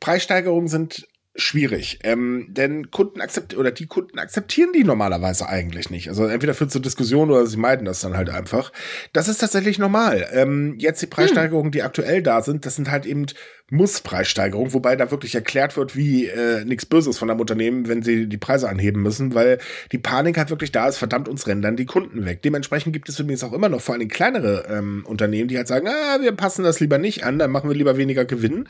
Preissteigerungen 0.00 0.68
sind 0.68 1.06
schwierig, 1.40 2.00
ähm, 2.04 2.46
denn 2.48 2.90
Kunden 2.90 3.20
akzeptieren 3.20 3.60
oder 3.60 3.70
die 3.70 3.86
Kunden 3.86 4.18
akzeptieren 4.18 4.70
die 4.74 4.84
normalerweise 4.84 5.48
eigentlich 5.48 5.90
nicht. 5.90 6.08
Also 6.08 6.26
entweder 6.26 6.54
führt 6.54 6.70
zu 6.70 6.78
Diskussionen 6.78 7.30
oder 7.30 7.46
sie 7.46 7.56
meiden 7.56 7.84
das 7.84 8.00
dann 8.00 8.16
halt 8.16 8.30
einfach. 8.30 8.72
Das 9.12 9.28
ist 9.28 9.38
tatsächlich 9.38 9.78
normal. 9.78 10.28
Ähm, 10.32 10.76
jetzt 10.78 11.02
die 11.02 11.06
Preissteigerungen, 11.06 11.72
die 11.72 11.82
aktuell 11.82 12.22
da 12.22 12.42
sind, 12.42 12.66
das 12.66 12.76
sind 12.76 12.90
halt 12.90 13.06
eben 13.06 13.26
Muss-Preissteigerungen, 13.70 14.72
wobei 14.72 14.96
da 14.96 15.10
wirklich 15.10 15.34
erklärt 15.34 15.76
wird, 15.76 15.96
wie 15.96 16.26
äh, 16.26 16.64
nichts 16.64 16.86
Böses 16.86 17.18
von 17.18 17.30
einem 17.30 17.40
Unternehmen, 17.40 17.88
wenn 17.88 18.02
sie 18.02 18.26
die 18.26 18.36
Preise 18.36 18.68
anheben 18.68 19.02
müssen, 19.02 19.34
weil 19.34 19.58
die 19.92 19.98
Panik 19.98 20.38
halt 20.38 20.50
wirklich 20.50 20.72
da 20.72 20.88
ist, 20.88 20.98
verdammt, 20.98 21.28
uns 21.28 21.46
rennen 21.46 21.62
dann 21.62 21.76
die 21.76 21.86
Kunden 21.86 22.24
weg. 22.24 22.42
Dementsprechend 22.42 22.92
gibt 22.92 23.08
es 23.08 23.18
übrigens 23.18 23.44
auch 23.44 23.52
immer 23.52 23.68
noch 23.68 23.80
vor 23.80 23.94
allem 23.94 24.08
kleinere 24.08 24.66
ähm, 24.68 25.04
Unternehmen, 25.06 25.48
die 25.48 25.56
halt 25.56 25.68
sagen, 25.68 25.88
ah, 25.88 26.18
wir 26.20 26.32
passen 26.32 26.64
das 26.64 26.80
lieber 26.80 26.98
nicht 26.98 27.24
an, 27.24 27.38
dann 27.38 27.50
machen 27.50 27.70
wir 27.70 27.76
lieber 27.76 27.96
weniger 27.96 28.24
Gewinn. 28.24 28.66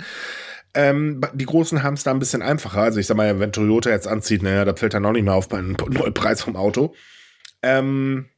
Ähm, 0.74 1.20
die 1.34 1.46
Großen 1.46 1.82
haben 1.82 1.94
es 1.94 2.04
da 2.04 2.10
ein 2.12 2.18
bisschen 2.20 2.42
einfacher. 2.42 2.80
Also 2.82 3.00
ich 3.00 3.06
sag 3.06 3.16
mal, 3.16 3.40
wenn 3.40 3.52
Toyota 3.52 3.90
jetzt 3.90 4.06
anzieht, 4.06 4.42
naja, 4.42 4.64
da 4.64 4.74
fällt 4.74 4.94
dann 4.94 5.04
auch 5.06 5.12
nicht 5.12 5.24
mehr 5.24 5.34
auf 5.34 5.48
beim 5.48 5.72
neuen 5.88 6.14
Preis 6.14 6.42
vom 6.42 6.56
Auto. 6.56 6.94
Ähm, 7.62 8.28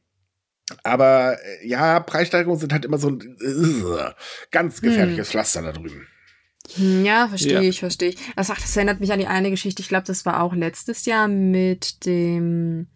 aber 0.83 1.37
äh, 1.43 1.67
ja, 1.67 1.99
Preissteigerungen 1.99 2.59
sind 2.59 2.73
halt 2.73 2.85
immer 2.85 2.97
so 2.97 3.09
ein 3.09 3.21
äh, 3.21 4.11
ganz 4.51 4.81
gefährliches 4.81 5.29
Pflaster 5.29 5.61
da 5.61 5.71
drüben. 5.71 6.07
Hm, 6.75 7.05
Ja, 7.05 7.27
verstehe 7.27 7.53
Ja. 7.55 7.61
ich, 7.61 7.79
verstehe 7.79 8.09
ich. 8.09 8.17
Das, 8.35 8.49
ach, 8.49 8.59
das 8.59 8.75
erinnert 8.75 8.99
mich 8.99 9.11
an 9.11 9.19
die 9.19 9.27
eine 9.27 9.49
Geschichte. 9.51 9.81
Ich 9.81 9.89
glaube, 9.89 10.05
das 10.07 10.25
war 10.25 10.41
auch 10.41 10.55
letztes 10.55 11.05
Jahr 11.05 11.27
mit 11.27 12.05
dem 12.05 12.87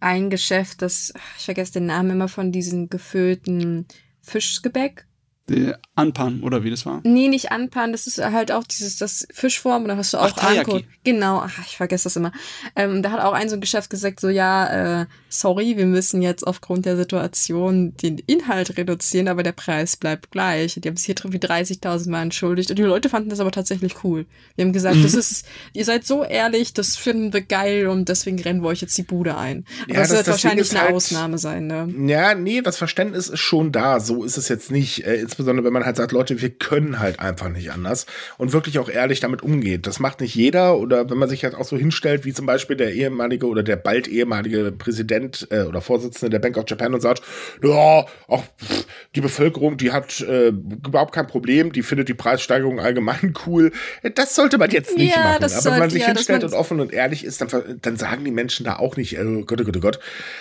ein 0.00 0.30
Geschäft, 0.30 0.82
das, 0.82 1.12
ich 1.38 1.44
vergesse 1.44 1.74
den 1.74 1.86
Namen 1.86 2.10
immer 2.10 2.28
von 2.28 2.50
diesem 2.50 2.88
gefüllten 2.88 3.86
Fischgebäck. 4.20 5.06
Anpan, 5.94 6.40
oder 6.42 6.64
wie 6.64 6.70
das 6.70 6.86
war. 6.86 7.00
Nee, 7.04 7.28
nicht 7.28 7.50
Anpan, 7.52 7.92
das 7.92 8.06
ist 8.06 8.18
halt 8.24 8.52
auch 8.52 8.64
dieses, 8.64 8.96
das 8.96 9.26
Fischform, 9.32 9.82
und 9.82 9.88
da 9.88 9.96
hast 9.96 10.14
du 10.14 10.18
auch. 10.18 10.36
Anko. 10.38 10.80
Genau, 11.04 11.40
ach, 11.44 11.58
ich 11.66 11.76
vergesse 11.76 12.04
das 12.04 12.16
immer. 12.16 12.32
Ähm, 12.76 13.02
da 13.02 13.10
hat 13.10 13.20
auch 13.20 13.32
ein 13.32 13.48
so 13.48 13.56
ein 13.56 13.60
Geschäft 13.60 13.90
gesagt, 13.90 14.20
so, 14.20 14.28
ja, 14.28 15.02
äh, 15.02 15.06
sorry, 15.28 15.76
wir 15.76 15.86
müssen 15.86 16.22
jetzt 16.22 16.46
aufgrund 16.46 16.86
der 16.86 16.96
Situation 16.96 17.94
den 17.96 18.18
Inhalt 18.18 18.76
reduzieren, 18.78 19.28
aber 19.28 19.42
der 19.42 19.52
Preis 19.52 19.96
bleibt 19.96 20.30
gleich. 20.30 20.74
Die 20.80 20.88
haben 20.88 20.94
es 20.94 21.04
hier 21.04 21.14
drin 21.16 21.32
wie 21.32 21.38
30.000 21.38 22.08
Mal 22.10 22.22
entschuldigt 22.22 22.70
und 22.70 22.78
die 22.78 22.82
Leute 22.84 23.08
fanden 23.08 23.28
das 23.30 23.40
aber 23.40 23.50
tatsächlich 23.50 24.04
cool. 24.04 24.26
Die 24.56 24.62
haben 24.62 24.72
gesagt, 24.72 24.96
Mhm. 24.96 25.02
das 25.02 25.14
ist, 25.14 25.46
ihr 25.72 25.84
seid 25.84 26.06
so 26.06 26.22
ehrlich, 26.24 26.72
das 26.72 26.96
finden 26.96 27.32
wir 27.32 27.42
geil 27.42 27.88
und 27.88 28.08
deswegen 28.08 28.40
rennen 28.40 28.62
wir 28.62 28.68
euch 28.68 28.80
jetzt 28.80 28.96
die 28.96 29.02
Bude 29.02 29.36
ein. 29.36 29.64
Aber 29.84 29.94
Ja, 29.94 29.98
das, 30.00 30.08
das- 30.08 30.16
wird 30.18 30.28
das 30.28 30.32
wahrscheinlich 30.44 30.66
ist 30.68 30.70
eine 30.76 30.82
halt- 30.84 30.94
Ausnahme 30.94 31.38
sein, 31.38 31.66
ne? 31.66 31.92
Ja, 32.06 32.34
nee, 32.34 32.60
das 32.62 32.76
Verständnis 32.78 33.28
ist 33.28 33.40
schon 33.40 33.72
da. 33.72 33.98
So 34.00 34.24
ist 34.24 34.36
es 34.38 34.48
jetzt 34.48 34.70
nicht. 34.70 35.04
Äh, 35.04 35.26
insbesondere, 35.32 35.64
wenn 35.64 35.72
man 35.72 35.84
halt 35.86 35.96
sagt, 35.96 36.12
Leute, 36.12 36.42
wir 36.42 36.50
können 36.50 36.98
halt 36.98 37.18
einfach 37.18 37.48
nicht 37.48 37.72
anders 37.72 38.04
und 38.36 38.52
wirklich 38.52 38.78
auch 38.78 38.90
ehrlich 38.90 39.20
damit 39.20 39.42
umgeht. 39.42 39.86
Das 39.86 39.98
macht 39.98 40.20
nicht 40.20 40.34
jeder. 40.34 40.76
Oder 40.78 41.08
wenn 41.08 41.16
man 41.16 41.28
sich 41.28 41.42
halt 41.44 41.54
auch 41.54 41.64
so 41.64 41.76
hinstellt, 41.76 42.24
wie 42.26 42.34
zum 42.34 42.44
Beispiel 42.44 42.76
der 42.76 42.92
ehemalige 42.92 43.46
oder 43.46 43.62
der 43.62 43.76
bald 43.76 44.08
ehemalige 44.08 44.72
Präsident 44.72 45.46
äh, 45.50 45.62
oder 45.62 45.80
Vorsitzende 45.80 46.28
der 46.30 46.38
Bank 46.38 46.58
of 46.58 46.64
Japan 46.68 46.92
und 46.92 47.00
sagt, 47.00 47.22
ja, 47.62 48.04
auch 48.28 48.44
pff, 48.60 48.86
die 49.14 49.22
Bevölkerung, 49.22 49.78
die 49.78 49.90
hat 49.90 50.20
äh, 50.20 50.48
überhaupt 50.48 51.14
kein 51.14 51.26
Problem, 51.26 51.72
die 51.72 51.82
findet 51.82 52.08
die 52.08 52.14
Preissteigerung 52.14 52.78
allgemein 52.78 53.32
cool. 53.46 53.72
Äh, 54.02 54.10
Das 54.10 54.34
sollte 54.34 54.58
man 54.58 54.70
jetzt 54.70 54.96
nicht 54.96 55.16
Ja, 55.16 55.22
machen. 55.22 55.38
das 55.40 55.64
Aber 55.64 55.74
wenn 55.74 55.80
man 55.80 55.90
sich 55.90 56.02
ja, 56.02 56.08
hinstellt 56.08 56.44
und 56.44 56.52
offen 56.52 56.78
und 56.80 56.92
ehrlich 56.92 57.24
ist, 57.24 57.40
dann, 57.40 57.78
dann 57.80 57.96
sagen 57.96 58.24
die 58.24 58.30
Menschen 58.30 58.64
da 58.64 58.76
auch 58.76 58.96
nicht, 58.98 59.16
äh, 59.16 59.24
Gott, 59.46 59.60
oh 59.62 59.64
Gott, 59.64 59.76
oh 59.78 59.80
Gott, 59.80 59.98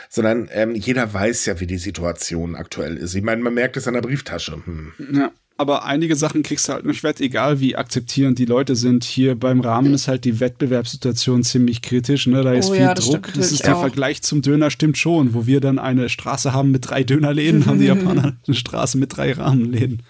sondern 0.10 0.50
ähm, 0.52 0.76
jeder 0.76 1.14
weiß 1.14 1.46
ja, 1.46 1.60
wie 1.62 1.68
die 1.68 1.78
Situation 1.78 2.56
aktuell 2.56 2.98
ist. 2.98 3.16
Ich 3.16 3.24
meine, 3.24 3.42
man 3.42 3.54
merkt 3.54 3.78
es 3.78 3.88
an 3.88 3.94
der 3.94 4.02
Brieftasche. 4.02 4.54
Hm. 4.66 4.81
Ja. 5.14 5.32
Aber 5.58 5.86
einige 5.86 6.16
Sachen 6.16 6.42
kriegst 6.42 6.68
du 6.68 6.74
halt 6.74 6.86
nicht 6.86 7.04
wett, 7.04 7.22
egal 7.22 7.60
wie 7.60 7.76
akzeptierend 7.76 8.40
die 8.40 8.46
Leute 8.46 8.76
sind. 8.76 9.04
Hier 9.04 9.36
beim 9.36 9.60
Rahmen 9.60 9.94
ist 9.94 10.08
halt 10.08 10.26
die 10.26 10.40
Wettbewerbssituation 10.40 11.44
ziemlich 11.44 11.84
kritisch. 11.84 12.26
Ne? 12.26 12.42
Da 12.42 12.54
ist 12.54 12.70
Oh 12.70 12.74
viel 12.74 12.82
ja, 12.82 12.96
das 12.96 13.06
Druck. 13.06 13.32
Das 13.36 13.52
ist 13.52 13.68
der 13.68 13.78
auch. 13.78 13.82
Vergleich 13.82 14.24
zum 14.24 14.42
Döner 14.42 14.72
stimmt 14.72 14.98
schon. 14.98 15.36
Wo 15.36 15.46
wir 15.46 15.62
dann 15.62 15.78
eine 15.78 16.10
Straße 16.10 16.52
haben 16.54 16.72
mit 16.72 16.90
drei 16.90 17.04
Dönerläden, 17.04 17.68
haben 17.68 17.80
die 17.80 17.86
Japaner 17.88 18.38
eine 18.48 18.56
Straße 18.56 18.98
mit 18.98 19.16
drei 19.16 19.34
Rahmenläden. 19.34 20.02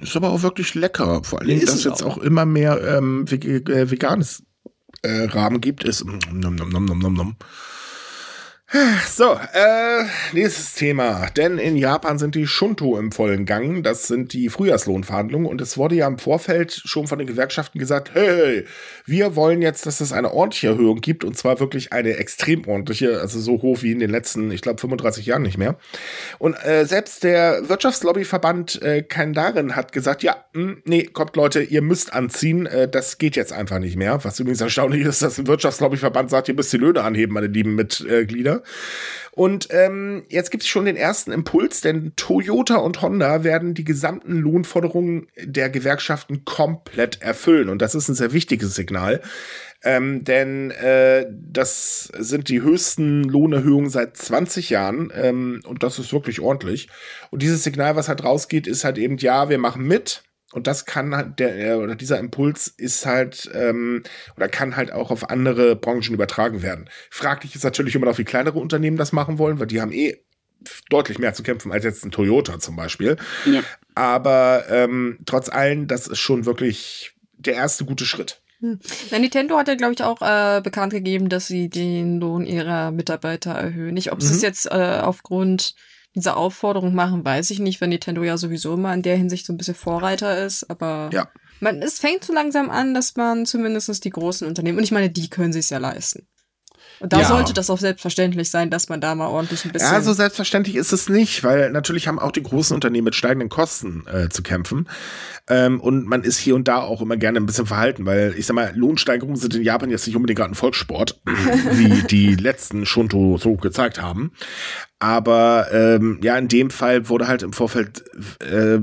Ist 0.00 0.14
aber 0.14 0.30
auch 0.30 0.42
wirklich 0.42 0.74
lecker. 0.74 1.24
Vor 1.24 1.40
allem, 1.40 1.50
Ist 1.50 1.66
dass 1.66 1.74
es 1.76 1.84
jetzt 1.84 2.02
auch. 2.04 2.18
auch 2.18 2.22
immer 2.22 2.46
mehr 2.46 2.80
ähm, 2.98 3.24
äh, 3.28 3.90
veganes 3.90 4.44
äh, 5.02 5.24
Rahmen 5.24 5.60
gibt, 5.60 5.82
ist. 5.82 6.04
Nom, 6.04 6.18
nom, 6.32 6.54
nom, 6.54 6.84
nom, 6.84 6.98
nom, 6.98 7.14
nom. 7.14 7.36
So, 9.06 9.38
äh, 9.52 10.04
nächstes 10.32 10.72
Thema. 10.72 11.26
Denn 11.36 11.58
in 11.58 11.76
Japan 11.76 12.18
sind 12.18 12.34
die 12.34 12.46
Shunto 12.46 12.98
im 12.98 13.12
vollen 13.12 13.44
Gang. 13.44 13.82
Das 13.82 14.06
sind 14.08 14.32
die 14.32 14.48
Frühjahrslohnverhandlungen. 14.48 15.46
Und 15.46 15.60
es 15.60 15.76
wurde 15.76 15.94
ja 15.94 16.06
im 16.06 16.18
Vorfeld 16.18 16.72
schon 16.72 17.06
von 17.06 17.18
den 17.18 17.26
Gewerkschaften 17.26 17.78
gesagt, 17.78 18.14
hey, 18.14 18.64
wir 19.04 19.36
wollen 19.36 19.60
jetzt, 19.60 19.84
dass 19.84 20.00
es 20.00 20.12
eine 20.12 20.32
ordentliche 20.32 20.68
Erhöhung 20.68 21.02
gibt. 21.02 21.22
Und 21.22 21.36
zwar 21.36 21.60
wirklich 21.60 21.92
eine 21.92 22.16
extrem 22.16 22.66
ordentliche, 22.66 23.20
also 23.20 23.40
so 23.40 23.60
hoch 23.60 23.82
wie 23.82 23.92
in 23.92 23.98
den 23.98 24.08
letzten, 24.08 24.50
ich 24.50 24.62
glaube, 24.62 24.80
35 24.80 25.26
Jahren 25.26 25.42
nicht 25.42 25.58
mehr. 25.58 25.76
Und 26.38 26.54
äh, 26.64 26.86
selbst 26.86 27.24
der 27.24 27.68
Wirtschaftslobbyverband 27.68 28.80
äh, 28.80 29.02
Kandarin 29.02 29.76
hat 29.76 29.92
gesagt, 29.92 30.22
ja, 30.22 30.36
mh, 30.54 30.62
hm, 30.62 30.82
nee, 30.86 31.04
kommt 31.04 31.36
Leute, 31.36 31.62
ihr 31.62 31.82
müsst 31.82 32.14
anziehen. 32.14 32.64
Äh, 32.64 32.88
das 32.88 33.18
geht 33.18 33.36
jetzt 33.36 33.52
einfach 33.52 33.80
nicht 33.80 33.96
mehr. 33.96 34.24
Was 34.24 34.40
übrigens 34.40 34.62
erstaunlich 34.62 35.02
ist, 35.02 35.20
dass 35.20 35.38
ein 35.38 35.46
Wirtschaftslobbyverband 35.46 36.30
sagt, 36.30 36.48
ihr 36.48 36.54
müsst 36.54 36.72
die 36.72 36.78
Löhne 36.78 37.02
anheben, 37.02 37.34
meine 37.34 37.48
lieben 37.48 37.74
Mitglieder. 37.74 38.61
Und 39.34 39.68
ähm, 39.70 40.24
jetzt 40.28 40.50
gibt 40.50 40.62
es 40.62 40.68
schon 40.68 40.84
den 40.84 40.96
ersten 40.96 41.32
Impuls, 41.32 41.80
denn 41.80 42.12
Toyota 42.16 42.76
und 42.76 43.00
Honda 43.00 43.44
werden 43.44 43.72
die 43.72 43.84
gesamten 43.84 44.36
Lohnforderungen 44.36 45.28
der 45.42 45.70
Gewerkschaften 45.70 46.44
komplett 46.44 47.22
erfüllen. 47.22 47.70
Und 47.70 47.80
das 47.80 47.94
ist 47.94 48.08
ein 48.08 48.14
sehr 48.14 48.32
wichtiges 48.32 48.74
Signal. 48.74 49.22
Ähm, 49.84 50.22
denn 50.22 50.70
äh, 50.70 51.26
das 51.30 52.12
sind 52.16 52.48
die 52.48 52.62
höchsten 52.62 53.24
Lohnerhöhungen 53.24 53.90
seit 53.90 54.16
20 54.16 54.70
Jahren 54.70 55.12
ähm, 55.14 55.60
und 55.66 55.82
das 55.82 55.98
ist 55.98 56.12
wirklich 56.12 56.40
ordentlich. 56.40 56.88
Und 57.30 57.42
dieses 57.42 57.64
Signal, 57.64 57.96
was 57.96 58.08
halt 58.08 58.22
rausgeht, 58.22 58.66
ist 58.66 58.84
halt 58.84 58.98
eben, 58.98 59.16
ja, 59.16 59.48
wir 59.48 59.58
machen 59.58 59.82
mit, 59.82 60.22
und 60.52 60.66
das 60.66 60.84
kann 60.84 61.14
halt 61.14 61.38
der 61.38 61.78
oder 61.78 61.94
dieser 61.94 62.18
Impuls 62.18 62.68
ist 62.68 63.06
halt 63.06 63.50
ähm, 63.54 64.02
oder 64.36 64.48
kann 64.48 64.76
halt 64.76 64.92
auch 64.92 65.10
auf 65.10 65.30
andere 65.30 65.76
Branchen 65.76 66.14
übertragen 66.14 66.62
werden. 66.62 66.88
Fraglich 67.10 67.54
ist 67.54 67.64
natürlich 67.64 67.94
immer 67.94 68.06
noch, 68.06 68.18
wie 68.18 68.24
kleinere 68.24 68.58
Unternehmen 68.58 68.96
das 68.96 69.12
machen 69.12 69.38
wollen, 69.38 69.58
weil 69.58 69.66
die 69.66 69.80
haben 69.80 69.92
eh 69.92 70.18
deutlich 70.90 71.18
mehr 71.18 71.34
zu 71.34 71.42
kämpfen 71.42 71.72
als 71.72 71.84
jetzt 71.84 72.04
ein 72.04 72.10
Toyota 72.10 72.58
zum 72.58 72.76
Beispiel. 72.76 73.16
Ja. 73.46 73.62
Aber 73.94 74.64
ähm, 74.68 75.18
trotz 75.26 75.48
allem, 75.48 75.88
das 75.88 76.06
ist 76.06 76.20
schon 76.20 76.46
wirklich 76.46 77.12
der 77.36 77.54
erste 77.54 77.84
gute 77.84 78.04
Schritt. 78.04 78.40
Hm. 78.60 78.78
Na, 79.10 79.18
Nintendo 79.18 79.56
hat 79.56 79.68
ja, 79.68 79.74
glaube 79.74 79.94
ich, 79.94 80.02
auch 80.02 80.22
äh, 80.22 80.60
bekannt 80.60 80.92
gegeben, 80.92 81.28
dass 81.28 81.48
sie 81.48 81.68
den 81.68 82.20
Lohn 82.20 82.46
ihrer 82.46 82.92
Mitarbeiter 82.92 83.50
erhöhen. 83.52 83.94
Nicht, 83.94 84.12
ob 84.12 84.20
mhm. 84.20 84.26
es 84.26 84.40
jetzt 84.40 84.66
äh, 84.66 85.00
aufgrund 85.02 85.74
diese 86.14 86.36
Aufforderung 86.36 86.94
machen, 86.94 87.24
weiß 87.24 87.50
ich 87.50 87.58
nicht, 87.58 87.80
weil 87.80 87.88
Nintendo 87.88 88.22
ja 88.22 88.36
sowieso 88.36 88.74
immer 88.74 88.92
in 88.92 89.02
der 89.02 89.16
Hinsicht 89.16 89.46
so 89.46 89.52
ein 89.52 89.56
bisschen 89.56 89.74
Vorreiter 89.74 90.44
ist, 90.44 90.68
aber 90.70 91.10
ja. 91.12 91.28
man, 91.60 91.80
es 91.80 91.98
fängt 91.98 92.24
so 92.24 92.32
langsam 92.32 92.70
an, 92.70 92.94
dass 92.94 93.16
man 93.16 93.46
zumindest 93.46 94.04
die 94.04 94.10
großen 94.10 94.46
Unternehmen, 94.46 94.78
und 94.78 94.84
ich 94.84 94.92
meine, 94.92 95.10
die 95.10 95.30
können 95.30 95.52
sich 95.52 95.70
ja 95.70 95.78
leisten. 95.78 96.26
Und 97.02 97.12
da 97.12 97.20
ja. 97.20 97.26
sollte 97.26 97.52
das 97.52 97.68
auch 97.68 97.78
selbstverständlich 97.78 98.48
sein, 98.48 98.70
dass 98.70 98.88
man 98.88 99.00
da 99.00 99.16
mal 99.16 99.26
ordentlich 99.26 99.64
ein 99.64 99.72
bisschen. 99.72 99.92
Ja, 99.92 100.00
so 100.02 100.12
selbstverständlich 100.12 100.76
ist 100.76 100.92
es 100.92 101.08
nicht, 101.08 101.42
weil 101.42 101.70
natürlich 101.70 102.06
haben 102.06 102.20
auch 102.20 102.30
die 102.30 102.44
großen 102.44 102.76
Unternehmen 102.76 103.06
mit 103.06 103.16
steigenden 103.16 103.48
Kosten 103.48 104.04
äh, 104.06 104.28
zu 104.28 104.44
kämpfen. 104.44 104.88
Ähm, 105.48 105.80
und 105.80 106.06
man 106.06 106.22
ist 106.22 106.38
hier 106.38 106.54
und 106.54 106.68
da 106.68 106.78
auch 106.78 107.02
immer 107.02 107.16
gerne 107.16 107.40
ein 107.40 107.46
bisschen 107.46 107.66
verhalten, 107.66 108.06
weil 108.06 108.34
ich 108.36 108.46
sag 108.46 108.54
mal, 108.54 108.72
Lohnsteigerungen 108.76 109.34
sind 109.34 109.52
in 109.56 109.64
Japan 109.64 109.90
jetzt 109.90 110.06
nicht 110.06 110.14
unbedingt 110.14 110.38
gerade 110.38 110.52
ein 110.52 110.54
Volkssport, 110.54 111.20
wie 111.72 112.02
die 112.06 112.36
letzten 112.36 112.86
Shunto 112.86 113.36
so 113.36 113.56
gezeigt 113.56 114.00
haben. 114.00 114.30
Aber 115.00 115.72
ähm, 115.72 116.20
ja, 116.22 116.38
in 116.38 116.46
dem 116.46 116.70
Fall 116.70 117.08
wurde 117.08 117.26
halt 117.26 117.42
im 117.42 117.52
Vorfeld, 117.52 118.04
äh, 118.38 118.78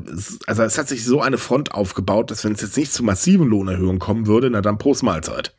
also 0.46 0.64
es 0.64 0.78
hat 0.78 0.90
sich 0.90 1.06
so 1.06 1.22
eine 1.22 1.38
Front 1.38 1.74
aufgebaut, 1.74 2.32
dass 2.32 2.44
wenn 2.44 2.52
es 2.52 2.62
jetzt 2.62 2.76
nicht 2.76 2.92
zu 2.92 3.02
massiven 3.02 3.48
Lohnerhöhungen 3.48 4.00
kommen 4.00 4.28
würde, 4.28 4.50
na 4.50 4.60
dann 4.60 4.78
Prost 4.78 5.04
Mahlzeit. 5.04 5.54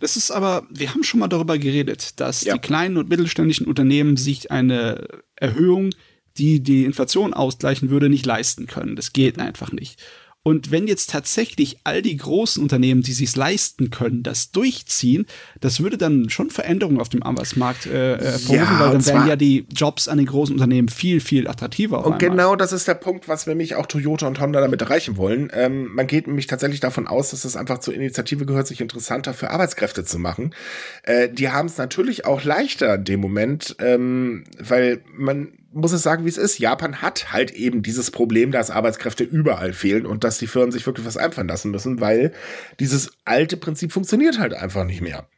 Das 0.00 0.16
ist 0.16 0.30
aber, 0.30 0.66
wir 0.70 0.90
haben 0.92 1.04
schon 1.04 1.20
mal 1.20 1.28
darüber 1.28 1.58
geredet, 1.58 2.18
dass 2.20 2.44
ja. 2.44 2.54
die 2.54 2.60
kleinen 2.60 2.96
und 2.96 3.08
mittelständischen 3.08 3.66
Unternehmen 3.66 4.16
sich 4.16 4.50
eine 4.50 5.06
Erhöhung, 5.36 5.90
die 6.38 6.60
die 6.60 6.84
Inflation 6.84 7.34
ausgleichen 7.34 7.90
würde, 7.90 8.08
nicht 8.08 8.26
leisten 8.26 8.66
können. 8.66 8.96
Das 8.96 9.12
geht 9.12 9.38
einfach 9.38 9.72
nicht. 9.72 10.02
Und 10.46 10.70
wenn 10.70 10.86
jetzt 10.86 11.10
tatsächlich 11.10 11.78
all 11.82 12.02
die 12.02 12.16
großen 12.16 12.62
Unternehmen, 12.62 13.02
die 13.02 13.14
sich 13.14 13.34
leisten 13.34 13.90
können, 13.90 14.22
das 14.22 14.52
durchziehen, 14.52 15.26
das 15.60 15.80
würde 15.80 15.98
dann 15.98 16.30
schon 16.30 16.50
Veränderungen 16.50 17.00
auf 17.00 17.08
dem 17.08 17.24
Arbeitsmarkt 17.24 17.86
äh, 17.86 18.16
hervorrufen, 18.16 18.54
ja, 18.54 18.78
weil 18.78 18.92
dann 18.92 19.04
wären 19.06 19.26
ja 19.26 19.34
die 19.34 19.66
Jobs 19.74 20.06
an 20.06 20.18
den 20.18 20.26
großen 20.26 20.54
Unternehmen 20.54 20.88
viel, 20.88 21.18
viel 21.18 21.48
attraktiver. 21.48 22.06
Und 22.06 22.20
genau 22.20 22.54
das 22.54 22.72
ist 22.72 22.86
der 22.86 22.94
Punkt, 22.94 23.26
was 23.26 23.48
nämlich 23.48 23.74
auch 23.74 23.86
Toyota 23.86 24.28
und 24.28 24.38
Honda 24.38 24.60
damit 24.60 24.80
erreichen 24.80 25.16
wollen. 25.16 25.50
Ähm, 25.52 25.92
man 25.92 26.06
geht 26.06 26.28
nämlich 26.28 26.46
tatsächlich 26.46 26.78
davon 26.78 27.08
aus, 27.08 27.30
dass 27.30 27.44
es 27.44 27.56
einfach 27.56 27.78
zur 27.78 27.94
Initiative 27.94 28.46
gehört, 28.46 28.68
sich 28.68 28.80
interessanter 28.80 29.34
für 29.34 29.50
Arbeitskräfte 29.50 30.04
zu 30.04 30.20
machen. 30.20 30.54
Äh, 31.02 31.28
die 31.28 31.48
haben 31.48 31.66
es 31.66 31.76
natürlich 31.76 32.24
auch 32.24 32.44
leichter 32.44 32.94
in 32.94 33.04
dem 33.04 33.18
Moment, 33.18 33.74
ähm, 33.80 34.44
weil 34.60 35.02
man 35.12 35.54
muss 35.76 35.92
es 35.92 36.02
sagen, 36.02 36.24
wie 36.24 36.28
es 36.28 36.38
ist. 36.38 36.58
Japan 36.58 37.02
hat 37.02 37.32
halt 37.32 37.50
eben 37.52 37.82
dieses 37.82 38.10
Problem, 38.10 38.50
dass 38.50 38.70
Arbeitskräfte 38.70 39.24
überall 39.24 39.72
fehlen 39.72 40.06
und 40.06 40.24
dass 40.24 40.38
die 40.38 40.46
Firmen 40.46 40.72
sich 40.72 40.86
wirklich 40.86 41.06
was 41.06 41.16
einfallen 41.16 41.48
lassen 41.48 41.70
müssen, 41.70 42.00
weil 42.00 42.32
dieses 42.80 43.12
alte 43.24 43.56
Prinzip 43.56 43.92
funktioniert 43.92 44.38
halt 44.38 44.54
einfach 44.54 44.84
nicht 44.84 45.00
mehr. 45.00 45.28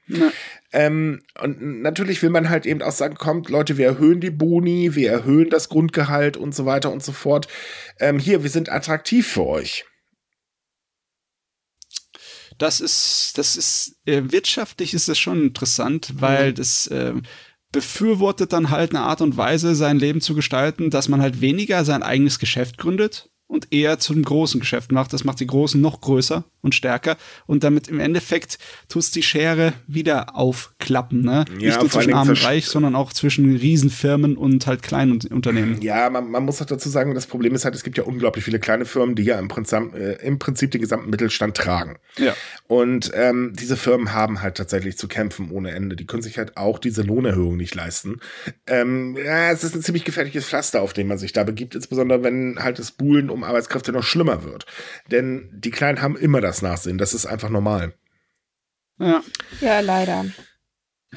Ähm, 0.72 1.22
und 1.42 1.82
natürlich 1.82 2.22
will 2.22 2.30
man 2.30 2.48
halt 2.48 2.66
eben 2.66 2.82
auch 2.82 2.92
sagen, 2.92 3.16
kommt, 3.16 3.48
Leute, 3.48 3.76
wir 3.76 3.86
erhöhen 3.86 4.20
die 4.20 4.30
Boni, 4.30 4.94
wir 4.94 5.10
erhöhen 5.10 5.50
das 5.50 5.68
Grundgehalt 5.68 6.36
und 6.36 6.54
so 6.54 6.66
weiter 6.66 6.92
und 6.92 7.02
so 7.02 7.12
fort. 7.12 7.48
Ähm, 7.98 8.18
hier, 8.18 8.42
wir 8.42 8.50
sind 8.50 8.70
attraktiv 8.70 9.26
für 9.26 9.46
euch. 9.46 9.84
Das 12.58 12.80
ist, 12.80 13.38
das 13.38 13.56
ist, 13.56 13.96
äh, 14.04 14.22
wirtschaftlich 14.26 14.92
ist 14.92 15.08
das 15.08 15.18
schon 15.18 15.42
interessant, 15.42 16.14
weil 16.16 16.50
mhm. 16.50 16.54
das, 16.56 16.86
äh, 16.88 17.14
befürwortet 17.72 18.52
dann 18.52 18.70
halt 18.70 18.90
eine 18.90 19.00
Art 19.00 19.20
und 19.20 19.36
Weise, 19.36 19.74
sein 19.74 19.98
Leben 19.98 20.20
zu 20.20 20.34
gestalten, 20.34 20.90
dass 20.90 21.08
man 21.08 21.20
halt 21.20 21.40
weniger 21.40 21.84
sein 21.84 22.02
eigenes 22.02 22.38
Geschäft 22.38 22.78
gründet 22.78 23.30
und 23.46 23.72
eher 23.72 23.98
zum 23.98 24.22
großen 24.22 24.60
Geschäft 24.60 24.92
macht. 24.92 25.12
Das 25.12 25.24
macht 25.24 25.40
die 25.40 25.46
Großen 25.46 25.80
noch 25.80 26.00
größer 26.00 26.44
und 26.60 26.74
stärker 26.74 27.16
und 27.46 27.64
damit 27.64 27.88
im 27.88 28.00
Endeffekt 28.00 28.58
tut's 28.88 29.10
die 29.10 29.22
Schere 29.22 29.72
wieder 29.86 30.36
aufklappen. 30.36 31.22
Ne? 31.22 31.44
Ja, 31.58 31.68
Nicht 31.68 31.80
nur 31.80 31.90
zwischen 31.90 32.14
Arm 32.14 32.28
und 32.28 32.44
Reich, 32.44 32.66
sondern 32.66 32.94
auch 32.94 33.12
zwischen 33.12 33.56
Riesenfirmen 33.56 34.36
und 34.36 34.66
halt 34.66 34.82
kleinen 34.82 35.20
Unternehmen. 35.30 35.80
Ja, 35.80 36.10
man, 36.10 36.30
man 36.30 36.44
muss 36.44 36.60
auch 36.60 36.66
dazu 36.66 36.88
sagen, 36.88 37.14
das 37.14 37.26
Problem 37.26 37.54
ist 37.54 37.64
halt, 37.64 37.74
es 37.74 37.84
gibt 37.84 37.96
ja 37.98 38.04
unglaublich 38.04 38.44
viele 38.44 38.58
kleine 38.58 38.84
Firmen, 38.84 39.14
die 39.14 39.24
ja 39.24 39.38
im 39.38 39.48
Prinzip, 39.48 39.94
äh, 39.94 40.14
im 40.26 40.38
Prinzip 40.38 40.70
den 40.70 40.80
gesamten 40.80 41.10
Mittelstand 41.10 41.56
tragen. 41.56 41.98
Ja. 42.16 42.34
Und 42.66 43.10
ähm, 43.14 43.52
diese 43.54 43.76
Firmen 43.76 44.12
haben 44.12 44.42
halt 44.42 44.56
tatsächlich 44.56 44.98
zu 44.98 45.08
kämpfen 45.08 45.50
ohne 45.50 45.70
Ende. 45.70 45.96
Die 45.96 46.06
können 46.06 46.22
sich 46.22 46.38
halt 46.38 46.56
auch 46.56 46.78
diese 46.78 47.02
Lohnerhöhung 47.02 47.56
nicht 47.56 47.74
leisten. 47.74 48.20
Ähm, 48.66 49.16
ja, 49.16 49.50
es 49.50 49.64
ist 49.64 49.74
ein 49.74 49.82
ziemlich 49.82 50.04
gefährliches 50.04 50.46
Pflaster, 50.46 50.82
auf 50.82 50.92
dem 50.92 51.06
man 51.06 51.18
sich 51.18 51.32
da 51.32 51.44
begibt, 51.44 51.74
insbesondere 51.74 52.22
wenn 52.22 52.58
halt 52.58 52.78
das 52.78 52.90
Buhlen 52.90 53.30
um 53.30 53.44
Arbeitskräfte 53.44 53.92
noch 53.92 54.02
schlimmer 54.02 54.44
wird. 54.44 54.66
Denn 55.10 55.48
die 55.52 55.70
Kleinen 55.70 56.02
haben 56.02 56.16
immer 56.16 56.40
das 56.40 56.47
Nachsehen. 56.62 56.98
Das 56.98 57.14
ist 57.14 57.26
einfach 57.26 57.50
normal. 57.50 57.94
Ja. 58.98 59.22
Ja, 59.60 59.80
leider. 59.80 60.26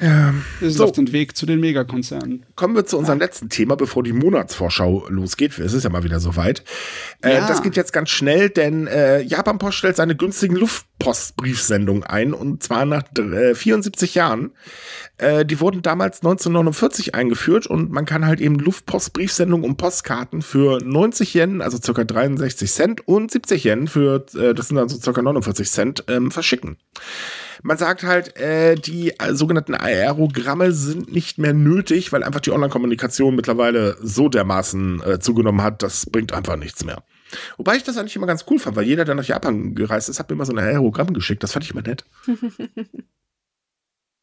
Ja. 0.00 0.32
Wir 0.58 0.70
sind 0.70 0.78
so. 0.78 0.84
auf 0.84 0.92
dem 0.92 1.12
Weg 1.12 1.36
zu 1.36 1.44
den 1.44 1.60
Megakonzernen. 1.60 2.46
Kommen 2.56 2.74
wir 2.74 2.86
zu 2.86 2.96
unserem 2.96 3.18
ja. 3.18 3.26
letzten 3.26 3.50
Thema, 3.50 3.76
bevor 3.76 4.02
die 4.02 4.14
Monatsvorschau 4.14 5.06
losgeht. 5.08 5.58
Es 5.58 5.74
ist 5.74 5.84
ja 5.84 5.90
mal 5.90 6.02
wieder 6.02 6.18
soweit. 6.18 6.64
Äh, 7.22 7.34
ja. 7.34 7.46
Das 7.46 7.62
geht 7.62 7.76
jetzt 7.76 7.92
ganz 7.92 8.08
schnell, 8.08 8.48
denn 8.48 8.86
äh, 8.86 9.20
Japan 9.20 9.58
Post 9.58 9.76
stellt 9.76 9.96
seine 9.96 10.16
günstigen 10.16 10.56
Luftpostbriefsendungen 10.56 12.04
ein 12.04 12.32
und 12.32 12.62
zwar 12.62 12.86
nach 12.86 13.02
äh, 13.18 13.54
74 13.54 14.14
Jahren. 14.14 14.52
Äh, 15.18 15.44
die 15.44 15.60
wurden 15.60 15.82
damals 15.82 16.20
1949 16.20 17.14
eingeführt 17.14 17.66
und 17.66 17.92
man 17.92 18.06
kann 18.06 18.26
halt 18.26 18.40
eben 18.40 18.58
Luftpostbriefsendungen 18.58 19.68
und 19.68 19.76
Postkarten 19.76 20.40
für 20.40 20.78
90 20.82 21.34
Yen, 21.34 21.60
also 21.60 21.76
circa 21.76 22.04
63 22.04 22.72
Cent 22.72 23.06
und 23.06 23.30
70 23.30 23.64
Yen 23.64 23.88
für, 23.88 24.24
äh, 24.34 24.54
das 24.54 24.68
sind 24.68 24.78
dann 24.78 24.88
so 24.88 24.98
circa 24.98 25.20
49 25.20 25.70
Cent, 25.70 26.04
ähm, 26.08 26.30
verschicken. 26.30 26.78
Man 27.62 27.78
sagt 27.78 28.02
halt, 28.02 28.36
äh, 28.36 28.74
die 28.74 29.18
äh, 29.18 29.34
sogenannten 29.34 29.74
Aerogramme 29.74 30.72
sind 30.72 31.12
nicht 31.12 31.38
mehr 31.38 31.52
nötig, 31.52 32.12
weil 32.12 32.24
einfach 32.24 32.40
die 32.40 32.50
Online-Kommunikation 32.50 33.36
mittlerweile 33.36 33.96
so 34.02 34.28
dermaßen 34.28 35.02
äh, 35.02 35.20
zugenommen 35.20 35.62
hat, 35.62 35.82
das 35.82 36.06
bringt 36.06 36.32
einfach 36.32 36.56
nichts 36.56 36.84
mehr. 36.84 37.04
Wobei 37.56 37.76
ich 37.76 37.84
das 37.84 37.96
eigentlich 37.96 38.16
immer 38.16 38.26
ganz 38.26 38.44
cool 38.50 38.58
fand, 38.58 38.76
weil 38.76 38.86
jeder, 38.86 39.04
der 39.04 39.14
nach 39.14 39.24
Japan 39.24 39.74
gereist 39.74 40.08
ist, 40.08 40.18
hat 40.18 40.28
mir 40.28 40.34
immer 40.34 40.44
so 40.44 40.52
ein 40.52 40.58
Aerogramm 40.58 41.14
geschickt. 41.14 41.42
Das 41.42 41.52
fand 41.52 41.64
ich 41.64 41.70
immer 41.70 41.82
nett. 41.82 42.04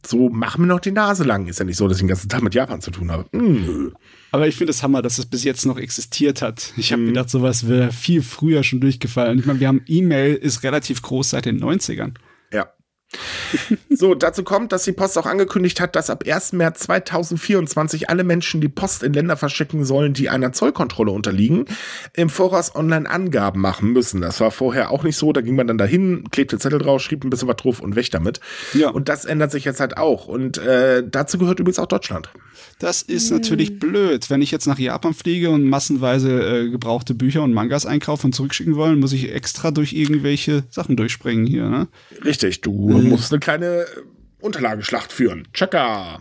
so, 0.06 0.30
mach 0.30 0.58
mir 0.58 0.68
noch 0.68 0.82
die 0.82 0.92
Nase 0.92 1.24
lang. 1.24 1.48
Ist 1.48 1.60
ja 1.60 1.66
nicht 1.66 1.78
so, 1.78 1.88
dass 1.88 1.98
ich 1.98 2.02
den 2.02 2.10
ganzen 2.10 2.30
Tag 2.30 2.42
mit 2.42 2.54
Japan 2.56 2.82
zu 2.82 2.92
tun 2.92 3.10
habe. 3.10 3.26
Nö. 3.32 3.92
Aber 4.32 4.48
ich 4.48 4.56
finde 4.56 4.72
es 4.72 4.84
Hammer, 4.84 5.02
dass 5.02 5.18
es 5.18 5.26
bis 5.26 5.44
jetzt 5.44 5.66
noch 5.66 5.78
existiert 5.78 6.42
hat. 6.42 6.74
Ich 6.78 6.92
habe 6.92 7.02
mhm. 7.02 7.08
gedacht, 7.08 7.30
sowas 7.30 7.68
wäre 7.68 7.92
viel 7.92 8.22
früher 8.22 8.64
schon 8.64 8.82
durchgefallen. 8.82 9.40
Ich 9.40 9.46
meine, 9.46 9.60
wir 9.60 9.68
haben 9.70 9.82
E-Mail 9.88 10.36
ist 10.36 10.64
relativ 10.64 11.02
groß 11.02 11.32
seit 11.32 11.46
den 11.46 11.64
90ern. 11.64 12.16
So, 13.90 14.14
dazu 14.14 14.44
kommt, 14.44 14.72
dass 14.72 14.84
die 14.84 14.92
Post 14.92 15.18
auch 15.18 15.26
angekündigt 15.26 15.82
hat, 15.82 15.96
dass 15.96 16.10
ab 16.10 16.24
1. 16.28 16.54
März 16.54 16.82
2024 16.82 18.10
alle 18.10 18.24
Menschen, 18.24 18.62
die 18.62 18.70
Post 18.70 19.02
in 19.04 19.14
Länder 19.14 19.36
verschicken 19.36 19.84
sollen, 19.84 20.14
die 20.14 20.30
einer 20.30 20.54
Zollkontrolle 20.54 21.12
unterliegen, 21.12 21.66
im 22.14 22.30
Voraus 22.30 22.76
online 22.76 23.10
Angaben 23.10 23.62
machen 23.62 23.92
müssen. 23.92 24.22
Das 24.22 24.40
war 24.40 24.52
vorher 24.52 24.92
auch 24.92 25.04
nicht 25.04 25.18
so. 25.18 25.34
Da 25.34 25.42
ging 25.42 25.56
man 25.56 25.68
dann 25.68 25.78
dahin, 25.78 26.30
klebte 26.30 26.60
Zettel 26.60 26.80
drauf, 26.80 27.02
schrieb 27.02 27.24
ein 27.24 27.30
bisschen 27.30 27.48
was 27.48 27.58
drauf 27.58 27.80
und 27.80 27.96
weg 27.96 28.12
damit. 28.12 28.40
Ja. 28.74 28.90
Und 28.90 29.10
das 29.10 29.26
ändert 29.26 29.52
sich 29.52 29.66
jetzt 29.66 29.80
halt 29.80 29.98
auch. 29.98 30.28
Und 30.28 30.58
äh, 30.60 31.04
dazu 31.06 31.38
gehört 31.38 31.60
übrigens 31.60 31.80
auch 31.80 31.88
Deutschland. 31.88 32.30
Das 32.78 33.02
ist 33.02 33.32
natürlich 33.32 33.80
blöd. 33.80 34.30
Wenn 34.30 34.42
ich 34.42 34.52
jetzt 34.52 34.68
nach 34.68 34.80
Japan 34.80 35.14
fliege 35.14 35.50
und 35.50 35.64
massenweise 35.64 36.30
äh, 36.30 36.70
gebrauchte 36.70 37.14
Bücher 37.14 37.44
und 37.44 37.54
Mangas 37.54 37.86
einkaufen 37.86 38.28
und 38.28 38.34
zurückschicken 38.34 38.76
wollen, 38.76 39.00
muss 39.00 39.14
ich 39.14 39.34
extra 39.34 39.72
durch 39.72 39.94
irgendwelche 39.94 40.64
Sachen 40.70 40.96
durchspringen 40.96 41.46
hier, 41.46 41.70
ne? 41.70 41.88
Richtig, 42.24 42.62
du 42.62 42.99
hm. 43.04 43.10
musst 43.10 43.32
eine 43.32 43.40
kleine 43.40 43.86
Unterlagenschlacht 44.40 45.12
führen. 45.12 45.48
Chaka! 45.54 46.20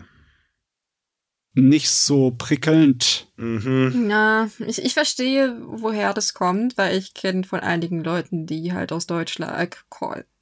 nicht 1.59 1.91
so 1.91 2.33
prickelnd. 2.37 3.26
Mhm. 3.37 4.09
Ja, 4.11 4.49
ich, 4.66 4.83
ich 4.85 4.95
verstehe, 4.95 5.57
woher 5.66 6.14
das 6.14 6.35
kommt, 6.35 6.79
weil 6.79 6.97
ich 6.97 7.14
kenne 7.14 7.45
von 7.45 7.61
einigen 7.61 8.03
Leuten, 8.03 8.47
die 8.47 8.72
halt 8.72 8.93
aus 8.93 9.07
Deutschland 9.07 9.53
äh, 9.53 9.66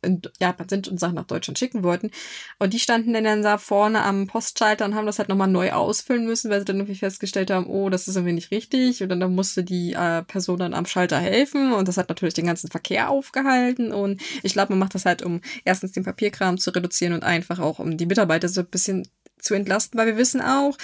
in 0.07 0.23
Japan 0.41 0.69
sind 0.69 0.89
und 0.89 0.99
Sachen 0.99 1.17
nach 1.17 1.27
Deutschland 1.27 1.59
schicken 1.59 1.83
wollten. 1.83 2.11
Und 2.59 2.73
die 2.73 2.79
standen 2.79 3.13
dann 3.13 3.43
da 3.43 3.59
vorne 3.59 4.03
am 4.03 4.27
Postschalter 4.27 4.85
und 4.85 4.95
haben 4.95 5.07
das 5.07 5.19
halt 5.19 5.29
nochmal 5.29 5.49
neu 5.49 5.73
ausfüllen 5.73 6.25
müssen, 6.27 6.51
weil 6.51 6.61
sie 6.61 6.65
dann 6.65 6.77
irgendwie 6.77 6.95
festgestellt 6.95 7.51
haben, 7.51 7.67
oh, 7.67 7.91
das 7.91 8.09
ist 8.09 8.17
irgendwie 8.17 8.33
nicht 8.33 8.51
richtig. 8.51 9.03
Und 9.03 9.09
dann, 9.11 9.27
musste 9.27 9.65
die 9.65 9.93
äh, 9.93 10.23
Person 10.23 10.59
dann 10.59 10.73
am 10.73 10.87
Schalter 10.87 11.19
helfen 11.19 11.73
und 11.73 11.89
das 11.89 11.97
hat 11.97 12.09
natürlich 12.09 12.35
den 12.35 12.47
ganzen 12.47 12.71
Verkehr 12.71 13.11
aufgehalten. 13.11 13.93
Und 13.93 14.23
ich 14.43 14.53
glaube, 14.53 14.73
man 14.73 14.79
macht 14.79 14.95
das 14.95 15.05
halt, 15.05 15.23
um 15.23 15.41
erstens 15.65 15.93
den 15.93 16.05
Papierkram 16.05 16.59
zu 16.59 16.71
reduzieren 16.71 17.13
und 17.13 17.25
einfach 17.25 17.59
auch, 17.59 17.81
um 17.81 17.97
die 17.97 18.07
Mitarbeiter 18.07 18.49
so 18.49 18.61
ein 18.61 18.67
bisschen 18.67 19.09
zu 19.39 19.55
entlasten, 19.55 19.99
weil 19.99 20.07
wir 20.07 20.17
wissen 20.17 20.41
auch, 20.41 20.77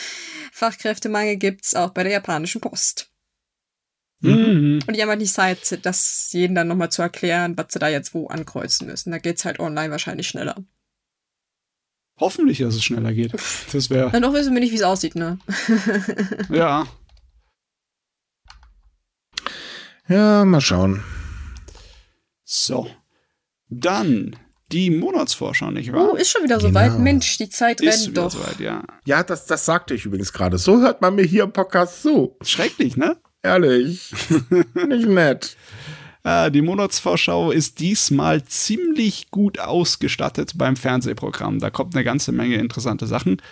Fachkräftemangel 0.52 1.36
gibt's 1.36 1.74
auch 1.74 1.90
bei 1.90 2.02
der 2.02 2.12
japanischen 2.12 2.60
Post. 2.60 3.11
Mhm. 4.22 4.80
Und 4.86 4.96
die 4.96 5.02
haben 5.02 5.08
halt 5.08 5.20
nicht 5.20 5.32
Zeit, 5.32 5.78
das 5.82 6.32
jeden 6.32 6.54
dann 6.54 6.68
nochmal 6.68 6.90
zu 6.90 7.02
erklären, 7.02 7.56
was 7.56 7.66
sie 7.70 7.78
da 7.78 7.88
jetzt 7.88 8.14
wo 8.14 8.28
ankreuzen 8.28 8.86
müssen. 8.86 9.10
Da 9.10 9.18
geht's 9.18 9.44
halt 9.44 9.60
online 9.60 9.90
wahrscheinlich 9.90 10.28
schneller. 10.28 10.56
Hoffentlich, 12.18 12.58
dass 12.58 12.74
es 12.74 12.84
schneller 12.84 13.12
geht. 13.12 13.32
Das 13.72 13.90
wäre. 13.90 14.10
Dann 14.10 14.22
noch 14.22 14.32
wissen 14.32 14.54
wir 14.54 14.60
nicht, 14.60 14.70
wie 14.70 14.76
es 14.76 14.82
aussieht, 14.82 15.16
ne? 15.16 15.38
ja. 16.50 16.86
Ja, 20.08 20.44
mal 20.44 20.60
schauen. 20.60 21.02
So. 22.44 22.88
Dann 23.68 24.36
die 24.70 24.90
Monatsvorschau, 24.90 25.70
nicht 25.70 25.92
wahr? 25.92 26.10
Oh, 26.12 26.16
ist 26.16 26.30
schon 26.30 26.44
wieder 26.44 26.60
so 26.60 26.68
genau. 26.68 26.80
weit. 26.80 26.98
Mensch, 26.98 27.38
die 27.38 27.48
Zeit 27.48 27.80
ist 27.80 28.06
rennt 28.06 28.16
doch. 28.16 28.30
So 28.30 28.40
weit, 28.40 28.60
ja, 28.60 28.84
ja 29.04 29.22
das, 29.22 29.46
das 29.46 29.64
sagte 29.64 29.94
ich 29.94 30.04
übrigens 30.04 30.32
gerade. 30.32 30.58
So 30.58 30.80
hört 30.80 31.00
man 31.00 31.14
mir 31.14 31.24
hier 31.24 31.44
im 31.44 31.52
Podcast 31.52 32.02
zu. 32.02 32.36
Schrecklich, 32.42 32.96
ne? 32.96 33.16
Ehrlich. 33.42 34.12
nicht 34.88 35.08
nett. 35.08 35.56
Die 36.24 36.62
Monatsvorschau 36.62 37.50
ist 37.50 37.80
diesmal 37.80 38.44
ziemlich 38.44 39.32
gut 39.32 39.58
ausgestattet 39.58 40.52
beim 40.54 40.76
Fernsehprogramm. 40.76 41.58
Da 41.58 41.70
kommt 41.70 41.96
eine 41.96 42.04
ganze 42.04 42.30
Menge 42.30 42.56
interessante 42.56 43.08
Sachen. 43.08 43.42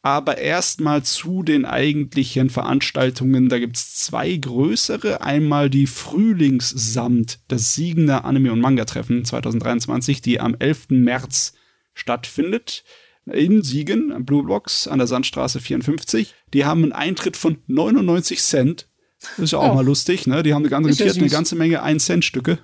Aber 0.00 0.38
erstmal 0.38 1.02
zu 1.02 1.42
den 1.42 1.66
eigentlichen 1.66 2.48
Veranstaltungen. 2.48 3.50
Da 3.50 3.58
gibt 3.58 3.76
es 3.76 3.94
zwei 3.94 4.36
größere. 4.36 5.20
Einmal 5.20 5.68
die 5.68 5.86
Frühlingssamt, 5.86 7.40
das 7.48 7.74
Siegener 7.74 8.24
Anime- 8.24 8.52
und 8.52 8.60
Manga-Treffen 8.60 9.24
2023, 9.24 10.22
die 10.22 10.40
am 10.40 10.56
11. 10.58 10.90
März 10.90 11.54
stattfindet. 11.92 12.84
In 13.26 13.62
Siegen, 13.62 14.26
Blue 14.26 14.44
Blocks 14.44 14.86
an 14.88 14.98
der 14.98 15.06
Sandstraße 15.06 15.60
54. 15.60 16.34
Die 16.52 16.66
haben 16.66 16.82
einen 16.82 16.92
Eintritt 16.92 17.38
von 17.38 17.58
99 17.66 18.40
Cent. 18.42 18.88
Das 19.36 19.44
ist 19.44 19.52
ja 19.52 19.58
auch 19.58 19.72
oh. 19.72 19.74
mal 19.74 19.84
lustig, 19.84 20.26
ne? 20.26 20.42
Die 20.42 20.54
haben 20.54 20.68
garantiert 20.68 21.14
ja 21.14 21.20
eine 21.20 21.30
ganze 21.30 21.56
Menge 21.56 21.84
1-Cent-Stücke. 21.84 22.58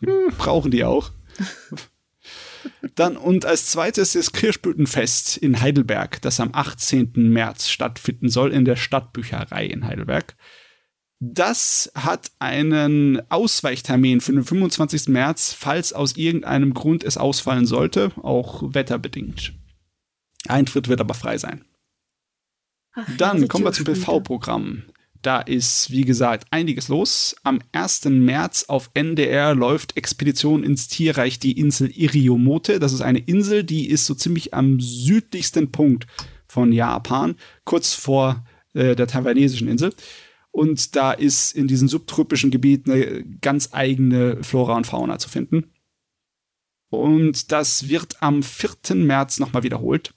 Die 0.00 0.06
hm. 0.06 0.32
brauchen 0.36 0.70
die 0.70 0.84
auch. 0.84 1.10
Dann 2.94 3.16
und 3.16 3.44
als 3.44 3.66
zweites 3.66 4.12
das 4.12 4.32
Kirschblütenfest 4.32 5.36
in 5.36 5.60
Heidelberg, 5.60 6.20
das 6.22 6.40
am 6.40 6.50
18. 6.52 7.12
März 7.14 7.68
stattfinden 7.68 8.28
soll 8.28 8.52
in 8.52 8.64
der 8.64 8.76
Stadtbücherei 8.76 9.66
in 9.66 9.84
Heidelberg. 9.84 10.36
Das 11.18 11.90
hat 11.94 12.30
einen 12.38 13.22
Ausweichtermin 13.30 14.20
für 14.20 14.32
den 14.32 14.44
25. 14.44 15.08
März, 15.08 15.54
falls 15.58 15.92
aus 15.92 16.16
irgendeinem 16.16 16.74
Grund 16.74 17.04
es 17.04 17.16
ausfallen 17.16 17.66
sollte, 17.66 18.12
auch 18.22 18.62
wetterbedingt. 18.74 19.54
Eintritt 20.46 20.88
wird 20.88 21.00
aber 21.00 21.14
frei 21.14 21.38
sein. 21.38 21.64
Ach, 22.92 23.08
Dann 23.16 23.48
kommen 23.48 23.64
wir 23.64 23.72
zum 23.72 23.86
PV-Programm. 23.86 24.84
Da 25.26 25.40
ist, 25.40 25.90
wie 25.90 26.04
gesagt, 26.04 26.46
einiges 26.52 26.86
los. 26.86 27.34
Am 27.42 27.58
1. 27.72 28.04
März 28.04 28.66
auf 28.68 28.92
NDR 28.94 29.56
läuft 29.56 29.96
Expedition 29.96 30.62
ins 30.62 30.86
Tierreich 30.86 31.40
die 31.40 31.58
Insel 31.58 31.90
Iriomote. 31.90 32.78
Das 32.78 32.92
ist 32.92 33.00
eine 33.00 33.18
Insel, 33.18 33.64
die 33.64 33.90
ist 33.90 34.06
so 34.06 34.14
ziemlich 34.14 34.54
am 34.54 34.78
südlichsten 34.78 35.72
Punkt 35.72 36.06
von 36.46 36.70
Japan, 36.70 37.34
kurz 37.64 37.92
vor 37.92 38.44
äh, 38.74 38.94
der 38.94 39.08
taiwanesischen 39.08 39.66
Insel. 39.66 39.92
Und 40.52 40.94
da 40.94 41.10
ist 41.10 41.56
in 41.56 41.66
diesem 41.66 41.88
subtropischen 41.88 42.52
Gebiet 42.52 42.88
eine 42.88 43.24
ganz 43.40 43.70
eigene 43.72 44.44
Flora 44.44 44.76
und 44.76 44.86
Fauna 44.86 45.18
zu 45.18 45.28
finden. 45.28 45.72
Und 46.88 47.50
das 47.50 47.88
wird 47.88 48.22
am 48.22 48.44
4. 48.44 48.94
März 48.94 49.40
nochmal 49.40 49.64
wiederholt. 49.64 50.14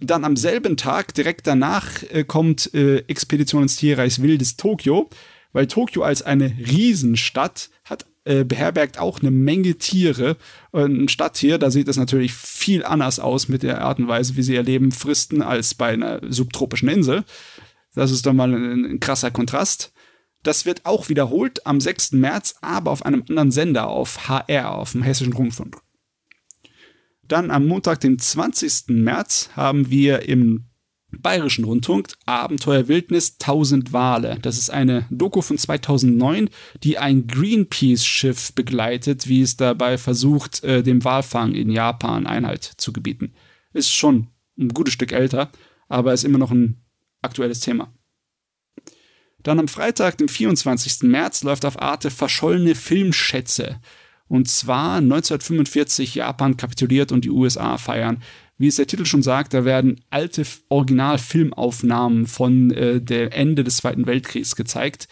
Dann 0.00 0.24
am 0.24 0.36
selben 0.36 0.76
Tag, 0.76 1.14
direkt 1.14 1.46
danach, 1.46 2.02
äh, 2.10 2.24
kommt 2.24 2.74
äh, 2.74 2.98
Expedition 3.06 3.62
ins 3.62 3.76
Tierreich 3.76 4.20
Wildes 4.20 4.56
Tokio, 4.56 5.08
weil 5.52 5.66
Tokio 5.66 6.02
als 6.02 6.22
eine 6.22 6.46
Riesenstadt 6.46 7.70
hat 7.84 8.06
äh, 8.24 8.44
beherbergt 8.44 8.98
auch 8.98 9.20
eine 9.20 9.30
Menge 9.30 9.76
Tiere. 9.76 10.36
Ein 10.72 11.08
Stadttier, 11.08 11.58
da 11.58 11.70
sieht 11.70 11.88
es 11.88 11.98
natürlich 11.98 12.32
viel 12.32 12.82
anders 12.82 13.20
aus 13.20 13.48
mit 13.48 13.62
der 13.62 13.82
Art 13.82 13.98
und 13.98 14.08
Weise, 14.08 14.36
wie 14.36 14.42
sie 14.42 14.54
ihr 14.54 14.62
Leben 14.62 14.92
fristen, 14.92 15.42
als 15.42 15.74
bei 15.74 15.88
einer 15.92 16.20
subtropischen 16.28 16.88
Insel. 16.88 17.24
Das 17.94 18.10
ist 18.10 18.24
doch 18.24 18.32
mal 18.32 18.52
ein, 18.52 18.84
ein 18.84 19.00
krasser 19.00 19.30
Kontrast. 19.30 19.92
Das 20.42 20.66
wird 20.66 20.84
auch 20.84 21.08
wiederholt 21.08 21.66
am 21.66 21.80
6. 21.80 22.12
März, 22.12 22.56
aber 22.60 22.90
auf 22.90 23.04
einem 23.04 23.24
anderen 23.28 23.50
Sender, 23.50 23.88
auf 23.88 24.28
HR, 24.28 24.74
auf 24.74 24.92
dem 24.92 25.02
Hessischen 25.02 25.32
Rundfunk. 25.34 25.76
Dann 27.28 27.50
am 27.50 27.66
Montag, 27.66 28.00
den 28.00 28.18
20. 28.18 28.88
März, 28.88 29.50
haben 29.54 29.90
wir 29.90 30.28
im 30.28 30.66
Bayerischen 31.10 31.64
Rundfunk 31.64 32.08
Abenteuer 32.26 32.88
Wildnis 32.88 33.36
1000 33.40 33.92
Wale. 33.92 34.38
Das 34.42 34.58
ist 34.58 34.70
eine 34.70 35.06
Doku 35.10 35.42
von 35.42 35.58
2009, 35.58 36.50
die 36.82 36.98
ein 36.98 37.26
Greenpeace-Schiff 37.26 38.52
begleitet, 38.52 39.28
wie 39.28 39.42
es 39.42 39.56
dabei 39.56 39.96
versucht, 39.98 40.64
äh, 40.64 40.82
dem 40.82 41.04
Walfang 41.04 41.54
in 41.54 41.70
Japan 41.70 42.26
Einhalt 42.26 42.64
zu 42.64 42.92
gebieten. 42.92 43.32
Ist 43.72 43.92
schon 43.92 44.28
ein 44.58 44.68
gutes 44.68 44.94
Stück 44.94 45.12
älter, 45.12 45.50
aber 45.88 46.12
ist 46.12 46.24
immer 46.24 46.38
noch 46.38 46.50
ein 46.50 46.82
aktuelles 47.22 47.60
Thema. 47.60 47.92
Dann 49.42 49.58
am 49.58 49.68
Freitag, 49.68 50.18
den 50.18 50.28
24. 50.28 51.02
März, 51.02 51.42
läuft 51.42 51.64
auf 51.64 51.80
Arte 51.80 52.10
Verschollene 52.10 52.74
Filmschätze. 52.74 53.80
Und 54.28 54.48
zwar 54.48 54.96
1945 54.96 56.14
Japan 56.14 56.56
kapituliert 56.56 57.12
und 57.12 57.24
die 57.24 57.30
USA 57.30 57.78
feiern. 57.78 58.22
Wie 58.56 58.68
es 58.68 58.76
der 58.76 58.86
Titel 58.86 59.04
schon 59.04 59.22
sagt, 59.22 59.52
da 59.52 59.64
werden 59.64 60.00
alte 60.10 60.44
Originalfilmaufnahmen 60.68 62.26
von 62.26 62.70
äh, 62.70 63.00
der 63.00 63.34
Ende 63.34 63.64
des 63.64 63.78
Zweiten 63.78 64.06
Weltkriegs 64.06 64.54
gezeigt. 64.56 65.08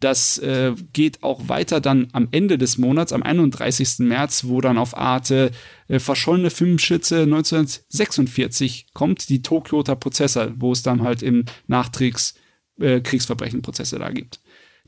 Das 0.00 0.38
äh, 0.38 0.74
geht 0.92 1.22
auch 1.22 1.48
weiter 1.48 1.80
dann 1.80 2.08
am 2.12 2.28
Ende 2.30 2.58
des 2.58 2.76
Monats, 2.76 3.12
am 3.12 3.22
31. 3.22 4.00
März, 4.00 4.44
wo 4.44 4.60
dann 4.60 4.76
auf 4.76 4.96
Arte 4.96 5.52
äh, 5.88 5.98
verschollene 5.98 6.50
Filmschütze 6.50 7.22
1946 7.22 8.88
kommt, 8.92 9.28
die 9.30 9.40
Tokyoter 9.40 9.96
Prozesse, 9.96 10.52
wo 10.56 10.72
es 10.72 10.82
dann 10.82 11.02
halt 11.02 11.22
im 11.22 11.44
Nachkriegs 11.66 12.34
äh, 12.78 13.00
Kriegsverbrechenprozesse 13.00 13.98
da 13.98 14.10
gibt. 14.10 14.40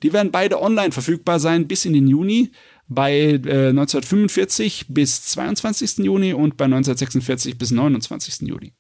Die 0.03 0.13
werden 0.13 0.31
beide 0.31 0.61
online 0.61 0.93
verfügbar 0.93 1.41
sein 1.41 1.67
bis 1.67 1.85
in 1.85 1.95
den 1.95 2.07
Juni 2.07 2.53
bei 2.89 3.13
äh, 3.21 3.69
1945 3.69 4.87
bis 4.89 5.23
22. 5.23 5.99
Juni 5.99 6.33
und 6.33 6.57
bei 6.57 6.65
1946 6.65 7.59
bis 7.59 7.71
29. 7.71 8.49
Juli. 8.49 8.73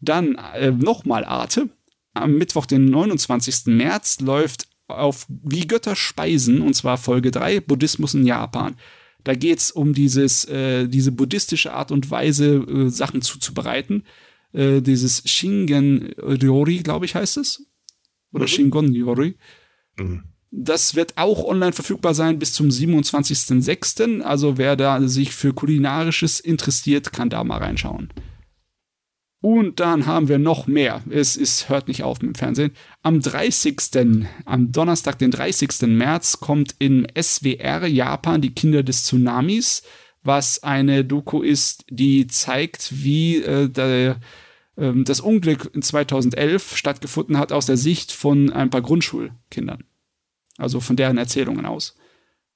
Dann 0.00 0.34
äh, 0.54 0.70
nochmal 0.70 1.24
Arte. 1.24 1.70
Am 2.14 2.36
Mittwoch, 2.36 2.66
den 2.66 2.86
29. 2.86 3.66
März, 3.66 4.20
läuft 4.20 4.68
auf 4.88 5.26
Wie 5.28 5.66
Götter 5.66 5.94
speisen, 5.94 6.62
und 6.62 6.74
zwar 6.74 6.98
Folge 6.98 7.30
3, 7.30 7.60
Buddhismus 7.60 8.14
in 8.14 8.26
Japan. 8.26 8.76
Da 9.22 9.34
geht 9.34 9.58
es 9.58 9.70
um 9.70 9.92
dieses, 9.92 10.44
äh, 10.46 10.88
diese 10.88 11.12
buddhistische 11.12 11.72
Art 11.74 11.92
und 11.92 12.10
Weise, 12.10 12.56
äh, 12.56 12.88
Sachen 12.88 13.22
zuzubereiten. 13.22 14.04
Äh, 14.52 14.80
dieses 14.80 15.22
Shingen 15.26 16.14
Ryori, 16.16 16.78
glaube 16.78 17.04
ich, 17.04 17.14
heißt 17.14 17.36
es. 17.36 17.66
Oder 18.32 18.44
mhm. 18.44 18.48
Shingon 18.48 18.88
Ryori. 18.88 19.36
Mhm. 19.98 20.24
Das 20.50 20.94
wird 20.94 21.18
auch 21.18 21.44
online 21.44 21.72
verfügbar 21.72 22.14
sein 22.14 22.38
bis 22.38 22.54
zum 22.54 22.68
27.06. 22.68 24.22
Also 24.22 24.56
wer 24.56 24.76
da 24.76 25.06
sich 25.06 25.32
für 25.32 25.52
kulinarisches 25.52 26.40
interessiert, 26.40 27.12
kann 27.12 27.28
da 27.28 27.44
mal 27.44 27.58
reinschauen. 27.58 28.08
Und 29.40 29.78
dann 29.78 30.06
haben 30.06 30.28
wir 30.28 30.38
noch 30.38 30.66
mehr. 30.66 31.02
Es 31.10 31.36
ist, 31.36 31.68
hört 31.68 31.86
nicht 31.86 32.02
auf 32.02 32.20
mit 32.20 32.34
dem 32.34 32.34
Fernsehen. 32.34 32.72
Am 33.02 33.20
30. 33.20 34.26
am 34.44 34.72
Donnerstag, 34.72 35.18
den 35.18 35.30
30. 35.30 35.82
März, 35.82 36.40
kommt 36.40 36.74
in 36.78 37.06
SWR 37.16 37.86
Japan 37.86 38.40
die 38.40 38.54
Kinder 38.54 38.82
des 38.82 39.04
Tsunamis, 39.04 39.82
was 40.24 40.64
eine 40.64 41.04
Doku 41.04 41.42
ist, 41.42 41.84
die 41.88 42.26
zeigt, 42.26 43.04
wie 43.04 43.36
äh, 43.36 43.68
der, 43.68 44.18
äh, 44.76 44.92
das 45.04 45.20
Unglück 45.20 45.70
in 45.72 45.82
2011 45.82 46.76
stattgefunden 46.76 47.38
hat 47.38 47.52
aus 47.52 47.66
der 47.66 47.76
Sicht 47.76 48.10
von 48.10 48.50
ein 48.50 48.70
paar 48.70 48.82
Grundschulkindern. 48.82 49.84
Also 50.58 50.80
von 50.80 50.96
deren 50.96 51.16
Erzählungen 51.16 51.64
aus. 51.64 51.96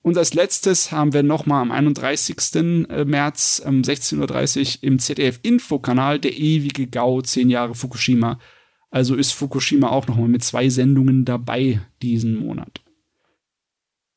Und 0.03 0.19
als 0.19 0.35
letztes 0.35 0.91
haben 0.91 1.13
wir 1.13 1.23
nochmal 1.23 1.63
am 1.63 1.71
31. 1.71 2.37
Äh, 2.57 3.05
März 3.05 3.63
um 3.65 3.83
16.30 3.83 4.79
Uhr 4.79 4.83
im 4.83 4.99
ZDF-Info-Kanal 4.99 6.19
der 6.19 6.37
ewige 6.37 6.89
Gau 6.89 7.23
10 7.23 7.49
Jahre 7.49 7.75
Fukushima. 7.75 8.39
Also 8.91 9.15
ist 9.15 9.33
Fukushima 9.33 9.89
auch 9.89 10.07
nochmal 10.09 10.29
mit 10.29 10.45
zwei 10.45 10.69
Sendungen 10.69 11.25
dabei 11.25 11.81
diesen 12.03 12.37
Monat. 12.37 12.81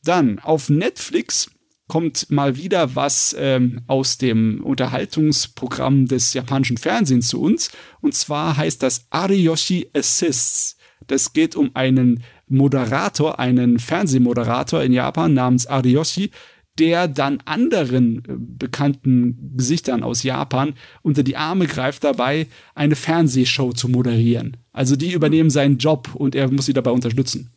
Dann 0.03 0.39
auf 0.39 0.69
Netflix 0.69 1.51
kommt 1.87 2.31
mal 2.31 2.57
wieder 2.57 2.95
was 2.95 3.35
ähm, 3.37 3.81
aus 3.87 4.17
dem 4.17 4.63
Unterhaltungsprogramm 4.63 6.07
des 6.07 6.33
japanischen 6.33 6.77
Fernsehens 6.77 7.27
zu 7.27 7.41
uns. 7.41 7.71
Und 8.01 8.15
zwar 8.15 8.57
heißt 8.57 8.81
das 8.81 9.05
Ariyoshi 9.11 9.89
Assists. 9.93 10.77
Das 11.07 11.33
geht 11.33 11.55
um 11.55 11.75
einen 11.75 12.23
Moderator, 12.47 13.39
einen 13.39 13.79
Fernsehmoderator 13.79 14.83
in 14.83 14.93
Japan 14.93 15.33
namens 15.33 15.67
Ariyoshi, 15.67 16.31
der 16.77 17.07
dann 17.07 17.41
anderen 17.45 18.19
äh, 18.19 18.35
bekannten 18.37 19.53
Gesichtern 19.55 20.03
aus 20.03 20.23
Japan 20.23 20.73
unter 21.01 21.23
die 21.23 21.37
Arme 21.37 21.67
greift 21.67 22.03
dabei, 22.03 22.47
eine 22.73 22.95
Fernsehshow 22.95 23.71
zu 23.73 23.87
moderieren. 23.87 24.57
Also 24.71 24.95
die 24.95 25.13
übernehmen 25.13 25.49
seinen 25.49 25.77
Job 25.77 26.13
und 26.13 26.35
er 26.35 26.51
muss 26.51 26.65
sie 26.65 26.73
dabei 26.73 26.91
unterstützen. 26.91 27.51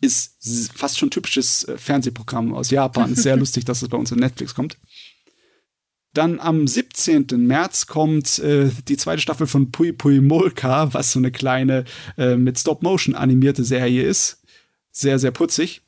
Ist 0.00 0.72
fast 0.74 0.98
schon 0.98 1.10
typisches 1.10 1.64
äh, 1.64 1.76
Fernsehprogramm 1.76 2.54
aus 2.54 2.70
Japan. 2.70 3.12
Ist 3.12 3.22
sehr 3.22 3.36
lustig, 3.38 3.64
dass 3.64 3.82
es 3.82 3.88
bei 3.88 3.98
uns 3.98 4.10
in 4.10 4.18
Netflix 4.18 4.54
kommt. 4.54 4.78
Dann 6.14 6.38
am 6.38 6.66
17. 6.66 7.26
März 7.36 7.88
kommt 7.88 8.38
äh, 8.38 8.70
die 8.88 8.96
zweite 8.96 9.20
Staffel 9.20 9.48
von 9.48 9.72
Pui 9.72 9.92
Pui 9.92 10.20
Molka, 10.20 10.94
was 10.94 11.10
so 11.12 11.18
eine 11.18 11.32
kleine 11.32 11.84
äh, 12.16 12.36
mit 12.36 12.58
Stop-Motion 12.58 13.16
animierte 13.16 13.64
Serie 13.64 14.04
ist. 14.04 14.40
Sehr, 14.92 15.18
sehr 15.18 15.32
putzig. 15.32 15.82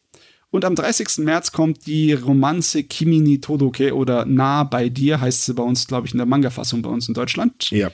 Und 0.51 0.65
am 0.65 0.75
30. 0.75 1.19
März 1.19 1.53
kommt 1.53 1.87
die 1.87 2.13
Romanze 2.13 2.83
Kimi 2.83 3.21
ni 3.21 3.41
Todoke 3.41 3.95
oder 3.95 4.25
Nah 4.25 4.65
bei 4.65 4.89
dir, 4.89 5.21
heißt 5.21 5.45
sie 5.45 5.55
bei 5.55 5.63
uns, 5.63 5.87
glaube 5.87 6.09
ich, 6.09 6.13
in 6.13 6.19
der 6.19 6.27
Manga-Fassung 6.27 6.83
bei 6.83 6.91
uns 6.91 7.07
in 7.07 7.15
Deutschland. 7.15 7.71
Ja. 7.71 7.91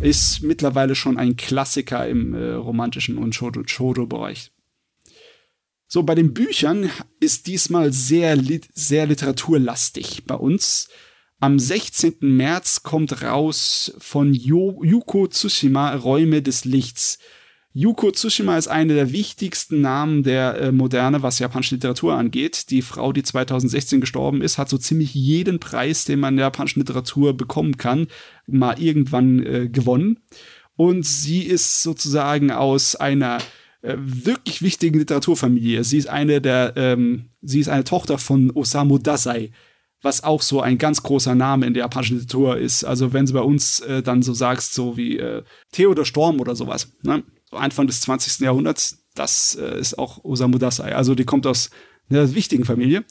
Ist 0.00 0.42
mittlerweile 0.42 0.94
schon 0.94 1.18
ein 1.18 1.36
Klassiker 1.36 2.06
im 2.06 2.34
äh, 2.34 2.52
romantischen 2.52 3.18
und 3.18 3.34
Shoujo-Bereich. 3.34 4.52
So, 5.88 6.04
bei 6.04 6.14
den 6.14 6.32
Büchern 6.32 6.90
ist 7.18 7.48
diesmal 7.48 7.92
sehr, 7.92 8.38
sehr 8.72 9.06
literaturlastig 9.06 10.24
bei 10.26 10.36
uns. 10.36 10.88
Am 11.42 11.58
16. 11.58 12.18
März 12.20 12.84
kommt 12.84 13.24
raus 13.24 13.92
von 13.98 14.32
Yuko 14.32 15.26
Tsushima 15.26 15.92
Räume 15.96 16.40
des 16.40 16.64
Lichts. 16.64 17.18
Yuko 17.74 18.12
Tsushima 18.12 18.56
ist 18.56 18.68
eine 18.68 18.94
der 18.94 19.10
wichtigsten 19.10 19.80
Namen 19.80 20.22
der 20.22 20.54
äh, 20.60 20.70
Moderne, 20.70 21.24
was 21.24 21.40
japanische 21.40 21.74
Literatur 21.74 22.14
angeht. 22.14 22.70
Die 22.70 22.80
Frau, 22.80 23.12
die 23.12 23.24
2016 23.24 24.00
gestorben 24.00 24.40
ist, 24.40 24.56
hat 24.56 24.68
so 24.68 24.78
ziemlich 24.78 25.14
jeden 25.14 25.58
Preis, 25.58 26.04
den 26.04 26.20
man 26.20 26.34
in 26.34 26.36
der 26.36 26.46
japanischen 26.46 26.78
Literatur 26.78 27.36
bekommen 27.36 27.76
kann, 27.76 28.06
mal 28.46 28.80
irgendwann 28.80 29.44
äh, 29.44 29.68
gewonnen. 29.68 30.20
Und 30.76 31.04
sie 31.04 31.42
ist 31.42 31.82
sozusagen 31.82 32.52
aus 32.52 32.94
einer 32.94 33.38
äh, 33.80 33.96
wirklich 33.98 34.62
wichtigen 34.62 34.96
Literaturfamilie. 34.96 35.82
Sie 35.82 35.98
ist 35.98 36.08
eine 36.08 36.40
der, 36.40 36.74
ähm, 36.76 37.30
sie 37.42 37.58
ist 37.58 37.68
eine 37.68 37.82
Tochter 37.82 38.18
von 38.18 38.52
Osamu 38.52 38.98
Dazai, 38.98 39.50
was 40.02 40.24
auch 40.24 40.42
so 40.42 40.60
ein 40.60 40.78
ganz 40.78 41.02
großer 41.02 41.34
Name 41.34 41.66
in 41.66 41.74
der 41.74 41.84
japanischen 41.84 42.18
Literatur 42.18 42.58
ist. 42.58 42.84
Also 42.84 43.12
wenn 43.12 43.26
du 43.26 43.32
bei 43.32 43.40
uns 43.40 43.80
äh, 43.80 44.02
dann 44.02 44.22
so 44.22 44.34
sagst, 44.34 44.74
so 44.74 44.96
wie 44.96 45.18
äh, 45.18 45.42
Theodor 45.70 46.04
Storm 46.04 46.40
oder 46.40 46.56
sowas, 46.56 46.92
ne? 47.02 47.22
so 47.50 47.56
Anfang 47.56 47.86
des 47.86 48.00
20. 48.02 48.40
Jahrhunderts, 48.40 49.04
das 49.14 49.54
äh, 49.54 49.78
ist 49.78 49.98
auch 49.98 50.24
Osamu 50.24 50.58
Dazai. 50.58 50.94
Also 50.94 51.14
die 51.14 51.24
kommt 51.24 51.46
aus 51.46 51.70
einer 52.10 52.34
wichtigen 52.34 52.64
Familie. 52.64 53.04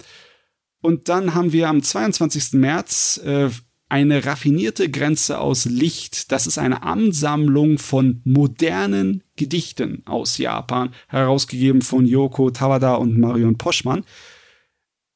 Und 0.82 1.10
dann 1.10 1.34
haben 1.34 1.54
wir 1.54 1.70
am 1.70 1.82
22. 1.82 2.54
März 2.54 3.22
äh, 3.24 3.50
eine 3.88 4.26
raffinierte 4.26 4.90
Grenze 4.90 5.40
aus 5.40 5.66
Licht. 5.66 6.32
Das 6.32 6.48
ist 6.48 6.58
eine 6.58 6.84
Ansammlung 6.84 7.78
von 7.78 8.22
modernen 8.24 9.24
Gedichten 9.36 10.04
aus 10.06 10.38
Japan, 10.38 10.94
herausgegeben 11.08 11.82
von 11.82 12.06
Yoko 12.06 12.52
Tawada 12.52 12.96
und 12.96 13.18
Marion 13.18 13.58
Poschmann 13.58 14.06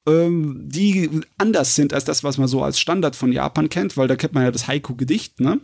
die 0.08 1.10
anders 1.38 1.76
sind 1.76 1.94
als 1.94 2.06
das, 2.06 2.24
was 2.24 2.38
man 2.38 2.48
so 2.48 2.64
als 2.64 2.80
Standard 2.80 3.16
von 3.16 3.32
Japan 3.32 3.70
kennt, 3.70 3.98
weil 3.98 4.08
da 4.08 4.16
kennt 4.16 4.34
man 4.34 4.44
ja 4.44 4.52
das 4.52 4.68
Haiku-Gedicht, 4.68 5.40
ne? 5.40 5.60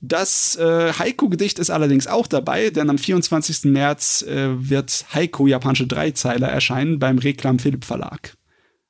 Das 0.00 0.54
äh, 0.56 0.92
Haiku-Gedicht 0.92 1.58
ist 1.58 1.70
allerdings 1.70 2.06
auch 2.06 2.28
dabei, 2.28 2.70
denn 2.70 2.88
am 2.88 2.98
24. 2.98 3.64
März 3.64 4.22
äh, 4.22 4.70
wird 4.70 5.06
Haiku 5.12 5.48
japanische 5.48 5.88
Dreizeiler 5.88 6.48
erscheinen 6.48 7.00
beim 7.00 7.18
Reklam 7.18 7.58
Philipp 7.58 7.84
Verlag. 7.84 8.36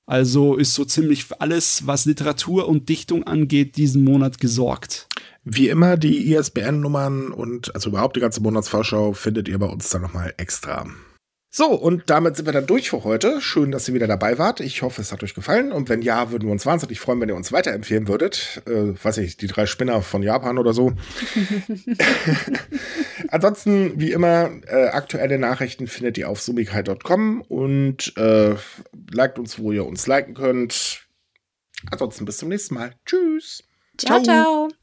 Also 0.05 0.57
ist 0.57 0.75
so 0.75 0.85
ziemlich 0.85 1.27
alles, 1.39 1.87
was 1.87 2.05
Literatur 2.05 2.69
und 2.69 2.89
Dichtung 2.91 3.25
angeht, 3.25 3.77
diesen 3.77 4.05
Monat 4.05 4.39
gesorgt. 4.39 5.09
Wie 5.45 5.69
immer, 5.69 5.97
die 5.97 6.33
ISBN-Nummern 6.33 7.33
und 7.33 7.75
also 7.75 7.89
überhaupt 7.89 8.17
die 8.17 8.21
ganze 8.21 8.43
Monatsvorschau 8.43 9.15
findet 9.15 9.49
ihr 9.49 9.59
bei 9.59 9.67
uns 9.67 9.89
dann 9.89 10.03
nochmal 10.03 10.35
extra. 10.37 10.87
So, 11.51 11.73
und 11.73 12.11
damit 12.11 12.37
sind 12.37 12.45
wir 12.45 12.53
dann 12.53 12.67
durch 12.67 12.91
für 12.91 13.05
heute. 13.05 13.41
Schön, 13.41 13.71
dass 13.71 13.89
ihr 13.89 13.95
wieder 13.95 14.07
dabei 14.07 14.37
wart. 14.37 14.61
Ich 14.61 14.83
hoffe, 14.83 15.01
es 15.01 15.13
hat 15.13 15.23
euch 15.23 15.35
gefallen. 15.35 15.73
Und 15.73 15.89
wenn 15.89 16.03
ja, 16.03 16.31
würden 16.31 16.47
wir 16.47 16.53
uns 16.53 16.67
wahnsinnig 16.67 17.01
freuen, 17.01 17.21
wenn 17.23 17.31
ihr 17.31 17.37
uns 17.37 17.53
weiterempfehlen 17.53 18.07
würdet. 18.07 18.63
Äh, 18.67 19.03
weiß 19.03 19.17
ich, 19.19 19.39
die 19.39 19.47
drei 19.47 19.65
Spinner 19.65 20.03
von 20.03 20.23
Japan 20.23 20.59
oder 20.59 20.75
so. 20.75 20.93
Ansonsten, 23.29 23.99
wie 23.99 24.13
immer, 24.13 24.51
äh, 24.67 24.89
aktuelle 24.89 25.39
Nachrichten 25.39 25.87
findet 25.87 26.19
ihr 26.19 26.29
auf 26.29 26.41
sumikai.com 26.41 27.41
und 27.43 28.15
äh, 28.19 28.55
liked 29.11 29.39
uns, 29.39 29.59
wo 29.59 29.73
ihr 29.73 29.87
uns 29.87 30.07
liken 30.07 30.35
könnt. 30.35 31.07
Ansonsten 31.91 32.27
bis 32.27 32.37
zum 32.37 32.51
nächsten 32.51 32.75
Mal. 32.75 32.93
Tschüss. 33.07 33.65
ciao. 33.97 34.23
ciao. 34.23 34.69
ciao. 34.69 34.78